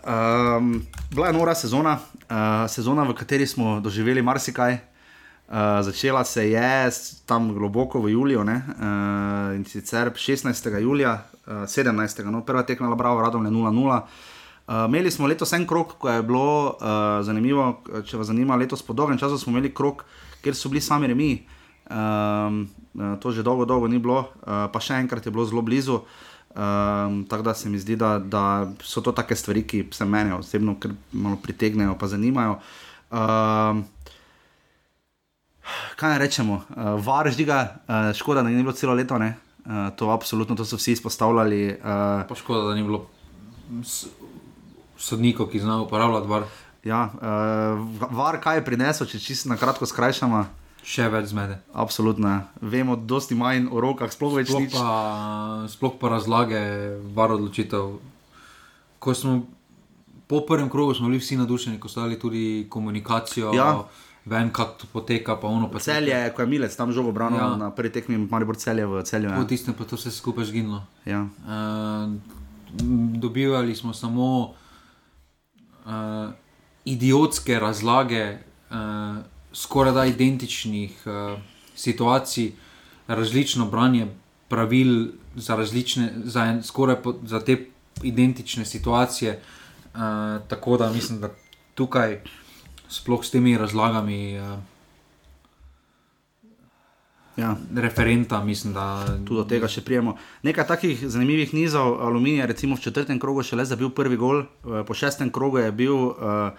um, 0.06 0.86
bila 1.10 1.26
je 1.26 1.32
nora 1.32 1.54
sezona, 1.54 1.98
uh, 2.30 2.70
sezona, 2.70 3.02
v 3.02 3.14
kateri 3.18 3.46
smo 3.46 3.80
doživeli 3.80 4.22
marsikaj. 4.22 4.93
Uh, 5.54 5.60
začela 5.86 6.24
se 6.24 6.50
je 6.50 6.90
tam 7.26 7.54
globoko 7.54 8.00
v 8.02 8.10
Juliju, 8.10 8.44
ne, 8.44 8.58
uh, 8.58 9.54
in 9.54 9.64
sicer 9.64 10.10
16. 10.10 10.80
julija, 10.82 11.26
uh, 11.46 11.52
17. 11.52 12.24
No, 12.26 12.40
prva 12.42 12.62
tekma 12.62 12.88
je 12.88 12.96
bila 12.96 13.22
Radom 13.22 13.46
0-0. 13.46 14.00
Uh, 14.66 14.74
imeli 14.88 15.10
smo 15.10 15.26
letos 15.26 15.52
en 15.52 15.66
krok, 15.66 15.94
ko 15.98 16.10
je 16.10 16.22
bilo 16.22 16.74
uh, 16.74 17.22
zanimivo, 17.22 17.84
če 18.02 18.16
vas 18.18 18.26
zanima, 18.26 18.56
letos 18.56 18.82
po 18.82 18.98
dolgem 18.98 19.18
času 19.18 19.38
smo 19.38 19.52
imeli 19.52 19.70
krok, 19.74 20.04
kjer 20.42 20.58
so 20.58 20.68
bili 20.68 20.80
sami 20.80 21.06
remi. 21.06 21.46
Um, 21.86 22.66
to 23.20 23.30
že 23.30 23.46
dolgo, 23.46 23.64
dolgo 23.64 23.86
ni 23.88 24.02
bilo, 24.02 24.26
uh, 24.42 24.66
pa 24.72 24.82
še 24.82 24.98
enkrat 24.98 25.22
je 25.22 25.30
bilo 25.30 25.46
zelo 25.46 25.62
blizu. 25.62 26.02
Um, 26.54 27.22
tako 27.30 27.42
da 27.42 27.54
se 27.54 27.70
mi 27.70 27.78
zdi, 27.78 27.94
da, 27.94 28.18
da 28.18 28.66
so 28.82 29.00
to 29.00 29.14
take 29.14 29.38
stvari, 29.38 29.62
ki 29.62 29.86
se 29.94 30.04
mene 30.04 30.34
osebno 30.34 30.74
malo 31.12 31.38
pritegnejo, 31.38 31.94
pa 31.94 32.10
zanimajo. 32.10 32.58
Um, 33.14 33.86
kaj 35.96 36.10
naj 36.10 36.18
rečemo, 36.18 36.54
uh, 36.54 36.64
var 36.98 37.28
ždiga, 37.28 37.58
uh, 37.80 38.12
škoda, 38.12 38.42
da 38.42 38.48
ni 38.48 38.58
bilo 38.58 38.72
celo 38.72 38.94
leto, 38.94 39.18
ne? 39.18 39.34
Uh, 39.58 39.72
to 39.96 40.10
absolutno, 40.10 40.54
to 40.54 40.64
so 40.64 40.76
vsi 40.76 40.92
izpostavljali. 40.92 41.60
Uh, 41.74 42.24
Pa 42.24 42.34
škoda, 42.34 42.62
da 42.62 42.74
ni 42.74 42.82
bilo 42.82 43.06
sodnikov, 44.96 45.46
ki 45.46 45.60
znajo 45.60 45.82
uporabljati 45.82 46.28
var. 46.28 46.42
ja, 46.84 47.10
uh, 47.12 47.20
var, 48.10 48.40
kaj 48.40 48.56
je 48.56 48.64
prinesel, 48.64 49.06
če 49.06 49.18
čisto 49.18 49.48
na 49.48 49.56
kratko 49.56 49.86
skrajšamo. 49.86 50.44
Še 50.84 51.06
več 51.08 51.26
zmede. 51.26 51.58
Absolutno, 51.72 52.28
ne. 52.28 52.40
vemo, 52.62 52.92
dosti 52.98 53.32
manj 53.34 53.70
o 53.72 53.80
rokah, 53.80 54.12
sploh 54.12 54.34
več 54.34 54.50
Sploh 54.50 54.60
nič. 54.60 54.74
pa, 54.74 54.88
sploh 55.66 55.94
pa 55.96 56.10
razlage, 56.10 56.60
var 57.14 57.32
odločitev. 57.32 57.94
Ko 58.98 59.14
smo 59.14 59.46
po 60.26 60.42
prvem 60.42 60.68
krogu, 60.68 60.92
smo 60.94 61.08
bili 61.08 61.18
vsi 61.18 61.36
nadušeni, 61.36 61.80
ko 61.80 61.88
so 61.88 62.02
dali 62.02 62.18
tudi 62.18 62.66
komunikacijo, 62.68 63.54
Ja. 63.54 63.84
Ven, 64.26 64.50
kako 64.52 64.86
poteka, 64.92 65.36
pa 65.36 65.46
ono 65.46 65.70
pa 65.70 65.78
Celje, 65.78 66.32
ko 66.34 66.42
je 66.42 66.46
Milec 66.48 66.76
tam 66.76 66.92
žogo 66.92 67.12
branil 67.12 67.38
ja. 67.38 67.56
Na 67.56 67.70
prvi 67.70 67.92
tekmi, 67.92 68.18
Maribor 68.30 68.56
celje 68.56 68.86
v 68.86 69.02
celju. 69.04 69.28
Po 69.28 69.44
Ja. 69.44 69.46
tistem 69.46 69.74
pa 69.74 69.84
to 69.84 69.96
vse 69.96 70.10
skupaj 70.10 70.44
zginilo. 70.44 70.82
Ja. 71.04 71.28
Uh, 71.44 72.12
dobivali 73.20 73.74
smo 73.76 73.92
samo 73.94 74.54
uh, 75.84 75.92
idiotske 76.84 77.58
razlage, 77.60 78.38
uh, 78.70 79.20
skoraj 79.52 79.92
da 79.92 80.04
identičnih 80.04 81.02
uh, 81.06 81.38
situacij, 81.76 82.52
različno 83.06 83.66
branje 83.66 84.08
pravil 84.48 85.12
za, 85.36 85.56
različne, 85.56 86.12
za, 86.24 86.44
en, 86.44 86.62
skoraj 86.62 87.02
po, 87.02 87.14
za 87.24 87.40
te 87.40 87.66
identične 88.02 88.64
situacije. 88.64 89.40
Uh, 89.94 90.00
tako 90.48 90.76
da 90.76 90.90
mislim, 90.92 91.20
da 91.20 91.28
tukaj 91.74 92.20
sploh 92.88 93.24
s 93.24 93.30
temi 93.30 93.58
razlagami. 93.58 94.38
Uh, 94.38 94.74
Ja. 97.36 97.56
Referenta, 97.76 98.44
mislim, 98.44 98.72
da 98.74 99.06
tudi 99.26 99.40
do 99.40 99.44
tega 99.48 99.68
še 99.68 99.82
prijemo. 99.82 100.14
Nekaj 100.46 100.68
takih 100.68 101.00
zanimivih 101.02 101.54
nizov, 101.54 101.98
aluminija, 102.06 102.46
recimo 102.46 102.78
v 102.78 102.84
četrtem 102.86 103.18
krogu, 103.18 103.42
še 103.42 103.58
le 103.58 103.66
za 103.66 103.76
bil 103.76 103.90
prvi 103.90 104.16
gol, 104.16 104.44
eh, 104.44 104.84
po 104.86 104.94
šestem 104.94 105.32
krogu 105.34 105.58
je 105.58 105.72
bil, 105.74 105.96
uh, 106.14 106.54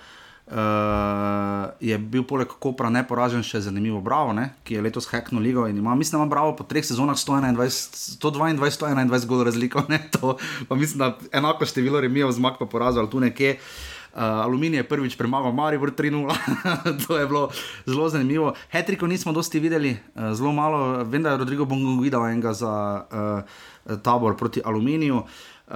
uh, 0.51 1.71
je 1.79 1.97
bil 1.97 2.27
poleg 2.27 2.51
Kopra 2.59 2.91
neporažen 2.91 3.43
še 3.43 3.63
zanimivo 3.69 4.03
Bravo, 4.03 4.35
ne? 4.35 4.49
ki 4.67 4.75
je 4.75 4.83
letos 4.83 5.07
hekno 5.07 5.39
ligo 5.39 5.63
in 5.71 5.79
ima, 5.79 5.95
mislim, 5.95 6.19
da 6.19 6.25
ima 6.25 6.33
Bravo 6.35 6.57
po 6.59 6.67
treh 6.67 6.83
sezonah 6.83 7.15
121, 7.15 8.19
122, 8.19 8.75
121 8.75 9.31
gol 9.31 9.47
razliko, 9.47 9.87
ne? 9.87 10.03
to 10.11 10.35
pa 10.67 10.75
mislim, 10.75 10.99
da 10.99 11.15
enako 11.31 11.71
število 11.71 12.03
remijev 12.03 12.35
zmag 12.35 12.59
pa 12.59 12.67
porazil 12.67 13.07
tu 13.07 13.23
nekje. 13.23 13.55
Uh, 13.55 13.94
aluminij 14.15 14.79
je 14.79 14.87
prvič 14.87 15.15
premagal 15.15 15.51
Maribor 15.51 15.91
3-0, 15.91 16.35
to 17.07 17.17
je 17.17 17.27
bilo 17.27 17.49
zelo 17.85 18.09
zanimivo. 18.09 18.53
Hetriko 18.71 19.07
nismo 19.07 19.31
dosti 19.31 19.59
videli, 19.59 19.97
uh, 20.15 20.31
zelo 20.33 20.51
malo, 20.51 21.03
vem, 21.03 21.23
da 21.23 21.35
je 21.35 21.37
Rodrigo 21.37 21.65
Bongo 21.65 22.01
videl 22.01 22.27
enega 22.27 22.53
za 22.53 23.05
uh, 23.11 23.99
tabor 24.01 24.35
proti 24.37 24.61
aluminiju. 24.65 25.23
Uh, 25.67 25.73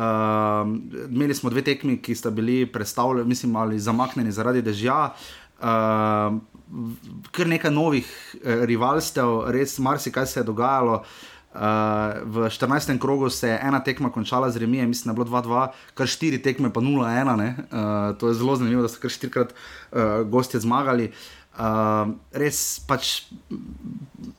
imeli 1.10 1.36
smo 1.36 1.50
dve 1.50 1.62
tekmi, 1.62 1.98
ki 2.02 2.16
sta 2.16 2.30
bili 2.30 2.66
predstavljeni, 2.66 3.28
mislim, 3.30 3.56
ali 3.56 3.80
zamaknjeni 3.80 4.32
zaradi 4.32 4.62
dežja. 4.62 5.14
Uh, 5.60 5.66
kar 7.32 7.48
nekaj 7.48 7.72
novih 7.72 8.08
uh, 8.08 8.64
rivalstev, 8.64 9.50
res 9.52 9.80
marsikaj 9.80 10.26
se 10.26 10.40
je 10.40 10.44
dogajalo. 10.44 11.04
Uh, 11.60 11.66
v 12.24 12.48
14. 12.48 13.00
krogu 13.00 13.30
se 13.30 13.50
je 13.50 13.60
ena 13.60 13.84
tekma 13.84 14.10
končala 14.10 14.48
z 14.52 14.58
remijem, 14.64 14.88
mislim, 14.88 15.12
da 15.16 15.22
je 15.22 15.26
bilo 15.26 15.42
2-2, 15.42 15.68
kar 15.94 16.08
štiri 16.08 16.40
tekme, 16.40 16.72
pa 16.72 16.80
0-1. 16.80 17.36
Uh, 17.36 18.18
to 18.18 18.28
je 18.28 18.34
zelo 18.34 18.56
zanimivo, 18.56 18.82
da 18.82 18.88
so 18.88 19.02
kar 19.02 19.12
štirikrat 19.12 19.52
uh, 19.52 20.00
gostje 20.24 20.64
zmagali. 20.64 21.12
Uh, 21.60 22.16
res 22.32 22.80
pač 22.88 23.28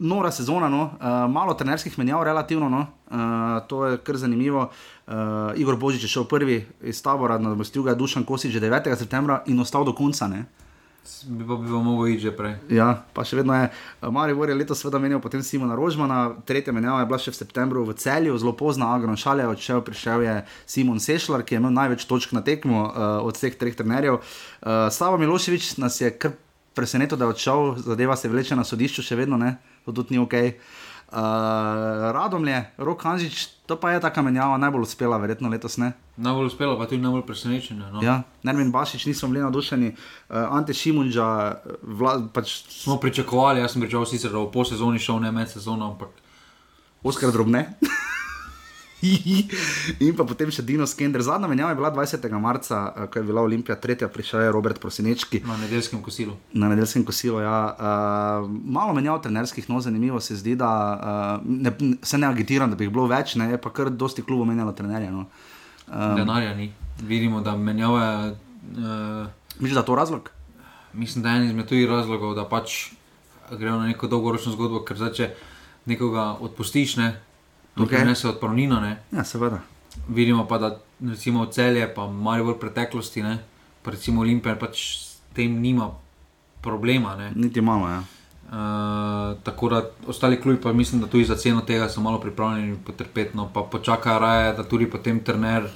nora 0.00 0.30
sezona, 0.32 0.72
no? 0.72 0.96
uh, 0.96 1.28
malo 1.28 1.52
trenerskih 1.52 1.98
menjav, 2.00 2.24
relativno. 2.24 2.72
No? 2.72 2.86
Uh, 3.12 3.60
to 3.68 3.84
je 3.84 4.00
kar 4.00 4.16
zanimivo. 4.16 4.70
Uh, 5.04 5.52
Igor 5.60 5.76
Božič 5.76 6.08
je 6.08 6.08
šel 6.08 6.24
prvi 6.24 6.62
iz 6.80 7.02
tabora, 7.04 7.36
nadomestil 7.36 7.84
ga 7.84 7.92
je 7.92 8.00
Dušan 8.00 8.24
Kosič 8.24 8.56
že 8.56 8.64
9. 8.64 8.96
septembra 8.96 9.42
in 9.46 9.60
ostal 9.60 9.84
do 9.84 9.92
konca. 9.92 10.24
Ne? 10.24 10.46
Bi 11.24 11.44
pa 11.46 11.56
bi 11.56 11.68
lahko 11.68 12.06
iti 12.08 12.22
že 12.22 12.32
prej. 12.36 12.54
Ja, 12.72 13.04
pa 13.14 13.24
še 13.24 13.38
vedno 13.40 13.54
je. 13.56 13.70
Marijo 14.12 14.44
je 14.48 14.56
letos 14.56 14.80
seveda 14.82 14.98
menil, 15.02 15.20
potem 15.20 15.42
Simona 15.44 15.76
Rožmana, 15.76 16.34
tretja 16.46 16.72
menjava 16.72 17.02
je 17.02 17.08
bila 17.10 17.18
še 17.20 17.34
v 17.34 17.38
septembru 17.40 17.84
v 17.84 17.94
celju, 17.98 18.38
zelo 18.40 18.52
pozna, 18.56 18.92
Agron 18.94 19.18
Šalje 19.20 19.48
odšel, 19.50 19.82
prišel 19.86 20.26
je 20.26 20.36
Simon 20.66 21.00
Sešljar, 21.00 21.44
ki 21.44 21.56
je 21.56 21.62
imel 21.62 21.74
največ 21.76 22.06
točk 22.08 22.32
na 22.36 22.44
tekmo 22.46 22.86
uh, 22.88 23.24
od 23.26 23.36
vseh 23.36 23.56
treh 23.56 23.76
trenerjev. 23.76 24.20
Uh, 24.20 24.88
Slava 24.92 25.20
Miloševič 25.20 25.76
nas 25.82 26.00
je 26.00 26.10
kar 26.10 26.36
presenetil, 26.74 27.18
da 27.18 27.28
je 27.28 27.36
odšel, 27.36 27.74
zadeva 27.84 28.16
se 28.16 28.30
vleče 28.30 28.56
na 28.56 28.64
sodišču, 28.64 29.04
še 29.04 29.18
vedno 29.18 29.36
ne, 29.40 29.58
to 29.84 29.92
tudi 29.92 30.16
ni 30.16 30.22
ok. 30.22 30.38
Uh, 30.40 30.88
Radomlje, 31.10 32.64
Rok 32.78 33.02
Hanžič, 33.02 33.46
to 33.66 33.76
pa 33.76 33.90
je 33.90 34.00
ta 34.00 34.22
menjava 34.22 34.58
najbolj 34.58 34.82
uspela, 34.82 35.18
verjetno 35.18 35.48
letos 35.48 35.76
ne. 35.76 35.92
Najbolj 36.16 36.46
uspela, 36.46 36.78
pa 36.78 36.86
tudi 36.86 37.02
najbolj 37.02 37.26
presenečenja. 37.26 37.90
No. 37.90 38.02
Ja, 38.02 38.22
Nermin 38.42 38.70
Bašič, 38.70 39.06
nismo 39.06 39.28
bili 39.28 39.42
navdušeni, 39.42 39.90
uh, 39.90 40.36
Ante 40.50 40.74
Šimunča, 40.74 41.56
pač... 42.34 42.62
smo 42.82 43.00
pričakovali, 43.02 43.60
jaz 43.60 43.72
sem 43.72 43.82
pričakoval 43.82 44.06
sicer, 44.06 44.30
da 44.30 44.38
bo 44.38 44.50
po 44.50 44.64
sezoni 44.64 44.98
šel 44.98 45.20
ne 45.20 45.32
med 45.32 45.50
sezono, 45.50 45.90
ampak. 45.90 46.14
Oskar 47.02 47.32
drobne. 47.32 47.66
in 50.04 50.12
pa 50.16 50.24
potem 50.28 50.50
še 50.52 50.64
Dino 50.66 50.86
Skender. 50.88 51.22
Zadnja 51.24 51.48
menjava 51.48 51.72
je 51.72 51.78
bila 51.78 51.90
20. 51.94 52.26
marca, 52.40 52.80
eh, 52.92 53.06
ko 53.08 53.20
je 53.20 53.24
bila 53.24 53.44
Olimpija, 53.46 53.76
tretja 53.80 54.08
prišla 54.12 54.46
je 54.46 54.52
Robert 54.52 54.80
Prosinečki. 54.80 55.42
Na 55.46 55.56
nedeljskem 55.56 56.02
kosilu. 56.04 56.36
Na 56.52 56.68
nedeljskem 56.72 57.04
kosilu, 57.04 57.40
ja. 57.40 57.58
Uh, 57.72 58.50
malo 58.50 58.94
menjav 58.96 59.22
trenerskih, 59.24 59.70
no 59.70 59.80
zanimivo 59.80 60.20
se 60.20 60.36
zdi, 60.36 60.56
da 60.60 60.70
uh, 61.40 61.46
ne, 61.46 61.72
se 62.02 62.18
ne 62.18 62.28
agitiram, 62.28 62.70
da 62.70 62.76
bi 62.76 62.88
jih 62.88 62.92
bilo 62.92 63.08
več, 63.10 63.34
ne, 63.40 63.50
je 63.54 63.60
pa 63.60 63.72
kar 63.72 63.90
dosti 63.90 64.24
klubov 64.26 64.50
menjalo 64.50 64.76
trenerje. 64.76 65.10
No. 65.10 65.26
Um, 65.88 66.16
Denarja 66.20 66.54
ni. 66.54 66.72
Vidimo, 67.00 67.40
da 67.40 67.56
menjave. 67.56 68.36
Uh, 68.76 69.26
Misliš, 69.58 69.78
da 69.78 69.84
je 69.84 69.88
to 69.88 69.96
razlog? 69.96 70.30
Mislim, 70.92 71.22
da 71.22 71.32
je 71.32 71.40
en 71.40 71.50
izmed 71.50 71.68
tujih 71.68 71.88
razlogov, 71.88 72.34
da 72.34 72.44
pač 72.48 72.90
grejo 73.50 73.78
na 73.80 73.86
neko 73.86 74.06
dolgoročno 74.06 74.52
zgodbo, 74.52 74.84
ker 74.86 74.98
zdaj, 74.98 75.12
če 75.16 75.30
nekoga 75.90 76.34
odpustiš, 76.42 76.96
ne, 77.00 77.14
okay. 77.76 78.04
ne 78.04 78.14
se 78.14 78.28
odpravnino. 78.28 78.96
Ja, 79.12 79.24
seveda. 79.24 79.60
Vidimo 80.08 80.46
pa, 80.46 80.58
da 80.58 80.78
recimo 81.00 81.46
celje, 81.46 81.94
pa 81.94 82.06
malo 82.06 82.52
v 82.52 82.58
preteklosti, 82.58 83.22
ne, 83.22 83.38
pa 83.82 83.90
recimo 83.90 84.20
Olimpija, 84.20 84.56
pač 84.56 84.82
s 84.98 85.18
tem 85.34 85.60
nima 85.60 85.90
problema. 86.60 87.16
Ne. 87.16 87.32
Niti 87.34 87.58
imamo, 87.58 87.88
ja. 87.88 88.02
Uh, 88.50 89.38
tako 89.42 89.68
da 89.68 89.82
ostali 90.06 90.40
klubi, 90.40 90.60
pa 90.60 90.72
mislim, 90.72 91.00
da 91.00 91.06
tudi 91.06 91.24
za 91.24 91.36
ceno 91.36 91.60
tega 91.60 91.88
so 91.88 92.00
malo 92.00 92.20
pripravljeni 92.20 92.78
potrpeti, 92.86 93.36
no 93.36 93.50
pa 93.54 93.62
počaka 93.62 94.18
raje, 94.18 94.52
da 94.52 94.64
tudi 94.64 94.90
potem 94.90 95.20
trener 95.24 95.68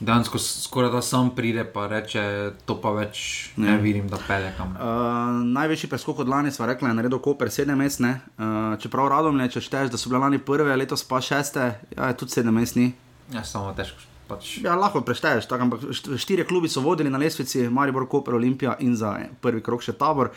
dejansko 0.00 0.38
skoraj 0.38 0.90
da 0.90 1.02
sam 1.02 1.30
pride, 1.36 1.64
pa 1.72 1.86
reče, 1.86 2.22
to 2.64 2.76
pa 2.80 2.92
več 2.96 3.22
ne, 3.56 3.68
ne 3.68 3.78
vidim, 3.82 4.08
da 4.08 4.18
pele 4.26 4.52
kam. 4.56 4.72
Uh, 4.74 5.40
največji 5.52 5.90
preskok 5.92 6.22
od 6.24 6.32
lani, 6.32 6.52
sva 6.52 6.70
rekla, 6.72 6.90
je 6.90 6.98
naredil 6.98 7.20
Koper, 7.22 7.52
sedem 7.52 7.78
mest, 7.78 8.00
uh, 8.00 8.76
čeprav 8.80 9.10
radom 9.12 9.36
ne, 9.36 9.48
če 9.52 9.62
šteješ, 9.66 9.92
da 9.92 10.00
so 10.00 10.12
bile 10.12 10.22
lani 10.24 10.40
prve, 10.40 10.76
letos 10.76 11.04
pa 11.04 11.20
šeste, 11.24 11.66
ja, 11.96 12.10
je 12.10 12.18
tudi 12.22 12.38
sedem 12.38 12.56
mest 12.56 12.80
ni. 12.80 12.90
Ja, 13.34 13.44
samo 13.44 13.74
težko. 13.76 14.08
Pač. 14.30 14.60
Ja, 14.62 14.76
lahko 14.78 15.02
prešteješ, 15.02 15.48
tako, 15.50 15.66
ampak 15.66 15.88
štiri 16.22 16.44
klubi 16.46 16.70
so 16.70 16.84
vodili 16.84 17.10
na 17.10 17.18
lesvici, 17.18 17.64
Maribor, 17.68 18.06
Koper, 18.08 18.36
Olimpija 18.38 18.76
in 18.80 18.94
za 18.96 19.16
prvi 19.42 19.62
krok 19.62 19.82
še 19.82 19.96
tabor. 19.98 20.30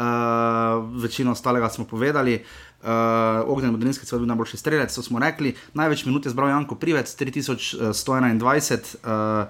Uh, 0.00 0.84
večino 1.00 1.32
ostalega 1.32 1.68
smo 1.72 1.86
povedali. 1.88 2.36
Uh, 2.36 2.69
Ognjen 3.46 3.70
Modrinski 3.70 4.06
je 4.06 4.18
bil 4.18 4.26
najboljši 4.26 4.56
strelec, 4.56 4.94
to 4.94 5.02
smo 5.02 5.18
rekli. 5.18 5.54
Največ 5.74 6.04
minut 6.04 6.24
je 6.24 6.30
zbral 6.30 6.48
Janko 6.48 6.74
Privec, 6.74 7.16
3121. 7.16 7.84
Uh, 7.84 9.48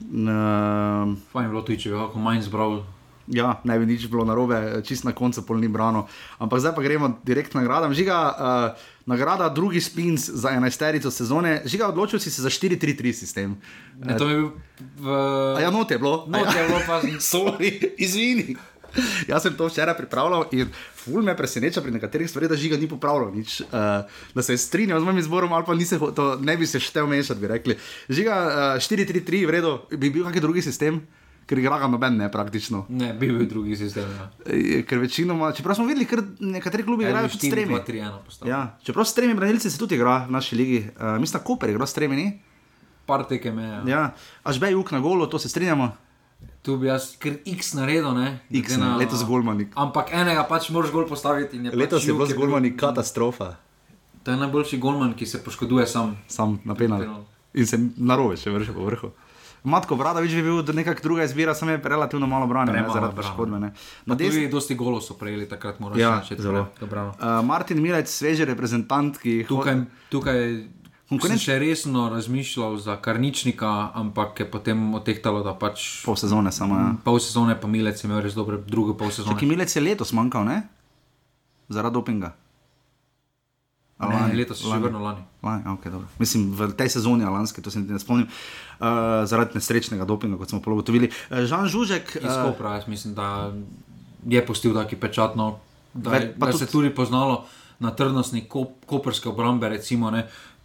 uh, 0.00 1.16
Fajn 1.32 1.44
je 1.44 1.48
bilo 1.48 1.62
tudi, 1.62 1.78
če 1.78 1.90
bi 1.90 1.96
lahko 1.96 2.18
manj 2.18 2.46
zbral. 2.48 2.80
Ja, 3.26 3.58
ne 3.66 3.74
bi 3.78 3.86
nič 3.90 4.06
bilo 4.06 4.22
narobe, 4.24 4.80
čist 4.86 5.02
na 5.04 5.10
koncu 5.10 5.42
pol 5.42 5.58
ni 5.58 5.68
brano. 5.68 6.06
Ampak 6.38 6.62
zdaj 6.62 6.74
pa 6.78 6.82
gremo 6.82 7.18
direkt 7.26 7.58
na 7.58 7.60
nagrado. 7.60 7.90
Žiga, 7.90 8.18
uh, 8.22 8.86
nagrada 9.06 9.48
drugi 9.50 9.82
spin 9.82 10.14
za 10.16 10.54
11. 10.54 11.10
sezone. 11.10 11.62
Žiga, 11.66 11.90
odločil 11.90 12.22
si 12.22 12.30
se 12.30 12.42
za 12.42 12.48
4-3-3 12.48 13.12
sistem. 13.12 13.58
Ne, 13.98 14.14
to 14.14 14.30
je 14.30 14.34
bil 14.36 14.48
v. 15.02 15.06
A 15.58 15.60
ja, 15.60 15.70
not 15.74 15.90
je 15.90 15.98
bilo. 15.98 16.24
Not 16.30 16.54
je 16.54 16.62
bilo, 16.70 16.80
pa 16.88 17.02
sorry, 17.18 17.98
izvini. 17.98 18.54
Jaz 19.30 19.42
sem 19.42 19.56
to 19.56 19.68
včeraj 19.68 19.96
pripravljal 19.96 20.46
in 20.52 20.70
ful 20.94 21.22
me 21.22 21.36
preseneča 21.36 21.82
pri 21.82 21.94
nekaterih 21.96 22.30
stvareh, 22.30 22.50
da 22.50 22.56
žiga 22.56 22.78
ni 22.80 22.88
popravljal 22.88 23.34
nič. 23.34 23.60
Uh, 23.60 24.08
da 24.34 24.42
se 24.42 24.56
je 24.56 24.62
strinjal 24.62 25.00
z 25.00 25.04
mojim 25.04 25.18
izborom, 25.18 25.52
ali 25.52 25.64
pa 25.66 25.74
nise, 25.74 25.98
to, 25.98 26.36
ne 26.40 26.56
bi 26.56 26.66
se 26.66 26.80
štel 26.80 27.06
mešati, 27.06 27.40
bi 27.40 27.52
rekli. 27.52 27.78
Žiga 28.08 28.40
uh, 28.46 28.82
4-3-3, 28.82 29.46
v 29.46 29.56
redu, 29.58 29.78
bi 29.96 30.10
bil 30.10 30.26
kakšen 30.26 30.42
drugi 30.42 30.64
sistem. 30.66 31.04
Ker 31.46 31.60
igra 31.62 31.76
ga 31.78 31.86
noben, 31.86 32.16
ne 32.18 32.26
praktično. 32.26 32.80
Ne, 32.90 33.12
bi 33.14 33.28
bil 33.30 33.46
drugi 33.46 33.76
sistem. 33.78 34.08
Ja. 34.10 34.24
Ker 34.82 34.98
večinoma, 34.98 35.52
čeprav 35.54 35.78
smo 35.78 35.84
videli, 35.86 36.08
ker 36.10 36.24
nekateri 36.42 36.82
klubi 36.82 37.06
igrajo 37.06 37.30
s 37.30 37.38
tremi. 37.38 37.78
Ja, 38.50 38.74
čeprav 38.82 39.06
s 39.06 39.14
tremi 39.14 39.36
branilci 39.38 39.70
se 39.70 39.78
tudi 39.78 39.94
igra 39.94 40.24
v 40.26 40.34
naši 40.34 40.58
ligi. 40.58 40.80
Uh, 40.96 41.14
mislim, 41.22 41.38
da 41.38 41.44
Koper 41.46 41.70
igra 41.70 41.86
s 41.86 41.94
tremi, 41.94 42.18
ni? 42.18 42.26
Par 43.06 43.22
teke 43.30 43.52
me. 43.54 43.62
Ja. 43.62 43.82
ja. 43.86 44.02
Až 44.42 44.58
bej 44.58 44.74
uk 44.74 44.90
na 44.90 44.98
golo, 44.98 45.30
to 45.30 45.38
se 45.38 45.48
strinjamo. 45.48 45.92
Tu 46.66 46.74
bi 46.76 46.88
jaz 46.88 47.12
kar 47.22 47.36
X 47.46 47.76
naredil, 47.78 48.10
ne? 48.16 48.40
X, 48.50 48.76
na, 48.80 48.96
letos 48.98 49.22
Golmani. 49.24 49.68
Ampak 49.78 50.10
enega 50.10 50.42
pač 50.48 50.70
moraš 50.74 50.90
bolj 50.92 51.06
postaviti. 51.08 51.60
Letos 51.70 52.02
pač 52.02 52.08
je 52.10 52.16
bilo 52.16 52.26
z 52.26 52.34
Golmani 52.34 52.74
katastrofa. 52.76 53.54
To 54.26 54.34
je 54.34 54.36
najboljši 54.36 54.78
Golman, 54.78 55.14
ki 55.14 55.26
se 55.26 55.38
poškoduje 55.44 55.86
sam. 55.86 56.16
Sam 56.26 56.58
na 56.64 56.74
penal. 56.74 57.22
In 57.54 57.66
se 57.66 57.78
narobe 57.96 58.34
še 58.36 58.50
vrši 58.50 58.74
po 58.74 58.88
vrhu. 58.88 59.12
Matko 59.66 59.96
Brada, 59.98 60.22
več 60.22 60.34
bi 60.34 60.42
bil 60.46 60.60
nekak 60.78 61.00
druga 61.02 61.24
izbira, 61.26 61.54
sem 61.54 61.70
je 61.72 61.78
relativno 61.82 62.26
malo 62.30 62.46
branil, 62.50 62.74
ne, 62.74 62.84
zaradi 62.90 63.16
poškodbe. 63.18 63.58
Na 63.58 64.18
desni 64.18 64.44
tudi 64.44 64.50
dosti 64.52 64.76
golo 64.78 65.00
so 65.02 65.16
prejeli 65.18 65.46
takrat, 65.50 65.80
moraš 65.82 65.98
ja, 65.98 66.12
reči. 66.20 66.38
Zelo. 66.42 66.66
Uh, 66.82 67.40
Martin 67.46 67.82
Milec, 67.82 68.10
sveži 68.10 68.46
reprezentant, 68.46 69.18
ki 69.18 69.40
jih 69.40 69.48
tukaj, 69.50 69.80
tukaj 70.10 70.42
Konkurenc... 71.06 71.38
Sem 71.38 71.54
še 71.54 71.58
resno 71.62 72.08
razmišljal 72.10 72.80
za 72.82 72.96
karničnika, 72.98 73.92
ampak 73.94 74.40
je 74.42 74.46
potem 74.50 74.80
otehtalo, 74.98 75.44
da 75.46 75.52
pač. 75.54 76.02
Pol 76.02 76.18
sezone 76.18 76.50
samo. 76.50 76.78
Ja. 76.80 76.88
Pol 77.04 77.20
sezone 77.22 77.54
pa 77.54 77.70
Milec 77.70 78.02
je 78.02 78.08
imel 78.10 78.24
res 78.24 78.34
dobre, 78.34 78.58
druge 78.58 78.96
pol 78.98 79.12
sezone. 79.14 79.38
Ki 79.38 79.46
Milec 79.46 79.70
je 79.70 79.84
letos 79.84 80.10
manjkal, 80.16 80.48
ne? 80.48 80.58
Zaradi 81.70 81.94
dopinga. 81.94 82.32
Ne, 83.96 84.12
lani, 84.12 84.34
letos 84.36 84.60
je 84.60 84.68
še 84.68 84.76
vrnil 84.76 85.00
lani. 85.00 85.22
lani 85.40 85.64
okay, 85.72 85.88
Mislim, 86.20 86.50
v 86.52 86.68
tej 86.76 86.90
sezoni, 86.98 87.24
lanske, 87.24 87.62
to 87.64 87.72
se 87.72 87.80
ne 87.80 87.96
spomnim, 88.02 88.26
uh, 88.28 89.22
zaradi 89.24 89.56
nesrečnega 89.56 90.04
dopinga, 90.04 90.36
kot 90.36 90.52
smo 90.52 90.60
pologotovili. 90.60 91.08
Uh, 91.30 91.46
Žan 91.48 91.70
Žužek. 91.72 92.18
Uh, 92.20 92.50
prav, 92.58 92.84
mislim, 92.92 93.14
da 93.16 93.54
je 94.26 94.42
postil 94.44 94.74
taki 94.76 94.98
pečatno, 95.00 95.62
da, 95.94 96.12
ve, 96.12 96.20
da 96.34 96.50
tudi... 96.50 96.58
se 96.58 96.68
tudi 96.68 96.90
poznalo 96.92 97.46
na 97.80 97.94
trdnostni 97.96 98.44
kop, 98.50 98.84
koperske 98.84 99.30
obrambe. 99.32 99.68
Recimo, 99.72 100.12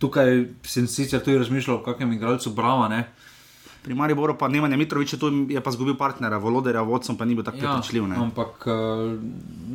tukaj 0.01 0.31
sem 0.63 0.87
sicer 0.87 1.21
tudi 1.21 1.37
razmišljal 1.37 1.77
o 1.77 1.83
kakšnem 1.83 2.13
igralcu 2.13 2.49
Brava. 2.51 2.87
Ne? 2.87 3.03
Pri 3.81 3.93
Mariboru 3.93 4.35
pa 4.35 4.47
Nemanja 4.47 4.75
Mitroviča, 4.75 5.17
tu 5.17 5.29
je 5.47 5.57
pa 5.59 5.71
zgubil 5.71 5.95
partnera, 5.95 6.37
Voloderja, 6.37 6.81
vodcem 6.81 7.13
pa 7.13 7.23
ni 7.23 7.33
bil 7.33 7.43
tako 7.43 7.57
Ja, 7.57 7.71
prepričljiv. 7.71 8.07
ne. 8.07 8.15
ampak 8.17 8.65
uh, 8.65 9.17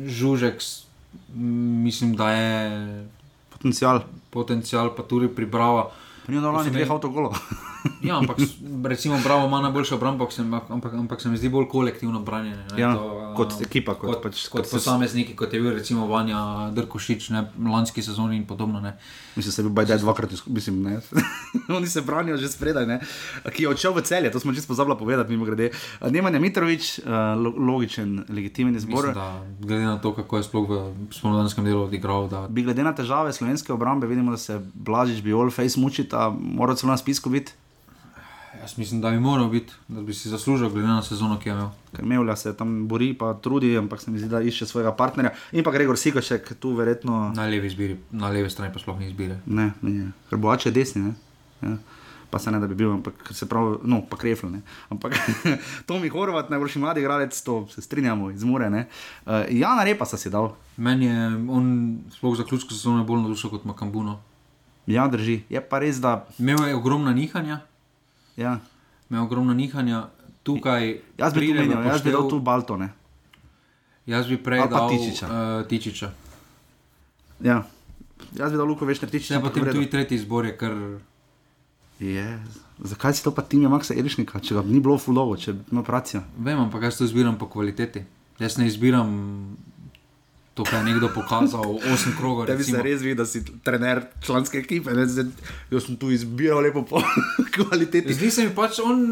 Žužek, 0.09 0.63
mislim, 1.83 2.13
da 2.13 2.29
je 2.29 3.07
Potencial. 3.49 4.03
potencial, 4.29 4.91
pa 4.91 5.03
tudi 5.03 5.27
priprava. 5.29 5.83
Pa 5.83 6.06
ni 6.27 6.37
dal 6.37 6.53
lani 6.53 6.69
dveh 6.69 6.89
avtogolov. 6.89 7.33
Ja, 8.01 8.17
ampak 8.17 8.37
recimo 8.83 9.15
Bravo 9.17 9.47
ima 9.47 9.61
najboljšo 9.61 9.95
obrambo, 9.95 10.23
ampak, 10.23 10.33
se- 10.33 10.41
ampak, 10.69 10.93
ampak 10.93 11.21
se 11.21 11.29
mi 11.29 11.37
zdi 11.37 11.49
bolj 11.49 11.67
kolektivno 11.67 12.19
branjenje. 12.19 12.63
ne, 12.67 12.77
Ja, 12.77 12.93
to, 12.93 13.33
kot 13.33 13.53
eh, 13.53 13.63
ekipa, 13.63 13.93
kot 13.93 14.09
kot, 14.09 14.19
pač- 14.19 14.49
kot 14.49 14.61
kot 14.61 14.71
posamezniki, 14.71 15.35
kot 15.35 15.53
je 15.53 15.61
bil 15.61 15.71
recimo 15.71 16.05
Vanja 16.05 16.37
Drkošič, 16.71 17.29
ne, 17.29 17.41
lanski 17.65 18.01
sezoni 18.01 18.35
in 18.35 18.45
podobno. 18.45 18.81
Ne. 18.81 18.97
Mislim, 19.35 19.49
da 19.49 19.59
je 19.59 19.63
bil 19.63 19.73
Bajdej 19.73 19.97
dvakrat, 19.97 20.29
mislim, 20.47 20.81
ne. 20.83 20.99
Oni 21.77 21.87
se 21.87 22.01
branijo 22.01 22.37
že 22.37 22.49
spredaj, 22.49 22.85
ne. 22.85 22.99
Ki 23.47 23.63
je 23.63 23.69
odšel 23.69 23.93
v 23.93 24.01
celje, 24.01 24.31
to 24.31 24.39
smo 24.39 24.53
čisto 24.53 24.67
pozabili 24.67 24.97
povedati, 24.97 25.31
mimo 25.31 25.45
grede. 25.45 25.71
Nemanja 26.03 26.39
Mitrovič, 26.39 26.99
uh, 26.99 27.07
logičen, 27.57 28.25
legitimen 28.29 28.75
izbor. 28.75 29.05
Mislim, 29.05 29.13
da 29.15 29.27
glede 29.59 29.85
na 29.85 29.97
to, 29.97 30.13
kako 30.13 30.37
je 30.37 30.43
sploh 30.43 30.65
v 30.67 30.75
spomladanskem 31.11 31.63
delu 31.63 31.83
odigral, 31.83 32.27
da 32.27 32.47
Bi 32.47 32.61
glede 32.63 32.83
na 32.83 32.91
težave 32.91 33.31
slovenske 33.31 33.71
obrambe, 33.71 34.07
vidimo, 34.07 34.31
da 34.31 34.37
se 34.39 34.59
Blažič, 34.75 35.21
Biol, 35.21 35.49
Face 35.49 35.77
mučita, 35.77 36.16
mora 36.39 36.75
celo 36.75 36.91
na 36.91 36.97
spisku 36.97 37.29
biti, 37.29 37.53
jaz 38.61 38.77
mislim, 38.77 39.01
da 39.01 39.11
bi 39.11 39.19
moral 39.19 39.49
biti, 39.49 39.73
da 39.87 40.01
bi 40.01 40.13
si 40.13 40.29
zaslužil 40.29 40.69
glede 40.69 40.87
na 40.87 41.01
sezono, 41.03 41.39
ki 41.39 41.49
je 41.49 41.53
imel. 41.53 41.69
ker 41.95 42.05
Mevlja 42.05 42.35
se 42.35 42.53
tam 42.57 42.87
bori, 42.87 43.13
pa 43.13 43.33
trudi, 43.33 43.77
ampak 43.77 44.01
se 44.01 44.11
mi 44.11 44.19
zdi, 44.19 44.29
da 44.29 44.41
išče 44.41 44.65
svojega 44.65 44.95
partnerja. 44.95 45.31
In 45.51 45.63
pa 45.63 45.71
Gregor 45.71 45.97
Sikošek, 45.97 46.53
tu 46.59 46.73
verjetno 46.75 47.31
Na 47.35 47.45
levi, 47.45 47.67
izbiri, 47.67 47.97
na 48.11 48.29
levi 48.29 48.49
strani 48.49 48.73
pa 48.73 48.79
sploh 48.79 48.99
ni 48.99 49.07
izbire. 49.07 49.39
ne, 49.45 49.71
ne, 49.81 50.11
ker 50.29 50.37
boače 50.37 50.71
desni, 50.71 51.01
ne. 51.01 51.13
Ja. 51.61 51.77
Pa 52.29 52.39
se 52.39 52.51
ne 52.51 52.59
da 52.59 52.67
bi 52.67 52.75
bil, 52.75 52.91
ampak 52.91 53.29
se 53.31 53.45
pravi, 53.47 53.77
no, 53.83 54.01
pa 54.09 54.17
krefl, 54.17 54.49
ne. 54.51 54.61
Ampak 54.89 55.15
Tomi 55.87 56.09
Horvat, 56.09 56.49
najboljši 56.49 56.79
mladi 56.79 56.99
igralec, 56.99 57.41
to 57.43 57.67
se 57.71 57.81
strinjamo, 57.81 58.31
izmure, 58.31 58.69
ne. 58.69 58.87
Uh, 59.25 59.45
Jana 59.49 59.83
Repa 59.83 60.05
si 60.05 60.29
dal, 60.29 60.51
Meni 60.77 61.05
je 61.05 61.27
on 61.49 61.69
sploh 62.13 62.35
za 62.37 62.43
ključko 62.43 62.73
sezone 62.73 63.03
bolj 63.03 63.21
navdušen 63.21 63.49
kot 63.49 63.63
Makambuno. 63.65 64.19
Ja, 64.87 65.07
drži. 65.07 65.43
Je 65.49 65.61
pa 65.61 65.79
res, 65.79 65.99
da, 66.01 66.27
Imel 66.39 66.67
je 66.67 66.75
ogromna 66.75 67.13
nihanja, 67.13 67.59
ja. 68.37 68.59
imel 69.09 69.21
je 69.21 69.25
ogromna 69.25 69.53
nihanja. 69.53 70.07
Tukaj 70.43 71.01
Jaz 71.19 71.33
bi 71.35 71.39
tu 71.39 71.43
pride 71.43 71.59
v 71.59 71.67
menil, 71.67 71.83
jaz 71.91 72.01
bi 72.01 72.11
dal 72.11 72.23
poštev- 72.23 72.29
tu 72.29 72.39
Balto, 72.39 72.77
ne. 72.79 72.89
Jaz 74.07 74.27
bi 74.31 74.37
prej 74.39 74.63
dal 74.71 74.87
Tičiča. 74.89 75.25
Uh, 75.27 75.67
Tičiča. 75.67 76.11
Ja. 77.43 77.63
Jaz 78.31 78.51
bi 78.51 78.57
dal 78.57 78.67
Luko 78.67 78.85
Vešner 78.87 79.11
tiči. 79.11 79.27
Zdaj 79.27 79.41
pa 79.43 79.49
potem 79.49 79.67
tudi 79.67 79.89
tretji 79.91 80.15
izbor 80.15 80.45
je 80.45 80.55
kar. 80.57 80.71
Je, 81.99 82.39
zakaj 82.79 83.13
si 83.13 83.23
to 83.23 83.31
pa 83.33 83.41
tim 83.41 83.61
je 83.61 83.69
Maksa 83.69 83.93
Erišnika, 83.97 84.39
če 84.39 84.55
ga 84.55 84.61
ni 84.61 84.79
bilo 84.79 84.97
fulovo, 85.01 85.33
če 85.37 85.55
ima 85.71 85.81
operacijo? 85.81 86.21
Vem, 86.37 86.59
ampak 86.61 86.83
jaz 86.85 86.97
to 86.97 87.03
izbiram 87.09 87.37
po 87.37 87.49
kvaliteti. 87.49 88.03
Jaz 88.39 88.57
ne 88.61 88.67
izbiram 88.69 89.09
to, 90.57 90.63
kar 90.63 90.79
je 90.79 90.87
nekdo 90.87 91.09
pokazal, 91.09 91.61
osem 91.85 92.15
krogov. 92.17 92.45
Da 92.45 92.55
bi 92.55 92.65
se 92.65 92.81
res 92.81 93.01
videl, 93.01 93.17
da 93.17 93.25
si 93.25 93.43
trener 93.61 94.01
članske 94.19 94.57
ekipe. 94.57 94.89
Ne? 94.91 95.05
Zdaj, 95.05 95.29
jaz 95.69 95.85
sem 95.85 95.95
tu 95.95 96.09
izbiral 96.09 96.61
lepo 96.61 96.81
po 96.83 97.01
kvaliteti. 97.55 98.09
Zdi 98.11 98.31
se 98.31 98.43
mi 98.43 98.51
pač 98.51 98.79
on. 98.79 99.03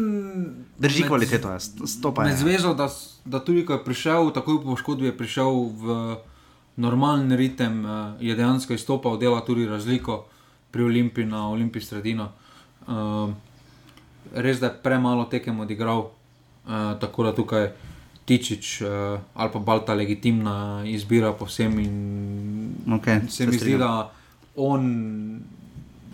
Drži 0.76 1.00
med- 1.00 1.08
kvaliteto, 1.08 1.48
jaz, 1.48 1.70
to 1.96 2.10
pa 2.10 2.24
Med 2.24 2.32
je. 2.32 2.38
zvezo, 2.38 2.74
da, 2.74 2.88
da 3.24 3.38
tudi 3.40 3.62
ko 3.62 3.72
je 3.72 3.84
prišel, 3.84 4.32
takoj 4.32 4.58
po 4.58 4.72
poškodbi 4.72 5.06
je 5.06 5.14
prišel 5.14 5.50
v 5.72 6.16
normalen 6.76 7.30
ritem, 7.32 7.78
eh, 7.80 7.90
je 8.22 8.34
dejansko 8.34 8.74
izstopal, 8.74 9.16
dela 9.16 9.40
tudi 9.40 9.66
razliko 9.66 10.24
pri 10.70 10.82
Olimpiji 10.84 11.24
na 11.26 11.48
Olimpiji 11.48 11.82
sredino. 11.84 12.32
Uh, 12.84 13.30
res 14.32 14.60
da 14.60 14.66
je 14.66 14.78
premalo 14.78 15.24
tekem 15.24 15.60
odigral, 15.60 16.10
uh, 16.64 16.72
tako 17.00 17.22
da 17.22 17.32
tukaj 17.32 17.70
Tičič 18.26 18.82
uh, 18.82 19.20
ali 19.34 19.50
pa 19.52 19.58
Balta 19.58 19.94
legitimna 19.94 20.82
izbira 20.86 21.32
povsem 21.32 21.78
in 21.78 21.94
Okay, 22.86 23.28
se 23.28 23.46
mi 23.46 23.58
zdi, 23.58 23.78
da 23.78 24.10
on 24.56 24.82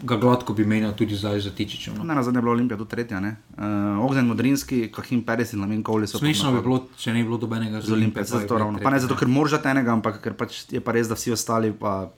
ga 0.03 0.17
gladko 0.17 0.53
bi 0.53 0.65
menjal 0.67 0.93
tudi 0.99 1.17
zdaj 1.17 1.41
za 1.41 1.51
Tičičem. 1.51 1.95
No. 1.99 2.05
Na 2.05 2.23
zadnje 2.23 2.39
je 2.39 2.43
bila 2.43 2.53
Olimpija 2.53 2.79
tu 2.79 2.85
tretja. 2.85 3.19
Uh, 3.19 4.05
Ognen 4.05 4.27
Modrinski, 4.27 4.89
Kahim 4.93 5.23
Peres 5.23 5.53
in 5.53 5.61
Lamin 5.61 5.83
Kovli 5.83 6.07
so 6.07 6.19
Smešno 6.19 6.51
pa- 6.51 6.57
bi 6.57 6.63
bilo, 6.63 6.79
če 6.99 7.13
ne 7.13 7.23
bi 7.23 7.29
bilo 7.29 7.39
dobenega 7.39 7.81
z 7.81 7.93
Olimpije, 7.93 8.25
zato 8.25 8.59
ravno. 8.59 8.79
Pa 8.83 8.91
ne 8.91 8.99
zato, 9.01 9.17
ker 9.17 9.29
moržate 9.29 9.71
enega, 9.71 9.93
ampak 9.93 10.19
ker 10.23 10.35
pač 10.35 10.65
je 10.73 10.81
pa 10.81 10.93
res, 10.93 11.09
da 11.09 11.15
vsi 11.15 11.33
ostali 11.33 11.73
pa. 11.73 12.11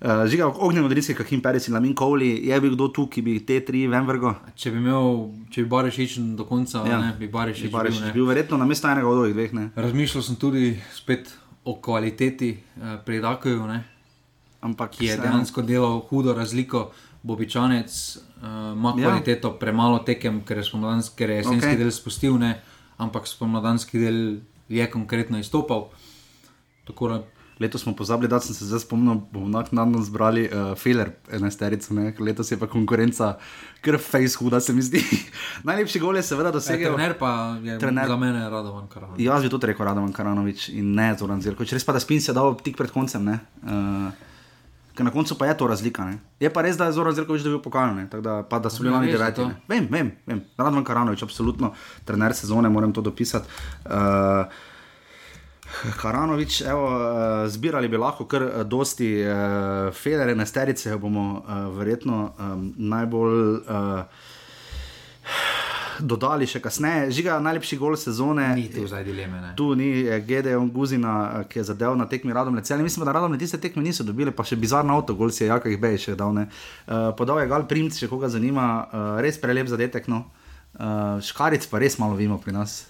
Uh, 0.00 0.26
Žiga, 0.28 0.46
ognjen 0.60 0.84
odriski, 0.84 1.14
Kahim 1.16 1.40
Peres 1.40 1.68
in 1.68 1.74
Lamin 1.74 1.94
Kovli, 1.96 2.28
je 2.46 2.60
bil 2.60 2.74
kdo 2.74 2.88
tu, 2.92 3.06
ki 3.08 3.22
bi 3.22 3.38
te 3.46 3.60
tri 3.64 3.86
ven 3.88 4.04
vrgo? 4.04 4.34
Če 4.54 4.70
bi 4.70 4.82
imel, 4.82 5.30
če 5.50 5.62
bi 5.64 5.68
Barišič 5.72 6.18
do 6.36 6.44
konca, 6.44 6.82
Ja. 6.84 6.98
ne, 7.00 7.14
bi 7.18 7.28
Barišič 7.32 7.72
Barešič 7.72 8.00
bil. 8.00 8.06
ne. 8.06 8.12
bil 8.12 8.26
verjetno 8.28 8.58
na 8.60 8.66
mestu 8.68 8.88
enega 8.88 9.08
od 9.08 9.22
ovih 9.24 9.32
dveh. 9.32 9.52
Ne? 9.56 9.64
Razmišljal 9.76 10.22
sem 10.22 10.36
tudi 10.36 10.76
spet 10.92 11.32
o 11.64 11.78
kvaliteti 11.80 12.50
eh, 12.76 12.98
pri 13.04 13.20
Dakoju, 13.20 13.66
ne, 13.66 13.84
Ampak 14.60 14.90
ki 14.98 15.06
je 15.06 15.16
dejansko 15.16 15.62
delal 15.62 16.00
hudo 16.10 16.34
razliko. 16.34 16.90
Bobičanec 17.22 17.90
uh, 18.16 18.76
ima 18.76 18.94
Ja. 18.98 19.08
kvaliteto, 19.08 19.58
premalo 19.58 19.98
tekem, 19.98 20.44
ker 20.44 20.58
je, 20.58 20.64
ker 21.16 21.30
je 21.30 21.36
jesenski 21.36 21.66
okay. 21.66 21.78
del 21.78 21.90
spustil, 21.90 22.38
ne, 22.38 22.60
ampak 22.98 23.26
spomladanski 23.26 23.98
del 23.98 24.38
je 24.68 24.86
konkretno 24.90 25.38
izstopal. 25.38 25.88
Tako 26.86 27.08
da 27.08 27.22
Letos 27.60 27.82
smo 27.82 27.94
pozabili, 27.96 28.28
da 28.28 28.36
sem 28.40 28.54
se 28.54 28.66
zdaj 28.68 28.82
spomnil, 28.84 29.14
bomo 29.32 29.48
naknadno 29.48 30.02
zbrali 30.04 30.42
uh, 30.44 30.74
Feler, 30.76 31.14
enajsterico, 31.32 31.94
ker 32.12 32.20
letos 32.20 32.50
je 32.52 32.58
pa 32.60 32.66
konkurenca 32.68 33.38
kar 33.80 33.96
face 33.98 34.36
huda, 34.36 34.60
se 34.60 34.74
mi 34.76 34.82
zdi. 34.84 35.00
Najlepši 35.68 36.02
gol 36.02 36.16
je 36.16 36.22
seveda 36.22 36.52
se 36.52 36.58
dosegel. 36.58 36.92
trener 36.94 37.16
pa 37.18 37.56
je 37.64 37.78
Trener- 37.80 38.06
za 38.06 38.16
mene 38.16 38.44
Radovan 38.50 38.88
Karan. 38.92 39.16
Jaz 39.16 39.42
bi 39.42 39.48
tudi 39.48 39.66
rekel 39.72 39.86
Radovan 39.86 40.12
Karanovič 40.12 40.68
in 40.68 40.92
ne 40.94 41.14
Zoran 41.18 41.40
Zirkovič. 41.40 41.72
Res 41.72 41.84
pa, 41.84 41.96
da 41.96 42.00
spin 42.00 42.20
se 42.20 42.30
je 42.30 42.36
dal 42.36 42.52
tik 42.60 42.76
pred 42.76 42.92
koncem. 42.92 43.24
Ne? 43.24 43.40
Uh, 43.64 44.12
Ker 44.96 45.04
na 45.04 45.10
koncu 45.12 45.36
pa 45.36 45.46
je 45.46 45.56
to 45.56 45.66
razlika. 45.68 46.04
Ne? 46.04 46.18
Je 46.40 46.48
pa 46.52 46.60
res, 46.64 46.76
da 46.76 46.86
je 46.88 46.92
Zoran 46.96 47.16
Zirkovič 47.16 47.44
dobil 47.44 47.60
pokal, 47.64 47.92
ne? 47.96 48.04
tako 48.08 48.22
da, 48.24 48.36
pa, 48.44 48.60
da 48.60 48.68
so 48.68 48.84
bili 48.84 48.92
Ja, 48.92 49.00
lani 49.00 49.12
res 49.12 49.20
je 49.20 49.32
deveti. 49.32 49.64
Vem, 49.68 49.88
vem, 49.92 50.12
vem. 50.28 50.44
Radovan 50.60 50.84
Karanovič, 50.84 51.24
absolutno 51.24 51.72
trener 52.04 52.36
sezone, 52.36 52.68
moram 52.68 52.92
to 52.92 53.00
dopisati. 53.00 53.48
Uh, 53.84 54.44
Karanovič, 56.00 56.60
evo, 56.60 56.86
eh, 56.88 57.48
zbirali 57.48 57.88
bi 57.88 57.96
lahko 57.96 58.24
kar 58.24 58.42
eh, 58.42 58.64
dosti 58.64 59.10
uh, 59.22 59.92
federe, 59.94 60.34
nesterice, 60.34 60.90
jo 60.90 60.98
bomo 60.98 61.42
uh, 61.42 61.78
verjetno 61.78 62.32
um, 62.38 62.72
najbolj 62.76 63.36
uh, 63.66 64.24
dodali 66.00 66.46
še 66.48 66.60
kasneje. 66.60 67.10
Žiga, 67.16 67.38
najlepši 67.42 67.78
gol 67.80 67.96
sezone. 68.00 68.46
Ni 68.56 68.68
tu 68.72 68.84
zdaj 68.88 69.04
dileme. 69.06 69.40
Ne. 69.40 69.52
Tu 69.58 69.68
ni 69.78 69.90
eh, 70.04 70.20
Gedeon 70.26 70.68
Guzina, 70.72 71.14
eh, 71.40 71.46
ki 71.50 71.60
je 71.60 71.68
zadev 71.72 71.96
na 71.98 72.08
tekmi 72.10 72.34
Radom 72.36 72.56
Lecel. 72.56 72.82
Mislim, 72.84 73.06
da 73.06 73.14
Radom 73.16 73.36
tiste 73.38 73.60
tekme 73.62 73.84
niso 73.84 74.04
dobili, 74.04 74.34
pa 74.34 74.44
še 74.46 74.58
bizarno 74.60 74.96
avto, 74.96 75.16
gol 75.16 75.32
si 75.32 75.44
je 75.44 75.50
Jaka 75.50 75.72
Ihbej 75.72 75.98
še 76.08 76.16
dal. 76.18 76.34
ne. 76.36 76.48
Uh, 76.86 77.12
podal 77.16 77.40
je 77.40 77.50
Gal 77.50 77.66
Primc, 77.68 77.96
če 77.96 78.10
koga 78.10 78.28
zanima, 78.32 78.66
uh, 78.90 79.06
res 79.24 79.40
prelep 79.40 79.70
zadetek. 79.72 80.10
No. 80.12 80.26
Uh, 80.76 81.16
škaric 81.24 81.64
pa 81.70 81.80
res 81.80 81.96
malo 82.02 82.18
vimo 82.18 82.36
pri 82.42 82.52
nas. 82.52 82.84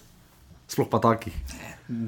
Sploh 0.67 0.85
pa 0.85 0.99
taki. 0.99 1.31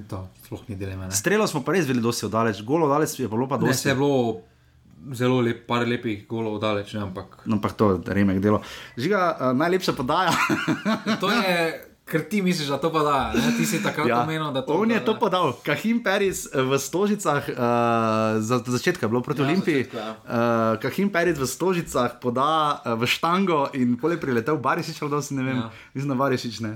To 0.08 0.28
sploh 0.44 0.60
ni 0.68 0.76
dileme. 0.76 1.08
ne. 1.08 1.12
Strelo 1.12 1.48
smo 1.48 1.62
pa 1.62 1.72
res 1.72 1.88
bili 1.88 2.00
dosti 2.00 2.26
oddaleč, 2.26 2.60
golo 2.62 2.86
oddaleč 2.86 3.16
je 3.16 3.28
bilo 3.28 3.48
pa 3.48 3.56
Ne, 3.56 3.66
dosti. 3.66 3.82
se 3.82 3.90
je 3.90 3.96
bilo 3.96 4.42
zelo 5.14 5.40
lep, 5.40 5.64
par 5.64 5.88
lepih 5.88 6.28
golov 6.28 6.60
daleč, 6.60 6.92
ne, 6.94 7.02
ampak 7.02 7.40
No, 7.46 7.56
ampak 7.56 7.72
to 7.72 7.92
je 7.96 8.14
remek 8.14 8.40
delo. 8.40 8.60
Žiga, 8.98 9.22
uh, 9.32 9.54
najlepša 9.54 9.94
podaja. 9.94 10.36
to 11.22 11.32
je, 11.32 11.56
ker 12.04 12.28
ti 12.28 12.42
misliš, 12.42 12.68
da 12.68 12.78
to 12.78 12.92
pa 12.92 13.00
da. 13.00 13.18
Ne? 13.32 13.56
Ti 13.56 13.64
si 13.64 13.80
takrat 13.80 14.04
ja. 14.06 14.20
omenil, 14.20 14.52
da 14.52 14.60
to 14.60 14.76
On 14.76 14.84
je 14.86 15.00
da, 15.00 15.06
to 15.06 15.16
podal, 15.16 15.56
Kahim 15.64 16.04
Peris 16.04 16.44
v 16.46 16.76
Stožicah, 16.76 17.48
uh, 17.48 17.56
za, 18.44 18.60
za 18.60 18.70
začetka 18.70 19.06
je 19.06 19.10
bilo 19.10 19.24
proti 19.24 19.40
Ja, 19.40 19.48
Olimpiji. 19.48 19.88
začetka, 19.88 20.00
ja. 20.02 20.12
Uh, 20.20 20.84
Kahim 20.84 21.08
Peris 21.08 21.40
v 21.40 21.48
Stožicah 21.48 22.20
poda 22.20 22.52
uh, 22.76 23.00
v 23.00 23.08
štango 23.08 23.72
in 23.74 23.96
pole 23.96 24.20
priletel 24.20 24.60
Barišič, 24.60 25.00
ali 25.00 25.12
da 25.12 25.22
se 25.22 25.32
ne 25.32 25.44
vem, 25.44 25.58
ja. 25.58 25.72
Mislim 25.94 26.12
na 26.12 26.20
Barišič. 26.20 26.60
Ne. 26.60 26.76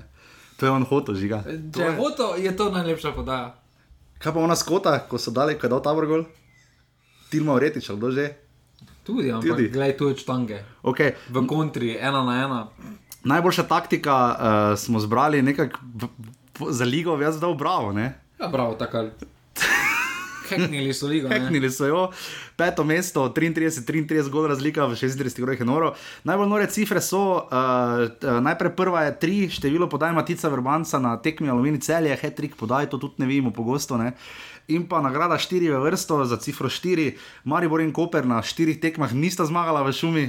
To 0.64 0.66
je 0.66 0.72
on 0.72 0.86
hotel, 0.86 1.12
žiga. 1.14 1.44
To 1.44 1.52
Če 1.74 1.82
je 1.82 1.86
je- 1.86 1.98
hoto, 1.98 2.26
je 2.38 2.52
to 2.54 2.72
najlepša 2.72 3.12
podaja. 3.12 3.60
Kaj 4.16 4.32
pa 4.32 4.40
ona 4.40 4.56
skota, 4.56 4.96
ko 5.02 5.20
so 5.20 5.28
dali, 5.30 5.54
ko 5.54 5.68
je 5.68 5.70
dal 5.70 5.82
tabor 5.82 6.08
gol? 6.08 6.24
Tilma 7.28 7.52
Uretič, 7.52 7.84
ali 7.86 8.00
kdo 8.00 8.10
že? 8.10 8.26
Tudi, 9.04 9.28
ampak 9.28 9.44
Tudi. 9.50 9.68
gledaj, 9.68 9.94
tu 9.94 10.08
je 10.08 10.16
štange. 10.16 10.64
Okay. 10.82 11.20
V 11.28 11.44
kontri, 11.44 11.92
ena 11.94 12.22
na 12.22 12.34
ena. 12.40 12.60
Najboljša 13.22 13.64
taktika 13.66 14.16
uh, 14.16 14.36
smo 14.74 14.96
zbrali 14.98 15.42
nekako 15.42 15.76
za 16.72 16.86
ligo, 16.86 17.12
jaz 17.18 17.36
dal 17.36 17.54
bravo. 17.54 17.92
Ne? 17.92 18.16
Ja, 18.40 18.48
bravo, 18.48 18.76
tako. 18.76 19.12
Heknili 20.54 20.94
so 20.94 21.08
ligo. 21.08 21.30
Heknili 21.30 21.72
so 21.72 21.88
jo, 21.90 22.02
peto 22.58 22.86
mesto, 22.88 23.26
33-33 23.34 24.30
gol 24.34 24.48
razlika 24.52 24.86
v 24.86 24.98
36 25.00 25.42
urah 25.44 25.60
je 25.60 25.68
noro. 25.68 25.94
Najbolj 26.24 26.50
nore 26.50 26.68
cifre 26.72 27.02
so, 27.02 27.24
uh, 27.44 28.06
uh, 28.06 28.40
najprej 28.46 28.76
prva 28.78 29.06
je 29.08 29.16
tri, 29.20 29.38
število 29.50 29.90
podaj 29.90 30.14
Matica 30.14 30.52
Vrbanca 30.54 31.00
na 31.00 31.18
tekmi 31.18 31.50
Alumini 31.50 31.82
celje, 31.82 32.16
hetrik 32.22 32.56
podaj, 32.60 32.92
to 32.94 33.02
tudi 33.02 33.24
ne 33.24 33.30
vidimo 33.30 33.52
pogosto. 33.52 33.98
Ne? 33.98 34.14
In 34.72 34.88
pa 34.88 35.02
nagrada 35.04 35.36
štiri 35.36 35.68
v 35.74 35.82
vrsto 35.84 36.24
za 36.24 36.40
cifro 36.40 36.72
štiri, 36.72 37.18
Maribor 37.44 37.84
in 37.84 37.92
Koper 37.92 38.24
na 38.24 38.40
štirih 38.40 38.80
tekmah 38.80 39.12
nista 39.12 39.44
zmagala 39.44 39.84
v 39.84 39.92
šumi. 39.92 40.26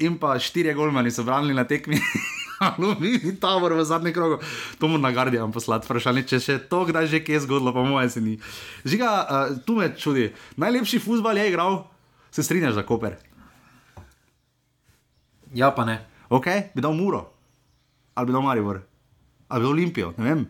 In 0.00 0.16
pa 0.16 0.36
štirje 0.40 0.72
golmani 0.76 1.12
so 1.12 1.24
branili 1.24 1.56
na 1.56 1.64
tekmi. 1.68 2.00
Aluminij 2.60 3.40
tabor 3.40 3.72
v 3.72 3.84
zadnjem 3.88 4.12
krogu. 4.12 4.36
To 4.78 4.88
mu 4.88 4.98
na 5.00 5.08
Guardian 5.12 5.48
poslati, 5.48 5.88
vprašanje, 5.88 6.26
če 6.28 6.38
še 6.38 6.54
to 6.68 6.84
kdaj 6.84 7.08
že 7.08 7.22
kje 7.24 7.40
zgodilo, 7.48 7.72
pa 7.72 7.80
moje 7.80 8.10
se 8.12 8.20
ni. 8.20 8.36
Žiga, 8.84 9.08
uh, 9.08 9.56
tu 9.64 9.80
me 9.80 9.88
čudi. 9.96 10.28
Najlepši 10.60 11.00
futbal 11.00 11.40
je 11.40 11.48
igral, 11.48 11.88
se 12.28 12.44
strinjaš 12.44 12.76
za 12.76 12.84
Koper. 12.84 13.16
Ja, 15.56 15.72
pa 15.72 15.88
ne. 15.88 16.04
Ok, 16.28 16.46
bi 16.76 16.84
dal 16.84 16.92
Muro, 16.92 17.24
ali 18.14 18.28
bi 18.28 18.36
dal 18.36 18.44
Maribor, 18.44 18.84
ali 19.48 19.60
bi 19.60 19.64
dal 19.64 19.72
Olimpijo, 19.72 20.12
ne 20.20 20.24
vem. 20.24 20.44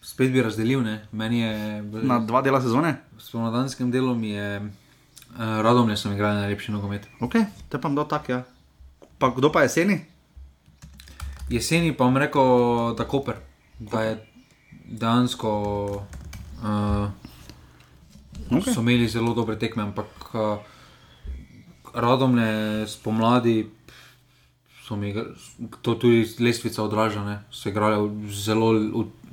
Spet 0.00 0.32
bi 0.32 0.40
razdelil, 0.42 0.80
ne. 0.82 1.04
Meni 1.12 1.44
je 1.44 1.82
Na 2.02 2.18
dva 2.18 2.40
dela 2.42 2.60
sezone. 2.64 2.96
spomladanskem 3.18 3.90
delu 3.90 4.14
mi 4.14 4.30
je 4.32 4.48
uh, 4.62 5.60
Radomlje 5.60 5.96
sem 5.96 6.12
igral 6.16 6.34
najlepši 6.40 6.72
nogomet. 6.72 7.06
Ok, 7.20 7.36
te 7.68 7.76
pa 7.76 7.88
bom 7.88 7.94
dal 7.94 8.08
tak, 8.08 8.28
ja. 8.32 8.42
Pa 9.18 9.30
kdo 9.32 9.52
pa 9.52 9.62
jeseni? 9.62 10.00
Jeseni 11.48 11.92
pa 11.92 12.04
bom 12.04 12.16
rekel, 12.16 12.94
da 12.98 13.04
Koper, 13.04 13.36
da 13.78 14.02
je 14.02 14.16
dejansko. 14.86 15.52
Uh, 16.62 17.08
Ok. 18.50 18.70
So 18.74 18.80
imeli 18.80 19.08
zelo 19.08 19.34
dobre 19.34 19.58
tekme, 19.58 19.82
ampak 19.82 20.06
uh, 20.34 20.58
Radomlje 21.94 22.86
spomladi. 22.86 23.66
Mi, 24.94 25.14
to 25.82 25.94
tudi 25.94 26.22
lestvica 26.38 26.82
odraža, 26.82 27.24
ne. 27.24 27.40
so 27.50 27.68
igrali 27.68 27.96
v 28.06 28.30
zelo 28.30 28.70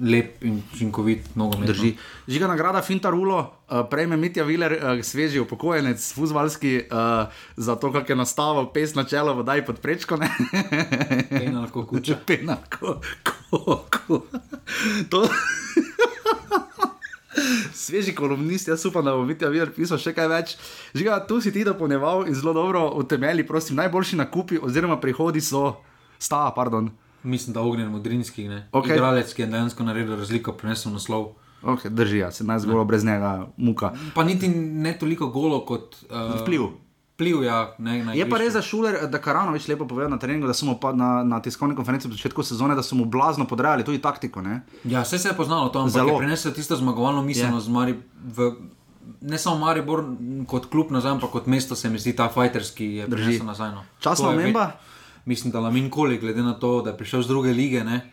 lep 0.02 0.42
in 0.42 0.64
učinkovit 0.74 1.36
nogomet. 1.36 1.68
no. 1.68 1.74
Drži. 1.74 1.94
Žiga 2.28 2.48
nagrada 2.48 2.82
Fintarulo, 2.82 3.38
uh, 3.70 3.86
prejme 3.90 4.18
Mitja 4.18 4.44
Viler, 4.44 4.74
uh, 4.74 5.04
sveži 5.06 5.40
upokojenec, 5.40 6.14
fuzbalski, 6.14 6.90
uh, 6.90 7.30
za 7.58 7.76
to, 7.76 7.94
kako 7.94 8.12
je 8.12 8.16
nastavil 8.16 8.66
pes 8.74 8.96
na 8.96 9.04
čelo, 9.04 9.34
vodaj 9.34 9.66
pod 9.66 9.80
prečko. 9.80 10.18
lahko 11.54 11.86
kuča. 11.90 12.18
Pena, 12.26 12.58
ko, 12.80 12.98
ko, 13.24 13.86
ko. 13.90 14.22
To... 15.10 15.28
Sveži 17.84 18.16
kolumnist, 18.16 18.68
jaz 18.68 18.86
upam, 18.86 19.06
da 19.06 19.16
bo 19.16 19.26
Mitja 19.26 19.50
Viler 19.50 19.72
pisal 19.74 19.98
še 20.02 20.14
kaj 20.16 20.28
več. 20.32 20.56
Žiga, 20.98 21.22
tu 21.28 21.40
si 21.42 21.54
ti 21.54 21.66
dopolneval 21.66 22.28
in 22.30 22.38
zelo 22.38 22.54
dobro 22.54 22.86
utemelji, 23.00 23.48
prosim, 23.48 23.78
najboljši 23.82 24.20
nakupi 24.22 24.60
oziroma 24.62 25.00
prihodi 25.02 25.42
so, 25.42 25.80
sta, 26.20 26.46
pardon. 26.56 26.92
Mislim, 27.24 27.54
da 27.56 27.64
ognjen 27.64 27.88
modrinski, 27.90 28.48
ne. 28.52 28.68
Okej. 28.72 28.98
Igralec, 28.98 29.32
ki 29.34 29.46
je 29.46 29.48
dejansko 29.54 29.88
naredil 29.88 30.20
razliko, 30.20 30.54
prinesel 30.60 30.94
naslov. 30.94 31.32
Okay, 31.64 31.88
drži, 31.90 32.18
ja, 32.20 32.32
se 32.32 32.44
naj 32.44 32.60
zgolj 32.66 32.84
brez 32.86 33.06
njega 33.08 33.48
muka. 33.58 33.94
Pa 34.16 34.24
niti 34.28 34.50
ne 34.52 34.92
toliko 35.00 35.30
golo 35.32 35.62
kot 35.66 35.96
uh, 36.10 36.36
Vpliv. 36.42 36.68
Vpliv, 37.24 37.44
ja. 37.44 37.76
Ne, 37.80 38.04
na 38.04 38.14
Je 38.14 38.26
pa 38.30 38.38
res, 38.38 38.54
da 38.54 38.62
Šuler, 38.62 38.98
da 39.08 39.22
Karanovič 39.24 39.68
lepo 39.72 39.88
povedal 39.88 40.12
na 40.12 40.20
treningu, 40.20 40.50
da 40.50 40.56
pa 40.76 40.92
na, 40.92 41.24
na 41.24 41.40
tiskovni 41.40 41.76
konferenci 41.76 42.12
v 42.12 42.18
začetku 42.20 42.44
sezone, 42.44 42.76
da 42.76 42.84
so 42.84 43.00
mu 43.00 43.06
blazno 43.06 43.48
podrejali 43.48 43.88
tudi 43.88 44.02
taktiko. 44.04 44.44
Ne? 44.44 44.62
Ja, 44.84 45.02
vse 45.08 45.20
se 45.20 45.32
je 45.32 45.36
poznalo 45.38 45.72
to, 45.72 45.80
ampak 45.80 45.96
Zelo. 45.96 46.14
je 46.14 46.18
prinesel 46.20 46.52
tisto 46.52 46.76
zmagovalno 46.76 47.24
miselnost 47.24 47.72
yeah. 47.72 47.96
v. 48.36 48.52
Ne 49.24 49.38
samo 49.40 49.60
Maribor 49.60 50.04
kot 50.48 50.68
klub 50.72 50.92
nazaj, 50.92 51.12
ampak 51.12 51.32
kot 51.32 51.48
mesto 51.48 51.76
se 51.76 51.90
mi 51.90 52.00
zdi 52.00 52.16
ta 52.16 52.30
fighterski, 52.32 52.76
ki 52.76 52.88
je 53.04 53.08
prinesel 53.08 53.48
nazaj. 53.48 53.72
No. 53.72 53.84
Časna 54.00 54.30
omemba? 54.32 54.72
Mislim, 55.26 55.52
da 55.52 55.60
Lamin 55.60 55.90
Koli, 55.90 56.20
glede 56.20 56.44
na 56.44 56.54
to, 56.60 56.82
da 56.84 56.92
je 56.92 56.98
prišel 56.98 57.24
z 57.24 57.28
druge 57.28 57.52
lige, 57.56 57.84
ne, 57.84 58.12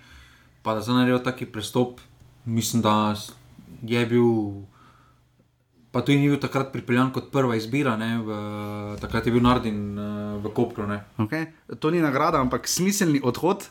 pa 0.62 0.74
da 0.74 0.82
je 0.82 0.94
naredil 0.94 1.18
taki 1.18 1.46
prestop, 1.46 2.00
mislim, 2.44 2.82
da 2.82 3.14
je 3.82 4.06
bil. 4.06 4.69
Pa 5.90 6.04
tudi 6.06 6.22
ni 6.22 6.28
bil 6.30 6.38
takrat 6.38 6.70
pripeljan 6.70 7.10
kot 7.10 7.32
prva 7.34 7.56
izbira, 7.58 7.96
ne, 7.98 8.22
v, 8.22 8.28
takrat 9.02 9.26
je 9.26 9.32
bil 9.34 9.42
Nardin 9.42 9.98
eh, 9.98 10.10
v 10.38 10.52
Kopru. 10.54 10.86
Ne. 10.86 11.02
Okay? 11.18 11.50
To 11.82 11.90
ni 11.90 11.98
nagrada, 11.98 12.38
ampak 12.38 12.70
smiselni 12.70 13.18
odhod 13.18 13.66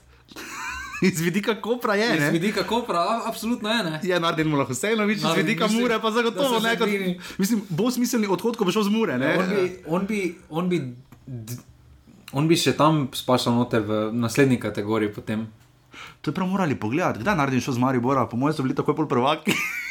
iz 1.08 1.22
vidika 1.22 1.56
Kopra 1.56 1.96
je. 1.96 2.10
Iz 2.12 2.20
Ne? 2.20 2.32
vidika 2.32 2.64
Kopra, 2.64 3.00
a- 3.00 3.24
absolutno 3.32 3.70
je. 3.70 3.84
Ne. 3.84 4.00
Je 4.04 4.20
naredil 4.20 4.52
mu 4.52 4.60
lahko 4.60 4.76
vseenovič, 4.76 5.18
iz 5.18 5.24
Naredil, 5.24 5.46
vidika 5.46 5.64
mislim, 5.64 5.82
Mure, 5.82 6.00
pa 6.04 6.12
zagotovo 6.12 6.60
ne. 6.60 6.76
Kot, 6.76 6.90
mislim, 7.40 7.64
bo 7.70 7.88
smiselni 7.88 8.28
odhod, 8.28 8.60
ko 8.60 8.68
bo 8.68 8.72
šel 8.72 8.84
z 8.84 8.92
Mure. 8.92 9.16
Ne? 9.18 9.32
On 9.40 9.48
bi, 9.48 9.64
on, 9.88 10.04
bi, 10.04 10.20
on, 10.50 10.70
bi, 10.70 11.58
on 12.36 12.52
bi 12.52 12.60
še 12.60 12.76
tam 12.76 13.08
spasal 13.16 13.56
noter 13.56 13.80
v 13.80 14.12
naslednji 14.12 14.60
kategoriji. 14.60 15.16
Potem. 15.16 15.48
To 16.20 16.32
je 16.32 16.36
prav 16.36 16.52
morali 16.52 16.76
pogledati, 16.76 17.24
kdaj 17.24 17.36
naredim 17.36 17.64
šel 17.64 17.80
z 17.80 17.80
Maribora, 17.80 18.28
po 18.28 18.36
mojem 18.36 18.60
so 18.60 18.64
bili 18.64 18.76
takoj 18.76 18.96
pol 18.96 19.08
prvaki. 19.08 19.56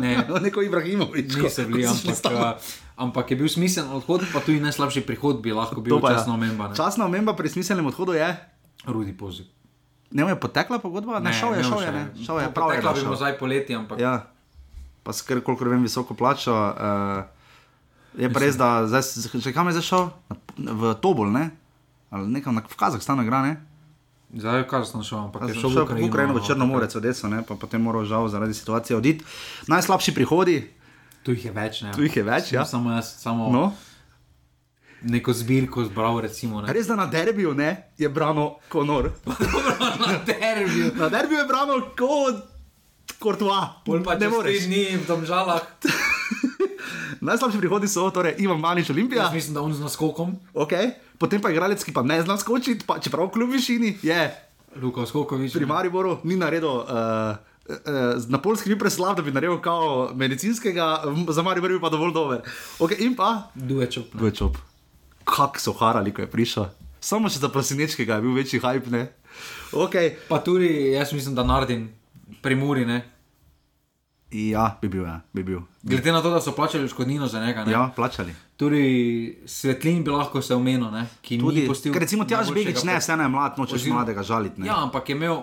Ne, 0.00 0.24
Neko 0.44 0.62
Ibrahimovič. 0.62 1.36
niso 1.36 1.62
bili, 1.68 1.86
ampak, 1.86 2.32
uh, 2.32 2.56
ampak 2.96 3.30
je 3.30 3.36
bil 3.36 3.48
smiseln 3.48 3.90
odhod, 3.92 4.24
pa 4.32 4.40
tudi 4.40 4.60
najslabši 4.60 5.04
prihod 5.06 5.42
bi 5.42 5.52
lahko 5.52 5.80
bil 5.80 5.98
je. 5.98 6.14
časno 6.14 6.34
omemba. 6.34 6.70
ne. 6.70 6.76
Časna 6.76 7.04
omemba 7.04 7.34
pri 7.36 7.48
smiselnem 7.48 7.86
odhodu 7.86 8.16
je. 8.16 8.28
Rudi 8.86 9.12
poziv. 9.12 9.46
Ne, 10.14 10.22
je 10.22 10.36
potekla 10.38 10.78
pogodba, 10.78 11.18
ne, 11.18 11.32
šel 11.34 11.58
je, 11.58 11.64
šel 11.66 11.80
je, 11.82 11.90
ne, 11.92 12.04
šel 12.22 12.36
je, 12.40 12.46
prav 12.54 12.70
je. 12.70 12.82
Da 12.82 12.92
bi 12.92 13.02
mu 13.02 13.16
zdaj 13.18 13.34
poleti, 13.38 13.74
ampak 13.74 13.98
ja. 13.98 14.30
Pa 15.02 15.12
skr, 15.12 15.42
kolikor 15.42 15.68
vem, 15.68 15.82
visoko 15.82 16.14
plačo. 16.14 16.54
Uh, 16.54 17.26
je 18.14 18.30
pa 18.30 18.38
res, 18.40 18.54
da 18.56 18.86
zdaj, 18.86 19.26
če 19.42 19.50
kam 19.52 19.68
je 19.68 19.80
zašel? 19.82 20.08
V 20.54 20.94
Tobol, 21.02 21.34
ne? 21.34 21.50
Ali 22.14 22.30
nekam 22.30 22.54
na, 22.54 22.62
v 22.62 22.76
Kazahstanu 22.78 23.26
igra, 23.26 23.42
ne? 23.42 23.58
Zdaj 24.34 24.66
kar 24.68 24.86
sem 24.86 25.02
šel, 25.02 25.18
ampak 25.18 25.48
je 25.48 25.54
Šel 25.54 25.70
šel 25.70 25.86
v 25.86 26.04
Ukrajino, 26.04 26.34
v 26.34 26.42
Črnomorec, 26.46 26.94
Odeso, 26.96 27.28
ne? 27.28 27.42
Pa 27.42 27.54
potem 27.54 27.82
moral 27.82 28.04
žal 28.04 28.28
zaradi 28.28 28.54
situacije 28.54 28.96
oditi. 28.96 29.24
Najslabši 29.66 30.14
prihodi, 30.14 30.58
Tu 31.24 31.32
jih 31.32 31.44
je 31.44 31.52
več, 31.56 31.80
ne. 31.82 31.92
tu 31.96 32.04
jih 32.04 32.16
je 32.16 32.22
več, 32.22 32.52
ja. 32.52 32.66
Samo 32.68 32.92
jaz, 32.92 33.14
samo 33.16 33.48
no. 33.48 33.72
Neko 35.04 35.32
zbirko 35.32 35.84
zbral, 35.84 36.20
recimo. 36.20 36.60
Ne. 36.60 36.72
Res, 36.72 36.86
da 36.86 36.96
na 36.96 37.06
derbiju 37.06 37.54
ne, 37.54 37.92
je 37.98 38.08
brano 38.08 38.58
Konor. 38.68 39.10
Na 40.04 40.18
derbiju. 40.26 40.92
Na 40.96 41.08
derbiju 41.08 41.38
je 41.38 41.46
brano 41.48 41.80
kot 41.96 42.44
pa 44.04 44.14
ne 44.14 44.20
čez 44.20 44.28
tri 44.28 44.36
moreš. 44.36 44.66
dni 44.66 44.84
v 44.96 45.06
domžalah. 45.06 45.62
Najslabši 47.24 47.58
prihodi 47.58 47.88
so 47.88 48.04
torej 48.12 48.34
Ivan 48.44 48.60
Manič 48.60 48.90
Olimpija. 48.92 49.22
Jaz 49.22 49.32
mislim, 49.32 49.54
da 49.54 49.62
on 49.64 49.72
z 49.72 49.80
naskokom, 49.80 50.36
Okay. 50.54 50.92
Potem 51.18 51.40
pa 51.40 51.50
igralec, 51.50 51.80
ki 51.84 51.92
pa 51.94 52.02
ne 52.02 52.18
zna 52.22 52.36
skočiti, 52.36 52.84
pa, 52.86 52.98
čeprav 52.98 53.30
kljub 53.32 53.52
višini 53.54 53.96
je 54.02 54.34
Luka 54.82 55.06
Skokovič. 55.06 55.52
pri 55.52 55.66
Mariboru 55.66 56.18
ni 56.24 56.36
naredil. 56.36 56.68
Uh, 56.68 57.36
na 58.28 58.38
polski 58.38 58.68
ni 58.68 58.78
preslav, 58.78 59.14
da 59.16 59.22
bi 59.22 59.32
naredil 59.32 59.56
kao 59.60 60.10
medicinskega, 60.14 61.02
za 61.28 61.42
Maribor 61.42 61.72
bi 61.72 61.80
pa 61.80 61.88
dovolj 61.88 62.12
dober. 62.12 62.42
Okay, 62.78 63.00
in 63.06 63.16
pa, 63.16 63.48
Duečop. 63.54 64.12
Gojčop. 64.14 64.56
Kak 65.24 65.60
so 65.60 65.72
harali, 65.72 66.12
ko 66.12 66.20
je 66.20 66.28
prišel. 66.28 66.68
Samo 67.00 67.28
še 67.32 67.40
za 67.40 67.48
prosinečkega 67.48 68.20
je 68.20 68.20
bil 68.20 68.36
večji 68.36 68.60
hype, 68.60 68.90
ne. 68.92 69.08
Okay. 69.72 70.12
Pa 70.28 70.44
tudi, 70.44 70.92
jaz 70.92 71.12
mislim, 71.12 71.34
da 71.34 71.44
Nardin 71.44 71.88
pri 72.42 72.54
Muri, 72.54 72.84
ne. 72.84 73.13
Ja, 74.34 74.78
bi 74.82 74.88
bil, 74.90 75.04
ja, 75.06 75.20
bi 75.32 75.42
bil. 75.46 75.60
Glede 75.82 76.12
na 76.12 76.18
to, 76.22 76.30
da 76.30 76.40
so 76.42 76.50
plačali 76.52 76.88
škodnino 76.88 77.26
za 77.30 77.38
njega, 77.40 77.64
ne. 77.64 77.72
Ja, 77.72 77.90
plačali. 77.96 78.34
Tudi 78.56 78.82
svetlin 79.46 80.02
bi 80.04 80.10
lahko 80.10 80.42
se 80.42 80.54
omenil, 80.54 80.90
ne. 80.90 81.06
Ki 81.22 81.38
Tudi, 81.38 81.60
ni 81.60 81.68
postil. 81.68 81.94
recimo 81.94 82.24
Tjaž 82.24 82.50
Begič, 82.50 82.82
ne, 82.82 82.98
vse 82.98 83.12
je 83.12 83.28
mlad, 83.28 83.58
nočeš 83.58 83.80
Oziroma- 83.80 83.94
mladega 83.94 84.22
žaliti. 84.22 84.60
Ne. 84.60 84.66
Ja, 84.66 84.82
ampak 84.82 85.08
je 85.08 85.16
imel, 85.16 85.42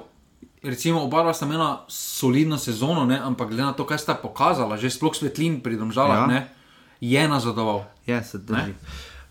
recimo, 0.63 1.03
oba 1.03 1.23
dva 1.23 1.33
sta 1.33 1.45
imela 1.45 1.85
solidno 1.87 2.57
sezono, 2.57 3.05
ne, 3.05 3.19
ampak 3.19 3.47
glede 3.47 3.63
na 3.63 3.73
to, 3.73 3.85
kaj 3.87 3.97
sta 3.97 4.13
pokazala, 4.13 4.77
že 4.77 4.89
sploh 4.89 5.15
svetlin 5.15 5.61
pri 5.61 5.79
domžalah, 5.79 6.17
ja. 6.17 6.27
ne, 6.27 6.47
je 6.99 7.27
nazadoval. 7.27 7.87
Je, 8.05 8.23
se 8.23 8.37
drži. 8.37 8.75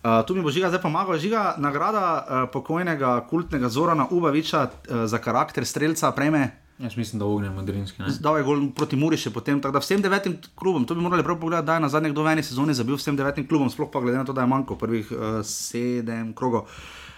Uh, 0.01 0.25
tu 0.25 0.35
mi 0.35 0.41
bo 0.41 0.49
žiga 0.49 0.73
zdaj 0.73 0.81
pomagal. 0.81 1.21
Žiga 1.21 1.61
nagrada 1.61 2.01
uh, 2.01 2.49
pokojnega 2.53 3.21
kultnega 3.29 3.69
Zorana 3.69 4.07
Ubaviča 4.11 4.63
uh, 4.65 5.05
za 5.05 5.19
karakter 5.19 5.67
streljca 5.67 6.13
prejme. 6.13 6.60
Jaz 6.81 6.97
mislim, 6.97 7.21
da 7.21 7.27
ognjen 7.27 7.53
modrinski, 7.53 8.03
ne. 8.03 8.09
Dal 8.21 8.39
je 8.39 8.45
gol 8.45 8.63
proti 8.77 8.97
Muri 8.97 9.19
še 9.21 9.29
potem, 9.35 9.59
tako 9.61 9.77
da 9.77 9.83
vsem 9.83 10.01
devetim 10.01 10.39
klubom, 10.57 10.87
to 10.89 10.97
bi 10.97 11.05
morali 11.05 11.25
prav 11.27 11.37
pogledati, 11.41 11.67
da 11.69 11.77
je 11.77 11.85
na 11.85 11.91
zadnje 11.93 12.11
kdo 12.15 12.25
v 12.25 12.33
eni 12.33 12.45
sezoni 12.47 12.75
zabil 12.75 12.97
vsem 12.97 13.19
devetim 13.19 13.45
klubom, 13.49 13.69
sploh 13.69 13.91
pa 13.93 14.01
glede 14.01 14.17
na 14.17 14.25
to, 14.25 14.33
da 14.33 14.47
je 14.47 14.49
manjko 14.49 14.79
prvih 14.81 15.13
uh, 15.13 15.29
sedem 15.45 16.33
krogov. 16.33 16.71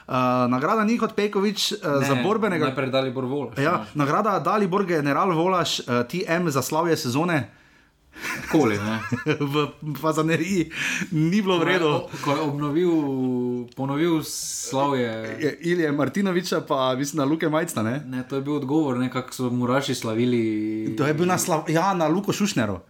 Uh, 0.02 0.51
nagrada 0.51 0.82
ni 0.84 0.98
kot 0.98 1.14
Pejkovič 1.14 1.68
uh, 1.78 2.02
za 2.02 2.18
borbenega. 2.24 2.72
Najprej 2.72 2.90
dali 2.90 3.14
Borvol. 3.14 3.52
Ja, 3.62 3.84
nagrada 3.94 4.34
Dalibor 4.43 4.82
General 4.84 5.30
Volaš, 5.30 5.78
uh, 5.86 6.02
TM 6.10 6.51
za 6.51 6.62
slavje 6.62 6.98
sezone 6.98 7.44
Koli, 8.52 8.78
v 9.52 9.66
Fazaneriji, 9.97 10.70
ni 11.12 11.43
bilo 11.43 11.59
v 11.59 11.64
redu. 11.64 11.90
Ko 12.24 12.36
je 12.36 12.40
obnovil, 12.40 12.93
ponovil 13.76 14.22
slavje. 14.24 15.36
Je 15.40 15.59
Ilije 15.60 15.93
Martinoviča, 15.93 16.60
pa 16.60 16.94
mislim 16.94 17.18
na 17.18 17.24
Luke 17.24 17.48
Majcna. 17.48 17.82
Ne? 17.82 18.02
Ne, 18.06 18.24
to 18.28 18.36
je 18.36 18.43
bil 18.43 18.56
odgovor, 18.56 19.09
kako 19.12 19.34
so 19.34 19.51
muraši 19.51 19.94
slavili. 19.94 20.94
To 20.97 21.06
je 21.06 21.14
bil 21.14 21.26
na, 21.26 21.39
slav, 21.39 21.64
ja, 21.68 21.94
na 21.94 22.06
Luko 22.06 22.32
Šušnero. 22.32 22.80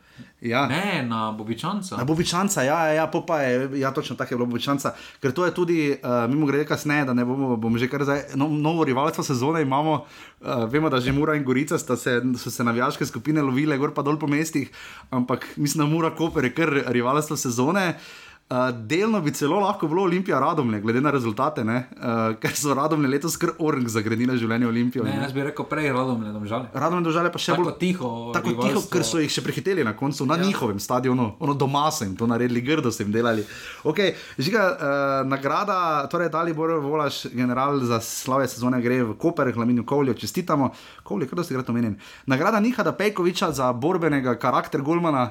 Ja. 0.40 0.66
Ne, 0.66 1.05
na 1.09 1.32
Bobičanca. 1.32 1.97
Na 1.97 2.05
Bobičanca, 2.05 2.62
ja, 2.62 2.78
ja, 2.86 2.93
ja, 2.93 3.07
pa 3.27 3.40
je, 3.43 3.81
ja, 3.81 3.90
točno 3.90 4.16
tako 4.16 4.35
je 4.35 4.39
bilo 4.39 4.47
Bobičanca. 4.47 4.94
Ker 5.20 5.32
to 5.32 5.44
je 5.44 5.55
tudi, 5.55 5.78
uh, 5.90 6.31
mimo 6.31 6.47
grede 6.47 6.65
kasneje, 6.66 7.05
da 7.05 7.15
ne 7.15 7.24
bomo, 7.24 7.57
bomo 7.57 7.78
že 7.78 7.89
kar 7.89 8.05
zdaj, 8.05 8.23
no, 8.35 8.49
novo 8.49 8.85
rivalstvo 8.85 9.24
sezone 9.24 9.62
imamo. 9.62 10.05
Uh, 10.40 10.65
vemo, 10.70 10.90
da 10.90 11.01
že 11.01 11.12
Mura 11.12 11.35
in 11.35 11.44
Gorica 11.44 11.78
se, 11.78 12.20
so 12.39 12.51
se 12.51 12.65
navijaške 12.65 13.07
skupine 13.07 13.43
lovile, 13.43 13.78
gor 13.78 13.94
pa 13.94 14.03
dol 14.03 14.19
po 14.19 14.27
mestih, 14.27 14.70
ampak 15.11 15.47
mislim, 15.57 15.86
da 15.86 15.94
Mura 15.94 16.11
Koper 16.11 16.44
je 16.44 16.55
kar 16.55 16.82
rivalstvo 16.86 17.36
sezone. 17.36 17.89
Uh, 17.89 18.31
delno 18.73 19.20
bi 19.20 19.33
celo 19.33 19.61
lahko 19.61 19.89
bilo 19.89 20.03
Olimpija 20.03 20.41
radomne, 20.41 20.81
glede 20.81 21.01
na 21.01 21.11
rezultate, 21.11 21.62
uh, 21.62 22.35
ker 22.41 22.57
so 22.57 22.74
radomne 22.74 23.09
letos 23.09 23.37
kar 23.41 23.55
orang 23.59 23.89
zagrenile 23.89 24.37
življenje 24.37 24.66
Olimpije. 24.69 25.05
Ne, 25.07 25.15
jaz 25.23 25.33
bi 25.33 25.45
rekel 25.47 25.66
prej 25.70 25.93
radomne, 25.95 26.33
da 26.35 26.43
žal. 26.49 26.66
Radomne 26.74 27.07
dožale 27.07 27.31
pa 27.33 27.41
še 27.41 27.55
Tako 27.55 27.65
bolj 27.65 27.77
tiho. 27.81 28.11
Tako 28.35 28.53
tiho, 28.53 28.66
rivalstvo. 28.69 28.93
ker 28.93 29.07
so 29.07 29.23
jih 29.23 29.33
še 29.33 29.45
prehiteli 29.47 29.87
na 29.87 29.95
koncu, 29.97 30.27
na 30.29 30.37
ja. 30.41 30.47
njihovem 30.47 30.81
stadionu, 30.83 31.29
ono 31.41 31.55
doma 31.59 31.87
so 31.95 32.05
jim 32.05 32.16
to 32.19 32.29
naredili, 32.29 32.65
grdo 32.66 32.93
so 32.93 33.05
jim 33.05 33.12
delali. 33.15 33.45
Okay, 33.89 34.16
žiga, 34.39 34.65
uh, 34.73 35.12
nagrada, 35.29 35.79
torej 36.12 36.33
Dali 36.33 36.57
Bor 36.57 36.74
Volaš, 36.83 37.24
general 37.33 37.81
za 37.89 38.01
slave 38.05 38.49
sezone, 38.51 38.83
gre 38.85 39.03
v 39.12 39.16
Koper, 39.20 39.53
Hlaminju 39.55 39.87
Kovlju, 39.89 40.16
čestitamo. 40.19 40.73
Kovlju, 41.07 41.31
kdo 41.31 41.47
si 41.47 41.57
krat 41.57 41.70
omenjen. 41.73 41.97
Nagrada 42.27 42.61
Nihada 42.61 42.93
Pejkoviča 42.97 43.53
za 43.53 43.73
borbenega 43.73 44.37
karakter 44.41 44.83
Golmana 44.83 45.31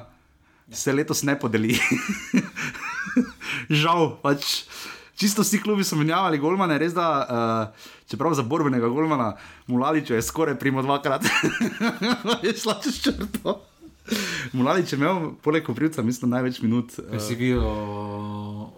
se 0.70 0.92
letos 0.92 1.22
ne 1.22 1.38
podeli. 1.38 1.78
Žal, 3.82 4.16
pač. 4.22 4.64
Čisto 5.16 5.44
vsi 5.44 5.60
klubi 5.62 5.84
so 5.84 5.96
menjavali 5.96 6.38
golmane, 6.38 6.78
res 6.80 6.94
da, 6.96 7.08
uh, 7.22 7.90
čeprav 8.10 8.34
za 8.34 8.42
borbenega 8.42 8.88
golmana, 8.88 9.36
Mulaliča 9.70 10.16
je 10.16 10.22
skoraj 10.22 10.58
primo 10.58 10.82
dvakrat, 10.82 11.22
je 12.46 12.54
šla 12.58 12.80
čez 12.82 12.98
črto. 13.04 13.60
Mulalič 14.52 14.92
je 14.92 14.98
imel, 14.98 15.30
poleg 15.44 15.62
Koprivca, 15.62 16.02
mislim, 16.02 16.32
največ 16.34 16.58
minut. 16.64 16.96
Uh, 16.98 17.20
si 17.22 17.38
videl 17.38 17.62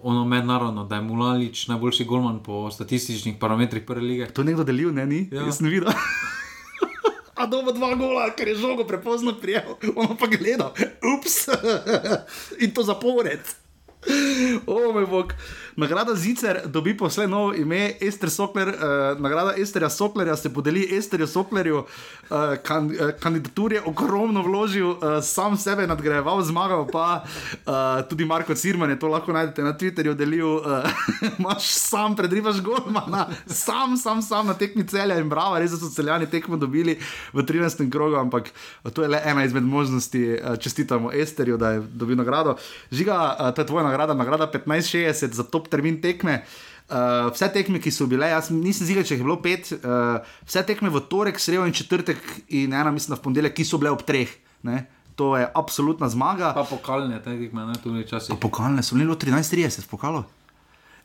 ono 0.02 0.24
mednarodno, 0.28 0.84
da 0.84 1.01
je 1.01 1.06
Mulalič 1.06 1.68
najboljši 1.68 2.05
golman 2.05 2.42
po 2.44 2.68
statističnih 2.70 3.40
parametrih 3.40 3.86
prve 3.86 4.02
lige. 4.02 4.26
to 4.26 4.42
je 4.42 4.52
nekdo 4.52 4.64
delil, 4.64 4.92
ne, 4.92 5.06
ni? 5.06 5.28
Ja. 5.32 5.46
Jaz 5.46 5.62
sem 5.62 5.70
videl. 5.72 5.88
A 7.40 7.46
dobo 7.51 7.72
dva 7.72 7.94
gola, 7.98 8.28
ker 8.36 8.48
je 8.48 8.60
žogo 8.60 8.84
prepozno 8.84 9.32
prijel, 9.40 9.74
ono 9.96 10.14
pa 10.14 10.26
gleda, 10.30 10.70
ups, 11.02 11.48
in 12.62 12.70
to 12.70 12.82
zapored. 12.82 13.64
O 14.66 14.93
moj 14.93 15.06
bog. 15.06 15.35
Nagrada 15.76 16.14
Zicer 16.14 16.60
dobi 16.66 16.96
posle 16.96 17.26
novo 17.26 17.55
ime 17.55 17.92
Ester 18.01 18.30
Sokler. 18.30 18.68
Uh, 18.68 19.20
nagrada 19.20 19.55
Esterja 19.59 19.90
Soklerja 19.90 20.36
se 20.36 20.55
podeli 20.55 20.96
Esterju 20.96 21.26
Soklerju. 21.26 21.78
Uh, 21.78 22.55
kan, 22.62 22.86
uh, 22.86 23.10
kandidatur 23.20 23.72
je 23.72 23.82
ogromno 23.86 24.42
vložil, 24.42 24.90
uh, 24.90 24.98
sam 25.22 25.56
sebe 25.56 25.86
nadgrajeval, 25.86 26.42
zmagal 26.42 26.86
pa 26.92 27.24
uh, 27.66 28.09
tudi 28.09 28.24
Marko 28.24 28.55
Cirman 28.55 28.98
to 28.98 29.09
lahko 29.09 29.32
najdete 29.32 29.62
na 29.62 29.72
Twitterju, 29.78 30.14
delil, 30.14 30.56
uh, 30.56 30.86
imaš 31.38 31.66
sam, 31.74 32.16
predrivaš 32.16 32.62
golmana, 32.62 33.26
sam, 33.46 33.96
sam, 33.96 34.22
sam 34.22 34.46
na 34.46 34.55
tekmi 34.55 34.86
celja 34.86 35.18
in 35.18 35.28
brava, 35.28 35.59
res 35.59 35.74
so 35.74 35.90
celjani 35.90 36.30
tekmo 36.30 36.56
dobili 36.56 36.98
v 37.32 37.42
13. 37.42 37.90
krogu, 37.90 38.16
ampak 38.16 38.51
to 38.94 39.02
je 39.02 39.09
le 39.09 39.20
ena 39.24 39.44
izmed 39.44 39.62
možnosti, 39.62 40.38
čestitamo 40.60 41.12
Esterju, 41.12 41.56
da 41.56 41.70
je 41.70 41.82
dobil 41.92 42.16
nagrado. 42.16 42.56
Žiga, 42.92 43.36
uh, 43.40 43.51
to 43.55 43.62
je 43.62 43.66
tvoja 43.66 43.84
nagrada, 43.84 44.14
nagrada 44.14 44.51
1560 44.55 45.32
za 45.32 45.42
top 45.42 45.64
termin 45.66 46.01
tekme. 46.01 46.43
Uh, 46.85 47.31
vse 47.32 47.49
tekme, 47.49 47.81
ki 47.81 47.89
so 47.89 48.05
bile, 48.07 48.28
jaz 48.28 48.51
nisem 48.51 48.86
zigar, 48.86 49.03
če 49.03 49.15
jih 49.15 49.23
je 49.23 49.24
bilo 49.24 49.39
pet, 49.41 49.70
uh, 49.73 50.19
vse 50.45 50.61
tekme 50.62 50.91
v 50.91 51.01
torek, 51.01 51.41
sredo 51.41 51.65
in 51.65 51.73
četrtek, 51.73 52.20
in 52.51 52.73
ena, 52.73 52.93
mislim, 52.93 53.16
v 53.16 53.23
ponedeljek, 53.23 53.55
ki 53.55 53.65
so 53.65 53.78
bile 53.78 53.91
ob 53.91 54.03
treh. 54.03 54.28
Ne? 54.62 54.85
To 55.15 55.32
je 55.32 55.47
absolutna 55.49 56.09
zmaga. 56.09 56.53
Pa 56.53 56.65
pokalne, 56.65 57.16
te 57.19 57.32
tekme, 57.32 57.65
ne, 57.65 57.77
tudi 57.78 58.03
včasih. 58.03 58.36
Pokalne 58.36 58.82
so 58.82 58.95
bile 58.95 59.16
13:30, 59.16 59.89
pokalo. 59.89 60.24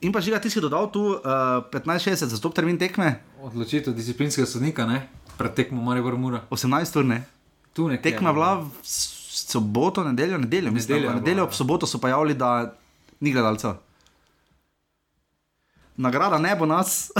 In 0.01 0.11
pa 0.11 0.19
žiga, 0.19 0.39
ti 0.39 0.49
si 0.49 0.59
dodal 0.59 0.91
tu 0.91 1.01
uh, 1.13 1.21
15:60 1.65 2.27
za 2.27 2.39
top 2.39 2.55
termin 2.55 2.77
tekme, 2.77 3.19
Odločitev 3.41 3.93
disciplinskega 3.93 4.47
sodnika, 4.47 4.85
ne, 4.85 5.07
pred 5.37 5.53
tekmo 5.53 5.81
Maribor 5.81 6.15
Mura. 6.15 6.43
18 6.49 6.95
ur 6.95 7.05
ne. 7.05 7.23
Tu 7.73 7.87
nekje. 7.87 8.03
Tekma 8.03 8.33
bila 8.33 8.55
v 8.57 8.67
s- 8.81 9.15
soboto, 9.45 10.03
nedeljo, 10.03 10.37
nedeljo, 10.37 10.71
mislim, 10.71 11.07
nedeljo 11.15 11.37
ja. 11.37 11.43
ob 11.43 11.53
soboto 11.53 11.87
so 11.87 11.99
pa 11.99 12.09
javili, 12.09 12.33
da 12.33 12.73
ni 13.19 13.31
gledalcev. 13.31 13.77
Nagrada 15.99 16.37
ne 16.39 16.55
bo 16.55 16.63
nas. 16.65 17.11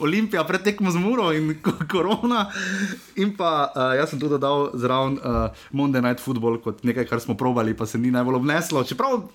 Olimpija 0.00 0.44
pred 0.44 0.62
tekmo 0.62 0.90
z 0.90 0.96
Muro 0.96 1.32
in 1.32 1.54
ko- 1.62 1.72
korona. 1.84 2.46
In 3.16 3.32
pa 3.36 3.50
uh, 3.66 3.92
jaz 3.96 4.10
sem 4.10 4.20
tudi 4.20 4.36
dodal 4.36 4.70
zraven 4.74 5.16
uh, 5.18 5.48
Monday 5.72 6.00
Night 6.00 6.20
Football 6.20 6.60
kot 6.60 6.84
nekaj, 6.84 7.04
kar 7.04 7.20
smo 7.20 7.32
probali, 7.34 7.72
pa 7.72 7.86
se 7.86 7.98
ni 7.98 8.10
najbolj 8.10 8.36
obneslo. 8.36 8.84
Čeprav 8.84 9.28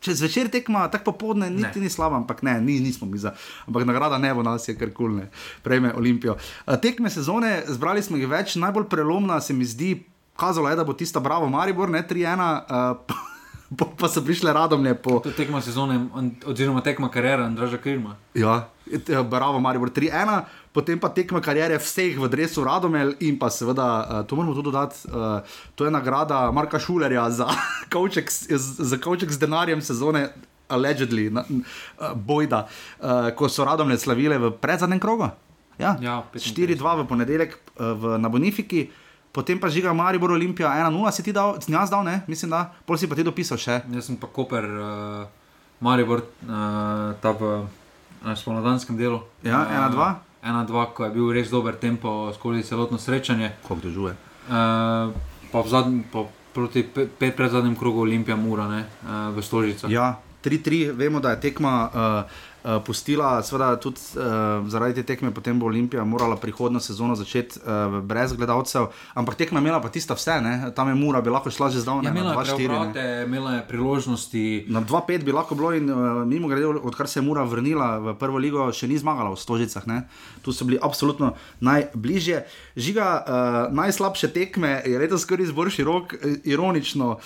čez 0.00 0.20
večer 0.20 0.50
tekma, 0.52 0.84
tako 0.92 1.12
popoldne, 1.12 1.48
niti 1.50 1.80
ni 1.80 1.88
slaba, 1.88 2.16
ampak 2.16 2.42
ne, 2.42 2.58
ni, 2.60 2.76
nismo 2.80 3.08
mi 3.08 3.16
za. 3.16 3.32
Ampak 3.64 3.84
nagrada 3.84 4.18
ne 4.18 4.34
bo 4.34 4.42
nas, 4.42 4.68
je 4.68 4.76
kar 4.76 4.92
kul, 4.92 5.16
ne, 5.16 5.30
prejme 5.62 5.94
Olimpijo. 5.96 6.36
Uh, 6.66 6.76
tekme 6.76 7.08
sezone, 7.08 7.62
zbrali 7.66 8.04
smo 8.04 8.20
jih 8.20 8.28
več, 8.28 8.56
najbolj 8.56 8.84
prelomna 8.84 9.40
se 9.40 9.56
mi 9.56 9.64
zdi, 9.64 9.94
kazalo 10.36 10.68
je, 10.68 10.76
da 10.76 10.84
bo 10.84 10.92
tista 10.92 11.20
Bravo 11.20 11.48
Maribor, 11.48 11.88
ne 11.88 12.04
3-1. 12.04 12.44
Uh, 12.68 13.32
Po, 13.78 13.86
pa 13.98 14.08
so 14.08 14.22
prišle 14.24 14.52
radomlje 14.52 14.94
po, 14.94 15.20
To 15.20 15.28
je 15.28 15.36
tekma 15.36 15.60
sezone, 15.60 16.06
oziroma 16.46 16.80
tekma 16.80 17.08
karijera 17.08 17.44
Andraža 17.44 17.76
Krilma. 17.76 18.16
Ja, 18.34 18.68
eh, 18.92 19.22
Bravo, 19.22 19.60
Maribor 19.60 19.90
3-1, 19.90 20.42
potem 20.72 21.00
pa 21.00 21.08
tekma 21.08 21.40
karijere 21.40 21.78
vseh 21.78 22.18
v 22.18 22.28
dresu 22.28 22.64
Radomel 22.64 23.14
in 23.20 23.38
pa 23.38 23.50
seveda, 23.50 23.86
uh, 23.86 24.26
to 24.26 24.36
moramo 24.36 24.54
tudi 24.54 24.70
dodati, 24.70 25.08
uh, 25.08 25.40
to 25.74 25.84
je 25.84 25.90
nagrada 25.90 26.50
Marka 26.52 26.78
Šulerja 26.78 27.30
za 27.30 27.48
kavček, 27.92 28.30
za 28.60 28.96
kavček 28.98 29.30
z 29.30 29.38
denarjem 29.38 29.82
sezone. 29.82 30.28
Allegedly, 30.68 31.28
na, 31.30 31.44
uh, 31.44 32.14
bojda, 32.16 32.64
uh, 32.64 33.30
ko 33.36 33.48
so 33.52 33.64
radomlje 33.68 33.98
slavile 33.98 34.38
v 34.38 34.50
predzadnjem 34.50 35.00
krogu. 35.00 35.28
Ja, 35.78 35.98
Ja, 36.00 36.22
4-2 36.32 37.02
v 37.02 37.06
ponedeljek 37.06 37.58
uh, 37.76 37.92
v, 37.92 38.18
na 38.18 38.28
Bonifiki, 38.32 38.88
potem 39.34 39.58
pa 39.58 39.66
žiga 39.66 39.90
Maribor 39.90 40.30
Olimpija 40.30 40.70
1-0, 40.86 41.10
si 41.10 41.26
ti 41.26 41.32
dal, 41.34 41.58
jaz 41.58 41.90
dal, 41.90 42.06
ne, 42.06 42.22
mislim, 42.30 42.54
da, 42.54 42.70
pol 42.86 42.94
si 42.94 43.10
pa 43.10 43.18
ti 43.18 43.26
dopisal 43.26 43.58
še. 43.58 43.82
Jaz 43.90 44.06
sem 44.06 44.14
pa 44.14 44.30
Koper, 44.30 44.62
uh, 44.62 45.26
Maribor, 45.82 46.22
uh, 46.46 47.18
ta 47.18 47.34
v 47.34 47.66
uh, 47.66 48.30
spomladanskem 48.38 48.94
delu. 48.94 49.18
Ja, 49.42 49.66
1:2. 49.90 49.98
Uh, 49.98 50.22
1-2, 50.44 50.86
ko 50.94 51.08
je 51.08 51.10
bil 51.10 51.32
res 51.32 51.48
dober 51.50 51.74
tempo 51.74 52.30
skozi 52.36 52.62
celotno 52.62 53.00
srečanje. 53.00 53.56
Koliko 53.66 53.88
dožuje? 53.88 54.12
Uh, 54.46 55.10
pa 55.50 55.58
v 55.64 55.68
zadnjem, 55.72 56.04
pa 56.12 56.28
proti 56.54 56.84
pe- 56.86 57.08
pet 57.10 57.34
pred 57.34 57.50
zadnjem 57.50 57.74
krogu 57.74 58.04
Olimpija 58.04 58.36
Mura, 58.36 58.68
ne, 58.68 58.84
uh, 59.02 59.32
v 59.34 59.42
Stožicah. 59.42 59.90
Ja, 59.90 60.20
3-3, 60.44 60.92
vemo, 60.92 61.18
da 61.24 61.34
je 61.34 61.40
tekma 61.48 61.72
uh, 61.88 62.44
uh, 62.64 62.82
pustila, 62.84 63.42
seveda 63.42 63.76
tudi 63.76 64.00
uh, 64.16 64.64
zaradi 64.68 64.94
te 64.94 65.02
tekme, 65.02 65.30
potem 65.34 65.58
bo 65.60 65.66
Olimpija 65.66 66.04
morala 66.04 66.36
prihodno 66.36 66.80
sezono 66.80 67.14
začeti 67.14 67.60
uh, 67.60 68.00
brez 68.02 68.32
gledalcev, 68.32 68.88
ampak 69.14 69.36
tekma 69.36 69.60
imela 69.60 69.80
pa 69.80 69.88
tista 69.88 70.16
vse, 70.16 70.40
ne? 70.40 70.72
tam 70.76 70.88
je 70.88 70.94
Mura, 70.94 71.20
bi 71.20 71.30
lahko 71.30 71.50
šla 71.50 71.70
že 71.70 71.84
zdavnaj 71.84 72.10
Ja, 72.10 72.14
imela 72.16 72.32
je 72.32 72.38
2-4. 72.38 72.58
ne. 72.58 72.68
preobrate, 72.68 73.24
imela 73.26 73.54
je 73.54 73.62
priložnosti. 73.68 74.44
Na 74.68 74.80
2-5 74.82 75.24
bi 75.24 75.32
lahko 75.32 75.54
bilo, 75.54 75.72
in 75.76 75.90
uh, 75.90 76.24
mimo 76.26 76.48
grede, 76.48 76.66
odkar 76.66 77.08
se 77.08 77.20
je 77.20 77.24
Mura 77.24 77.44
vrnila 77.44 77.98
v 77.98 78.16
prvo 78.18 78.38
ligo, 78.38 78.72
še 78.72 78.88
ni 78.88 78.98
zmagala 78.98 79.34
v 79.34 79.40
Stožicah. 79.40 79.86
Ne? 79.86 80.04
Tu 80.42 80.52
so 80.52 80.64
bili 80.64 80.78
absolutno 80.82 81.34
najbližje. 81.60 82.44
Žiga, 82.76 83.08
uh, 83.22 83.74
najslabše 83.74 84.32
tekme 84.32 84.80
je 84.86 84.98
letos 84.98 85.22
skoraj 85.22 85.50
izbor 85.50 85.70
širok, 85.70 86.14
ironično. 86.44 87.18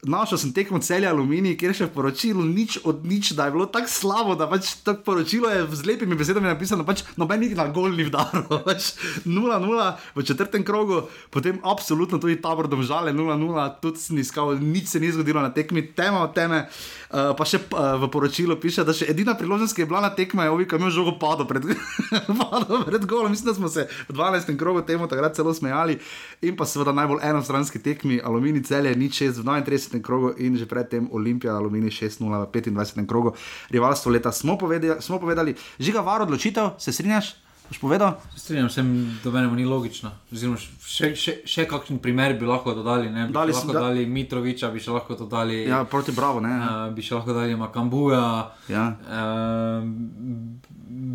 Našel 0.00 0.38
sem 0.40 0.52
tekmo 0.56 0.78
celja 0.80 1.10
Aluminij, 1.12 1.58
kjer 1.60 1.74
še 1.76 1.86
v 1.90 1.92
poročilu 1.92 2.40
nič 2.40 2.78
od 2.88 3.04
nič, 3.04 3.34
da 3.36 3.44
je 3.44 3.52
bilo 3.52 3.66
tako 3.68 3.92
slabo, 3.92 4.32
da 4.32 4.46
pač 4.48 4.80
to 4.80 4.94
poročilo 4.96 5.50
je 5.52 5.66
z 5.76 5.84
lepimi 5.84 6.16
besedami 6.16 6.48
napisano, 6.48 6.86
pač 6.88 7.04
noben 7.20 7.44
niti 7.44 7.52
na 7.52 7.68
gol 7.68 7.92
ni 7.92 8.06
vdaro. 8.08 8.48
Pač 8.68 8.96
0-0 9.28 10.16
v 10.16 10.24
četrtem 10.24 10.64
krogu, 10.64 11.04
potem 11.28 11.60
absolutno 11.60 12.16
tudi 12.16 12.40
tabor 12.40 12.64
domžale 12.64 13.12
0-0, 13.12 13.60
tudi 13.84 14.00
sem 14.00 14.16
iskal, 14.24 14.56
nič 14.56 14.88
se 14.88 15.04
ni 15.04 15.12
zgodilo 15.12 15.44
na 15.44 15.52
tekmi, 15.52 15.84
tema 15.92 16.24
od 16.24 16.32
teme. 16.32 16.64
Uh, 17.10 17.34
pa 17.36 17.44
še 17.44 17.60
uh, 17.68 17.98
v 18.00 18.08
poročilu 18.08 18.56
piše, 18.56 18.86
da 18.86 18.96
še 18.96 19.10
edina 19.10 19.34
priložnost, 19.36 19.76
ki 19.76 19.84
je 19.84 19.90
bila 19.90 20.00
na 20.00 20.14
tekmi, 20.16 20.46
je 20.46 20.54
ovika 20.54 20.80
imel 20.80 20.94
žogo 20.94 21.18
padlo 21.20 21.44
pred, 21.44 21.66
padlo 22.40 22.86
pred 22.88 23.04
golom. 23.04 23.34
Mislim, 23.34 23.50
da 23.50 23.56
smo 23.58 23.68
se 23.68 23.84
v 24.08 24.16
12. 24.16 24.56
krogu 24.56 24.80
temu 24.86 25.10
takrat 25.10 25.36
celo 25.36 25.52
smejali. 25.52 25.98
In 26.46 26.56
pa 26.56 26.64
seveda 26.64 26.94
najbolj 26.96 27.20
enostranski 27.26 27.82
tekmi, 27.82 28.22
Alumini 28.24 28.62
celje, 28.64 28.94
nič 28.96 29.26
6 29.26 29.42
v 29.42 29.48
39. 29.90 30.02
krogu 30.02 30.32
in 30.38 30.56
že 30.56 30.66
predtem 30.66 31.08
Olimpija, 31.12 31.52
Alumini 31.52 31.88
6-0 31.88 32.20
v 32.42 32.46
25. 32.48 33.06
krogu. 33.06 33.34
Rivalstvo 33.70 34.10
leta 34.10 34.32
smo 34.32 34.56
povedali, 34.56 35.00
smo 35.00 35.18
povedali. 35.18 35.54
žiga 35.78 36.00
var 36.00 36.22
odločitev, 36.22 36.70
se 36.78 36.92
strinjaš? 36.92 37.34
Boš 37.68 37.78
povedal? 37.78 38.18
Strinjam 38.36 38.68
se, 38.68 38.82
da 39.24 39.30
menimo 39.30 39.54
ni 39.54 39.64
logično. 39.64 40.10
Oziroma, 40.28 40.58
še, 40.82 41.14
še, 41.14 41.36
še 41.44 41.66
kakšen 41.66 41.98
primer 41.98 42.34
bi 42.34 42.42
lahko 42.44 42.74
dodali. 42.74 43.06
Ne? 43.08 43.26
Bi 43.26 43.32
Dali 43.32 43.52
lahko 43.52 43.72
da- 43.72 43.80
dali 43.80 44.06
Mitroviča, 44.06 44.70
bi 44.70 44.80
še 44.80 44.90
lahko 44.90 45.14
dodali. 45.14 45.64
Ja, 45.64 45.84
proti 45.84 46.10
Bravo, 46.10 46.40
ne? 46.40 46.50
Uh, 46.50 46.64
bi 46.90 46.98
še 47.00 47.14
lahko 47.14 47.30
dali 47.32 47.54
Makambuja, 47.54 48.24
Ja. 48.68 48.88
uh, 48.90 49.86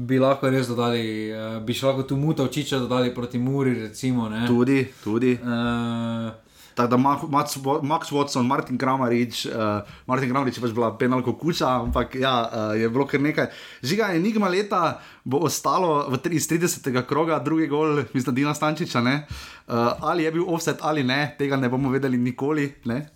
bi 0.07 0.15
lahko 0.17 0.47
res 0.47 0.67
dodali, 0.67 1.03
uh, 1.27 1.59
bi 1.59 1.73
še 1.73 1.85
lahko 1.85 2.03
tu 2.03 2.15
Mutovčiča 2.15 2.79
dodali 2.79 3.11
proti 3.11 3.37
Muri, 3.37 3.73
recimo. 3.81 4.29
ne. 4.29 4.47
Tudi, 4.47 4.87
tudi. 5.03 5.35
Uh, 5.35 6.31
Tako 6.75 6.89
da 6.91 6.97
Max, 6.97 7.23
Max, 7.81 8.11
Watson, 8.11 8.45
Martin 8.47 8.77
Kramarič, 8.77 9.45
uh, 9.45 9.87
Martin 10.07 10.29
Kramarič 10.29 10.57
je 10.57 10.61
pač 10.61 10.73
bila 10.75 10.91
penalko 10.97 11.33
kuča, 11.39 11.69
ampak 11.81 12.15
ja, 12.19 12.35
uh, 12.43 12.75
je 12.75 12.89
bilo 12.89 13.07
kar 13.07 13.21
nekaj. 13.23 13.47
Žiga 13.83 14.11
enigma 14.15 14.51
leta 14.51 14.99
bo 15.23 15.39
ostalo 15.47 16.09
v 16.11 16.19
iz 16.35 16.49
30. 16.51 16.91
kroga, 17.07 17.39
drugi 17.39 17.67
gol, 17.71 18.03
mislim, 18.13 18.35
Dina 18.35 18.53
Stančiča, 18.53 19.01
ne? 19.01 19.23
Uh, 19.67 19.95
ali 20.03 20.27
je 20.27 20.31
bil 20.31 20.43
offset 20.47 20.77
ali 20.81 21.03
ne, 21.03 21.35
tega 21.39 21.55
ne 21.55 21.69
bomo 21.69 21.89
vedeli 21.89 22.17
nikoli. 22.17 22.73
Ne? 22.85 23.15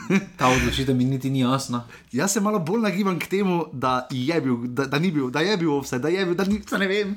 Ta 0.38 0.48
odločitev 0.48 0.96
mi 0.96 1.04
niti 1.04 1.30
ni 1.30 1.40
jasna. 1.40 1.84
Jaz 2.12 2.32
se 2.32 2.40
malo 2.40 2.58
bolj 2.58 2.80
nagibam 2.80 3.18
k 3.18 3.26
temu, 3.26 3.64
da 3.72 4.06
je 4.10 4.40
bil, 4.40 4.56
da, 4.66 4.86
da 4.86 4.98
ni 4.98 5.10
bil, 5.10 5.30
da 5.30 5.40
je 5.40 5.56
bil 5.56 5.80
vse, 5.80 5.98
da 5.98 6.08
je 6.08 6.26
bil, 6.26 6.34
da 6.34 6.44
ni, 6.44 6.60
ne 6.78 6.88
vem. 6.88 7.16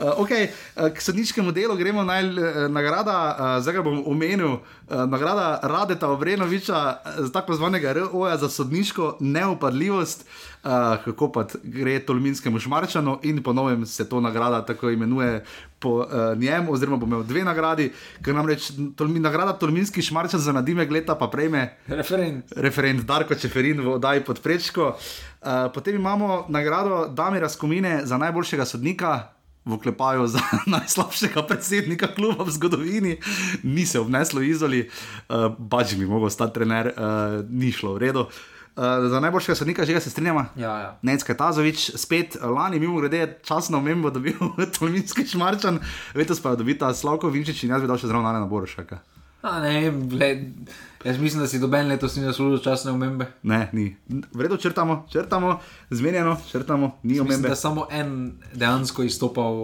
Uh, 0.00 0.22
okay, 0.24 0.48
uh, 0.76 0.88
k 0.94 1.02
sodniškemu 1.02 1.52
delu 1.52 1.76
gremo 1.76 2.04
naj 2.04 2.24
uh, 2.24 2.38
nagrada, 2.72 3.16
uh, 3.38 3.62
zdaj 3.62 3.80
ga 3.80 3.82
bom 3.86 4.02
omenil, 4.06 4.58
nagrada 4.88 5.60
Radeta 5.62 6.08
Obrenoviča, 6.08 6.96
uh, 7.20 7.30
tako 7.32 7.54
zvanega 7.54 7.92
ROja 7.92 8.36
za 8.36 8.48
sodniško 8.48 9.16
neupadljivost. 9.20 10.26
Uh, 10.64 10.70
kako 11.04 11.32
pa 11.32 11.44
gre 11.62 11.98
Tolminskemu 11.98 12.58
šmarčanu, 12.58 13.18
in 13.22 13.42
ponovim 13.42 13.86
se 13.86 14.08
to 14.08 14.20
nagrada 14.20 14.64
tako 14.66 14.90
imenuje 14.90 15.44
po 15.78 15.88
uh, 15.88 16.06
njem, 16.38 16.68
oziroma 16.68 16.96
bo 16.96 17.06
imel 17.06 17.22
dve 17.22 17.44
nagradi, 17.44 17.92
ker 18.24 18.34
namreč 18.34 18.70
tolmi, 18.96 19.20
nagrada 19.20 19.52
Tolminski 19.52 20.02
šmarčan 20.02 20.40
za 20.40 20.52
nadime 20.52 20.88
leta 20.90 21.14
pa 21.14 21.28
prejme 21.28 21.76
Referent. 21.86 22.52
referent 22.56 23.04
Darko 23.06 23.34
Čeferin 23.34 23.80
v 23.80 23.94
oddaji 23.94 24.24
pod 24.24 24.40
prečko. 24.42 24.96
Uh, 24.96 25.70
potem 25.74 25.94
imamo 25.94 26.46
nagrado 26.48 27.06
Damira 27.06 27.48
Skomine 27.48 28.00
za 28.04 28.18
najboljšega 28.18 28.64
sodnika. 28.64 29.35
V 29.66 29.78
klepaju 29.82 30.26
za 30.30 30.40
najslabšega 30.74 31.42
predsednika 31.42 32.06
kluba 32.14 32.44
v 32.46 32.54
zgodovini, 32.54 33.16
ni 33.62 33.86
se 33.86 34.00
obneslo 34.00 34.42
izoli, 34.42 34.84
uh, 34.86 35.50
bač 35.58 35.96
bi 35.98 36.06
mogel 36.06 36.30
stati 36.30 36.54
trener, 36.54 36.92
uh, 36.94 37.40
ni 37.50 37.72
šlo 37.74 37.96
v 37.96 38.06
redu. 38.06 38.28
Uh, 38.76 39.08
za 39.10 39.20
najboljšega 39.20 39.56
sodnika, 39.56 39.84
že 39.88 39.96
ga 39.96 40.00
se 40.00 40.10
strinjamo. 40.10 40.44
Ja, 40.56 40.72
ja. 40.78 40.90
Necka 41.02 41.34
Tazovič, 41.34 41.90
spet 41.96 42.36
lani, 42.42 42.78
mimo 42.78 43.00
grede, 43.00 43.38
časno 43.42 43.78
omembo 43.78 44.10
dobil 44.10 44.36
Tolminski 44.78 45.26
šmarčan, 45.26 45.80
letos 46.14 46.40
pa 46.40 46.54
je 46.54 46.62
dobil 46.62 46.78
ta 46.78 46.94
Slavko 46.94 47.32
Vinčič 47.32 47.64
in 47.64 47.74
jaz 47.74 47.82
bi 47.82 47.88
dal 47.88 47.98
še 47.98 48.10
zraven 48.12 48.36
na 48.36 48.46
Borošaka. 48.46 49.00
A, 49.42 49.60
ne, 49.62 49.90
gled, 50.10 50.70
jaz 51.06 51.18
mislim, 51.18 51.42
da 51.42 51.48
si 51.48 51.58
doben 51.58 51.88
letos 51.88 52.16
ni 52.16 52.24
zaslužil 52.24 52.58
časne 52.58 52.90
omembe. 52.90 53.26
Ne, 53.42 53.68
ni. 53.72 53.96
V 54.08 54.40
redu, 54.40 54.56
črtamo, 54.56 55.06
črtamo, 55.12 55.60
zmenjeno, 55.90 56.36
črtamo, 56.50 56.98
ni 57.02 57.08
Mislim, 57.08 57.26
omembe. 57.26 57.48
da 57.48 57.52
je 57.52 57.56
samo 57.56 57.86
en 57.90 58.32
dejansko 58.54 59.02
izstopal. 59.02 59.54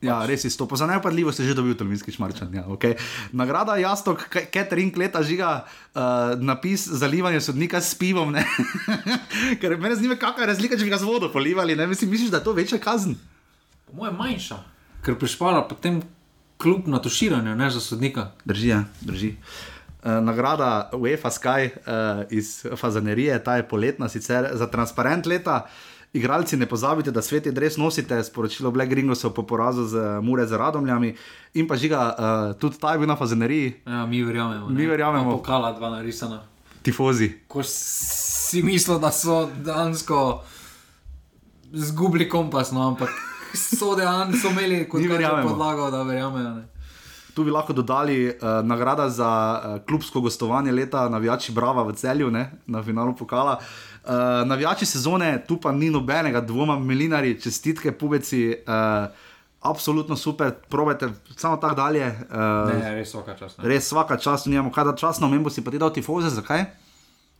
Ja, 0.00 0.22
res 0.26 0.44
je 0.44 0.50
to. 0.56 0.64
Za 0.76 0.86
neopadljivost 0.86 1.40
je 1.40 1.46
že 1.46 1.54
dobil 1.54 1.74
Tolminski 1.76 2.12
šmarčan. 2.12 2.54
Ja, 2.54 2.64
okay. 2.64 2.96
Nagrada 3.32 3.76
Jastok, 3.76 4.24
Catering 4.52 4.96
leta 4.96 5.22
žiga 5.22 5.64
uh, 5.94 6.00
napis 6.40 6.88
zalivanja 6.88 7.40
sodnika 7.40 7.80
s 7.80 7.94
pivom. 7.94 8.32
Ker 9.60 9.76
me 9.76 9.94
zanima, 9.94 10.16
kakšna 10.16 10.46
je 10.46 10.52
razlika, 10.54 10.78
če 10.78 10.88
bi 10.88 10.90
ga 10.90 10.98
z 10.98 11.04
vodo 11.04 11.28
polivali. 11.32 11.76
Ne? 11.76 11.86
Mislim, 11.86 12.10
misliš, 12.10 12.30
da 12.32 12.40
je 12.40 12.44
to 12.48 12.56
večja 12.56 12.78
kazen? 12.80 13.18
Po 13.86 14.00
mojem 14.00 14.16
manjša, 14.16 14.56
ker 15.04 15.18
prišpara 15.20 15.66
potem 15.68 16.00
kljub 16.56 16.88
na 16.88 17.02
tuširanju, 17.02 17.52
ne 17.56 17.68
za 17.70 17.80
sodnika. 17.80 18.30
Drži, 18.48 18.72
ja, 18.72 18.84
drži. 19.04 19.34
Uh, 19.36 19.79
nagrada 20.02 20.68
UEFA 20.92 21.28
Sky 21.30 21.66
uh, 21.66 21.72
iz 22.30 22.46
Fazanerije, 22.74 23.38
ta 23.40 23.56
je 23.56 23.64
poletna, 23.64 24.08
sicer 24.08 24.48
za 24.52 24.66
transparent 24.66 25.26
leta. 25.26 25.66
Igralci, 26.12 26.56
ne 26.56 26.66
pozabite, 26.66 27.10
da 27.10 27.22
sveti 27.22 27.52
dres 27.52 27.76
nosite, 27.76 28.24
sporočilo 28.24 28.70
Black 28.70 28.90
Ringosov 28.90 29.30
po 29.30 29.42
porazu 29.44 29.84
z 29.84 29.94
Mure 30.18 30.42
z 30.42 30.52
Radomljami 30.52 31.14
in 31.54 31.68
pa 31.68 31.76
žiga, 31.76 32.00
uh, 32.10 32.16
tudi 32.56 32.78
ta 32.78 32.92
je 32.92 32.98
bil 32.98 33.06
na 33.06 33.16
Fazaneriji, 33.16 33.74
Ja, 33.86 34.06
mi 34.06 34.22
verjamemo. 34.22 34.68
Mi 34.68 34.74
ne. 34.76 34.88
verjamemo. 34.88 35.30
Pa 35.30 35.36
Pokala 35.36 35.72
dva 35.72 35.90
narisana. 35.90 36.42
tifozi. 36.82 37.32
Ko 37.46 37.62
si 37.62 38.62
mislil, 38.62 38.98
da 38.98 39.10
so 39.10 39.48
dejansko 39.56 40.42
zgubili 41.72 42.28
kompas, 42.28 42.72
no, 42.72 42.88
ampak 42.88 43.08
so 43.54 43.94
dejansko 43.94 44.38
so 44.40 44.50
imeli 44.50 44.88
kot 44.88 45.00
Mi 45.00 45.08
verjamemo. 45.08 45.48
podlago, 45.48 45.90
da 45.90 46.02
verjamejo. 46.02 46.50
Ne. 46.50 46.64
Tu 47.34 47.44
bi 47.44 47.50
lahko 47.50 47.72
dodali 47.72 48.28
uh, 48.28 48.34
nagrada 48.66 49.08
za 49.08 49.30
uh, 49.30 49.86
klubsko 49.86 50.20
gostovanje 50.20 50.72
leta, 50.72 51.08
navijači 51.08 51.52
Brava 51.52 51.82
v 51.82 51.92
celju, 51.92 52.30
ne, 52.30 52.50
na 52.66 52.82
finalu 52.82 53.16
pokala. 53.16 53.58
Uh, 54.04 54.10
navijači 54.46 54.86
sezone, 54.86 55.44
tu 55.48 55.60
pa 55.60 55.72
ni 55.72 55.90
nobenega 55.90 56.40
dvoma, 56.40 56.78
milinari, 56.78 57.40
čestitke, 57.40 57.92
pubeci, 57.92 58.54
uh, 58.66 59.10
absolutno 59.60 60.16
super, 60.16 60.50
probajte 60.68 61.08
samo 61.36 61.56
tako 61.56 61.74
dalje. 61.74 62.06
Uh, 62.06 62.80
ne, 62.82 62.94
res 62.94 63.14
vsaka 63.14 63.36
čas. 63.36 63.58
Ne. 63.58 63.68
Res 63.68 63.92
vsaka 63.92 64.16
čas, 64.16 64.46
nimamo 64.46 64.72
kaj 64.72 64.84
da 64.84 64.96
čas 64.96 65.20
na 65.20 65.26
omembo, 65.26 65.50
si 65.50 65.64
pa 65.64 65.70
ti 65.70 65.78
dal 65.78 65.92
tifoze, 65.92 66.30
zakaj? 66.30 66.64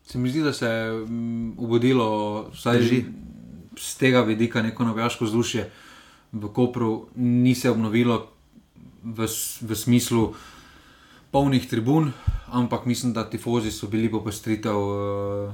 Se 0.06 0.18
mi 0.18 0.30
zdi, 0.30 0.42
da 0.42 0.52
se 0.52 0.66
je 0.66 0.92
mm, 0.92 1.54
ubudilo 1.58 2.48
vsaj 2.52 2.78
Drži. 2.78 3.04
z 3.78 3.96
tega 3.96 4.20
vidika 4.20 4.62
neko 4.62 4.84
navijaško 4.84 5.24
vzdušje 5.24 5.70
v 6.32 6.52
Kopru, 6.52 7.08
ni 7.16 7.54
se 7.54 7.70
obnovilo 7.70 8.28
v, 9.05 9.27
v 9.60 9.70
smislu 9.77 10.35
polnih 11.31 11.68
tribun, 11.68 12.12
ampak 12.52 12.86
mislim, 12.86 13.12
da 13.12 13.31
tifozi 13.31 13.70
so 13.70 13.86
bili 13.86 14.10
popestritev 14.10 14.77
uh, 14.77 15.52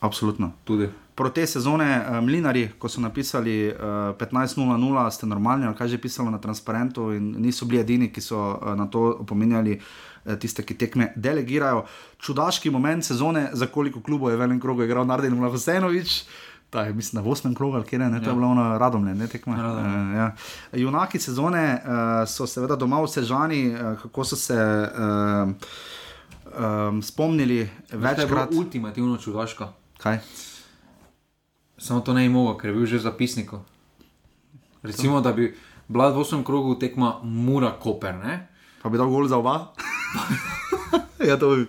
Absolutno. 0.00 0.52
tudi. 0.64 0.88
Pro 1.14 1.30
te 1.30 1.46
sezone, 1.46 1.88
uh, 1.98 2.20
Mlinari, 2.24 2.68
ko 2.78 2.88
so 2.88 3.00
napisali 3.00 3.68
uh, 3.68 4.14
15.00, 4.20 5.10
ste 5.10 5.26
normalni, 5.26 5.66
ali 5.66 5.74
kaj 5.74 5.88
že 5.88 5.98
pisalo 5.98 6.30
na 6.30 6.38
transparentu, 6.38 7.12
in 7.12 7.34
niso 7.40 7.66
bili 7.66 7.80
edini, 7.80 8.12
ki 8.12 8.20
so 8.20 8.36
uh, 8.36 8.74
na 8.76 8.86
to 8.86 9.16
opominjali 9.24 9.80
uh, 9.80 10.36
tiste, 10.38 10.62
ki 10.62 10.74
tekme 10.74 11.12
delegirajo. 11.16 11.86
Čudaški 12.20 12.70
moment 12.70 13.04
sezone, 13.04 13.48
za 13.52 13.66
koliko 13.66 14.00
klubov 14.00 14.30
je 14.30 14.36
v 14.36 14.44
enem 14.44 14.60
krogu 14.60 14.84
igral 14.84 15.06
Narden 15.06 15.34
Mlavsenovič. 15.34 16.24
Ta 16.70 16.82
je, 16.82 16.92
mislim, 16.92 17.24
na 17.24 17.30
8. 17.30 17.54
krogu 17.54 17.76
ali 17.76 17.84
kjer 17.84 18.00
je, 18.00 18.10
ne, 18.10 18.18
to 18.18 18.24
je 18.24 18.28
Ja. 18.28 18.34
bilo 18.34 18.48
ono 18.48 18.78
radomlje, 18.78 19.14
ne 19.14 19.26
tekma. 19.26 19.56
Radomlje. 19.56 20.00
Uh, 20.02 20.16
ja. 20.16 20.34
Junaki 20.72 21.18
sezone 21.18 21.74
uh, 21.76 21.90
so 22.28 22.46
seveda 22.46 22.76
doma 22.76 23.00
v 23.00 23.08
Sežani, 23.08 23.60
uh, 23.70 23.98
kako 23.98 24.24
so 24.24 24.36
se 24.36 24.56
uh, 24.56 25.52
um, 26.88 27.02
spomnili 27.02 27.70
Večkrat. 27.92 28.52
Ultimativno 28.52 29.16
čudaško. 29.16 29.68
Kaj? 29.98 30.18
Samo 31.78 32.00
to 32.00 32.12
ne 32.12 32.22
je 32.22 32.28
mogel, 32.28 32.56
ker 32.56 32.70
je 32.70 32.76
bil 32.76 32.86
že 32.86 32.98
zapisnik. 32.98 33.50
Recimo, 34.82 35.20
da 35.20 35.32
bi 35.32 35.54
bila 35.88 36.08
v 36.08 36.16
8. 36.16 36.44
krogu 36.44 36.74
tekma 36.74 37.20
Mura 37.22 37.72
Koper. 37.72 38.14
Ne? 38.14 38.48
Pa 38.82 38.88
bi 38.88 38.98
dal 38.98 39.08
gol 39.08 39.28
za 39.28 39.36
oba. 39.36 39.72
ja, 41.28 41.36
to 41.36 41.50
bi. 41.50 41.66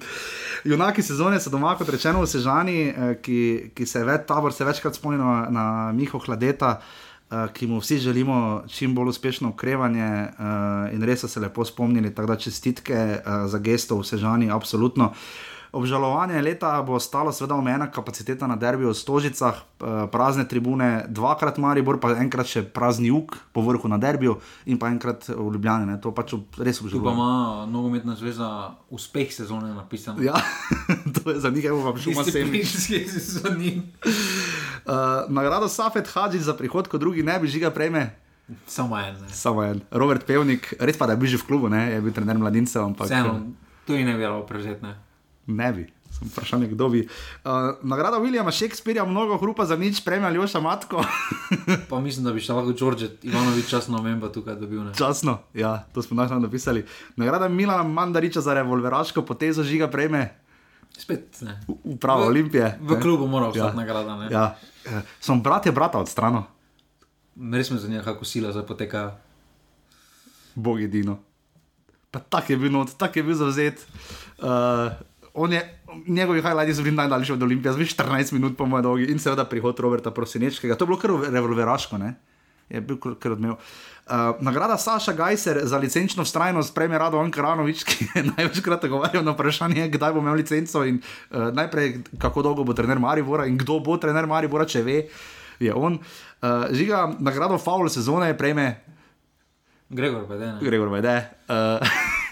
Junaki 0.63 1.01
sezone 1.01 1.39
so 1.39 1.49
doma, 1.49 1.75
kot 1.77 1.89
rečeno, 1.89 2.21
v 2.21 2.29
Sežani, 2.29 2.77
eh, 2.87 3.11
ki, 3.21 3.41
ki 3.75 3.85
se 3.85 3.99
je 3.99 4.07
več, 4.07 4.25
tabor 4.29 4.53
se 4.53 4.65
večkrat 4.65 4.95
spomni 4.95 5.19
na, 5.19 5.47
na 5.53 5.65
Miho 5.93 6.19
Hladeta, 6.19 6.77
eh, 6.77 7.47
ki 7.53 7.67
mu 7.67 7.81
vsi 7.81 7.99
želimo 7.99 8.63
čim 8.67 8.95
bolj 8.95 9.13
uspešno 9.15 9.49
okrevanje 9.49 10.07
eh, 10.07 10.95
in 10.95 11.03
res 11.03 11.25
so 11.25 11.27
se 11.27 11.39
lepo 11.39 11.65
spomnili. 11.65 12.13
Tako 12.15 12.33
da 12.33 12.39
čestitke 12.41 12.93
eh, 12.93 13.21
za 13.47 13.59
gesto 13.59 13.99
v 13.99 14.07
Sežani, 14.07 14.51
absolutno. 14.51 15.13
Obžalovanje 15.71 16.41
leta 16.41 16.81
bo 16.81 16.95
ostalo, 16.95 17.31
seveda, 17.31 17.55
omejena 17.55 17.91
kapaciteta 17.91 18.47
na 18.47 18.55
derbiju 18.55 18.89
v 18.89 18.95
Stožicah, 18.95 19.55
eh, 19.55 20.07
prazne 20.11 20.47
tribune, 20.47 21.05
dvakrat 21.09 21.57
Maribor, 21.57 21.99
pa 21.99 22.15
enkrat 22.15 22.47
še 22.47 22.63
prazni 22.63 23.11
jug 23.11 23.35
po 23.51 23.61
vrhu 23.61 23.87
na 23.91 23.97
derbiju 23.97 24.39
in 24.65 24.79
pa 24.79 24.87
enkrat 24.87 25.27
v 25.27 25.47
Ljubljani. 25.53 25.85
Ne. 25.85 25.97
To 26.01 26.11
pač 26.11 26.33
res 26.57 26.79
Tu 26.79 26.83
pa 26.83 26.87
obžalujem. 26.87 27.13
ima 27.13 27.65
nogometna 27.67 28.15
zveza 28.15 28.75
uspeh 28.89 29.33
sezone 29.33 29.73
napisan. 29.73 30.15
Ja, 30.23 30.35
to 31.15 31.31
je 31.31 31.39
za 31.39 31.49
njih, 31.49 31.65
evo 31.65 31.83
vam 31.83 31.97
šuma 31.97 32.23
sem. 32.23 32.33
Disciplinski 32.33 33.07
sezoni. 33.09 33.81
Uh, 34.87 35.27
nagrado 35.27 35.67
Safet 35.67 36.07
Hadžič 36.07 36.47
za 36.47 36.53
prihod, 36.53 36.87
ko 36.87 36.97
drugi 36.97 37.23
ne 37.23 37.39
bi 37.39 37.47
žiga 37.47 37.71
prejme. 37.71 38.15
Samo 38.67 38.95
en. 38.95 39.19
ne. 39.21 39.29
Samo 39.29 39.63
en. 39.63 39.81
Robert 39.91 40.23
Pevnik, 40.23 40.73
res 40.79 40.97
pa 40.97 41.05
da 41.05 41.13
je 41.13 41.19
bil 41.19 41.27
že 41.27 41.37
v 41.37 41.43
klubu, 41.43 41.67
ne? 41.67 41.91
je 41.91 42.01
bil 42.01 42.15
trener 42.15 42.39
mladincev, 42.39 42.79
ampak 42.79 43.11
Vseeno, 43.11 43.51
to 43.83 43.93
je 43.93 44.05
ne 44.07 44.15
bilo 44.15 44.47
prevzeti. 44.47 45.06
Ne. 45.47 45.73
bi. 45.73 45.83
Sem 46.09 46.27
vprašanje, 46.27 46.67
kdo 46.67 46.89
bi. 46.89 47.01
Uh, 47.43 47.51
nagrada 47.83 48.17
Williama 48.17 48.49
Shakespearea, 48.49 49.03
mnogo 49.03 49.35
hrupa 49.35 49.63
za 49.63 49.75
nič, 49.75 49.99
prejme 49.99 50.25
Aljoša 50.25 50.59
Matko. 50.59 51.03
Pa 51.85 51.99
mislim, 51.99 52.23
da 52.23 52.31
bi 52.31 52.39
še 52.39 52.53
lahko 52.53 52.71
Đorđe 52.71 53.09
Ivanovič 53.21 53.67
časno 53.67 53.97
omemba 53.97 54.29
tukaj 54.29 54.55
dobil. 54.55 54.81
Ne. 54.81 54.93
Časno, 54.93 55.43
ja, 55.53 55.83
to 55.87 55.99
smo 55.99 56.15
našli 56.15 56.39
napisali. 56.39 56.85
Nagrada 57.15 57.47
Milana 57.47 57.83
Mandariča 57.83 58.39
za 58.39 58.53
revolveraško 58.53 59.21
potezo 59.21 59.63
žiga 59.63 59.87
prejme 59.87 60.31
Spet 60.89 61.41
ne. 61.41 61.59
uprava 61.83 62.21
V- 62.21 62.27
Olimpije. 62.27 62.79
V 62.81 62.89
ne. 62.89 63.01
klubu 63.01 63.27
mora 63.27 63.45
Ja. 63.45 63.51
ostati 63.51 63.77
nagrada. 63.77 64.15
Ne. 64.17 64.27
Ja. 64.27 64.55
Eh, 64.87 65.01
Som 65.19 65.39
brat 65.39 65.65
je 65.65 65.71
brata 65.71 65.99
od 65.99 66.07
strano. 66.07 66.47
Res 67.35 67.69
me 67.69 67.77
zanima, 67.77 68.01
kako 68.01 68.25
sila 68.25 68.49
zdaj 68.49 68.65
poteka. 68.65 69.19
Bog 70.55 70.81
edino. 70.81 71.19
Pa 72.09 72.19
tak 72.19 72.49
je 72.49 72.57
bil 72.57 72.71
not, 72.71 72.89
tak 72.91 73.13
je 73.13 73.21
bil 73.21 73.35
zavzet. 73.35 73.85
Uh, 74.39 74.89
on 75.37 75.53
je, 75.53 75.61
njegovi 76.07 76.41
highlighti 76.41 76.73
so 76.75 76.83
bili 76.83 76.95
najdaljši 76.95 77.33
od 77.33 77.43
Olimpije, 77.43 77.73
zdaj 77.73 77.85
14 77.85 78.33
minut 78.33 78.57
po 78.57 78.65
mojem 78.65 78.83
dolgi 78.83 79.11
in 79.11 79.19
seveda 79.19 79.45
prihod 79.45 79.79
Roberta 79.79 80.11
Prosinečkega. 80.11 80.75
To 80.75 80.85
je 80.85 80.87
bilo 80.87 80.99
kar 80.99 81.11
revolveraško, 81.33 81.97
ne? 81.97 82.15
Je 82.69 82.81
bil 82.81 82.97
kar- 82.97 83.31
odmev. 83.31 83.51
Uh, 83.51 84.41
nagrada 84.41 84.77
Saša 84.77 85.13
Gajser 85.13 85.59
za 85.63 85.77
licenčno 85.77 86.23
vztrajnost 86.23 86.75
prejme 86.75 86.97
Rado 86.97 87.19
Ankaranovič, 87.19 87.83
ki 87.87 88.07
je 88.15 88.23
največkrat 88.37 88.83
odgovarjal 88.83 89.23
na 89.23 89.35
vprašanje, 89.35 89.87
kdaj 89.93 90.13
bo 90.13 90.23
imel 90.23 90.35
licenco 90.35 90.83
in 90.85 90.99
uh, 91.31 91.53
najprej, 91.53 92.01
kako 92.17 92.41
dolgo 92.41 92.63
bo 92.63 92.73
trener 92.73 92.99
Maribora 92.99 93.45
in 93.45 93.57
kdo 93.57 93.79
bo 93.79 93.97
trener 93.97 94.27
Maribora, 94.27 94.65
če 94.65 94.83
ve, 94.83 94.99
je 95.59 95.73
on. 95.73 95.99
Uh, 96.41 96.67
žiga, 96.71 97.07
nagrado 97.19 97.57
Faul 97.57 97.89
sezone 97.89 98.33
prejme 98.37 98.75
Gregor, 99.89 100.27
pa 100.27 100.35
ne. 100.35 100.57
Gregor 100.61 100.89
Vede. 100.91 101.17
Uh, 101.47 101.79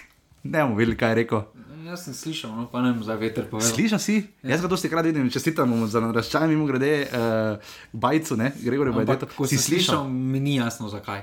ne 0.52 0.62
bomo 0.62 0.76
videli, 0.76 0.96
kaj 0.96 1.14
je 1.14 1.20
rekel. 1.22 1.44
Jaz 1.86 2.02
sem 2.02 2.10
slišal, 2.12 2.50
no, 2.50 2.64
pa 2.66 2.80
ne 2.80 2.90
vem, 2.90 2.98
za 3.00 3.14
veter 3.14 3.46
povedal. 3.46 3.70
Slišal 3.70 4.00
si? 4.00 4.16
Ja. 4.42 4.50
Jaz 4.50 4.60
ga 4.60 4.68
dosti 4.68 4.88
krat 4.88 5.06
vidim, 5.06 5.30
čestitam 5.30 5.70
mu 5.70 5.86
za 5.86 6.00
naraščaj, 6.00 6.48
mimo 6.48 6.66
grede, 6.66 7.06
uh, 7.06 7.62
bajcu, 7.94 8.34
ne, 8.36 8.50
Gregor 8.58 8.86
je 8.86 8.92
Ampak, 8.92 9.06
bajdeto. 9.06 9.26
ko 9.32 9.46
Si 9.46 9.54
si 9.54 9.62
slišal, 9.62 10.02
slišal? 10.02 10.10
mi 10.10 10.40
ni 10.40 10.56
jasno 10.56 10.88
zakaj. 10.88 11.22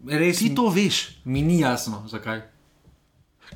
Res 0.00 0.38
Ti 0.38 0.54
to 0.54 0.70
veš. 0.70 1.20
mi 1.24 1.42
ni 1.42 1.60
jasno 1.60 2.06
zakaj. 2.06 2.40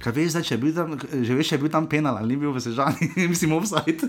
Kaj 0.00 0.12
veš, 0.16 0.30
zdaj, 0.32 0.44
če 0.48 0.54
je 0.54 0.60
bil 0.62 0.72
tam, 0.72 0.94
že 0.96 1.34
veš, 1.36 1.52
če 1.52 1.56
je 1.58 1.62
bil 1.62 1.72
tam 1.72 1.84
penal 1.90 2.16
ali 2.16 2.32
ni 2.32 2.40
bil 2.40 2.54
v 2.54 2.62
Sežani, 2.64 3.12
mislim, 3.32 3.52
offside. 3.58 4.08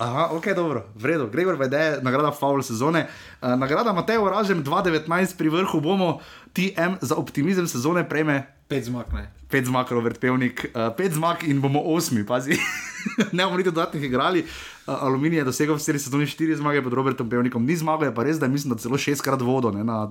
Aha, 0.00 0.32
ok, 0.32 0.56
dobro, 0.56 0.86
v 0.96 1.12
redu. 1.12 1.28
Gregor 1.28 1.58
Vede, 1.60 2.00
nagrada 2.00 2.32
Foul 2.32 2.64
sezone. 2.64 3.04
Uh, 3.42 3.52
nagrada 3.60 3.92
Mateo 3.92 4.24
Ražem 4.24 4.64
2019 4.64 5.36
pri 5.36 5.52
vrhu 5.52 5.80
bomo 5.84 6.24
TM 6.56 6.96
za 7.04 7.18
optimizem 7.20 7.68
sezone 7.68 8.06
prejme 8.08 8.48
Pet 8.72 8.88
zmag 8.88 9.12
ne. 9.12 9.28
pet 9.52 9.68
zmag, 9.68 9.84
Robert 9.92 10.16
Pevnik, 10.16 10.72
uh, 10.72 10.88
pet 10.96 11.12
zmag 11.12 11.44
in 11.44 11.60
bomo 11.60 11.84
osmi, 11.92 12.24
pazi. 12.24 12.56
ne 13.36 13.44
bomo 13.44 13.60
niti 13.60 13.68
dodatnih 13.68 14.08
igrali. 14.08 14.46
Uh, 14.88 14.96
Aluminij 14.96 15.44
je 15.44 15.44
dosegel 15.44 15.76
v 15.76 15.84
seriji 15.84 16.08
sezoni 16.08 16.24
štiri 16.24 16.56
zmage 16.56 16.80
pod 16.80 16.96
Robertom 16.96 17.28
Pevnikom, 17.28 17.60
ni 17.60 17.76
zmagal, 17.76 18.08
je 18.08 18.16
pa 18.16 18.24
res, 18.24 18.40
da 18.40 18.48
mislim, 18.48 18.72
da 18.72 18.80
celo 18.80 18.96
šestkrat 18.96 19.44
vodo, 19.44 19.68
ne 19.76 19.84
na 19.84 20.08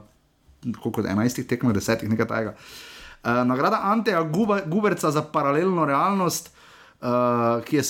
koliko, 0.77 1.01
11 1.01 1.41
tekmah, 1.49 1.73
10, 1.73 2.05
nekaj 2.05 2.29
takega. 2.29 2.53
Uh, 2.53 2.90
nagrada 3.23 3.79
Anteja 3.83 4.21
Guba, 4.21 4.61
Guberca 4.65 5.11
za 5.11 5.21
paralelno 5.21 5.85
realnost. 5.85 6.51
Uh, 7.01 7.63
ki 7.65 7.75
je 7.75 7.83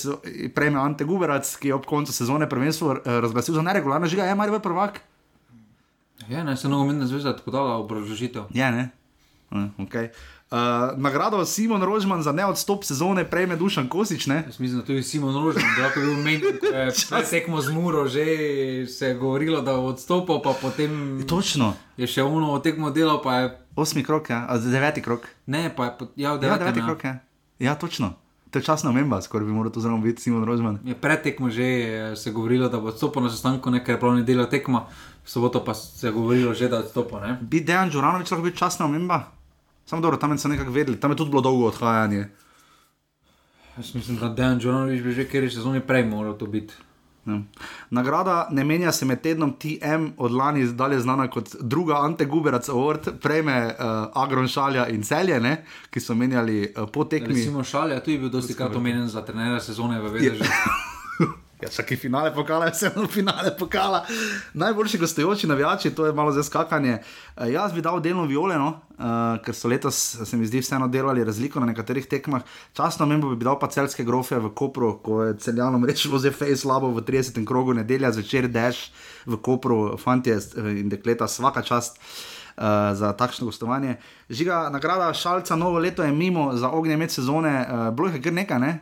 prejme 0.54 0.80
Ante 0.80 1.04
Guberac, 1.04 1.44
ki 1.60 1.68
je 1.68 1.74
ob 1.74 1.84
koncu 1.84 2.12
sezone 2.12 2.48
prvenstvo 2.48 2.88
uh, 2.88 2.96
razglasil 3.20 3.54
za 3.54 3.62
neregularno, 3.62 4.08
žiga 4.08 4.24
je 4.24 4.34
Marijo 4.34 4.60
prvak. 4.64 5.00
Ja, 6.28 6.44
ne, 6.44 6.56
se 6.56 6.68
nogometna 6.68 7.06
zveza 7.06 7.36
tako 7.36 7.50
dala 7.50 7.76
obrazložitev. 7.76 8.48
Je, 8.56 8.70
ne? 8.72 8.88
Uh, 9.50 9.68
okay. 9.84 10.08
Uh, 10.52 10.58
nagrado 10.96 11.40
Simon 11.44 11.80
Rožman 11.80 12.22
za 12.22 12.32
neodstop 12.32 12.84
sezone 12.84 13.24
prejme 13.24 13.56
Dušan 13.56 13.88
Kosič, 13.88 14.26
ne? 14.26 14.44
Jaz 14.46 14.58
mislim, 14.58 14.80
da 14.80 14.86
tudi 14.86 15.02
Simon 15.02 15.34
Rožen, 15.34 15.64
da 15.76 15.82
lahko 15.82 16.00
bil 16.00 16.16
menjen, 16.16 16.60
ko 17.08 17.16
je 17.16 17.24
tekmo 17.24 17.60
z 17.60 17.72
Muro, 17.72 18.04
že 18.06 18.24
se 18.86 19.06
je 19.06 19.14
govorilo, 19.14 19.60
da 19.60 19.72
bo 19.72 19.88
odstopil, 19.88 20.38
pa 20.38 20.52
potem 20.52 21.24
Točno, 21.24 21.72
je 21.96 22.06
še 22.06 22.22
uno 22.22 22.58
tekmo 22.58 22.90
delal, 22.90 23.22
pa 23.22 23.34
je 23.34 23.44
osmi 23.76 24.04
krok, 24.04 24.30
ja, 24.30 24.44
a 24.44 24.58
deveti 24.58 25.00
krok. 25.00 25.24
ne, 25.46 25.72
pa 25.72 25.84
je 25.84 25.90
ja, 26.16 26.32
v 26.32 26.36
Ja, 26.36 26.36
devetem. 26.36 26.58
deveti 26.58 26.78
Ja, 26.78 26.86
krok, 26.86 27.04
ja. 27.04 27.14
ja, 27.58 27.74
točno. 27.74 28.12
To 28.52 28.60
je 28.60 28.68
časna 28.68 28.90
omemba, 28.90 29.16
skoraj 29.16 29.48
bi 29.48 29.52
moral 29.52 29.72
to 29.72 29.80
zelo 29.80 29.96
biti 29.96 30.20
Simon 30.22 30.44
Rožman. 30.44 30.76
Je 30.84 30.92
pred 30.92 31.22
tekmo 31.22 31.48
že 31.48 31.64
eh, 31.64 32.16
se 32.16 32.28
je 32.28 32.34
govorilo, 32.34 32.68
da 32.68 32.76
bo 32.76 32.92
odstopil 32.92 33.22
na 33.24 33.30
sestanku, 33.30 33.70
nekaj 33.70 33.96
prav 33.96 34.12
ne 34.12 34.22
dela 34.22 34.44
tekma, 34.44 34.84
v 35.24 35.28
soboto 35.30 35.64
pa 35.64 35.72
se 35.74 36.06
je 36.06 36.12
govorilo 36.12 36.52
že, 36.52 36.68
da 36.68 36.84
je. 36.84 36.92
Ne? 37.20 37.38
Bi 37.40 37.64
Dejan 37.64 37.88
Đuranovič 37.88 38.28
lahko 38.28 38.44
bil 38.44 38.52
časna 38.52 38.84
omemba? 38.84 39.32
Samo 39.92 40.02
dobro, 40.02 40.16
tam 40.16 40.38
so 40.38 40.48
nekako 40.48 40.70
vedeli, 40.70 41.00
tam 41.00 41.10
je 41.10 41.16
tudi 41.16 41.30
bilo 41.30 41.42
dolgo 41.42 41.66
odhajanje. 41.66 42.28
Jaz 43.76 43.94
mislim, 43.94 44.16
da 44.16 44.28
Dejan 44.28 44.60
Džonovič 44.60 45.02
bi 45.02 45.12
že 45.12 45.26
kjer 45.28 45.52
sezoni 45.52 45.80
prej 45.80 46.04
moral 46.04 46.38
to 46.38 46.46
biti. 46.46 46.74
Ja. 47.26 47.36
Nagrada 47.90 48.48
ne 48.50 48.64
menja 48.64 48.92
se 48.92 49.04
med 49.04 49.20
tednom 49.20 49.52
TM, 49.52 50.06
od 50.16 50.32
lani 50.32 50.64
dalje 50.72 51.00
znana 51.00 51.28
kot 51.30 51.56
druga 51.60 52.00
Ante 52.00 52.24
Guberac 52.24 52.68
Award, 52.68 53.10
prejme 53.20 53.66
uh, 53.66 54.22
Agron 54.22 54.48
Šalja 54.48 54.86
in 54.88 55.02
Celje, 55.02 55.40
ne, 55.40 55.64
ki 55.90 56.00
so 56.00 56.14
menjali 56.14 56.72
uh, 56.76 56.88
po 56.92 57.04
tekmi. 57.04 57.34
Recimo 57.34 57.64
Šalja, 57.64 58.00
tudi 58.00 58.18
bil 58.18 58.32
dosti 58.32 58.54
krat 58.54 58.76
omenjen 58.76 59.08
za 59.08 59.24
trenera 59.24 59.60
sezone 59.60 60.00
v 60.00 60.12
Vedežu. 60.12 60.44
Ja, 61.62 61.68
čakaj, 61.68 61.96
finale 61.96 62.34
pokala, 62.34 62.70
vseeno 62.74 63.06
finale 63.06 63.52
pokala. 63.58 64.04
Najboljši 64.54 64.98
gostujoči 64.98 65.46
navijači, 65.46 65.90
to 65.94 66.06
je 66.06 66.12
malo 66.12 66.32
za 66.32 66.42
skakanje. 66.42 66.98
Uh, 67.36 67.52
jaz 67.52 67.72
bi 67.72 67.80
dal 67.82 68.00
delno 68.00 68.24
violeno, 68.26 68.80
uh, 68.98 69.04
ker 69.44 69.54
so 69.54 69.68
letos, 69.68 70.00
se 70.24 70.36
mi 70.36 70.46
zdi, 70.46 70.60
vseeno 70.60 70.88
delali 70.88 71.24
razliko 71.24 71.60
na 71.60 71.66
nekaterih 71.66 72.06
tekmah. 72.06 72.42
Časno 72.72 73.06
membo 73.06 73.30
bi 73.30 73.44
dal 73.44 73.60
pa 73.62 73.70
celske 73.70 74.04
grofe 74.04 74.40
v 74.42 74.50
Kopru, 74.54 74.96
ko 75.02 75.22
je 75.22 75.38
celjanom 75.38 75.84
rečeno 75.84 76.18
že 76.24 76.34
fej 76.34 76.56
slabo 76.56 76.90
v 76.90 77.04
30. 77.06 77.44
krogu 77.46 77.74
nedelja 77.78 78.10
zvečer, 78.10 78.50
dež 78.50 78.90
v 79.26 79.38
Kopru, 79.38 79.96
fantje 79.98 80.34
eh, 80.34 80.80
in 80.82 80.88
dekleta, 80.88 81.28
svaka 81.28 81.62
čast. 81.62 81.98
Uh, 82.52 82.92
za 82.92 83.14
takšno 83.16 83.48
gostovanje. 83.48 83.96
Žiga, 84.28 84.68
nagrada 84.68 85.14
Šalca, 85.14 85.56
novo 85.56 85.78
leto 85.78 86.04
je 86.04 86.12
mimo 86.12 86.52
za 86.52 86.68
ognje 86.68 86.96
med 86.96 87.10
sezone, 87.10 87.64
uh, 87.64 87.94
bilo 87.96 88.12
je 88.12 88.20
kar 88.20 88.32
nekaj, 88.32 88.60
ne? 88.60 88.72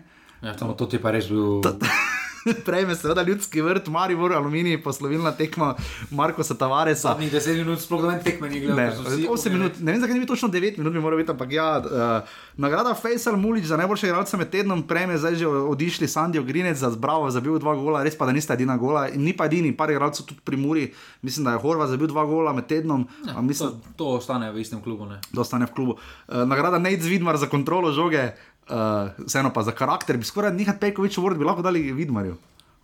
Ja, 0.43 0.57
to 0.59 0.87
ti 0.91 0.99
pa 0.99 1.15
res 1.15 1.31
bil. 1.31 1.63
Prejme 2.69 2.95
seveda 2.95 3.23
ljudski 3.23 3.61
vrt, 3.61 3.89
Maribor, 3.89 4.33
Aluminij, 4.33 4.83
poslovilna 4.83 5.33
tekma 5.33 5.75
Marko 6.11 6.43
Tavaresa. 6.43 7.09
Zadnjih 7.09 7.33
10 7.33 7.57
minut 7.57 7.81
sploh 7.81 8.03
noben 8.03 8.23
tekme 8.25 8.49
ni 8.49 8.61
gledal. 8.61 8.77
Ne, 8.77 8.87
ker 8.91 8.97
so 8.97 9.05
vsi 9.05 9.27
8 9.27 9.31
ognjeni. 9.31 9.59
minut, 9.59 9.81
ne 9.81 9.93
vem 9.93 10.01
zakaj 10.01 10.15
ni 10.15 10.21
bil 10.21 10.29
točno 10.29 10.49
9 10.49 10.79
minut, 10.79 10.93
bi 10.93 11.01
moral 11.01 11.21
biti, 11.21 11.31
ampak 11.31 11.53
ja. 11.53 11.69
Uh, 11.79 12.39
nagrada 12.57 12.95
Faisal 12.95 13.37
Mulič 13.37 13.65
za 13.71 13.77
najboljšega 13.81 14.13
igralca 14.13 14.41
med 14.41 14.51
tednom, 14.51 14.83
prejme 14.83 15.19
zdaj 15.19 15.35
že 15.41 15.47
odišli 15.49 16.09
Sandijo 16.09 16.43
Grinec 16.43 16.79
za 16.79 16.91
zbravo, 16.91 17.31
zabil 17.31 17.59
dva 17.59 17.75
gola, 17.77 18.03
res 18.05 18.17
pa 18.19 18.27
da 18.27 18.33
nista 18.33 18.55
edina 18.55 18.77
gola, 18.77 19.09
in 19.09 19.25
ni 19.25 19.37
pa 19.37 19.47
edini, 19.51 19.73
par 19.77 19.91
igralcev 19.91 20.27
tudi 20.27 20.41
pri 20.45 20.57
Muri, 20.57 20.89
mislim, 21.23 21.45
da 21.45 21.57
je 21.57 21.63
Horva 21.63 21.87
zabil 21.87 22.09
dva 22.11 22.25
gola 22.25 22.53
med 22.53 22.67
tednom, 22.67 23.07
ja, 23.27 23.35
To, 23.35 23.43
mislim, 23.43 23.81
to 23.97 24.15
ostane 24.17 24.53
v 24.53 24.61
istem 24.61 24.83
klubu. 24.83 25.07
Ne? 25.07 25.21
da 25.33 25.41
ostane 25.41 25.67
v 25.67 25.75
klubu. 25.75 25.93
Uh, 26.29 26.45
nagrada 26.49 26.79
Nate 26.79 27.09
Vidmar 27.09 27.37
za 27.37 27.47
kontrolo 27.47 27.93
žoge, 27.93 28.33
uh, 28.71 29.27
vseeno 29.27 29.51
pa 29.53 29.67
za 29.67 29.75
karakter, 29.77 30.17
bi 30.17 30.25
skoraj 30.25 30.55
Nihat 30.55 30.81
Pejkovič 30.81 31.19
Word 31.19 31.39
bi 31.39 31.45
lahko 31.45 31.63
dali 31.67 31.91
Vidmarju. 31.93 32.39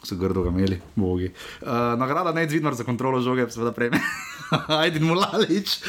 So 0.04 0.16
grdo 0.16 0.42
ga 0.44 0.50
imeli, 0.52 0.80
bogi. 0.94 1.32
Uh, 1.62 1.96
nagrada 1.98 2.32
Nate 2.32 2.52
Vidmar 2.52 2.74
za 2.74 2.84
kontrolo 2.84 3.20
žoge, 3.20 3.48
seveda 3.50 3.72
prejme. 3.72 4.00
Ajdin 4.82 5.06
Mulalič. 5.08 5.80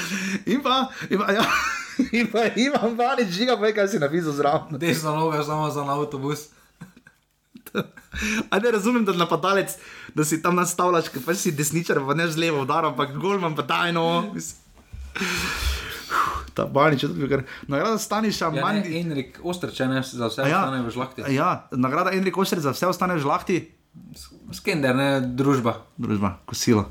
In 0.45 0.63
pa, 0.63 0.87
in 1.09 1.19
pa, 1.19 1.33
ja, 1.35 1.45
in 2.17 2.31
pa 2.31 2.47
Ivan 2.55 2.95
Valič, 2.97 3.29
žiga 3.35 3.57
pa 3.59 3.69
je, 3.69 3.75
kaj 3.77 3.91
si 3.93 4.01
napisal 4.01 4.33
zraven. 4.33 4.79
Desna 4.79 5.13
noga 5.13 5.43
samo 5.43 5.69
za 5.69 5.85
na 5.85 5.97
avtobus. 5.99 6.49
A 8.51 8.59
ne 8.59 8.71
razumem, 8.71 9.05
da 9.05 9.13
napadalec, 9.13 9.75
da 10.15 10.25
si 10.25 10.41
tam 10.41 10.55
nastavljaš, 10.57 11.11
ker 11.13 11.21
pač 11.21 11.43
si 11.43 11.53
desničar, 11.53 12.01
pa 12.01 12.17
ne 12.17 12.25
z 12.25 12.39
levo 12.41 12.63
udar, 12.65 12.87
ampak 12.89 13.13
golman 13.21 13.53
pa 13.53 13.67
tajno. 13.67 14.33
Ta 16.57 16.65
banič, 16.65 17.05
je 17.05 17.09
tudi 17.13 17.29
kar. 17.29 17.45
Nagrada 17.69 18.01
Staniša, 18.01 18.49
Ja, 18.49 18.51
ne, 18.51 18.61
Mandi. 18.65 18.97
Enrik 18.97 19.37
Ostrče, 19.45 19.85
ne, 19.85 20.01
za 20.01 20.25
vse 20.25 20.41
A 20.41 20.47
ja. 20.49 20.65
ostane 20.65 20.81
v 20.81 20.89
žlahti. 20.89 21.21
Ja, 21.29 21.49
nagrada 21.71 22.17
Enrik 22.17 22.37
Ošter 22.37 22.59
za 22.59 22.73
vse 22.73 22.89
ostane 22.89 23.13
v 23.13 23.21
žlahti, 23.21 23.57
Skender, 24.53 24.95
ne 24.95 25.21
družba. 25.21 25.85
družba, 25.97 26.37
kosilo. 26.45 26.85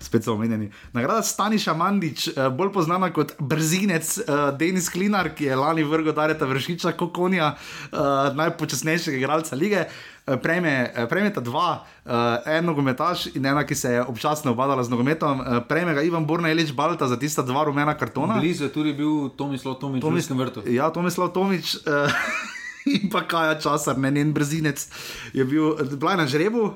Spet 0.00 0.24
so 0.24 0.32
omenjeni. 0.32 0.70
Nagrada 0.96 1.20
Staniša 1.22 1.74
Mandič, 1.76 2.28
eh, 2.28 2.48
bolj 2.48 2.72
znana 2.84 3.10
kot 3.12 3.34
brzinec 3.36 4.18
uh, 4.18 4.56
Denis 4.56 4.88
Klinar, 4.88 5.34
ki 5.36 5.44
je 5.44 5.56
lani 5.56 5.84
vrgel 5.84 6.16
Dareta 6.16 6.48
Vršiča, 6.48 6.92
Kokonija, 6.96 7.52
uh, 7.52 7.98
najpočasnejšega 8.32 9.20
igralca 9.20 9.56
lige. 9.56 9.84
Eh, 9.84 10.19
Prejme, 10.36 10.92
eh, 10.94 11.06
prejmeta 11.06 11.40
dva, 11.40 11.82
uh, 12.04 12.12
en 12.46 12.64
nogometaš 12.64 13.26
in 13.34 13.46
ena, 13.46 13.64
ki 13.66 13.74
se 13.74 13.90
je 13.92 14.02
občasno 14.04 14.52
obadala 14.52 14.84
z 14.84 14.90
nogometom. 14.90 15.40
Uh, 15.40 15.46
prejme 15.66 15.94
ga 15.94 16.02
Ivan 16.02 16.26
Borna 16.26 16.50
Elič 16.50 16.70
Balta 16.72 17.08
za 17.08 17.16
tista 17.16 17.42
dva 17.42 17.64
rumena 17.64 17.94
kartona. 17.98 18.38
Blizu 18.38 18.64
je 18.64 18.72
tudi 18.72 18.92
bil 18.92 19.28
Tomislav 19.34 19.74
Tomič 19.80 20.02
Tomis- 20.04 20.30
vrtu. 20.30 20.62
Ja, 20.70 20.90
Tomislav 20.90 21.32
Tomič 21.32 21.74
uh, 21.82 22.06
in 23.00 23.10
pa 23.10 23.26
Kaja 23.26 23.58
Časar, 23.58 23.98
ne 23.98 24.10
njen 24.10 24.30
brzinec, 24.32 24.86
je 25.32 25.44
bil, 25.44 25.74
bila 25.96 26.12
je 26.14 26.16
na 26.16 26.26
žrebu. 26.26 26.74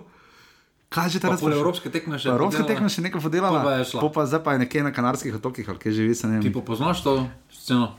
Kaj 0.89 1.09
že 1.11 1.19
teraz? 1.19 1.43
evropske 1.43 1.91
tekme 1.91 2.15
še. 2.15 2.31
Evropska 2.31 2.63
podelala. 2.63 2.71
tekma 2.71 2.87
še 2.87 3.03
nekaj 3.03 3.19
podelala, 3.19 3.59
pa 3.67 3.83
je 3.83 3.85
šla. 3.91 4.01
po 4.01 4.09
pa 4.15 4.23
zdaj 4.31 4.41
pa 4.47 4.51
je 4.55 4.59
nekje 4.63 4.83
na 4.87 4.93
Kanarskih 4.95 5.35
otokih, 5.35 5.67
ali 5.67 5.79
kje 5.83 5.91
živi, 5.91 6.15
se 6.15 6.31
ne 6.31 6.39
Ti 6.39 6.47
vem. 6.47 6.55
pa 6.55 6.63
poznaš 6.63 7.03
to 7.03 7.27
sceno? 7.51 7.99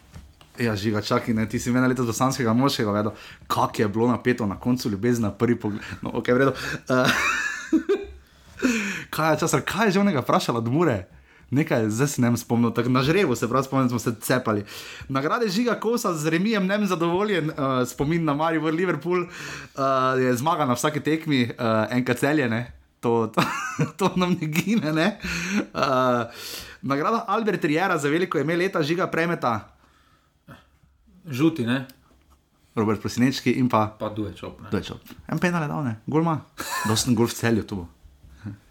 Ja, 0.60 0.76
žiga, 0.76 1.02
čakaj, 1.02 1.34
ne, 1.36 1.50
ti 1.50 1.60
si 1.60 1.72
meni 1.72 1.88
letos 1.88 2.08
do 2.08 2.14
sanskega 2.14 2.54
moškega 2.54 2.92
vedel, 2.92 3.12
kako 3.48 3.82
je 3.82 3.88
bilo 3.88 4.08
napeto 4.08 4.46
na 4.46 4.60
koncu 4.60 4.90
ljubezni 4.90 5.24
na 5.24 5.32
prvi 5.32 5.60
pogled. 5.60 5.82
No, 6.02 6.12
ok, 6.14 6.28
vredo. 6.28 6.54
Uh, 6.90 7.12
kaj 9.16 9.34
je 9.34 9.40
časar, 9.40 9.62
kaj 9.62 9.88
je 9.88 9.92
že 9.92 10.00
onega 10.00 10.24
vprašala 10.24 10.64
od 10.64 10.72
Mure? 10.72 11.06
Nekaj, 11.52 11.90
zdaj 11.90 12.08
se 12.08 12.22
ne 12.22 12.30
vem 12.32 12.38
spomnil, 12.38 12.72
tako 12.74 12.90
na 12.90 13.04
žrebu 13.04 13.36
se 13.36 13.50
prav 13.50 13.64
spomnim, 13.64 13.90
smo 13.90 14.00
se 14.00 14.16
cepali. 14.22 14.66
Nagrade 15.10 15.50
žiga 15.50 15.76
kosa 15.80 16.14
z 16.14 16.28
remijem, 16.28 16.68
ne 16.68 16.86
zadovoljen, 16.86 17.50
uh, 17.50 17.88
spomin 17.88 18.24
na 18.26 18.34
Maribor, 18.34 18.74
Liverpool, 18.74 19.22
uh, 19.22 20.20
je 20.20 20.34
zmaga 20.36 20.66
na 20.66 20.74
vsaki 20.74 21.00
tekmi, 21.00 21.44
uh, 21.44 21.86
enkrat 21.92 22.20
celjene. 22.20 22.72
To, 23.00 23.28
to, 23.28 23.42
to 23.98 24.12
nam 24.16 24.38
ne 24.42 24.48
gine. 24.48 24.94
Ne? 24.94 25.20
Uh, 25.74 26.26
nagrada 26.82 27.26
Albert 27.28 27.64
Riera 27.64 27.98
za 27.98 28.10
veliko 28.10 28.40
ime 28.40 28.56
leta 28.56 28.82
žiga 28.84 29.08
premeta, 29.08 29.75
Žuti, 31.28 31.66
ne? 31.66 31.86
Robert 32.76 33.00
Prosinečki 33.02 33.52
in 33.56 33.70
pa 33.70 33.88
Pa 34.00 34.10
duje 34.10 34.34
čop. 34.36 34.60
Ne? 34.62 34.68
Dojčo. 34.70 35.00
En 35.32 35.40
penal 35.40 35.64
je 35.64 35.68
dal, 35.68 35.84
ne, 35.84 35.94
golma. 36.06 36.42
Dosten 36.88 37.16
golf 37.16 37.34
celju 37.34 37.64
tu. 37.64 37.88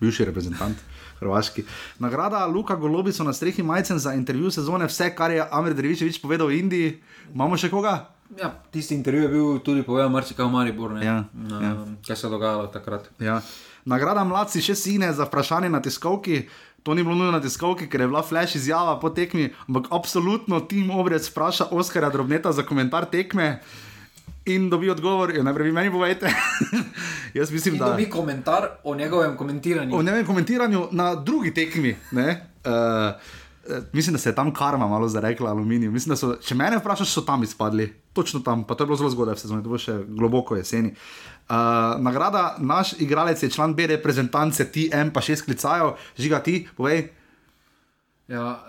Bivši 0.01 0.25
reprezentant. 0.25 0.77
Hrvaški. 1.21 1.65
Nagrada 1.99 2.47
Luka 2.47 2.75
Golobico 2.77 3.25
na 3.25 3.33
strehi 3.33 3.63
majcen 3.63 3.99
za 3.99 4.13
intervju 4.15 4.51
sezone, 4.51 4.87
vse, 4.87 5.09
kar 5.15 5.31
je 5.31 5.47
Amir 5.51 5.75
Drevičevič 5.75 6.21
povedal 6.21 6.47
v 6.47 6.59
Indiji. 6.59 6.89
Imamo 7.35 7.57
še 7.57 7.71
koga? 7.71 8.11
Ja, 8.39 8.53
tisti 8.71 8.95
intervju 8.95 9.23
je 9.23 9.29
bil 9.29 9.59
tudi 9.61 9.83
povedal 9.83 10.11
marsikaj 10.11 10.47
v 10.47 10.53
Mariboru. 10.53 10.95
ne. 10.95 11.05
Ja, 11.07 11.25
Na, 11.33 11.61
ja. 11.63 11.73
Kaj 12.07 12.17
se 12.17 12.27
je 12.27 12.31
dogajalo 12.31 12.67
takrat? 12.67 13.09
Ja. 13.19 13.41
Nagrada 13.85 14.25
mladci 14.25 14.61
še 14.61 14.75
sine 14.75 15.13
za 15.13 15.25
vprašanje 15.25 15.71
na 15.71 15.81
tiskovki. 15.81 16.45
To 16.85 16.95
ni 16.95 17.03
bilo 17.03 17.15
nujno 17.15 17.33
na 17.33 17.41
tiskovki, 17.41 17.87
ker 17.89 18.01
je 18.01 18.07
bila 18.07 18.21
flash 18.23 18.57
izjava 18.57 18.99
po 19.01 19.09
tekmi, 19.11 19.49
ampak 19.69 19.87
absolutno 19.91 20.61
tim 20.61 20.91
obrec 20.91 21.31
vpraša 21.31 21.65
Oskarja 21.73 22.11
Drobneta 22.11 22.53
za 22.53 22.63
komentar 22.63 23.05
tekme. 23.05 23.63
In 24.45 24.69
dobi 24.71 24.91
odgovor, 24.91 25.33
jo 25.33 25.43
najprej 25.43 25.67
vi 25.67 25.73
meni 25.73 25.91
povejte. 25.91 26.29
Jaz 27.39 27.53
mislim, 27.53 27.75
In 27.75 27.79
da 27.81 27.87
dobi 27.87 28.11
komentar 28.11 28.69
o 28.85 28.95
njegovem 28.95 29.37
komentiranju. 29.37 29.97
o 29.97 30.03
njegovem 30.03 30.27
komentiranju 30.27 30.89
na 30.91 31.15
drugi 31.15 31.55
tekmi. 31.55 31.97
Ne, 32.11 32.47
uh, 32.65 33.83
Mislim, 33.93 34.13
da 34.13 34.19
se 34.19 34.29
je 34.29 34.35
tam 34.35 34.53
karma 34.55 34.89
malo 34.89 35.09
zarekla, 35.09 35.51
aluminij. 35.51 35.89
Mislim, 35.89 36.11
da 36.13 36.17
so, 36.17 36.37
če 36.37 36.55
mene 36.55 36.79
vprašaš, 36.79 37.13
so 37.13 37.21
tam 37.21 37.43
izpadli. 37.43 37.95
Točno 38.13 38.41
tam, 38.41 38.65
pa 38.65 38.75
to 38.75 38.85
je 38.85 38.87
bilo 38.87 38.97
zelo 38.97 39.11
zgodaj 39.11 39.35
v 39.35 39.39
sezoni, 39.39 39.63
to 39.63 39.73
bo 39.73 39.79
še 39.79 40.03
globoko 40.09 40.57
jeseni. 40.57 40.93
Uh, 40.93 41.34
nagrada, 41.49 42.57
naš 42.59 42.93
igralec 42.99 43.43
je 43.43 43.51
član 43.51 43.75
B 43.75 43.87
reprezentance, 43.87 44.65
ti 44.73 44.91
en 44.93 45.13
pa 45.13 45.21
šest 45.21 45.45
klicajo, 45.45 45.97
žiga 46.19 46.41
ti, 46.43 46.69
povej. 46.77 47.09
Ja, 48.29 48.65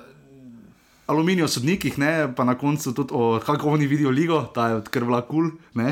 Aluminij 1.08 1.44
o 1.46 1.48
sodnikih, 1.48 1.98
ne, 1.98 2.34
pa 2.36 2.44
na 2.44 2.58
koncu 2.58 2.94
tudi 2.94 3.14
o 3.14 3.40
kako 3.46 3.70
oni 3.70 3.88
vidijo 3.88 4.10
ligo, 4.10 4.42
ta 4.54 4.68
je 4.68 4.82
kar 4.90 5.06
bila 5.06 5.22
kul. 5.22 5.52
Cool, 5.74 5.92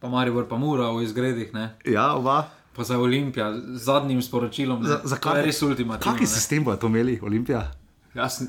pa 0.00 0.08
Maribor, 0.08 0.48
pa 0.48 0.56
Mura 0.56 0.90
v 0.90 1.02
izgredih, 1.02 1.54
ne? 1.54 1.76
ja, 1.84 2.14
oba. 2.14 2.50
pa 2.76 2.84
za 2.84 2.98
Olimpija, 2.98 3.52
z 3.54 3.84
zadnjim 3.84 4.22
sporočilom. 4.22 4.82
ne. 4.82 4.88
Za, 4.88 5.00
za 5.04 5.16
to 5.16 5.36
je 5.36 5.42
res 5.42 5.62
ultimativno. 5.62 6.12
Kakšen 6.12 6.26
sistem 6.26 6.64
bojo 6.64 6.76
to 6.76 6.86
imeli, 6.86 7.18
Olimpija? 7.22 7.70
Jaz, 8.14 8.42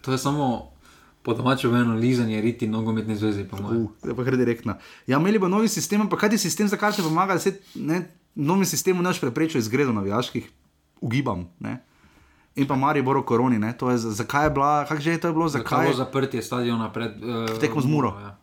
to 0.00 0.12
je 0.12 0.18
samo 0.18 0.69
po 1.22 1.34
domačem 1.34 1.74
eno 1.74 1.94
lizanje, 1.94 2.40
riti 2.40 2.66
nogometni 2.66 3.16
zvezi, 3.16 3.44
po 3.44 3.56
mojem. 3.56 3.82
Uh, 3.82 4.16
pa 4.16 4.22
gre 4.22 4.36
direktno. 4.36 4.74
Ja, 5.06 5.18
imeli 5.18 5.38
bo 5.38 5.48
novi 5.48 5.68
sistem, 5.68 6.00
ampak 6.00 6.20
kaj 6.20 6.30
ti 6.30 6.38
sistem 6.38 6.68
za 6.68 6.76
kar 6.76 6.92
ti 6.92 7.02
pomaga, 7.02 7.34
da 7.34 7.40
se 7.40 7.52
ne, 7.74 8.00
novim 8.34 8.64
sistemom 8.64 9.04
neš 9.04 9.20
preprečil 9.20 9.58
izgredov 9.58 9.94
navijaških, 9.94 10.48
ugibam. 11.00 11.48
Ne? 11.58 11.78
In 12.56 12.66
pa 12.66 12.74
Marijo 12.74 13.04
Boro 13.04 13.22
Koroni, 13.22 13.58
ne? 13.58 13.72
to 13.72 13.90
je 13.90 13.98
za- 13.98 14.10
zakaj 14.12 14.46
je 14.46 14.50
bila, 14.50 14.84
kako 14.84 15.00
že 15.00 15.10
je 15.10 15.20
to 15.20 15.32
bilo, 15.32 15.48
Zakaj 15.48 15.64
zakaj? 15.64 15.88
je 15.88 15.94
zaprtje 15.94 16.42
stadiona 16.42 16.92
pred 16.92 17.12
uh, 17.14 17.58
tekmo 17.60 17.80
z 17.80 17.86
Muro. 17.86 18.16
Ja. 18.18 18.36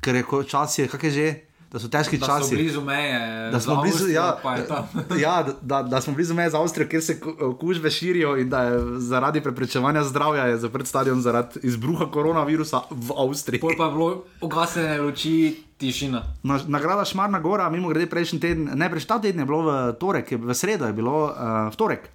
Ker 0.00 0.14
je 0.14 0.24
čas, 0.44 0.78
je, 0.78 0.88
kak 0.88 1.02
je 1.02 1.10
že, 1.10 1.26
da 1.70 1.78
so 1.78 1.88
težki 1.88 2.18
Da 2.18 2.26
časi. 2.26 2.54
blizu 2.54 2.80
meje, 2.80 3.50
Da 3.50 3.60
smo 3.60 3.76
blizu, 3.76 4.08
ja, 4.08 4.38
ja, 5.18 5.42
da, 5.42 5.52
da, 5.62 5.82
da 5.84 6.00
smo 6.00 6.14
blizu 6.14 6.34
meje 6.34 6.50
z 6.50 6.54
Avstrijo, 6.54 6.88
kjer 6.88 7.02
se 7.02 7.20
ku- 7.20 7.34
okužbe 7.40 7.90
širijo 7.90 8.36
in 8.36 8.48
da 8.48 8.62
je 8.62 8.78
zaradi 9.00 9.40
preprečevanja 9.40 10.04
zdravja 10.04 10.44
je 10.44 10.56
zaprt 10.58 10.86
stadion 10.86 11.20
zaradi 11.20 11.60
izbruha 11.62 12.06
koronavirusa 12.06 12.80
v 12.90 13.12
Avstriji. 13.18 13.60
Pol 13.60 13.76
pa 13.76 13.84
je 13.84 13.90
bilo 13.90 14.08
ugasnjene 14.40 15.00
luči, 15.00 15.34
tišina. 15.76 16.22
Na, 16.42 16.60
nagrada 16.66 17.04
Šmarna 17.04 17.40
Gora, 17.40 17.70
mimo 17.70 17.88
grede 17.88 18.06
prejšnji 18.06 18.40
teden, 18.40 18.70
ne 18.74 18.90
prejšnji 18.90 19.08
ta 19.08 19.18
teden 19.18 19.40
je 19.40 19.46
bilo 19.46 19.62
v 19.62 19.72
torek, 19.94 20.32
je, 20.32 20.38
v 20.38 20.54
sredo 20.54 20.86
je 20.86 20.92
bilo, 20.92 21.24
uh, 21.26 21.32
v 21.68 21.76
torek 21.76 22.08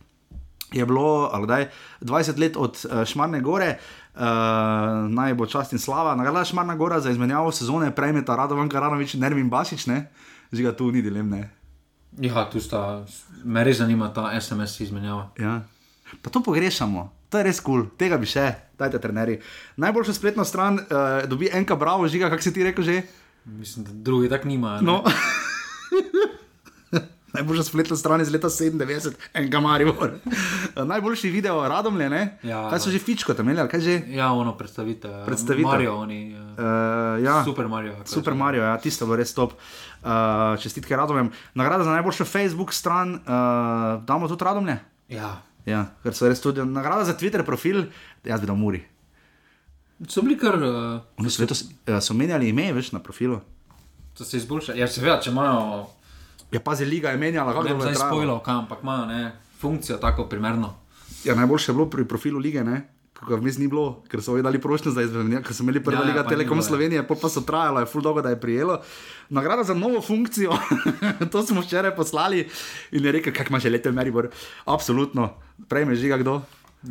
je 0.74 0.86
bilo, 0.86 1.32
daj, 1.48 1.70
20 2.02 2.40
let 2.40 2.58
od 2.58 2.86
uh, 2.86 3.06
Šmarne 3.06 3.41
Gore, 3.41 3.78
uh, 4.16 4.22
naj 5.10 5.34
bo 5.34 5.45
čast 5.45 5.74
in 5.74 5.80
slava. 5.80 6.16
Nagrada 6.16 6.45
Šmarna 6.45 6.76
Gora 6.76 7.00
za 7.00 7.12
izmenjavo 7.12 7.52
sezone 7.52 7.91
prejmeta 7.95 8.36
Radovan 8.36 8.70
Karanovič, 8.70 9.14
Nervin 9.14 9.50
Basič, 9.50 9.86
ne? 9.88 10.10
Žiga 10.52 10.76
tu 10.76 10.91
ni 10.91 11.02
dilem, 11.02 11.30
ne. 11.30 11.50
Ja, 12.22 12.45
tu 12.50 12.62
sta, 12.62 13.06
me 13.44 13.64
res 13.64 13.78
zanima 13.78 14.12
ta 14.14 14.30
SMS 14.41 14.80
izmenjava. 14.80 15.30
Ja. 15.40 15.62
Pa 16.22 16.30
to 16.30 16.44
pogrešamo. 16.44 17.10
To 17.30 17.41
je 17.41 17.44
res 17.44 17.60
kul, 17.60 17.88
cool. 17.88 17.98
tega 17.98 18.20
bi 18.22 18.30
še, 18.30 18.52
dajte 18.78 19.02
trenerji. 19.02 19.40
Najboljša 19.82 20.14
spletna 20.14 20.45
stran 20.45 20.78
uh, 20.78 21.24
dobi 21.30 21.50
enka 21.50 21.76
bravo, 21.76 22.08
žiga, 22.08 22.30
kako 22.30 22.45
si 22.45 22.54
ti 22.54 22.64
rekel 22.64 22.86
že. 22.86 23.02
Mislim, 23.45 23.86
da 23.86 23.91
drugi 23.91 24.30
tak 24.30 24.45
nima. 24.45 24.78
No. 24.82 25.02
Najboljša 27.34 27.64
spletna 27.64 27.95
stran 27.97 28.22
iz 28.22 28.31
leta 28.31 28.49
97, 28.49 29.14
enka 29.34 29.60
Maribor. 29.60 30.11
Najboljši 30.91 31.30
video, 31.30 31.68
radomlje, 31.68 32.10
ne? 32.10 32.38
Ja. 32.43 32.69
kaj 32.69 32.80
so 32.80 32.91
že 32.93 32.99
fičko 32.99 33.34
tam 33.34 33.49
imeli, 33.49 33.69
kaj 33.69 33.81
že? 33.81 33.95
Ja, 34.14 34.31
ono 34.34 34.53
predstavitev. 34.57 35.26
Predstavitev. 35.26 35.72
Mario, 35.72 35.95
oni. 35.95 36.35
Uh, 36.35 37.23
ja. 37.26 37.41
Super 37.43 37.68
Mario. 37.68 37.95
Super 38.05 38.34
so. 38.34 38.38
Mario, 38.38 38.64
ja, 38.64 38.77
tisto 38.77 39.07
bo 39.10 39.15
res 39.18 39.34
top. 39.34 39.57
Uh, 40.03 40.60
čestitke 40.61 40.95
Radomljem. 40.95 41.31
Nagrada 41.53 41.84
za 41.84 41.91
najboljšo 41.91 42.26
Facebook 42.26 42.73
stran, 42.73 43.15
uh, 43.15 44.03
damo 44.05 44.27
tudi 44.27 44.45
Radomlje. 44.45 44.77
Ja. 45.10 45.41
Ja, 45.65 45.85
ker 46.03 46.14
so 46.14 46.30
res 46.30 46.41
tudi 46.43 46.61
nagrada 46.61 47.05
za 47.07 47.18
Twitter 47.18 47.41
profil, 47.47 47.88
jaz 48.27 48.41
bi 48.41 48.47
dal 48.47 48.60
Muri. 48.60 48.84
So 50.07 50.22
bili 50.22 50.38
kar, 50.38 50.60
uh, 50.60 51.01
Oni 51.18 51.31
so 51.31 51.43
uh, 51.43 51.99
so 51.99 52.14
menjali 52.14 52.49
ime, 52.49 52.69
veš, 52.73 52.91
na 52.91 52.99
profilu. 52.99 53.41
so 54.18 54.26
se 54.26 54.38
izboljšali. 54.38 54.80
Ja, 54.80 54.88
seveda, 54.88 55.19
če 55.22 55.31
imajo, 55.31 55.88
Ja, 56.53 56.59
je 56.59 56.63
pa 56.63 56.75
zelo 56.75 56.89
liga 56.89 57.09
je 57.09 57.17
menjala, 57.17 57.53
kako 57.53 57.67
je 57.67 57.73
bilo. 57.73 57.85
Ne 57.85 57.91
bi 57.91 57.97
spojilo, 57.97 58.39
kam, 58.45 58.57
ampak 58.65 58.84
ima 58.84 59.05
ne, 59.05 59.31
funkcijo 59.59 59.97
tako 59.97 60.25
primerno. 60.30 60.73
Ja, 61.23 61.35
najboljše 61.35 61.71
je 61.71 61.75
bilo 61.75 61.89
pri 61.89 62.07
profilu 62.07 62.39
lige, 62.39 62.63
ne? 62.63 62.93
kako 63.23 63.39
vmes 63.39 63.57
ni 63.57 63.67
bilo, 63.71 64.03
ker 64.11 64.21
so 64.23 64.35
dali 64.43 64.59
prošnjo 64.61 64.91
za 64.91 65.03
izvedbo, 65.05 65.41
ker 65.45 65.55
so 65.55 65.63
imeli 65.63 65.80
prva 65.84 66.01
ja, 66.01 66.03
ja 66.03 66.07
liga 66.11 66.23
ja, 66.23 66.27
Telekom 66.27 66.61
Slovenije, 66.61 67.05
pa, 67.07 67.15
pa 67.15 67.30
so 67.31 67.43
trajalo, 67.47 67.80
je 67.80 67.88
ful 67.88 68.03
dolgo, 68.03 68.21
da 68.21 68.34
je 68.34 68.39
prijelo. 68.39 68.81
Nagrada 69.30 69.63
za 69.63 69.73
novo 69.73 70.01
funkcijo, 70.01 70.57
to 71.31 71.43
smo 71.43 71.61
včeraj 71.61 71.95
poslali 71.95 72.47
in 72.91 73.05
je 73.05 73.11
rekel, 73.11 73.34
kak 73.34 73.49
ima 73.49 73.59
že 73.59 73.69
lete 73.69 73.91
Meribor. 73.91 74.30
Absolutno, 74.65 75.30
prejmeš 75.69 75.99
žiga 75.99 76.17
kdo? 76.17 76.41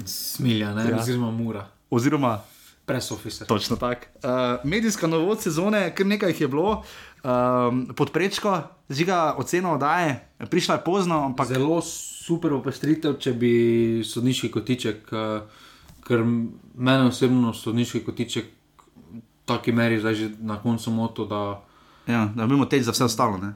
Smilja, 0.06 0.74
ne, 0.74 0.90
ja. 0.90 1.00
oziroma 1.00 1.30
mura. 1.30 1.66
Oziroma 1.90 2.40
Press 2.92 3.10
officer. 3.10 3.46
točno 3.46 3.76
tako. 3.76 4.06
Uh, 4.22 4.30
medijska 4.64 5.06
novost 5.06 5.42
sezone, 5.42 5.94
kar 5.94 6.06
nekaj 6.06 6.30
jih 6.30 6.40
je 6.40 6.48
bilo, 6.48 6.82
um, 7.24 7.86
podprečko, 7.96 8.62
žiga 8.90 9.34
oceno 9.38 9.74
oddaje, 9.74 10.28
prišla 10.50 10.74
je 10.74 10.84
pozno, 10.84 11.24
ampak 11.24 11.48
Zelo 11.48 11.80
super 12.22 12.52
opestritev, 12.52 13.16
če 13.18 13.32
bi 13.32 13.52
sodniški 14.06 14.50
kotiček, 14.50 15.12
eh, 15.12 15.40
ker 16.06 16.22
mene 16.74 17.08
osebno 17.08 17.54
sodniški 17.54 18.04
kotiček 18.04 18.46
v 19.12 19.22
taki 19.46 19.72
meri 19.72 19.98
zdaj 20.00 20.14
že 20.14 20.28
na 20.40 20.60
koncu 20.62 20.90
moto, 20.90 21.26
da 21.26 21.62
Ja, 22.06 22.28
da 22.34 22.44
imamo 22.44 22.66
teč 22.66 22.82
za 22.82 22.90
vse 22.92 23.04
ostalo. 23.04 23.38
Ne? 23.38 23.52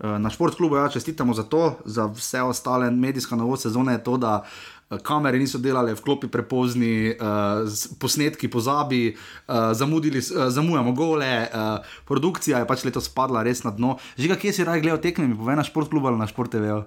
Eh, 0.00 0.18
Na 0.18 0.30
športklubu 0.30 0.76
ja, 0.76 0.88
čestitamo 0.88 1.34
za 1.34 1.42
to, 1.42 1.78
za 1.84 2.06
vse 2.06 2.42
ostale 2.42 2.90
medijska 2.90 3.36
novost 3.36 3.62
sezone 3.62 3.92
je 3.92 4.04
to, 4.04 4.16
da 4.16 4.44
eh, 4.44 4.75
kamere 5.02 5.38
niso 5.38 5.58
delale, 5.58 5.94
vklopi 5.98 6.28
prepozni, 6.32 7.10
uh, 7.10 7.66
posnetki 7.98 8.48
pozabi, 8.48 9.14
uh, 9.14 9.72
zamudili, 9.72 10.18
uh, 10.18 10.46
zamujamo 10.48 10.92
gole, 10.92 11.32
uh, 11.46 11.94
produkcija 12.06 12.62
je 12.62 12.68
pač 12.68 12.84
letos 12.86 13.08
padla 13.08 13.42
res 13.46 13.64
na 13.66 13.74
dno. 13.74 13.96
Žiga, 14.18 14.38
kje 14.38 14.52
si 14.52 14.68
raje 14.68 14.84
gledal 14.86 15.02
tekme, 15.02 15.26
mi 15.26 15.38
povej 15.38 15.58
na 15.58 15.66
športklubu 15.66 16.12
ali 16.12 16.22
na 16.22 16.30
šport 16.30 16.54
TV? 16.54 16.84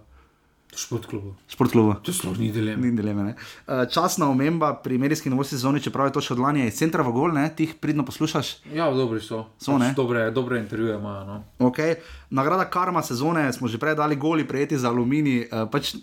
športklubu. 0.76 1.35
Športklubu. 1.47 1.95
To 2.03 2.13
sploh 2.13 2.38
ni 2.38 2.51
dilema. 2.51 2.85
Ni 2.85 2.91
dileme. 2.95 3.23
ne. 3.23 3.34
Eh, 3.67 3.85
Časna 3.89 4.30
omemba 4.30 4.73
pri 4.84 4.97
medijski 4.97 5.30
novosti 5.30 5.55
sezoni, 5.55 5.81
čeprav 5.81 6.07
je 6.07 6.13
to 6.13 6.21
še 6.21 6.34
od 6.34 6.39
lani, 6.39 6.65
je 6.67 6.76
centra 6.77 7.03
v 7.03 7.13
gol, 7.13 7.34
ne? 7.34 7.49
ti 7.55 7.65
jih 7.65 7.76
pridno 7.81 8.05
poslušaš. 8.05 8.53
Ja, 8.73 8.89
dobri 8.93 9.21
so. 9.21 9.45
So, 9.57 9.77
ne? 9.77 9.93
dobre, 9.97 10.30
dobre 10.31 10.59
intervjuje 10.59 10.95
imajo. 10.95 11.26
No. 11.26 11.38
Okay. 11.71 11.97
Nagrada 12.30 12.69
karma 12.69 13.03
sezone 13.03 13.49
smo 13.53 13.67
že 13.67 13.81
prej 13.81 13.97
dali 13.97 14.15
goli, 14.15 14.47
prejeti 14.47 14.77
za 14.77 14.93
aluminij. 14.93 15.49
Pač 15.71 15.95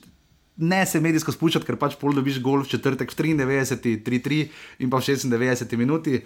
ne 0.57 0.87
se 0.87 1.01
medijsko 1.01 1.33
spuščati, 1.33 1.67
ker 1.69 1.79
pač 1.81 1.97
pol 2.01 2.17
dobiš 2.17 2.41
gol 2.45 2.65
v 2.65 2.71
četrtek 2.73 3.13
v 3.13 3.17
93, 3.17 4.03
3-3 4.05 4.39
in 4.85 4.91
pa 4.91 5.01
v 5.01 5.09
96 5.09 5.77
minuti. 5.77 6.23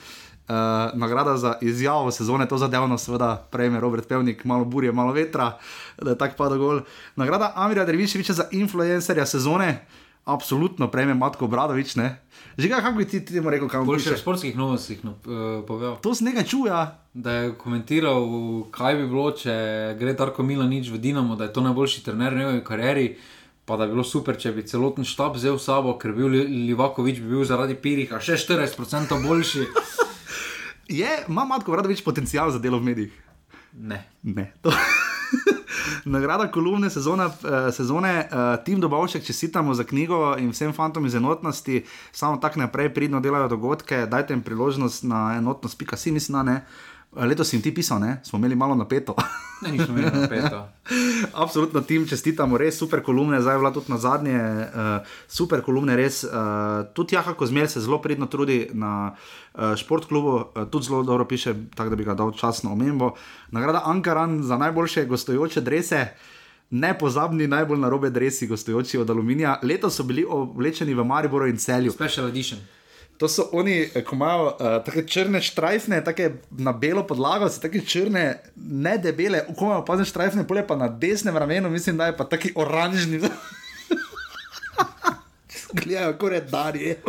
Uh, 0.50 0.90
nagrada 0.98 1.36
za 1.38 1.58
izjavo 1.62 2.10
sezone, 2.10 2.48
to 2.48 2.58
zadevno, 2.58 2.98
seveda, 2.98 3.36
prejme 3.52 3.80
Robert 3.80 4.08
Pevnik, 4.08 4.42
malo 4.44 4.64
burje, 4.64 4.90
malo 4.92 5.12
vetra, 5.14 5.58
da 5.94 6.10
je 6.10 6.18
tako 6.18 6.34
padel 6.36 6.58
gol. 6.58 6.80
Nagrada 7.16 7.52
Amira 7.54 7.84
Derviševiča 7.86 8.34
za 8.34 8.48
influencerja 8.50 9.26
sezone, 9.26 9.86
absolutno 10.24 10.90
prejme 10.90 11.14
Matko 11.14 11.46
Bradovič. 11.46 11.94
Ne? 11.96 12.18
Žiga, 12.58 12.80
kako 12.82 12.98
bi 12.98 13.06
ti 13.08 13.24
temu 13.24 13.50
rekel, 13.50 13.68
kam 13.68 13.86
Boljše 13.86 14.10
v 14.10 14.12
piše? 14.12 14.22
sportskih 14.22 14.56
novostih 14.56 15.04
no, 15.04 15.10
uh, 15.10 15.62
povedal. 15.66 16.00
To 16.02 16.14
se 16.14 16.24
nekaj 16.24 16.44
čuja. 16.44 16.98
Da 17.14 17.32
je 17.32 17.54
komentiral, 17.58 18.26
kaj 18.70 18.96
bi 18.96 19.06
bilo, 19.06 19.30
če 19.30 19.54
gre 19.98 20.14
Darko 20.18 20.42
Milanič 20.42 20.90
v 20.90 20.98
Dinamo, 20.98 21.36
da 21.36 21.46
je 21.46 21.52
to 21.52 21.62
najboljši 21.62 22.04
trener 22.04 22.34
v 22.34 22.38
njegovi 22.38 22.64
karieri. 22.64 23.06
Pa 23.70 23.76
da 23.76 23.86
bi 23.86 23.92
bilo 23.92 24.02
super, 24.02 24.34
če 24.34 24.50
bi 24.50 24.64
celoten 24.66 25.06
štab 25.06 25.36
vzel 25.36 25.54
s 25.54 25.68
sabo, 25.68 25.92
ker 25.94 26.10
bi 26.10 26.24
bil 26.24 26.48
Livakovič 26.66 27.20
bi 27.22 27.28
bil 27.36 27.44
zaradi 27.46 27.76
Piriha 27.78 28.18
še 28.18 28.34
40% 28.42 29.14
boljši. 29.22 29.62
Je, 31.00 31.12
ima 31.30 31.44
Matko 31.46 31.70
Bradovič 31.70 32.02
potencial 32.02 32.50
za 32.50 32.58
delo 32.58 32.80
v 32.82 32.88
medijih? 32.88 33.14
Ne. 33.78 34.00
Ne. 34.26 34.48
Nagrada 36.16 36.48
kolumne 36.50 36.90
sezone, 36.90 37.30
eh, 37.30 37.70
sezone 37.70 38.12
uh, 38.26 38.58
Tim 38.66 38.82
Dobovšek, 38.82 39.22
čestitamo 39.22 39.78
za 39.78 39.86
knjigo 39.86 40.34
in 40.42 40.50
vsem 40.50 40.74
fantom 40.74 41.06
iz 41.06 41.14
enotnosti, 41.14 41.84
samo 42.10 42.42
tako 42.42 42.66
naprej 42.66 42.90
pridno 42.90 43.22
delajo 43.22 43.54
dogodke, 43.54 44.02
dajte 44.10 44.34
jim 44.34 44.42
priložnost 44.42 45.06
na 45.06 45.36
enotnost.si, 45.38 46.10
mislim, 46.10 46.40
da 46.40 46.42
ne. 46.42 46.56
Eh, 46.58 46.89
Letos 47.16 47.52
jim 47.52 47.62
ti 47.62 47.74
pisal, 47.74 48.00
ne? 48.00 48.20
smo 48.22 48.38
imeli 48.38 48.56
malo 48.56 48.74
napeto. 48.74 49.14
Ne, 49.62 49.72
nismo 49.72 49.98
imeli 49.98 50.20
napeta. 50.20 50.72
Absolutno 51.44 51.80
tim 51.80 52.06
čestitamo, 52.08 52.58
res 52.58 52.78
super 52.78 53.02
kolumne, 53.02 53.42
zdaj 53.42 53.58
bila 53.58 53.72
tudi 53.72 53.92
na 53.92 53.98
zadnje, 53.98 54.38
uh, 54.38 55.08
super 55.28 55.60
kolumne, 55.62 55.96
res. 55.96 56.22
Uh, 56.24 56.30
tudi 56.94 57.14
Jaha 57.14 57.34
Kozmel 57.34 57.68
se 57.68 57.80
zelo 57.80 57.98
pridno 58.00 58.26
trudi 58.26 58.70
na 58.72 59.12
uh, 59.12 59.76
športklubu, 59.76 60.34
uh, 60.36 60.64
tudi 60.70 60.86
zelo 60.86 61.02
dobro 61.02 61.24
piše, 61.28 61.54
tako 61.74 61.90
da 61.90 61.96
bi 61.96 62.08
ga 62.08 62.14
dal 62.14 62.32
časno 62.32 62.72
omembo. 62.72 63.12
Nagrada 63.50 63.82
Ankaran 63.84 64.42
za 64.42 64.56
najboljše 64.56 65.04
gostujoče 65.04 65.60
drese. 65.60 66.06
Nepozabni, 66.70 67.46
najbolj 67.46 67.78
narobe 67.78 68.10
dresi, 68.10 68.46
gostujoči 68.46 68.98
od 68.98 69.10
Aluminija. 69.10 69.58
Letos 69.62 69.96
so 69.96 70.04
bili 70.06 70.24
oblečeni 70.28 70.94
v 70.94 71.04
Mariboru 71.04 71.48
in 71.50 71.56
celju. 71.58 71.92
Special 71.92 72.28
edition. 72.28 72.60
To 73.20 73.28
so 73.28 73.48
oni, 73.52 73.90
eh, 73.94 74.00
ko 74.04 74.16
imajo 74.16 74.44
uh, 74.46 74.52
tako 74.84 75.02
črne 75.04 75.42
štrajfne, 75.44 76.00
tako 76.04 76.30
na 76.50 76.72
belo 76.72 77.04
podlago, 77.06 77.48
so 77.52 77.60
tako 77.60 77.78
črne, 77.84 78.24
ne 78.56 78.94
debele, 78.98 79.42
ko 79.56 79.64
imajo 79.68 79.84
pa 79.84 79.96
ne 80.00 80.04
štrajfne, 80.08 80.46
polje 80.48 80.64
pa 80.66 80.76
na 80.76 80.88
desnem 80.88 81.36
ramenu, 81.36 81.68
mislim, 81.70 81.96
da 82.00 82.06
je 82.08 82.16
pa 82.16 82.24
taki 82.24 82.52
oranžni. 82.56 83.20
Gledajo, 85.76 86.12
kako 86.12 86.28
je 86.28 86.40
darje. 86.40 86.96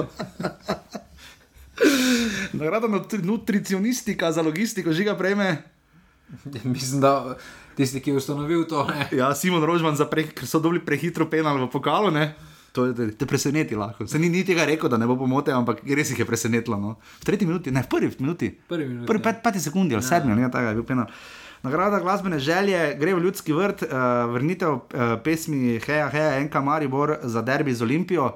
Nagrada 2.59 2.87
nutri- 2.87 3.23
nutricionistika 3.23 4.31
za 4.31 4.41
logistiko, 4.41 4.93
žiga 4.93 5.17
prejme. 5.17 5.63
Mislim, 6.63 7.01
da 7.01 7.37
tisti, 7.75 7.99
ki 7.99 8.09
je 8.09 8.17
ustanovil 8.17 8.67
to, 8.67 8.87
ne. 8.87 9.07
Ja, 9.11 9.35
Simon 9.35 9.63
Rožman, 9.63 9.97
pre, 10.11 10.27
ker 10.27 10.47
so 10.47 10.59
dobili 10.59 10.85
prehitro 10.85 11.29
penal 11.29 11.57
v 11.57 11.69
pokalu. 11.71 12.11
Ne? 12.11 12.35
To 12.71 12.85
je, 12.87 13.11
te 13.19 13.27
preseneti 13.27 13.75
lahko. 13.75 14.07
Se 14.07 14.19
ni, 14.19 14.29
ni 14.31 14.45
tega 14.47 14.63
rekel, 14.65 14.89
da 14.89 14.97
ne 14.97 15.07
bo 15.07 15.17
pomote, 15.19 15.51
ampak 15.51 15.81
res 15.83 16.13
jih 16.13 16.21
je 16.23 16.27
presenetilo. 16.27 16.79
No. 16.79 16.95
V 17.19 17.27
tretji 17.27 17.47
minuti, 17.47 17.71
ne 17.71 17.83
v 17.83 17.89
prvi 17.91 18.11
minuti. 18.19 18.47
Prvi 18.67 18.87
minuti, 18.87 19.07
Prvi 19.09 19.19
ja. 19.19 19.25
pet, 19.27 19.41
peti 19.43 19.59
sekundi 19.59 19.97
ali 19.97 20.05
sedmi, 20.07 20.31
ali 20.31 20.39
nekaj 20.39 20.53
takega 20.55 20.71
je 20.71 20.79
bil 20.79 20.87
penal. 20.87 21.11
Nagrada 21.61 21.99
glasbene 21.99 22.39
želje 22.39 22.95
gre 22.97 23.13
v 23.13 23.21
ljudski 23.27 23.53
vrt, 23.53 23.83
uh, 23.83 23.89
vrnitev 24.33 24.71
uh, 24.71 24.81
pesmi 25.23 25.79
Heja, 25.83 26.07
Heja, 26.09 26.39
Enka 26.39 26.61
Maribor 26.61 27.17
za 27.23 27.43
derbi 27.45 27.75
z 27.75 27.83
Olimpijo, 27.85 28.31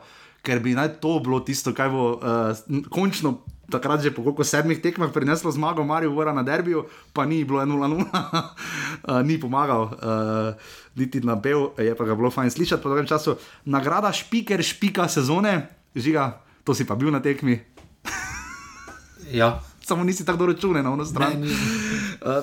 ker 0.45 0.59
bi 0.59 0.75
naj 0.77 0.99
to 1.01 1.15
bilo 1.23 1.39
tisto, 1.39 1.73
kaj 1.73 1.89
bo 1.89 2.03
uh, 2.19 2.83
končno. 2.91 3.39
Takrat 3.65 4.01
že 4.01 4.13
po 4.13 4.21
koliko 4.21 4.43
sedmih 4.43 4.77
tekmah 4.81 5.09
prineslo 5.09 5.51
zmago 5.51 5.83
Maribora 5.83 6.33
na 6.33 6.43
derbiju, 6.43 6.85
pa 7.13 7.25
ni 7.25 7.41
bilo 7.43 7.59
1-0, 7.59 7.65
uh, 7.71 9.21
ni 9.27 9.39
pomagal, 9.41 9.81
uh, 9.81 10.53
niti 10.95 11.21
na 11.21 11.35
bel, 11.35 11.73
je 11.77 11.95
pa 11.97 12.03
ga 12.05 12.15
bilo 12.15 12.29
fajn 12.29 12.51
slišati 12.51 12.83
po 12.83 12.89
dolgem 12.89 13.09
času. 13.09 13.37
Nagrada 13.65 14.13
špiker, 14.13 14.61
špika 14.61 15.09
sezone, 15.09 15.65
žiga, 15.95 16.41
to 16.61 16.77
si 16.77 16.85
pa 16.85 16.93
bil 16.93 17.09
na 17.09 17.21
tekmi, 17.25 17.57
Ja, 19.31 19.61
samo 19.81 20.03
nisi 20.03 20.25
tako 20.25 20.37
dobro 20.37 20.53
računal 20.53 20.83
na 20.83 20.93
ono 20.93 21.05
stran. 21.05 21.31
Ne. 21.39 21.47
Uh, 21.47 21.55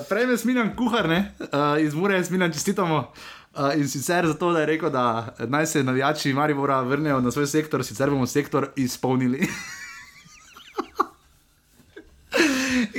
prej 0.09 0.27
me 0.27 0.37
smiljan 0.37 0.75
kuhar, 0.75 1.09
ne? 1.09 1.33
uh, 1.39 1.47
iz 1.81 1.93
Mure 1.93 2.15
je 2.15 2.25
smiljan 2.25 2.51
čestitamo. 2.51 3.11
Uh, 3.55 3.75
in 3.75 3.89
sicer 3.89 4.27
zato, 4.27 4.51
da 4.51 4.59
je 4.59 4.65
rekel, 4.65 4.89
da 4.89 5.35
naj 5.47 5.65
se 5.65 5.83
navijači 5.83 6.33
Maribora 6.33 6.81
vrnejo 6.81 7.21
na 7.21 7.31
svoj 7.31 7.47
sektor, 7.47 7.85
sicer 7.85 8.09
bomo 8.09 8.27
sektor 8.27 8.67
izpolnili. 8.75 9.47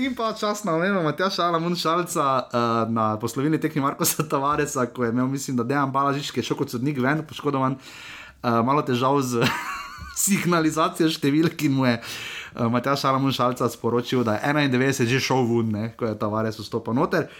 In 0.04 0.12
pa 0.12 0.34
čas 0.36 0.64
na 0.64 0.74
omembo 0.76 1.00
Matja 1.00 1.30
Šala 1.32 1.56
Munšalca 1.58 2.24
uh, 2.24 2.92
na 2.92 3.16
poslovilni 3.16 3.56
tekmi 3.60 3.80
Markosa 3.80 4.26
Tavaresa, 4.28 4.84
ko 4.86 5.04
je 5.04 5.08
imel, 5.08 5.26
mislim, 5.32 5.56
da 5.56 5.64
Dejan 5.64 5.92
Balažič, 5.92 6.28
ki 6.28 6.42
je 6.42 6.48
šel 6.50 6.58
kot 6.58 6.74
sodnik 6.74 7.00
ven, 7.00 7.22
poškodovan, 7.24 7.78
uh, 7.78 8.58
malo 8.66 8.82
težav 8.84 9.16
z 9.24 9.48
signalizacijo 10.26 11.08
številk 11.08 11.64
in 11.64 11.72
mu 11.78 11.88
je 11.88 11.94
uh, 12.02 12.68
Matja 12.68 12.98
Šala 13.00 13.22
Munšalca 13.22 13.70
sporočil, 13.72 14.26
da 14.28 14.36
je 14.36 14.52
91 14.52 15.08
že 15.08 15.22
šel 15.24 15.48
ven, 15.48 15.72
ne, 15.72 15.86
ko 15.96 16.10
je 16.10 16.20
Tavares 16.20 16.60
vstopil 16.60 17.00
noter. 17.00 17.30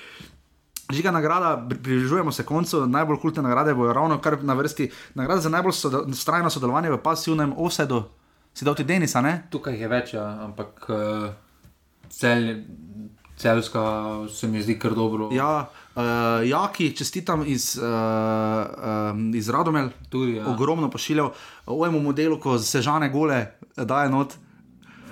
Žiga 0.89 1.13
nagrada, 1.13 1.59
pri- 1.69 1.85
približujemo 1.85 2.33
se 2.33 2.49
koncu, 2.49 2.87
najbolj 2.89 3.21
kultne 3.21 3.45
nagrade 3.45 3.77
bojo 3.77 3.93
ravno 3.93 4.23
kar 4.25 4.41
na 4.41 4.57
vrsti. 4.57 4.89
Nagrada 5.21 5.45
za 5.45 5.53
najbolj 5.53 5.77
sodo, 5.77 6.07
strajno 6.17 6.49
sodelovanje 6.49 6.97
v 6.97 7.03
pasivnem 7.05 7.53
offsetu. 7.61 8.07
Si 8.57 8.65
dal 8.65 8.77
ti 8.79 8.89
Denisa, 8.89 9.21
ne? 9.21 9.43
tukaj 9.53 9.77
je 9.77 9.89
več, 9.91 10.13
ja, 10.15 10.29
ampak 10.47 10.87
uh, 10.89 11.33
cel, 12.19 12.63
celska 13.37 13.83
se 14.29 14.49
mi 14.49 14.63
zdi 14.63 14.79
kar 14.79 14.95
dobro. 14.95 15.29
Ja, 15.33 15.71
uh, 15.95 16.03
Jaki, 16.49 16.97
čestitam 16.97 17.45
iz, 17.47 17.77
uh, 17.77 17.85
um, 19.13 19.35
iz 19.35 19.49
Radomel, 19.51 19.89
Tudi, 20.09 20.33
ja. 20.33 20.47
ogromno 20.47 20.91
pošiljal, 20.91 21.33
ovemu 21.67 22.01
modelu, 22.01 22.41
ko 22.41 22.59
sežane 22.59 23.09
gole 23.09 23.47
daje 23.77 24.11
not. 24.11 24.35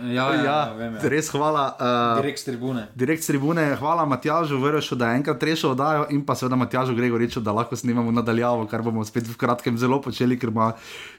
Ja, 0.02 0.34
ja, 0.34 0.42
ja, 0.44 0.72
vem, 0.74 0.94
ja. 0.94 1.08
res 1.08 1.30
hvala. 1.30 1.76
Uh, 1.78 2.20
Direkt 2.22 2.38
s 2.38 2.44
tribune. 2.44 2.88
Direkt 2.94 3.26
tribune, 3.26 3.76
hvala 3.78 4.04
Matjažu, 4.04 4.58
Vršu, 4.58 4.96
da 4.98 5.10
je 5.10 5.20
enkrat 5.20 5.42
rešil 5.42 5.70
oddajo 5.70 6.06
in 6.10 6.24
pa 6.26 6.34
seveda 6.34 6.56
Matjažu 6.56 6.94
Gregoriču, 6.94 7.40
da 7.40 7.52
lahko 7.52 7.76
snimamo 7.76 8.10
nadaljavo, 8.12 8.66
kar 8.66 8.82
bomo 8.82 9.04
spet 9.04 9.28
v 9.28 9.36
kratkem 9.36 9.78
zelo 9.78 10.00
počeli, 10.02 10.38
ker 10.38 10.48
ima 10.50 10.72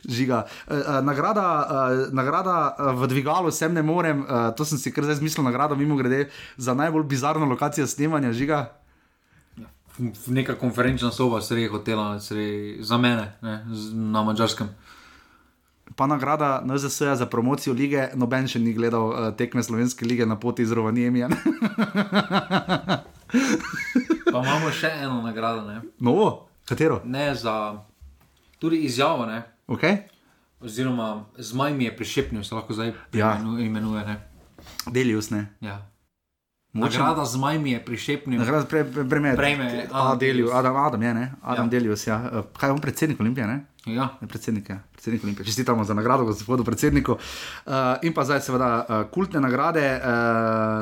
žiga. 0.04 0.44
E, 0.68 0.76
e, 0.76 1.02
nagrada, 1.02 1.48
e, 1.48 2.08
nagrada 2.12 2.76
e, 2.76 2.92
v 2.94 3.08
dvigalu 3.08 3.52
sem 3.52 3.74
ne 3.74 3.82
morem, 3.82 4.26
e, 4.28 4.44
to 4.58 4.66
sem 4.66 4.78
si 4.78 4.92
kar 4.92 5.04
zdaj 5.04 5.22
zmislil, 5.22 5.46
nagrado 5.46 5.76
mimo 5.76 5.96
grede 5.96 6.28
za 6.58 6.74
najbolj 6.74 7.04
bizarno 7.04 7.46
lokacijo 7.46 7.88
snemanja 7.88 8.34
žiga. 8.34 8.66
V 9.94 10.34
Neka 10.34 10.56
konferenčna 10.58 11.12
soba, 11.14 11.38
sredi 11.42 11.68
hotela, 11.70 12.18
sredi, 12.20 12.82
za 12.82 12.98
mene, 12.98 13.38
ne, 13.42 13.62
z- 13.70 13.94
na 13.94 14.24
mačarskem. 14.26 14.70
Pa 15.96 16.08
nagrada 16.08 16.64
NZS 16.64 17.02
za 17.14 17.26
promocijo 17.28 17.74
lige, 17.74 18.10
noben 18.16 18.48
še 18.48 18.60
ni 18.60 18.74
gledal 18.74 19.04
uh, 19.04 19.32
tekme 19.32 19.62
slovenske 19.62 20.06
lige 20.06 20.26
na 20.26 20.36
poti 20.36 20.62
iz 20.62 20.72
Rovaniemija. 20.72 21.30
Pa 24.26 24.40
imamo 24.40 24.72
še 24.72 24.90
eno 24.96 25.22
nagrado, 25.22 25.62
ne, 25.64 25.82
Novo, 26.00 26.28
katero? 26.66 27.02
ne 27.06 27.36
za 27.36 27.78
tudi 28.60 28.78
izjavo, 28.80 29.26
ne, 29.26 29.44
Okay? 29.68 29.98
oziroma 30.60 31.08
zmaj 31.38 31.74
mi 31.74 31.86
je 31.86 31.94
prišepnil, 31.94 32.44
se 32.44 32.56
lahko 32.56 32.74
zdaj 32.74 32.94
Ja. 33.14 33.38
imenu- 33.38 33.60
imenuje. 33.62 34.06
Ne. 34.06 34.16
Delius, 34.88 35.30
ne. 35.30 35.46
Ja. 35.62 35.78
Mogoče- 36.74 36.98
Nagrada 36.98 37.26
zmaj 37.28 37.60
mi 37.60 37.72
je 37.72 37.80
prišepnil. 37.80 38.40
Nagrada 38.40 38.66
pre, 38.66 38.82
pre, 38.84 39.04
prejme, 39.06 39.36
Prejme 39.36 39.86
Adam, 39.92 40.18
Delius. 40.18 40.50
Adam, 40.52 40.76
Adam 40.76 41.02
je, 41.02 41.14
ne? 41.14 41.26
Adam 41.44 41.66
ja. 41.66 41.70
Delius, 41.70 42.08
ja. 42.08 42.18
Eh, 42.26 42.42
Kaj 42.52 42.70
je 42.70 42.74
on 42.74 42.82
predsednik 42.82 43.20
Olimpije, 43.20 43.48
ne? 43.48 43.66
Ja. 43.86 44.10
Je 44.18 44.28
predsednik, 44.28 44.70
ja. 44.70 44.80
predsednik 44.92 45.24
Olimpije. 45.24 45.46
Čestitamo 45.46 45.84
za 45.84 45.94
nagrado 45.94 46.26
gospodu 46.26 46.64
predsedniku. 46.64 47.12
Uh, 47.12 47.72
in 48.02 48.10
pa 48.10 48.24
zdaj 48.24 48.42
seveda 48.42 48.70
uh, 48.80 49.12
kultne 49.12 49.38
nagrade. 49.40 49.86
Uh, 49.94 50.08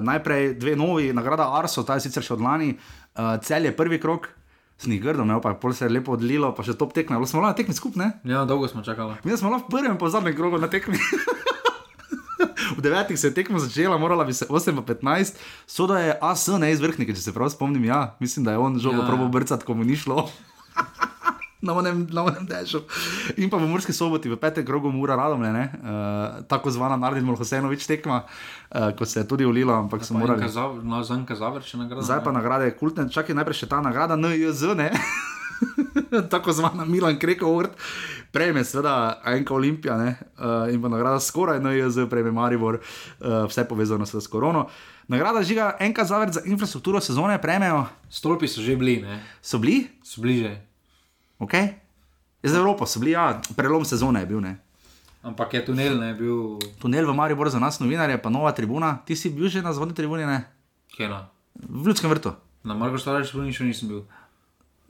najprej 0.02 0.54
dve 0.54 0.76
novi, 0.76 1.14
nagrada 1.14 1.50
Arso, 1.52 1.84
ta 1.84 1.94
je 1.94 2.02
sicer 2.02 2.24
še 2.24 2.34
od 2.34 2.42
lani, 2.42 2.72
uh, 2.72 3.36
cel 3.38 3.66
je 3.66 3.74
prvi 3.74 4.00
krok. 4.00 4.30
Snih 4.78 5.02
grdo, 5.02 5.22
ne, 5.22 5.36
pa 5.38 5.54
pol 5.54 5.74
se 5.74 5.86
je 5.86 5.92
lepo 5.92 6.12
odlilo, 6.12 6.56
pa 6.56 6.64
še 6.64 6.74
top 6.74 6.94
tekme. 6.94 7.14
Bilo 7.14 7.28
Smo 7.28 7.38
lahko 7.38 7.52
na 7.52 7.58
tekmi 7.58 7.74
skupaj, 7.74 8.00
ne? 8.00 8.08
ja, 8.26 8.46
dolgo 8.46 8.66
smo 8.66 8.82
čakali. 8.82 9.14
Mi 9.24 9.38
smo 9.38 9.50
lahko 9.50 9.68
v 9.68 9.72
prvem 9.72 9.92
in 9.92 9.98
po 9.98 10.10
zadnjem 10.10 10.34
krogu 10.34 10.58
na 10.58 10.68
tekmi. 10.68 10.98
V 12.82 12.90
devetih 12.90 13.20
se 13.20 13.30
je 13.30 13.34
tekmo 13.38 13.60
začela, 13.62 13.98
morala 13.98 14.26
bi 14.26 14.34
se 14.34 14.46
8 14.50 14.74
pa 14.82 14.94
15, 14.94 15.38
soda 15.70 16.00
je 16.00 16.18
AS, 16.22 16.48
ne 16.58 16.72
iz 16.74 16.82
vrhnike, 16.82 17.14
če 17.14 17.22
se 17.22 17.34
prav 17.34 17.52
spomnim. 17.54 17.86
Ja, 17.86 18.16
mislim, 18.20 18.42
da 18.46 18.56
je 18.56 18.58
on 18.58 18.80
žogo 18.82 19.04
ja. 19.04 19.08
Probo 19.08 19.28
brcati, 19.30 19.66
ko 19.66 19.78
mu 19.78 19.86
ni 19.86 19.94
šlo. 19.96 20.26
Na 21.62 21.76
onem, 21.78 22.08
na 22.10 22.24
onem 22.26 22.42
dežju. 22.50 22.80
In 23.38 23.46
pa 23.54 23.60
v 23.62 23.70
Murski 23.70 23.94
soboti, 23.94 24.26
v 24.26 24.34
petem 24.34 24.66
krogu 24.66 24.90
Mura 24.90 25.14
Radomlje, 25.14 25.52
uh, 25.54 26.42
tako 26.50 26.74
zvana 26.74 26.98
Nardin 26.98 27.22
Molhosenovič 27.22 27.86
tekma, 27.86 28.24
uh, 28.26 28.90
ko 28.98 29.06
se 29.06 29.22
je 29.22 29.28
tudi 29.30 29.46
ulilo, 29.46 29.70
ampak 29.70 30.02
so 30.02 30.18
morali. 30.18 30.42
Zanka 31.06 31.38
Zaver 31.38 31.62
še 31.62 31.78
nagrada. 31.78 32.02
Zdaj 32.02 32.24
pa 32.26 32.34
nagrade 32.34 32.74
kultne, 32.82 33.06
čakaj 33.14 33.38
najprej 33.38 33.62
še 33.62 33.70
ta 33.70 33.78
nagrada 33.78 34.18
NJZ, 34.18 34.74
ne? 34.74 34.90
tako 36.34 36.54
zvana 36.54 36.86
Milan 36.86 37.20
Krekovrt, 37.20 37.72
prejme 38.32 38.64
seveda 38.64 39.22
enka 39.26 39.54
Olimpija 39.54 39.98
ne? 39.98 40.16
uh, 40.38 40.74
in 40.74 40.82
pa 40.82 40.90
nagrada 40.90 41.20
skoraj 41.20 41.60
NJZ, 41.60 42.08
prejme 42.10 42.32
Maribor, 42.32 42.80
uh, 42.80 43.44
vse 43.50 43.68
povezano 43.68 44.06
s 44.06 44.28
korono. 44.28 44.68
Nagrada 45.08 45.44
žiga 45.44 45.76
enka 45.80 46.06
zavrt 46.06 46.34
za 46.34 46.42
infrastrukturo 46.46 47.02
sezone, 47.02 47.42
prejmejo, 47.42 47.86
Stolpi 48.10 48.48
so 48.48 48.62
že 48.62 48.76
bili, 48.76 49.02
ne? 49.02 49.24
so 49.42 49.60
bili, 49.60 49.88
so 50.04 50.22
bliže. 50.22 50.62
ok? 51.40 51.54
Za 52.44 52.58
Evropo 52.58 52.86
so 52.86 53.00
bili, 53.00 53.12
ja, 53.12 53.42
prelom 53.56 53.86
sezone 53.86 54.20
je 54.20 54.26
bil, 54.26 54.42
ne. 54.42 54.58
Ampak 55.22 55.54
je 55.54 55.66
tunel, 55.66 56.00
ne 56.00 56.14
bil 56.18 56.58
Tunel 56.82 57.06
v 57.06 57.14
Maribor 57.14 57.50
za 57.50 57.60
nas, 57.60 57.78
novinarje, 57.80 58.18
pa 58.18 58.30
nova 58.30 58.52
tribuna. 58.52 59.06
Ti 59.06 59.16
si 59.16 59.30
bil 59.30 59.50
že 59.50 59.62
na 59.62 59.74
zvodni 59.74 59.94
tribuni, 59.94 60.26
ne? 60.26 60.50
Kena. 60.98 61.30
V 61.54 61.88
Ljudskem 61.88 62.10
vrtu. 62.10 62.34
Na 62.66 62.74
Marko 62.74 62.98
Starač 62.98 63.30
še 63.30 63.66
nisem 63.66 63.90
bil. 63.90 64.02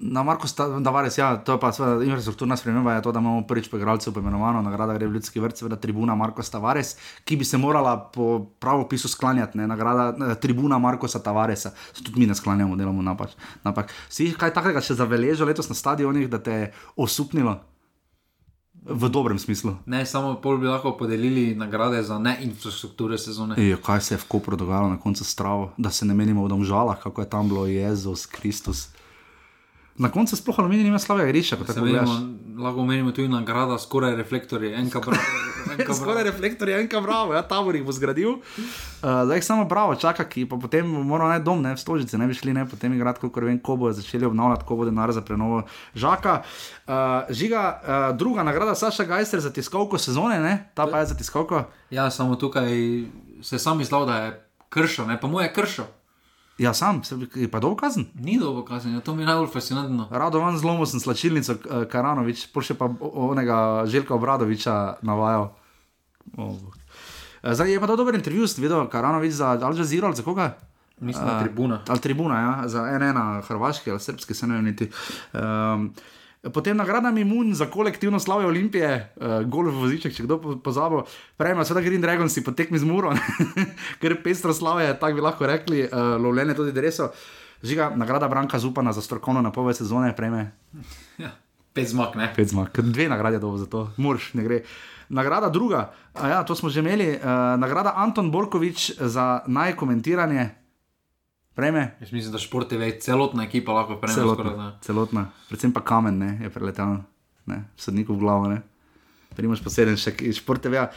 Na 0.03 0.23
Marko 0.23 0.47
Tavares, 0.83 1.17
ja, 1.17 1.35
to 1.37 1.53
je 1.53 1.59
pa 1.61 1.69
seveda 1.71 2.03
infrastrukturna 2.03 2.55
sprememba, 2.57 2.95
je 2.95 3.03
to, 3.05 3.11
da 3.13 3.19
imamo 3.21 3.43
prvič 3.47 3.69
po 3.69 3.77
igralcu 3.77 4.13
poimenovano, 4.13 4.61
nagrada 4.65 4.95
gre 4.97 5.05
v 5.07 5.13
ljudski 5.13 5.39
vrt, 5.39 5.61
seveda 5.61 5.75
tribuna 5.77 6.15
Marko 6.17 6.41
Tavares, 6.41 6.95
ki 7.23 7.37
bi 7.37 7.45
se 7.45 7.57
morala 7.61 7.93
po 8.13 8.39
pravopisu 8.59 9.07
sklanjati, 9.07 9.57
ne, 9.57 9.67
nagrada 9.67 10.31
eh, 10.31 10.35
tribuna 10.41 10.79
Markosa 10.79 11.19
Tavaresa. 11.19 11.69
Se 11.93 12.03
tudi 12.03 12.19
mi 12.19 12.25
ne 12.25 12.35
sklanjamo, 12.35 12.75
delamo 12.75 13.01
napač. 13.01 13.35
napak. 13.63 13.93
Si 14.09 14.31
kaj 14.33 14.53
takega 14.53 14.81
še 14.81 14.97
zabeležil 14.97 15.45
letos 15.45 15.69
na 15.69 15.77
stadionih, 15.77 16.29
da 16.29 16.39
te 16.41 16.51
je 16.51 16.71
osupnilo? 16.95 17.59
V 18.81 19.09
dobrem 19.13 19.37
smislu. 19.37 19.75
Ne, 19.85 20.01
samo 20.09 20.33
pol 20.41 20.57
bi 20.57 20.65
lahko 20.65 20.95
podelili 20.97 21.53
nagrade 21.55 22.01
za 22.03 22.17
neinfrastrukture 22.17 23.17
sezone. 23.21 23.53
Ejo, 23.61 23.77
kaj 23.77 24.01
se 24.01 24.15
je 24.15 24.17
v 24.17 24.25
Kopru 24.25 24.57
dogajalo 24.57 24.89
na 24.89 24.97
koncu 24.97 25.21
stravo, 25.23 25.69
da 25.77 25.93
se 25.93 26.05
ne 26.09 26.17
menimo 26.17 26.41
v 26.41 26.49
domžalah, 26.49 26.97
kako 26.97 27.21
je 27.21 27.29
tam 27.29 27.49
bilo 27.49 27.67
Jezus 27.69 28.25
Kristus. 28.25 28.87
Na 29.97 30.09
koncu 30.11 30.35
sploh 30.35 30.59
aluminij 30.59 30.83
nima 30.83 30.99
slabega 30.99 31.27
griša, 31.27 31.55
kot 31.59 31.67
Se 31.67 31.73
tako 31.73 31.85
menimo, 31.85 32.05
gledaš. 32.05 32.59
lahko 32.63 32.79
omenimo 32.81 33.11
tudi 33.11 33.27
nagrada 33.27 33.77
skoraj 33.79 34.15
reflektorje, 34.15 34.71
enka, 34.79 34.99
bra, 34.99 35.17
Enka 35.71 35.93
Skoraj 35.99 36.23
reflektor 36.23 36.69
je 36.69 36.79
enka 36.81 37.01
bravo, 37.01 37.33
ja, 37.33 37.41
tabor 37.41 37.75
jih 37.75 37.83
bo 37.85 37.91
zgradil. 37.91 38.29
Uh, 38.31 39.25
zdaj 39.25 39.37
jih 39.37 39.45
samo 39.45 39.65
bravo, 39.65 39.95
čaka, 39.95 40.23
ki 40.23 40.45
pa 40.49 40.55
potem 40.55 40.87
moramo 40.87 41.29
najti 41.29 41.45
dom, 41.45 41.61
ne 41.61 41.75
v 41.75 41.77
Stožice, 41.77 42.17
ne 42.17 42.27
bi 42.27 42.33
šli, 42.33 42.53
ne 42.53 42.65
potem 42.65 42.93
igrati, 42.93 43.19
kot 43.19 43.35
vem, 43.43 43.59
ko 43.59 43.75
bodo 43.75 43.93
začeli 43.93 44.25
obnavljati, 44.25 44.65
ko 44.65 44.75
bo 44.75 44.85
denar 44.87 45.11
za 45.11 45.21
prenovo 45.21 45.63
žaka. 45.95 46.41
Uh, 46.87 46.93
žiga, 47.29 47.61
uh, 47.83 48.17
druga 48.17 48.43
nagrada 48.43 48.75
Saša 48.75 49.03
Gajster 49.03 49.39
za 49.39 49.53
tiskovko 49.53 49.97
sezone, 49.97 50.39
ne? 50.39 50.71
ta 50.73 50.87
pa 50.87 50.99
je 50.99 51.05
za 51.05 51.15
tiskovko. 51.15 51.63
Ja, 51.91 52.09
samo 52.11 52.35
tukaj 52.35 52.71
se 53.41 53.59
sam 53.59 53.81
izlal, 53.81 54.05
da 54.05 54.17
je 54.17 54.45
kršo, 54.69 55.05
ne 55.05 55.19
pa 55.19 55.27
mu 55.27 55.41
je 55.41 55.53
kršo. 55.53 55.83
Ja, 56.61 56.73
sam, 56.73 57.01
je 57.35 57.47
pa 57.49 57.59
dolg 57.59 57.79
kazen. 57.79 58.05
Ni 58.13 58.37
dobro 58.39 58.61
kazanje, 58.65 58.99
to 59.01 59.15
mi 59.15 59.23
je 59.23 59.27
najbolj 59.31 59.47
fascinantno. 59.49 60.07
Rado 60.11 60.39
vam 60.39 60.57
zlomo 60.57 60.85
sem 60.85 60.99
slačilnico 61.01 61.55
uh, 61.57 61.85
Karanovič, 61.89 62.43
še 62.53 62.75
pa 62.77 62.85
onega 63.01 63.83
Željka 63.89 64.13
Obradoviča 64.13 64.75
navajal. 65.01 65.47
Oh. 66.37 66.53
Eh, 67.41 67.55
Zdaj 67.57 67.73
je 67.73 67.79
pa 67.81 67.89
to 67.89 67.95
dober 67.97 68.15
intervju, 68.15 68.45
videl, 68.61 68.85
Karanovič 68.93 69.33
za 69.33 69.55
Al 69.57 69.77
Jazeera 69.77 70.11
ali 70.11 70.15
za 70.15 70.23
koga? 70.23 70.51
Mislim, 71.01 71.25
da 71.25 71.39
tribuna. 71.41 71.81
Ali 71.87 71.99
tribuna, 71.99 72.39
ja, 72.39 72.67
za 72.69 72.85
NN, 72.99 73.41
hrvaški 73.47 73.91
ali 73.91 73.99
srpski, 73.99 74.37
se 74.37 74.47
ne 74.47 74.59
vem 74.59 74.65
niti. 74.65 74.91
Um, 75.33 75.89
Potem 76.41 76.73
nagrada 76.77 77.11
Mimun 77.11 77.53
za 77.53 77.65
kolektivno 77.69 78.19
slavje 78.19 78.47
Olimpije, 78.47 79.13
uh, 79.15 79.45
golf 79.45 79.75
voziček, 79.77 80.13
če 80.15 80.23
kdo 80.25 80.39
po- 80.41 80.55
pozabi, 80.57 81.03
prejme 81.37 81.61
seveda 81.65 81.85
Green 81.85 82.01
Dragons 82.01 82.33
po 82.41 82.49
tekmi 82.51 82.81
z 82.81 82.87
Muro, 82.89 83.13
ker 84.01 84.15
pestro 84.23 84.49
slavje, 84.53 84.89
tako 84.97 85.19
bi 85.19 85.21
lahko 85.21 85.45
rekli, 85.45 85.83
uh, 85.85 86.17
lovljene 86.17 86.55
tudi 86.57 86.73
dreso. 86.73 87.11
Žiga, 87.61 87.91
nagrada 87.95 88.25
Branka 88.27 88.57
Zupana 88.59 88.89
za 88.93 89.01
strokovno 89.05 89.41
napoved 89.41 89.77
sezone, 89.77 90.15
prejme. 90.17 90.47
Ja, 91.21 91.29
pet 91.77 91.93
zmag, 91.93 92.17
ne. 92.17 92.33
pet 92.35 92.49
zmag, 92.49 92.73
dve 92.73 93.05
nagrade 93.09 93.37
dobo 93.39 93.61
za 93.61 93.69
to, 93.69 93.91
murš 93.97 94.33
ne 94.33 94.43
gre. 94.43 94.63
Nagrada 95.13 95.49
druga, 95.49 95.91
a 96.17 96.27
ja, 96.27 96.41
to 96.43 96.55
smo 96.55 96.73
že 96.73 96.81
imeli, 96.81 97.19
uh, 97.21 97.53
nagrada 97.61 97.93
Anton 98.01 98.31
Borkovič 98.33 98.97
za 98.97 99.43
najkomentiranje, 99.45 100.49
prejme. 101.55 101.95
Jaz 102.01 102.11
mislim, 102.11 102.31
da 102.33 102.39
šport 102.41 102.69
TV 102.69 102.91
celotna 102.99 103.43
ekipa 103.43 103.73
lahko 103.73 103.97
prejme 104.01 104.17
skoraj. 104.21 104.35
Celotna, 104.35 104.63
da- 104.63 104.77
celotna, 104.81 105.23
predvsem 105.49 105.73
pa 105.73 105.81
kamen 105.81 106.19
ne, 106.19 106.31
je 106.43 106.49
preletel, 106.49 106.97
ne, 107.45 107.63
sodniku 107.77 108.13
v 108.13 108.19
glavo. 108.19 108.47
Ne. 108.51 108.61
Primaš 109.35 109.63
poseben 109.63 109.97
še 109.97 110.15
iz 110.21 110.39
športeve. 110.41 110.89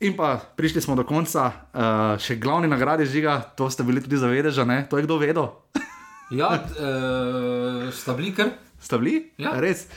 In 0.00 0.16
pa 0.16 0.40
prišli 0.56 0.80
smo 0.80 0.96
do 0.96 1.04
konca, 1.04 1.50
uh, 1.52 2.16
še 2.16 2.38
glavni 2.40 2.68
nagradi 2.68 3.04
žiga, 3.04 3.36
to 3.56 3.68
ste 3.68 3.84
bili 3.84 4.00
tudi 4.00 4.16
zavedeža, 4.16 4.64
ne? 4.64 4.86
to 4.88 4.96
je 4.96 5.04
kdo 5.04 5.20
vedel. 5.20 5.50
Ja, 6.30 6.46
uh, 6.62 7.90
sta 7.90 8.14
bili 8.14 8.30
kar. 8.30 8.52
Ste 8.78 8.98
bili? 9.02 9.14
Ja. 9.34 9.56
Res. 9.58 9.88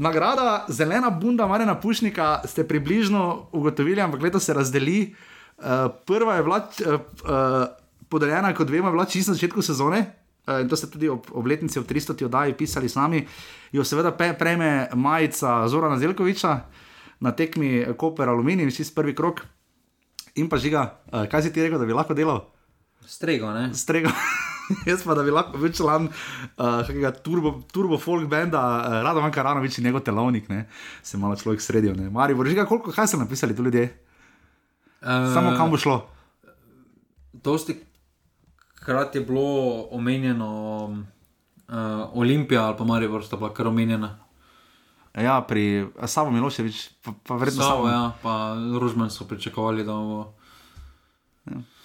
Nagrada 0.00 0.64
zelena 0.72 1.10
bunda 1.12 1.44
Marina 1.44 1.74
Pušnika 1.76 2.48
ste 2.48 2.64
približno 2.64 3.52
ugotovili, 3.52 4.00
ampak 4.00 4.24
letos 4.24 4.48
se 4.48 4.56
razdeli. 4.56 5.12
Uh, 5.60 5.92
prva 6.08 6.38
je 6.40 6.42
bila 6.48 6.58
uh, 6.64 6.96
uh, 7.28 7.81
podeljena, 8.12 8.52
kot 8.54 8.70
vemo, 8.70 8.90
je 8.90 8.96
bila 8.98 9.08
čisto 9.08 9.32
na 9.32 9.40
začetku 9.40 9.64
sezone. 9.64 10.04
Uh, 10.42 10.60
in 10.60 10.68
to 10.68 10.76
ste 10.76 10.90
tudi 10.90 11.08
ob 11.08 11.28
obletnici 11.38 11.78
ob 11.78 11.86
300. 11.86 12.26
oddaji 12.26 12.56
pisali 12.58 12.88
sami. 12.90 13.22
Jo 13.72 13.84
seveda 13.86 14.10
pe, 14.12 14.32
prejme 14.38 14.90
majica 14.94 15.62
Zorana 15.70 15.98
Zelkoviča 16.02 16.56
na 17.22 17.30
tekmi 17.32 17.86
Koper 17.96 18.28
Aluminij, 18.28 18.66
vsi 18.68 18.90
prvi 18.94 19.14
krok. 19.14 19.44
In 20.34 20.48
pa 20.48 20.58
žiga, 20.58 20.98
uh, 21.12 21.28
kaj 21.30 21.46
si 21.46 21.52
ti 21.54 21.62
rekel, 21.62 21.78
da 21.78 21.86
bi 21.86 21.94
lahko 21.94 22.14
delal? 22.14 22.48
Strego, 23.06 23.52
ne. 23.54 23.70
strega. 23.74 24.10
Jaz 24.88 25.04
pa, 25.04 25.14
da 25.14 25.22
bi 25.22 25.30
lahko 25.30 25.58
bil 25.60 25.72
član 25.74 26.08
uh, 26.08 27.14
turbo, 27.22 27.60
turbo 27.72 27.98
folk 27.98 28.26
benda, 28.30 28.62
uh, 28.62 28.98
rado 29.04 29.22
manj 29.22 29.34
Karanovič 29.34 29.78
in 29.78 29.84
njegov 29.84 30.02
telovnik, 30.06 30.48
ne? 30.48 30.66
se 31.02 31.18
malo 31.18 31.36
človek 31.36 31.60
sredijo. 31.60 31.94
Mari, 32.10 32.34
božiga, 32.34 32.66
koliko, 32.66 32.90
kaj 32.90 33.12
so 33.12 33.20
napisali 33.20 33.56
tu 33.56 33.62
ljudje? 33.62 33.90
Uh, 35.02 35.30
Samo 35.34 35.54
kam 35.56 35.70
bo 35.70 35.78
šlo? 35.78 36.00
Dosti 37.32 37.91
krat 38.84 39.14
je 39.14 39.20
bilo 39.20 39.86
omenjeno 39.90 40.84
uh, 40.88 41.74
Olimpija 42.12 42.64
ali 42.64 42.76
pa 42.78 42.84
Maribor, 42.84 43.24
sta 43.24 43.36
bila 43.36 43.54
kar 43.54 43.66
omenjena. 43.66 44.18
Ja, 45.14 45.40
pri 45.48 45.86
Savo 46.06 46.30
Miloševič, 46.30 46.88
pa, 47.04 47.12
pa 47.26 47.36
verjetno 47.36 47.62
Samo, 47.62 47.88
ja, 47.88 48.12
pa 48.22 48.56
Ružman 48.80 49.10
so 49.10 49.24
pričakovali, 49.28 49.84
da 49.84 49.92
bo 49.92 50.32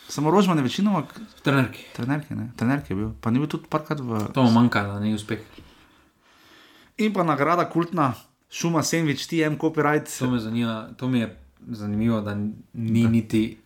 Samo 0.08 0.32
Rožman 0.32 0.58
je 0.58 0.64
večinoma 0.64 1.04
trenerki. 1.44 1.84
trenerke, 1.96 2.36
ne? 2.36 2.52
trenerke 2.56 2.94
je 2.94 2.96
bil, 2.96 3.10
pa 3.22 3.32
ni 3.32 3.40
bil 3.40 3.48
tudi 3.48 3.68
parkrat 3.70 4.00
v. 4.00 4.32
To 4.34 4.44
mu 4.44 4.52
manjka, 4.52 4.84
da 4.84 5.00
ni 5.00 5.14
uspeh. 5.14 5.40
In 6.98 7.14
pa 7.14 7.24
nagrada 7.24 7.70
kultna, 7.70 8.14
šuma 8.50 8.84
Sandwich, 8.84 9.28
TM 9.28 9.60
Copyright. 9.60 10.08
To 10.20 10.32
me 10.32 10.40
zanima, 10.40 10.88
to 10.98 11.08
mi 11.08 11.20
je 11.20 11.36
zanimivo, 11.68 12.22
da 12.22 12.36
ni 12.74 13.04
niti 13.08 13.58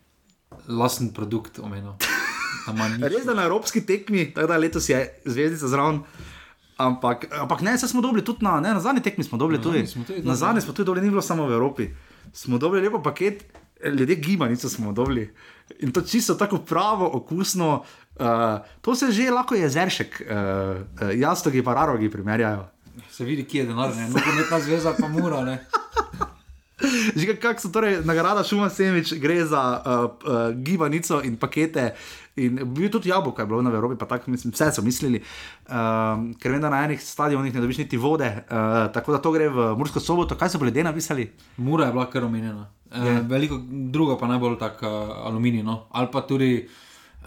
lasten 0.67 1.13
produkt 1.13 1.59
omenil. 1.59 1.93
Res 3.01 3.25
da 3.25 3.33
na 3.33 3.43
evropski 3.43 3.85
tekmi, 3.85 4.31
tako 4.33 4.47
da 4.47 4.57
letos 4.57 4.89
je 4.89 5.01
zvezdica 5.25 5.67
zraven. 5.67 6.03
Ampak, 6.81 7.27
ampak 7.41 7.61
ne, 7.61 7.77
saj 7.77 7.89
smo 7.89 8.01
dobili 8.01 8.23
tudi 8.25 8.45
na, 8.45 8.59
ne, 8.59 8.73
na 8.73 8.79
zadnji 8.79 9.03
tekmi, 9.05 9.23
smo 9.23 9.37
dobili 9.37 9.57
Na 9.57 9.63
tudi. 9.63 9.87
smo 9.87 10.03
tudi 10.03 10.21
Na 10.25 10.35
zadnji 10.35 10.61
smo 10.61 10.73
tudi 10.73 10.85
dobili, 10.85 11.05
ni 11.05 11.11
bilo 11.11 11.21
samo 11.21 11.45
v 11.47 11.53
Evropi. 11.53 11.89
Smo 12.33 12.57
dobili 12.57 12.81
lepo 12.81 13.01
paket, 13.03 13.43
ljudje 13.85 14.15
gibanico 14.15 14.69
smo 14.69 14.91
dobili. 14.91 15.33
In 15.79 15.91
to 15.91 16.01
čisto 16.01 16.35
tako 16.35 16.57
pravo, 16.57 17.09
okusno. 17.13 17.83
Uh, 18.15 18.25
to 18.81 18.95
se 18.95 19.11
že 19.11 19.31
lahko 19.31 19.55
jezeršek, 19.55 20.21
uh, 20.21 20.37
uh, 21.01 21.19
jastogi 21.19 21.63
pa 21.63 21.73
rarogi 21.73 22.09
primerjajo. 22.09 22.67
Se 23.11 23.25
vidi, 23.25 23.43
kje 23.43 23.59
je 23.59 23.65
denar, 23.65 23.95
ne. 23.95 24.09
Nogometna 24.09 24.59
zveza 24.59 24.93
pa 24.99 25.07
mora, 25.07 25.43
ne. 25.43 25.65
Že 27.15 27.37
kako 27.37 27.61
so 27.61 27.69
torej 27.69 28.01
nagrada 28.05 28.43
Šuma 28.43 28.69
Semič, 28.69 29.13
gre 29.13 29.45
za 29.45 29.61
uh, 29.61 29.81
uh, 29.85 30.51
gibanico 30.57 31.21
in 31.21 31.37
pakete. 31.37 31.93
In 32.35 32.59
bil 32.73 32.87
tudi 32.91 33.09
jabolko, 33.09 33.41
je 33.41 33.47
bilo 33.47 33.61
na 33.61 33.69
Evropi, 33.69 33.97
pa 33.99 34.05
tako 34.07 34.31
mislim, 34.31 34.53
vse 34.55 34.69
so 34.71 34.81
mislili, 34.81 35.19
um, 35.67 36.29
ker 36.39 36.53
vem, 36.53 36.61
da 36.63 36.69
na 36.71 36.85
enih 36.85 37.01
stadionih 37.03 37.53
ne 37.53 37.61
dobiš 37.61 37.81
niti 37.83 37.97
vode, 37.99 38.29
uh, 38.47 38.87
tako 38.93 39.11
da 39.11 39.19
to 39.21 39.33
gre 39.35 39.49
v 39.51 39.73
Mursko 39.77 39.99
soboto. 39.99 40.37
Kaj 40.39 40.53
so 40.53 40.61
bili 40.61 40.71
ljudje 40.71 40.83
napisali? 40.83 41.27
Mura 41.57 41.85
je 41.85 41.91
bila 41.91 42.07
kar 42.09 42.23
omenjena. 42.23 42.69
E, 42.91 43.19
veliko 43.27 43.59
druga 43.67 44.17
pa 44.17 44.27
najbolj 44.27 44.57
tak 44.59 44.81
uh, 44.83 44.89
aluminij, 45.27 45.63
no. 45.63 45.87
ali 45.91 46.07
pa 46.11 46.21
tudi 46.21 46.67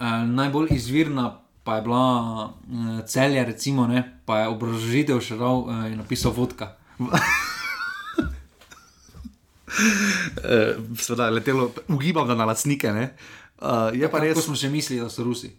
uh, 0.00 0.24
najbolj 0.28 0.68
izvirna. 0.70 1.40
Pa 1.64 1.76
je 1.76 1.82
bila 1.82 2.44
uh, 2.44 3.00
celja, 3.08 3.44
recimo, 3.44 3.86
ne, 3.86 4.02
pa 4.26 4.42
je 4.42 4.48
obrazložitev 4.52 5.20
še 5.24 5.38
dal 5.40 5.64
uh, 5.64 5.86
in 5.88 5.96
napisal 6.00 6.32
vodka. 6.36 6.74
Uh, 9.74 10.78
Sveda 10.94 11.24
je 11.24 11.30
letelo, 11.34 11.64
ugibam, 11.88 12.28
da 12.28 12.34
na 12.34 12.44
lastnike. 12.44 12.92
ne. 12.92 13.16
Uh, 13.58 13.94
je 13.94 14.08
pa 14.10 14.18
Tako 14.18 14.26
res. 14.26 14.44
smo 14.44 14.56
še 14.58 14.70
mislili, 14.72 15.02
da 15.02 15.10
so 15.10 15.24
Rusi. 15.24 15.52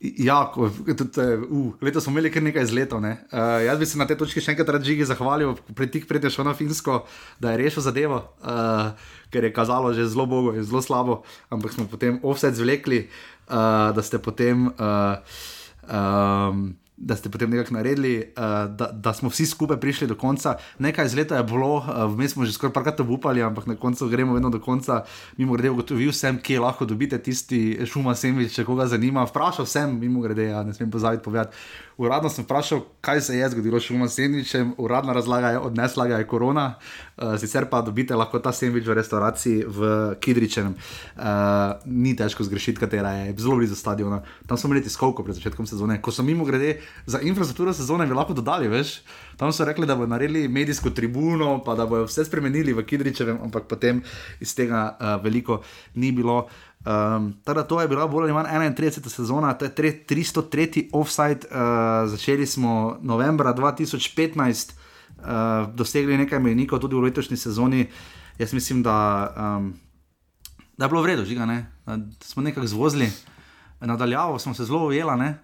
Ja, 0.00 0.46
ko, 0.48 0.70
tudi, 0.96 1.20
uh, 1.20 1.76
letos 1.84 2.06
smo 2.06 2.14
imeli 2.14 2.30
kar 2.32 2.40
nekaj 2.42 2.64
izletov. 2.64 3.02
Ne? 3.04 3.18
Uh, 3.28 3.60
jaz 3.66 3.78
bi 3.78 3.86
se 3.86 4.00
na 4.00 4.08
tej 4.08 4.16
točki 4.22 4.40
še 4.40 4.54
enkrat 4.54 4.80
Žigi 4.80 5.04
zahvalil, 5.04 5.52
pred 5.76 5.92
tik 5.92 6.08
pred 6.08 6.24
je 6.24 6.32
šel 6.32 6.48
na 6.48 6.56
Finsko, 6.56 7.02
da 7.36 7.52
je 7.52 7.60
rešil 7.60 7.84
zadevo, 7.84 8.22
uh, 8.40 8.96
ker 9.28 9.44
je 9.44 9.52
kazalo 9.52 9.92
že 9.92 10.08
zelo 10.08 10.24
bogo 10.24 10.56
in 10.56 10.64
zelo 10.64 10.80
slabo, 10.80 11.20
ampak 11.52 11.76
smo 11.76 11.84
potem 11.84 12.16
offset 12.24 12.56
zvlekli, 12.56 13.10
uh, 13.52 13.92
da 13.92 14.00
ste 14.00 14.16
potem. 14.16 14.72
Uh, 14.80 15.20
um, 15.84 16.70
Da 17.00 17.16
ste 17.16 17.30
potem 17.32 17.50
nekako 17.50 17.74
naredili, 17.74 18.32
uh, 18.36 18.42
da, 18.76 18.90
da 18.92 19.12
smo 19.16 19.30
vsi 19.32 19.46
skupaj 19.46 19.78
prišli 19.80 20.06
do 20.06 20.14
konca. 20.20 20.58
Nekaj 20.78 21.06
izleta 21.06 21.36
je 21.36 21.44
bilo, 21.48 21.76
uh, 21.76 22.04
vmes 22.12 22.34
smo 22.36 22.44
že 22.44 22.52
skoraj 22.52 22.74
parkrat 22.76 23.00
upali, 23.00 23.42
ampak 23.42 23.66
na 23.66 23.76
koncu 23.76 24.08
gremo 24.08 24.34
vedno 24.36 24.50
do 24.50 24.60
konca. 24.60 25.04
Mimo 25.36 25.56
grede, 25.56 25.70
ugotovil 25.70 26.12
sem, 26.12 26.38
kje 26.38 26.60
lahko 26.60 26.84
dobite 26.84 27.18
tisti 27.18 27.80
šuma 27.86 28.14
sandvič, 28.14 28.52
če 28.52 28.64
koga 28.68 28.86
zanima. 28.86 29.24
Vprašal 29.24 29.66
sem, 29.66 29.96
mimo 30.00 30.20
grede, 30.20 30.50
ja, 30.52 30.60
ne 30.62 30.76
smem 30.76 30.90
pozabiti 30.90 31.24
povedati. 31.24 31.56
Uradno 32.00 32.30
sem 32.32 32.44
vprašal, 32.44 32.80
kaj 33.04 33.20
se 33.20 33.34
je 33.36 33.48
zgodilo 33.52 33.80
s 33.80 33.84
šuma 33.84 34.06
sandvičem, 34.08 34.70
uradna 34.78 35.12
razlaga 35.12 35.48
je, 35.48 35.58
odnesla 35.58 36.06
ga 36.06 36.16
je 36.18 36.26
korona, 36.26 36.74
uh, 37.16 37.34
sicer 37.38 37.66
pa 37.68 37.82
dobite 37.84 38.16
lahko 38.16 38.38
ta 38.40 38.54
sandvič 38.56 38.86
v 38.88 38.94
restavraciji 38.96 39.64
v 39.68 39.90
Kidričenem. 40.20 40.72
Uh, 40.72 41.24
ni 41.84 42.14
težko 42.16 42.46
zgrešiti, 42.48 42.80
katera 42.80 43.10
je 43.18 43.34
zelo 43.36 43.58
blizu 43.60 43.76
stadiona. 43.76 44.22
Tam 44.48 44.56
smo 44.56 44.70
imeli 44.70 44.86
tiskovko 44.86 45.26
pred 45.26 45.36
začetkom 45.36 45.68
sezone, 45.68 45.98
ko 46.00 46.08
so 46.08 46.24
mimo 46.24 46.48
grede 46.48 46.78
za 47.04 47.20
infrastrukturo 47.20 47.76
sezone 47.76 48.08
bi 48.08 48.16
lahko 48.16 48.32
dodali, 48.32 48.72
veš. 48.72 49.02
Tam 49.36 49.52
so 49.52 49.68
rekli, 49.68 49.84
da 49.84 49.92
bodo 49.96 50.08
naredili 50.08 50.48
medijsko 50.48 50.96
tribuno, 50.96 51.58
pa 51.64 51.76
da 51.76 51.84
bodo 51.84 52.08
vse 52.08 52.24
spremenili 52.24 52.72
v 52.72 52.86
Kidričevem, 52.88 53.44
ampak 53.44 53.68
potem 53.68 54.00
iz 54.40 54.56
tega 54.56 54.96
uh, 54.96 55.20
veliko 55.20 55.60
ni 56.00 56.16
bilo. 56.16 56.46
Um, 56.80 57.36
teda 57.44 57.62
to 57.62 57.80
je 57.80 57.88
bila 57.88 58.08
bolj 58.08 58.24
ali 58.24 58.32
manj 58.32 58.48
31. 58.48 59.08
sezona, 59.08 59.52
to 59.54 59.64
je 59.64 59.70
tre- 59.70 60.00
303. 60.08 60.88
offside, 60.92 61.44
uh, 61.50 62.08
začeli 62.08 62.46
smo 62.46 62.96
novembra 63.02 63.52
2015, 63.52 64.72
uh, 65.20 65.74
dosegli 65.74 66.16
nekaj 66.16 66.40
mejnikov 66.40 66.80
tudi 66.80 66.96
v 66.96 67.04
letošnji 67.04 67.36
sezoni. 67.36 67.86
Jaz 68.38 68.52
mislim, 68.52 68.82
da, 68.82 69.28
um, 69.36 69.74
da 70.76 70.84
je 70.84 70.88
bilo 70.88 71.02
v 71.02 71.06
redu, 71.06 71.24
žiga, 71.24 71.44
ne? 71.46 71.66
da 71.86 71.98
smo 72.24 72.42
nekako 72.42 72.66
zvozili, 72.66 73.12
nadaljavo 73.80 74.38
smo 74.38 74.54
se 74.54 74.64
zelo 74.64 74.86
ujela. 74.86 75.16
Ne? 75.16 75.38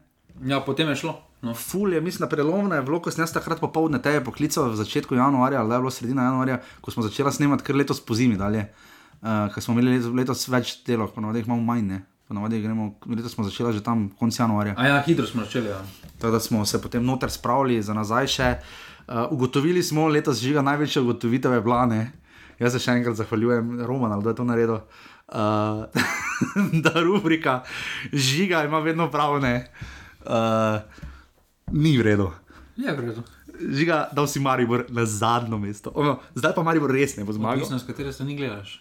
Ja, 0.44 0.60
potem 0.60 0.88
je 0.88 0.96
šlo. 0.96 1.20
No. 1.42 1.54
Ful 1.54 1.92
je, 1.92 2.00
mislim, 2.00 2.28
prelomno 2.28 2.74
je 2.74 2.82
bilo, 2.82 3.00
ko 3.00 3.10
sem 3.10 3.22
jaz 3.22 3.32
takrat 3.32 3.60
popoldne 3.60 4.00
te 4.02 4.24
poklical 4.24 4.72
v 4.72 4.76
začetku 4.76 5.14
januarja, 5.14 5.60
ali 5.60 5.74
je 5.74 5.78
bilo 5.78 5.90
sredina 5.90 6.32
januarja, 6.32 6.62
ko 6.80 6.90
smo 6.90 7.02
začeli 7.04 7.32
snemati, 7.32 7.64
ker 7.64 7.76
letos 7.76 8.00
po 8.00 8.14
zimi 8.14 8.40
dalje. 8.40 8.60
uh, 8.60 8.95
ker 9.22 9.62
smo 9.62 9.74
imeli 9.74 9.98
letos, 10.16 10.48
več 10.48 10.78
delov, 10.86 11.12
ponovadi 11.14 11.42
jih 11.42 11.48
imamo 11.50 11.62
manj. 11.62 11.86
Ne? 11.88 12.02
Ponovadi 12.26 12.58
gremo, 12.62 12.96
letos 13.06 13.36
smo 13.36 13.44
začeli 13.46 13.72
že 13.72 13.84
tam 13.86 14.08
konec 14.18 14.38
januarja. 14.38 14.74
A 14.76 14.86
ja, 14.86 15.02
hitro 15.06 15.26
smo 15.26 15.44
začeli. 15.46 15.70
Ja. 15.70 15.80
Tako 16.18 16.32
da 16.34 16.40
smo 16.40 16.64
se 16.66 16.82
potem 16.82 17.04
noter 17.04 17.30
spravili 17.30 17.82
za 17.82 17.94
nazaj 17.94 18.26
še. 18.26 18.48
Uh, 19.06 19.30
ugotovili 19.30 19.82
smo 19.82 20.08
letos 20.10 20.40
žiga 20.42 20.62
največje 20.62 21.02
ugotovitev 21.02 21.52
je 21.54 21.60
blane. 21.62 22.00
Jaz 22.58 22.74
se 22.74 22.80
še 22.82 22.96
enkrat 22.98 23.14
zahvaljujem 23.14 23.84
Romanu, 23.86 24.22
da 24.24 24.32
je 24.32 24.38
to 24.40 24.46
naredil. 24.48 24.80
Uh, 25.26 25.86
da 26.84 26.98
rubrika 26.98 27.60
žiga 28.12 28.64
ima 28.66 28.80
vedno 28.82 29.06
prav, 29.10 29.38
ne. 29.42 29.68
Uh, 30.26 30.82
ni 31.70 31.94
v 31.98 32.10
redu. 32.10 32.32
Je 32.76 32.90
v 32.90 33.06
redu. 33.06 33.22
Žiga, 33.56 34.08
da 34.12 34.26
si 34.26 34.42
Maribor 34.42 34.84
na 34.88 35.06
zadnjo 35.06 35.58
mesto. 35.58 35.92
Ono, 35.94 36.18
zdaj 36.34 36.54
pa 36.58 36.66
Maribor 36.66 36.90
res 36.90 37.16
ne 37.16 37.24
bo 37.24 37.32
zmagal. 37.32 37.62
Odvisno, 37.62 37.78
s 37.78 37.86
katere 37.86 38.12
strani 38.12 38.36
gledaš. 38.36 38.80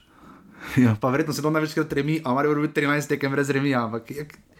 Ja, 0.83 0.95
pa 0.99 1.09
verjetno 1.13 1.33
se 1.33 1.41
to 1.41 1.49
največkrat 1.53 1.93
remi, 1.93 2.21
a 2.25 2.33
Maribor 2.33 2.59
bi 2.59 2.71
13 2.73 3.07
tekem 3.15 3.31
brez 3.31 3.49
remija, 3.49 3.85
ampak 3.85 4.11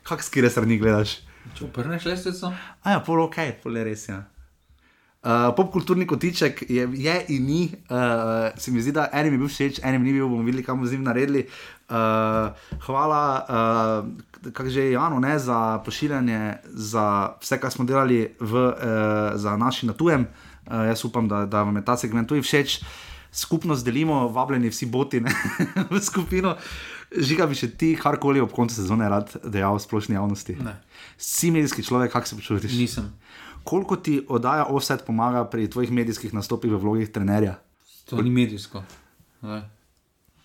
kak 0.04 0.24
skire 0.24 0.50
strani 0.50 0.78
gledaš? 0.80 1.20
Če 1.58 1.66
obrneš 1.68 2.06
lestvico, 2.10 2.54
A 2.84 2.96
ja, 2.96 3.02
pol 3.06 3.22
ok, 3.26 3.42
pol 3.64 3.78
res. 3.86 4.08
Ja. 4.10 4.24
Uh, 5.26 5.50
popkulturni 5.58 6.06
kotiček 6.06 6.60
je, 6.70 6.84
je 6.94 7.14
in 7.34 7.46
ni, 7.46 7.62
uh, 7.90 8.54
se 8.62 8.72
mi 8.72 8.82
zdi, 8.82 8.92
da 8.94 9.08
enim 9.14 9.34
je 9.34 9.40
bil 9.42 9.50
všeč, 9.50 9.80
enim 9.82 10.04
ni 10.06 10.14
bil, 10.14 10.28
bomo 10.30 10.46
videli, 10.46 10.62
kam 10.64 10.78
bomo 10.78 10.90
z 10.90 10.98
njim 10.98 11.08
naredili. 11.08 11.48
Uh, 11.90 12.54
hvala, 12.86 13.24
uh, 13.50 14.52
kako 14.54 14.70
že 14.70 14.86
je 14.86 14.92
Janu, 14.92 15.20
ne, 15.20 15.40
za 15.40 15.82
pošiljanje, 15.86 16.54
za 16.70 17.34
vse, 17.42 17.58
kar 17.58 17.74
smo 17.74 17.86
delali 17.90 18.36
v, 18.40 18.54
uh, 18.54 19.34
za 19.34 19.58
naši 19.58 19.90
na 19.90 19.98
tujem. 19.98 20.28
Uh, 20.68 20.86
jaz 20.86 21.06
upam, 21.06 21.28
da, 21.28 21.46
da 21.46 21.64
vam 21.64 21.76
je 21.76 21.86
ta 21.86 21.98
segment 21.98 22.30
tudi 22.30 22.46
všeč. 22.46 22.80
Skupnost 23.36 23.84
delimo, 23.84 24.28
vabljeni 24.30 24.70
vsi 24.70 24.86
boti 24.88 25.20
ne, 25.20 25.32
v 25.92 26.00
skupino. 26.00 26.56
Žiga 27.12 27.46
bi 27.46 27.56
še 27.56 27.68
ti 27.70 27.94
karkoli 27.96 28.40
ob 28.40 28.50
koncu 28.50 28.76
sezone 28.76 29.06
rad 29.06 29.34
dejal 29.46 29.76
splošni 29.78 30.16
javnosti. 30.16 30.56
Ne. 30.58 30.78
Si 31.18 31.52
medijski 31.52 31.84
človek, 31.84 32.12
kako 32.12 32.28
se 32.28 32.36
počutiš? 32.36 32.74
nisem. 32.74 33.12
Koliko 33.64 33.96
ti 33.98 34.22
oddaja 34.30 34.66
offset 34.68 35.04
pomaga 35.04 35.44
pri 35.44 35.68
tvojih 35.68 35.92
medijskih 35.92 36.34
nastopih 36.34 36.72
v 36.72 36.78
vlogi 36.78 37.08
trenerja? 37.08 37.58
To 38.06 38.22
ni 38.22 38.30
medijsko. 38.32 38.84
Ne. 39.42 39.62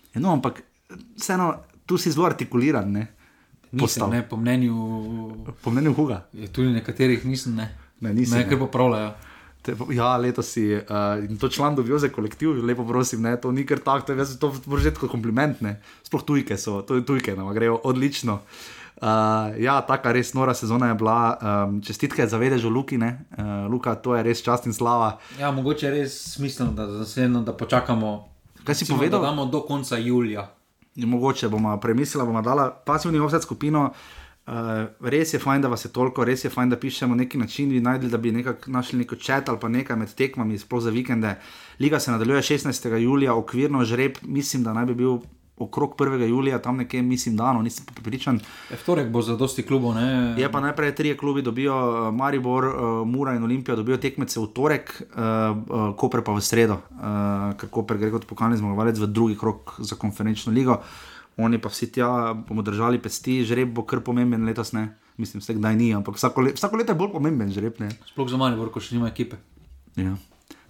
Ja, 0.09 0.19
No, 0.19 0.33
ampak 0.33 0.59
vseeno, 1.15 1.53
tu 1.85 1.95
si 1.95 2.11
zelo 2.11 2.25
artikuliran, 2.25 2.91
ne? 2.91 3.07
Nisem, 3.71 4.09
ne, 4.09 4.19
po 4.21 4.35
mnenju, 4.35 4.75
Po 5.61 5.71
mnenju 5.71 5.93
Huga. 5.93 6.25
je 6.33 6.47
tudi 6.49 6.67
nekaterih 6.69 7.23
nisem. 7.25 7.55
Ne, 7.55 7.69
Ne, 8.01 8.11
nisi, 8.11 8.33
ne, 8.33 8.39
ne. 8.39 8.49
ker 8.49 8.59
popravljajo. 8.59 9.13
Te, 9.61 9.75
ja, 9.93 10.17
letos 10.17 10.49
si 10.55 10.73
uh, 10.73 11.37
to 11.37 11.49
član 11.49 11.75
dobil 11.77 11.97
za 12.01 12.09
kolektiv, 12.09 12.57
lepo 12.65 12.81
prosim, 12.87 13.21
ne, 13.21 13.35
to 13.37 13.51
ni 13.53 13.61
kar 13.65 13.77
tako, 13.79 14.07
to 14.07 14.13
je 14.13 14.23
jaz 14.23 14.33
to 14.41 14.49
reči 14.73 14.97
kot 14.97 15.11
kompliment, 15.11 15.61
ne. 15.61 15.75
Sploh 16.01 16.23
tujke 16.25 16.57
so, 16.57 16.79
to 16.81 16.97
je 16.97 17.05
tujke, 17.05 17.35
no, 17.37 17.51
grejo 17.53 17.77
odlično. 17.85 18.39
Uh, 19.01 19.53
ja, 19.61 19.79
taka 19.85 20.13
res 20.13 20.33
nora 20.33 20.53
sezona 20.57 20.89
je 20.89 20.95
bila, 20.97 21.17
um, 21.37 21.77
čestitke 21.85 22.25
za 22.27 22.37
vedežo 22.41 22.69
Luki, 22.73 22.97
ne, 22.97 23.11
uh, 23.37 23.69
Luka, 23.69 23.93
to 24.01 24.17
je 24.17 24.23
res 24.25 24.41
čast 24.41 24.65
in 24.65 24.73
slava. 24.73 25.19
Ja, 25.37 25.53
mogoče 25.53 25.85
je 25.87 25.93
res 25.93 26.17
smiselno, 26.33 26.73
da, 26.73 26.87
zasledno, 27.01 27.43
da 27.45 27.53
počakamo. 27.53 28.15
Kaj 28.65 28.75
si 28.75 28.85
recimo, 28.85 28.97
povedal? 28.97 29.21
Da 29.21 29.29
damo 29.29 29.45
do 29.45 29.61
konca 29.61 29.97
julija. 29.97 30.47
Mogoče 30.95 31.49
bomo 31.49 31.77
premislili, 31.79 32.25
bomo 32.25 32.41
dala 32.41 32.69
pasivni 32.69 33.21
offset 33.21 33.45
skupino. 33.45 33.91
Uh, 33.93 34.20
res 34.99 35.33
je 35.33 35.39
fajn, 35.39 35.61
da 35.61 35.67
vas 35.71 35.85
je 35.85 35.91
toliko, 35.93 36.25
res 36.27 36.45
je 36.45 36.49
fajn, 36.49 36.69
da 36.69 36.79
pišemo 36.79 37.15
neki 37.15 37.37
način, 37.37 37.69
bi 37.69 37.81
najdli, 37.81 38.09
da 38.09 38.17
bi 38.17 38.31
nekako 38.31 38.71
našli 38.71 38.99
neko 38.99 39.15
čet 39.15 39.49
ali 39.49 39.59
pa 39.59 39.69
nekaj 39.69 39.95
med 39.95 40.15
tekmami, 40.15 40.59
sploh 40.59 40.81
za 40.83 40.89
vikende. 40.89 41.35
Liga 41.79 41.99
se 41.99 42.11
nadaljuje 42.11 42.41
16. 42.41 42.95
julija, 42.97 43.35
okvirno 43.35 43.85
žreb, 43.85 44.17
mislim, 44.23 44.63
da 44.63 44.73
naj 44.73 44.85
bi 44.85 44.95
bil 44.95 45.17
okrog 45.61 45.95
1. 45.97 46.27
julija, 46.27 46.59
tam 46.61 46.77
nekje, 46.77 47.01
mislim, 47.01 47.35
da 47.37 47.53
no, 47.53 47.61
nisem 47.61 47.85
pa 47.85 47.93
prepričan. 47.93 48.39
E, 48.71 48.75
vtorek 48.75 49.09
bo 49.09 49.21
za 49.21 49.35
dosti 49.37 49.63
klubov. 49.63 49.95
Ne? 49.95 50.35
Je 50.37 50.51
pa 50.51 50.59
najprej 50.59 50.95
trije 50.95 51.17
klubi 51.17 51.41
dobijo, 51.41 51.75
uh, 51.75 52.15
Maribor, 52.15 52.65
uh, 52.65 53.07
Mura 53.07 53.35
in 53.35 53.43
Olimpijo 53.43 53.75
dobijo 53.75 53.97
tekmece 53.97 54.39
v 54.39 54.47
torek, 54.53 54.91
uh, 55.01 55.21
uh, 55.21 55.95
Koper 55.97 56.23
pa 56.25 56.33
v 56.33 56.41
sredo, 56.41 56.81
uh, 56.91 57.53
ker 57.57 57.69
Koper 57.69 57.97
gre 57.97 58.11
kot 58.11 58.25
pokalni 58.25 58.57
zmagovalec 58.57 58.99
v 58.99 59.07
drugi 59.07 59.37
krok 59.37 59.75
za 59.79 59.95
konferenčno 59.95 60.53
ligo. 60.53 60.81
Oni 61.37 61.57
pa 61.57 61.69
vsi 61.69 61.91
tja 61.91 62.07
bomo 62.33 62.61
držali 62.61 62.99
pesti, 62.99 63.43
žreb 63.43 63.71
bo 63.73 63.83
kar 63.83 63.99
pomemben 63.99 64.45
letos, 64.45 64.73
ne. 64.73 64.89
Mislim, 65.17 65.41
vse 65.41 65.53
kdaj 65.53 65.75
ni, 65.75 65.93
ampak 65.93 66.15
vsako, 66.15 66.41
le, 66.41 66.51
vsako 66.53 66.77
leto 66.77 66.91
je 66.91 66.97
bolj 66.97 67.11
pomemben 67.11 67.51
žreb. 67.51 67.79
Ne? 67.79 67.89
Sploh 68.07 68.27
za 68.27 68.37
Maribor, 68.37 68.69
ko 68.69 68.79
še 68.79 68.95
nima 68.95 69.07
ekipe. 69.07 69.37
Ja. 69.95 70.15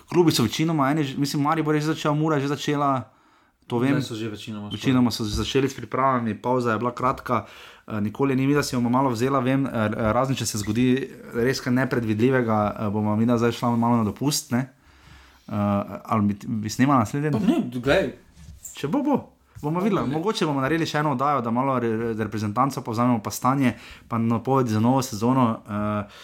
Klubi 0.06 0.32
so 0.32 0.44
večinoma, 0.44 0.92
eni, 0.92 1.04
že- 1.04 1.18
mislim, 1.18 1.42
Maribor 1.42 1.76
je 1.76 1.82
že 1.82 1.88
začel, 1.88 2.14
Mura 2.14 2.36
je 2.36 2.42
že 2.42 2.48
začela, 2.50 3.08
to 3.68 3.80
vem. 3.80 3.96
Zdaj 3.96 4.04
so 4.04 4.16
že 4.16 4.28
večinoma. 4.28 4.68
skoraj. 4.68 4.78
Večinoma 4.78 5.10
so 5.10 5.24
začeli 5.24 5.70
s 5.70 5.76
pripravami, 5.76 6.36
pauza 6.36 6.72
je 6.72 6.78
bila 6.78 6.92
kratka, 6.92 7.46
eh, 7.88 8.02
nikoli 8.02 8.36
ni 8.36 8.48
mi, 8.48 8.54
da 8.54 8.64
si 8.64 8.76
bomo 8.76 8.90
malo 8.90 9.10
vzela, 9.10 9.40
vem, 9.40 9.66
eh, 9.66 9.72
razen 10.12 10.36
če 10.36 10.46
se 10.46 10.58
zgodi 10.58 11.00
res 11.34 11.60
kaj 11.60 11.74
nepredvidljivega, 11.74 12.60
eh, 12.78 12.90
bomo 12.90 13.16
mi 13.16 13.26
da 13.26 13.38
zdaj 13.38 13.52
šla 13.52 13.72
malo 13.72 13.98
na 13.98 14.04
dopust. 14.04 14.52
Ne? 14.52 14.68
Uh, 15.48 15.56
ali 16.06 16.22
bi, 16.24 16.36
bi 16.48 16.70
snimala 16.70 17.00
naslednji? 17.00 17.32
Ne, 17.42 17.58
glej, 17.74 18.14
Če 18.74 18.88
bo, 18.88 19.02
bo. 19.04 19.16
Bomo 19.62 19.80
videli, 19.80 20.08
mogoče 20.10 20.46
bomo 20.46 20.62
naredili 20.62 20.90
še 20.90 21.02
eno 21.04 21.14
oddajo, 21.14 21.42
da 21.46 21.52
malo 21.54 21.78
re, 21.80 22.14
reprezentanco 22.18 22.82
povzamemo, 22.82 23.20
pa 23.24 23.32
stanje, 23.32 23.76
pa 24.08 24.18
napovedi 24.18 24.74
za 24.74 24.80
novo 24.80 25.02
sezono. 25.06 25.46
Uh, 25.66 26.22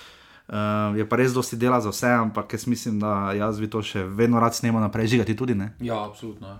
uh, 0.47 0.97
je 0.97 1.05
pa 1.09 1.19
res 1.21 1.35
dosti 1.35 1.59
dela 1.59 1.81
za 1.81 1.93
vse, 1.93 2.09
ampak 2.17 2.53
jaz 2.53 2.67
mislim, 2.67 2.99
da 2.99 3.33
jaz 3.37 3.59
bi 3.61 3.69
to 3.69 3.83
še 3.85 4.03
vedno 4.03 4.41
rad 4.41 4.57
snemal 4.57 4.81
naprej, 4.81 5.13
žigati 5.13 5.37
tudi 5.37 5.55
ne. 5.55 5.73
ja, 5.79 6.01
absolutno. 6.05 6.47
Ja. 6.47 6.59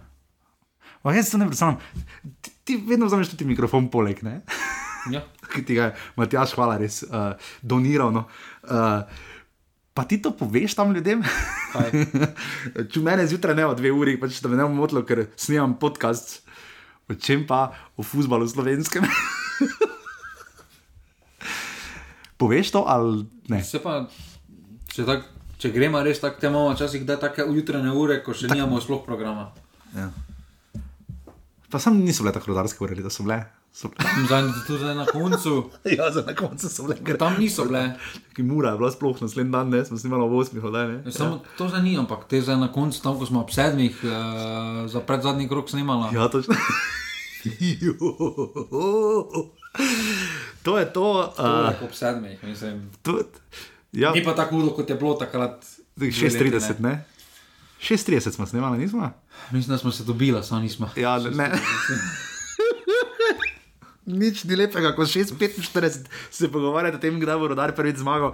Pa 1.01 1.13
jaz 1.13 1.29
se 1.31 1.37
ne 1.37 1.47
predstavljam, 1.47 1.79
ti, 2.41 2.51
ti 2.63 2.77
vedno 2.87 3.07
vzameš 3.07 3.29
tudi 3.31 3.45
mikrofon 3.47 3.89
poleg, 3.89 4.21
ne? 4.27 4.41
Ja. 5.11 5.23
ki 5.53 5.63
ti 5.65 5.77
ga 5.77 5.89
je 5.89 5.95
Matjaš, 6.19 6.53
hvala, 6.57 6.77
res 6.81 7.01
uh, 7.07 7.33
doniral. 7.61 8.11
No. 8.11 8.25
Uh, 8.67 9.01
pa 9.97 10.05
ti 10.05 10.21
to 10.21 10.29
poveš 10.37 10.77
tam 10.77 10.93
ljudem? 10.93 11.25
Če 12.93 13.01
mene 13.01 13.25
zjutraj 13.25 13.57
ne 13.57 13.65
o 13.65 13.73
dve 13.73 13.89
uri, 13.89 14.13
pač 14.21 14.37
da 14.45 14.51
me 14.51 14.59
ne 14.59 14.69
bo 14.69 14.77
motilo, 14.77 15.01
ker 15.01 15.25
snimam 15.33 15.73
podcast. 15.81 16.43
O 17.09 17.15
čem 17.17 17.47
pa 17.49 17.71
o 17.97 18.05
futbalu 18.05 18.45
slovenskem? 18.45 19.07
poveš 22.37 22.71
to 22.77 22.85
ali 22.85 23.25
ne? 23.49 23.63
Se 23.65 23.81
pa, 23.81 24.05
če, 24.93 25.01
tak, 25.07 25.25
če 25.57 25.73
gremo 25.73 26.01
res 26.05 26.21
tako, 26.21 26.37
te 26.37 26.51
imamo 26.51 26.75
včasih 26.75 27.01
kdaj 27.01 27.17
take 27.25 27.47
jutrajne 27.49 27.93
ure, 27.97 28.21
ko 28.21 28.37
še 28.37 28.51
nimamo 28.53 28.77
sploh 28.83 29.01
programa. 29.05 29.49
Ja. 29.97 30.11
Pa 31.73 31.81
sam 31.81 31.97
niso 32.03 32.21
bile 32.23 32.35
tako 32.37 32.53
rodarske 32.53 32.85
ure, 32.85 33.01
da 33.01 33.09
so 33.09 33.25
bile. 33.25 33.41
So 33.77 33.87
bile. 33.87 34.09
Zdaj, 34.25 34.43
tu 34.67 34.77
zdaj 34.77 34.95
na 34.95 35.05
koncu, 35.05 35.69
ja, 35.97 36.11
za 36.11 36.23
na 36.27 36.35
koncu 36.35 36.69
so 36.69 36.83
bile. 36.83 37.17
tam 37.17 37.35
niso 37.39 37.65
bile. 37.65 37.93
Ki 38.33 38.43
mura 38.43 38.71
je 38.71 38.77
bila 38.77 38.91
sploh 38.91 39.21
naslednji 39.21 39.51
dan, 39.51 39.69
ne, 39.69 39.85
smo 39.85 39.97
snimali 39.97 40.23
ob 40.23 40.31
8. 40.31 40.61
hodaj, 40.61 40.87
ne. 40.87 41.01
Ja, 41.05 41.11
Samo 41.11 41.43
to 41.57 41.69
zdaj 41.69 41.81
ni, 41.83 41.97
ampak 41.97 42.25
te 42.25 42.41
zdaj 42.41 42.57
na 42.57 42.71
koncu, 42.73 43.01
tam 43.01 43.19
ko 43.19 43.25
smo 43.25 43.41
ob 43.45 43.53
sedmih, 43.53 43.93
uh, 44.01 44.09
za 44.89 44.99
predzadnji 44.99 45.45
krok 45.49 45.69
snimala. 45.69 46.09
Ja, 46.13 46.27
točno. 46.27 46.55
to 50.65 50.77
je 50.79 50.93
to. 50.93 51.33
Uh, 51.37 51.45
Uh, 51.45 51.83
ob 51.85 51.93
sedmih, 51.93 52.43
mislim. 52.43 52.89
to 53.03 53.21
ja, 53.91 54.11
Ni 54.11 54.23
pa 54.23 54.33
tako 54.33 54.55
hudo, 54.55 54.73
kot 54.73 54.89
je 54.89 54.95
bilo 54.95 55.13
takrat. 55.13 55.65
dve 55.95 56.05
leti, 56.07 56.25
6:30, 56.25 56.79
ne? 56.79 57.05
6:30 57.81 58.31
smo 58.31 58.45
snimali, 58.45 58.77
nismo? 58.77 59.11
Mislim, 59.51 59.73
da 59.73 59.77
smo 59.77 59.91
se 59.91 60.03
dobili, 60.03 60.43
samo 60.43 60.61
nismo. 60.61 60.89
Ja, 60.95 61.19
ne. 61.19 61.51
Nič 64.07 64.45
ni 64.47 64.55
lepega, 64.55 64.93
kot 64.95 65.11
6:45 65.11 66.07
se 66.31 66.47
pogovarjati 66.47 66.95
o 66.95 66.99
tem, 66.99 67.19
kdaj 67.19 67.37
bo 67.37 67.49
rodar 67.51 67.73
prvič 67.75 67.99
zmagal. 67.99 68.31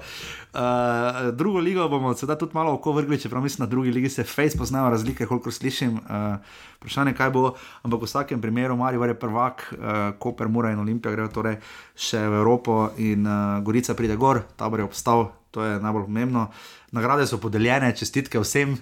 Uh, 0.53 1.33
drugo 1.33 1.57
ligo 1.57 1.87
bomo 1.89 2.13
sedaj 2.13 2.37
tudi 2.37 2.53
malo 2.53 2.75
oko 2.77 2.93
vrgli, 2.93 3.17
čeprav 3.17 3.41
mislim, 3.41 3.65
na 3.65 3.69
drugi 3.69 3.91
ligi 3.91 4.09
se 4.09 4.23
face 4.23 4.57
poznajo 4.57 4.89
razlike, 4.93 5.25
koliko 5.25 5.51
slišim. 5.51 5.97
Uh, 5.97 6.37
vprašanje, 6.77 7.15
kaj 7.17 7.33
bo, 7.33 7.55
ampak 7.81 8.05
v 8.05 8.05
vsakem 8.05 8.41
primeru 8.41 8.77
Marijo 8.77 9.03
je 9.03 9.17
prvak, 9.17 9.73
uh, 9.73 10.13
Koper, 10.19 10.47
Mura 10.47 10.71
in 10.71 10.79
Olimpija 10.79 11.11
grejo 11.11 11.33
torej 11.33 11.57
še 11.95 12.21
v 12.21 12.37
Evropo 12.43 12.93
in 12.97 13.25
uh, 13.25 13.57
Gorica 13.65 13.97
pride 13.97 14.15
gor, 14.15 14.43
tabor 14.55 14.79
je 14.79 14.85
obstal, 14.85 15.31
to 15.49 15.65
je 15.65 15.81
najbolj 15.81 16.05
pomembno. 16.05 16.51
Nagrade 16.93 17.25
so 17.25 17.41
podeljene, 17.41 17.95
čestitke 17.97 18.37
vsem, 18.37 18.77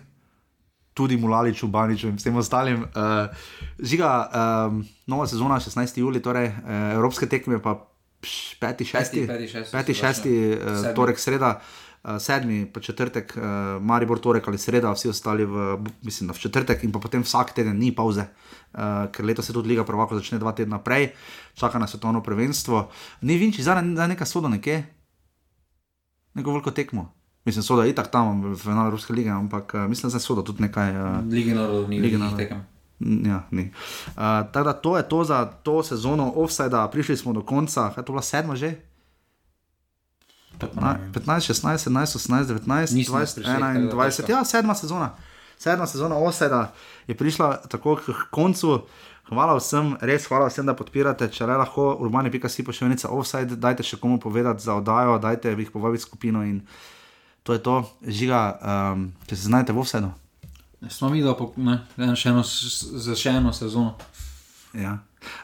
tudi 0.94 1.18
Mulaliču, 1.18 1.68
Baniču 1.68 2.08
in 2.08 2.18
vsem 2.20 2.36
ostalim. 2.36 2.84
Uh, 2.84 3.32
žiga, 3.80 4.12
um, 4.68 4.82
nova 5.08 5.28
sezona, 5.28 5.60
16. 5.60 6.00
juli, 6.00 6.22
torej 6.22 6.52
uh, 6.52 6.56
evropske 6.96 7.30
tekme, 7.30 7.62
pa 7.62 7.78
5. 8.22 8.28
6. 8.28 8.60
peti, 8.60 8.86
šesti, 8.86 9.28
5. 9.28 9.94
6. 9.94 10.28
Uh, 10.28 10.76
Sedmi. 10.82 10.96
torek, 10.96 11.20
sreda. 11.20 11.60
Uh, 12.02 12.18
sedmi, 12.18 12.66
pa 12.66 12.82
četrtek, 12.82 13.34
uh, 13.38 13.44
Maribor, 13.82 14.20
torek 14.20 14.48
ali 14.48 14.58
sreda, 14.58 14.90
vsi 14.92 15.12
ostali 15.12 15.46
v, 15.46 15.78
mislim, 16.02 16.32
v 16.34 16.40
četrtek, 16.42 16.84
in 16.84 16.92
pa 16.92 17.00
potem 17.00 17.22
vsak 17.22 17.54
teden 17.54 17.78
ni 17.78 17.92
pauze, 17.94 18.26
uh, 18.26 19.06
ker 19.14 19.26
letos 19.26 19.46
se 19.46 19.54
tudi 19.54 19.70
Liga 19.70 19.86
Prvako 19.86 20.18
začne 20.18 20.40
dva 20.42 20.50
tedna 20.58 20.82
prej, 20.82 21.12
čaka 21.54 21.78
na 21.78 21.86
svetovno 21.88 22.24
prvenstvo. 22.26 22.90
Ni 23.22 23.38
vinči, 23.38 23.62
zdaj 23.62 23.86
je 23.86 24.08
neka 24.16 24.26
soda 24.26 24.50
nekje, 24.50 24.82
neko 26.34 26.58
veliko 26.58 26.74
tekmo. 26.74 27.21
Mislim, 27.46 27.64
soda 27.64 27.84
je 27.84 27.90
itak 27.90 28.08
tam 28.08 28.44
v 28.44 28.56
finalu 28.56 28.88
Evropske 28.88 29.14
lige, 29.14 29.30
ampak 29.30 29.74
uh, 29.74 29.82
mislim, 29.82 30.12
da 30.12 30.20
se 30.20 30.26
soda 30.26 30.44
tudi 30.44 30.62
nekaj. 30.62 30.92
Uh, 30.92 31.26
Lige 31.26 31.56
narodov 31.56 31.90
ni 31.90 32.00
Lige 32.00 32.18
narodov. 32.18 32.38
tekem. 32.38 32.62
Ja, 33.26 33.44
ni. 33.52 33.72
uh, 34.08 34.14
tako 34.46 34.64
da 34.64 34.74
to 34.74 34.98
je 34.98 35.04
to 35.04 35.24
za 35.24 35.46
to 35.46 35.84
sezono 35.84 36.34
offside, 36.36 36.78
prišli 36.92 37.18
smo 37.18 37.34
do 37.34 37.42
konca, 37.42 37.90
kaj 37.90 38.02
je 38.02 38.06
to 38.06 38.12
bila 38.12 38.22
sedma 38.22 38.56
že? 38.56 38.76
Na, 40.74 41.00
15, 41.14 41.26
16, 41.48 41.90
17, 41.90 42.18
18, 42.22 42.46
19, 42.46 42.94
Nismo 42.94 43.18
20, 43.18 43.36
prišli 43.36 43.54
tako 43.54 43.64
21, 43.64 43.90
daleko. 43.90 44.32
ja, 44.32 44.46
sedma 44.46 44.76
sezona. 44.76 45.10
Sedma 45.58 45.88
sezona 45.88 46.16
Oseda 46.18 46.74
je 47.08 47.18
prišla 47.18 47.58
tako 47.70 47.96
k 47.96 48.02
koncu. 48.32 48.82
Hvala 49.30 49.56
vsem, 49.56 49.96
res 50.02 50.26
hvala 50.28 50.48
vsem, 50.48 50.66
da 50.66 50.74
podpirate. 50.74 51.28
Če 51.28 51.46
le 51.46 51.56
lahko, 51.56 51.96
urbani.si 52.00 52.64
pošiljnica 52.64 53.10
offside, 53.10 53.56
dajte 53.56 53.84
še 53.84 53.98
komu 53.98 54.20
povedati 54.20 54.62
za 54.62 54.76
oddajo, 54.76 55.18
dajte 55.18 55.56
jih 55.56 55.72
povabiti 55.72 56.04
skupino 56.04 56.44
in 56.44 56.62
to 57.44 57.54
je 57.54 57.60
to. 57.60 57.76
Žiga, 58.08 58.42
um, 58.94 59.12
če 59.28 59.36
se 59.36 59.48
znajdete 59.50 59.74
v 59.74 59.80
offsetu. 59.80 60.12
Smo 60.90 61.10
mi, 61.10 61.22
da 61.22 61.36
še 62.16 62.30
eno, 62.34 62.42
za 62.44 63.16
še 63.16 63.38
eno 63.38 63.54
sezono. 63.54 63.96
Ja. 64.74 64.98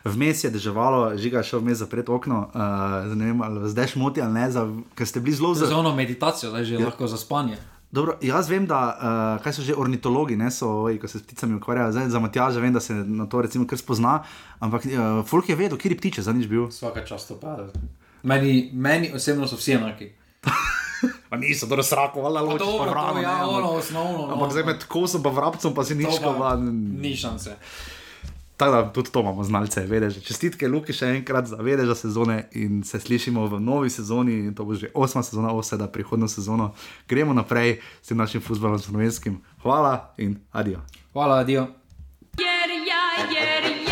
Vmes 0.04 0.44
je 0.44 0.50
deževalo, 0.50 1.12
žiga 1.22 1.44
je 1.44 1.52
šel 1.52 1.62
vmes 1.62 1.78
zapret 1.84 2.10
okno. 2.10 2.48
Uh, 2.50 3.14
ne 3.14 3.30
vem, 3.30 3.42
ali 3.46 3.70
zdaj 3.70 3.94
šmoti 3.94 4.22
ali 4.22 4.34
ne, 4.34 4.46
za, 4.52 4.64
ker 4.98 5.06
ste 5.08 5.22
bili 5.22 5.36
zelo 5.38 5.54
Za 5.54 5.68
zelo. 5.70 5.80
ono 5.86 5.96
meditacijo, 5.96 6.50
zdaj 6.50 6.64
že 6.66 6.80
ja. 6.80 6.86
lahko 6.90 7.08
za 7.08 7.18
spanje. 7.18 7.58
Dobro, 7.92 8.18
jaz 8.22 8.50
vem, 8.50 8.66
da 8.68 8.80
uh, 8.90 9.44
kaj 9.44 9.54
so 9.54 9.62
že 9.62 9.76
ornitologi, 9.78 10.36
ne 10.36 10.50
so, 10.52 10.90
oj, 10.90 10.98
ko 11.00 11.08
se 11.08 11.20
s 11.20 11.24
pticami 11.24 11.56
ukvarjajo, 11.56 11.92
zdaj 11.92 12.10
za 12.10 12.20
Matjaža 12.20 12.60
vem, 12.60 12.74
da 12.74 12.82
se 12.84 12.94
na 12.94 13.30
to 13.30 13.42
recimo 13.42 13.68
kar 13.68 13.78
spozna, 13.78 14.24
ampak 14.60 14.90
uh, 14.90 15.22
Folk 15.28 15.50
je 15.50 15.56
vedel, 15.56 15.78
kje 15.78 15.94
je 15.94 15.98
ptiče, 15.98 16.22
zadnjič 16.26 16.50
bil. 16.50 16.68
Vsaka 16.68 17.06
čast 17.06 17.30
to 17.30 17.38
pa. 17.40 17.70
Meni, 18.24 18.72
meni 18.74 19.14
osebno 19.14 19.48
so 19.48 19.56
vsi 19.56 19.78
enaki. 19.78 20.10
Pa 21.30 21.38
niso, 21.38 21.66
dobro, 21.66 21.84
srako, 21.84 22.22
ali 22.22 22.48
pa 22.48 22.58
dobro, 22.58 22.92
hrano. 22.92 23.14
to, 23.14 23.22
ja, 23.22 23.38
ne, 23.38 23.44
ono, 23.44 23.58
ampak, 23.58 23.80
osnovno. 23.80 24.28
no, 24.28 24.34
ampak 24.34 24.52
zdaj 24.52 24.64
med 24.64 24.86
kosom 24.88 25.24
pa 25.24 25.30
vrabcem 25.30 25.74
pa 25.74 25.84
si 25.84 25.94
to 25.94 26.00
nič 26.00 26.20
pa 26.20 26.24
kova. 26.24 26.56
Ni 27.02 27.16
šanse. 27.16 27.56
Tako 28.58 28.72
da 28.72 28.94
tudi 28.94 29.12
to 29.12 29.20
imamo 29.20 29.44
znalce, 29.44 29.82
vedeže. 29.86 30.22
Čestitke 30.22 30.68
Luki 30.68 30.94
še 30.94 31.12
enkrat 31.20 31.46
za 31.46 31.60
vedeža 31.62 31.96
sezone 31.96 32.48
in 32.58 32.82
se 32.84 33.00
slišimo 33.00 33.46
v 33.46 33.60
novi 33.62 33.90
sezoni, 33.90 34.56
to 34.56 34.66
bo 34.66 34.74
že 34.74 34.90
osma 34.98 35.22
sezona, 35.24 35.54
oseda 35.54 35.88
prihodno 35.88 36.28
sezono. 36.28 36.74
Gremo 37.10 37.38
naprej 37.38 37.78
s 38.02 38.10
tem 38.10 38.18
našim 38.18 38.42
futbolom 38.42 38.80
slovenskim. 38.82 39.38
Hvala 39.62 40.14
in 40.18 40.40
adijo. 40.52 40.82
Hvala, 41.14 41.46
adijo. 41.46 41.68
Jer 42.38 42.70
ja, 42.90 43.04
jer 43.30 43.64
ja, 43.64 43.82
ja 43.82 43.87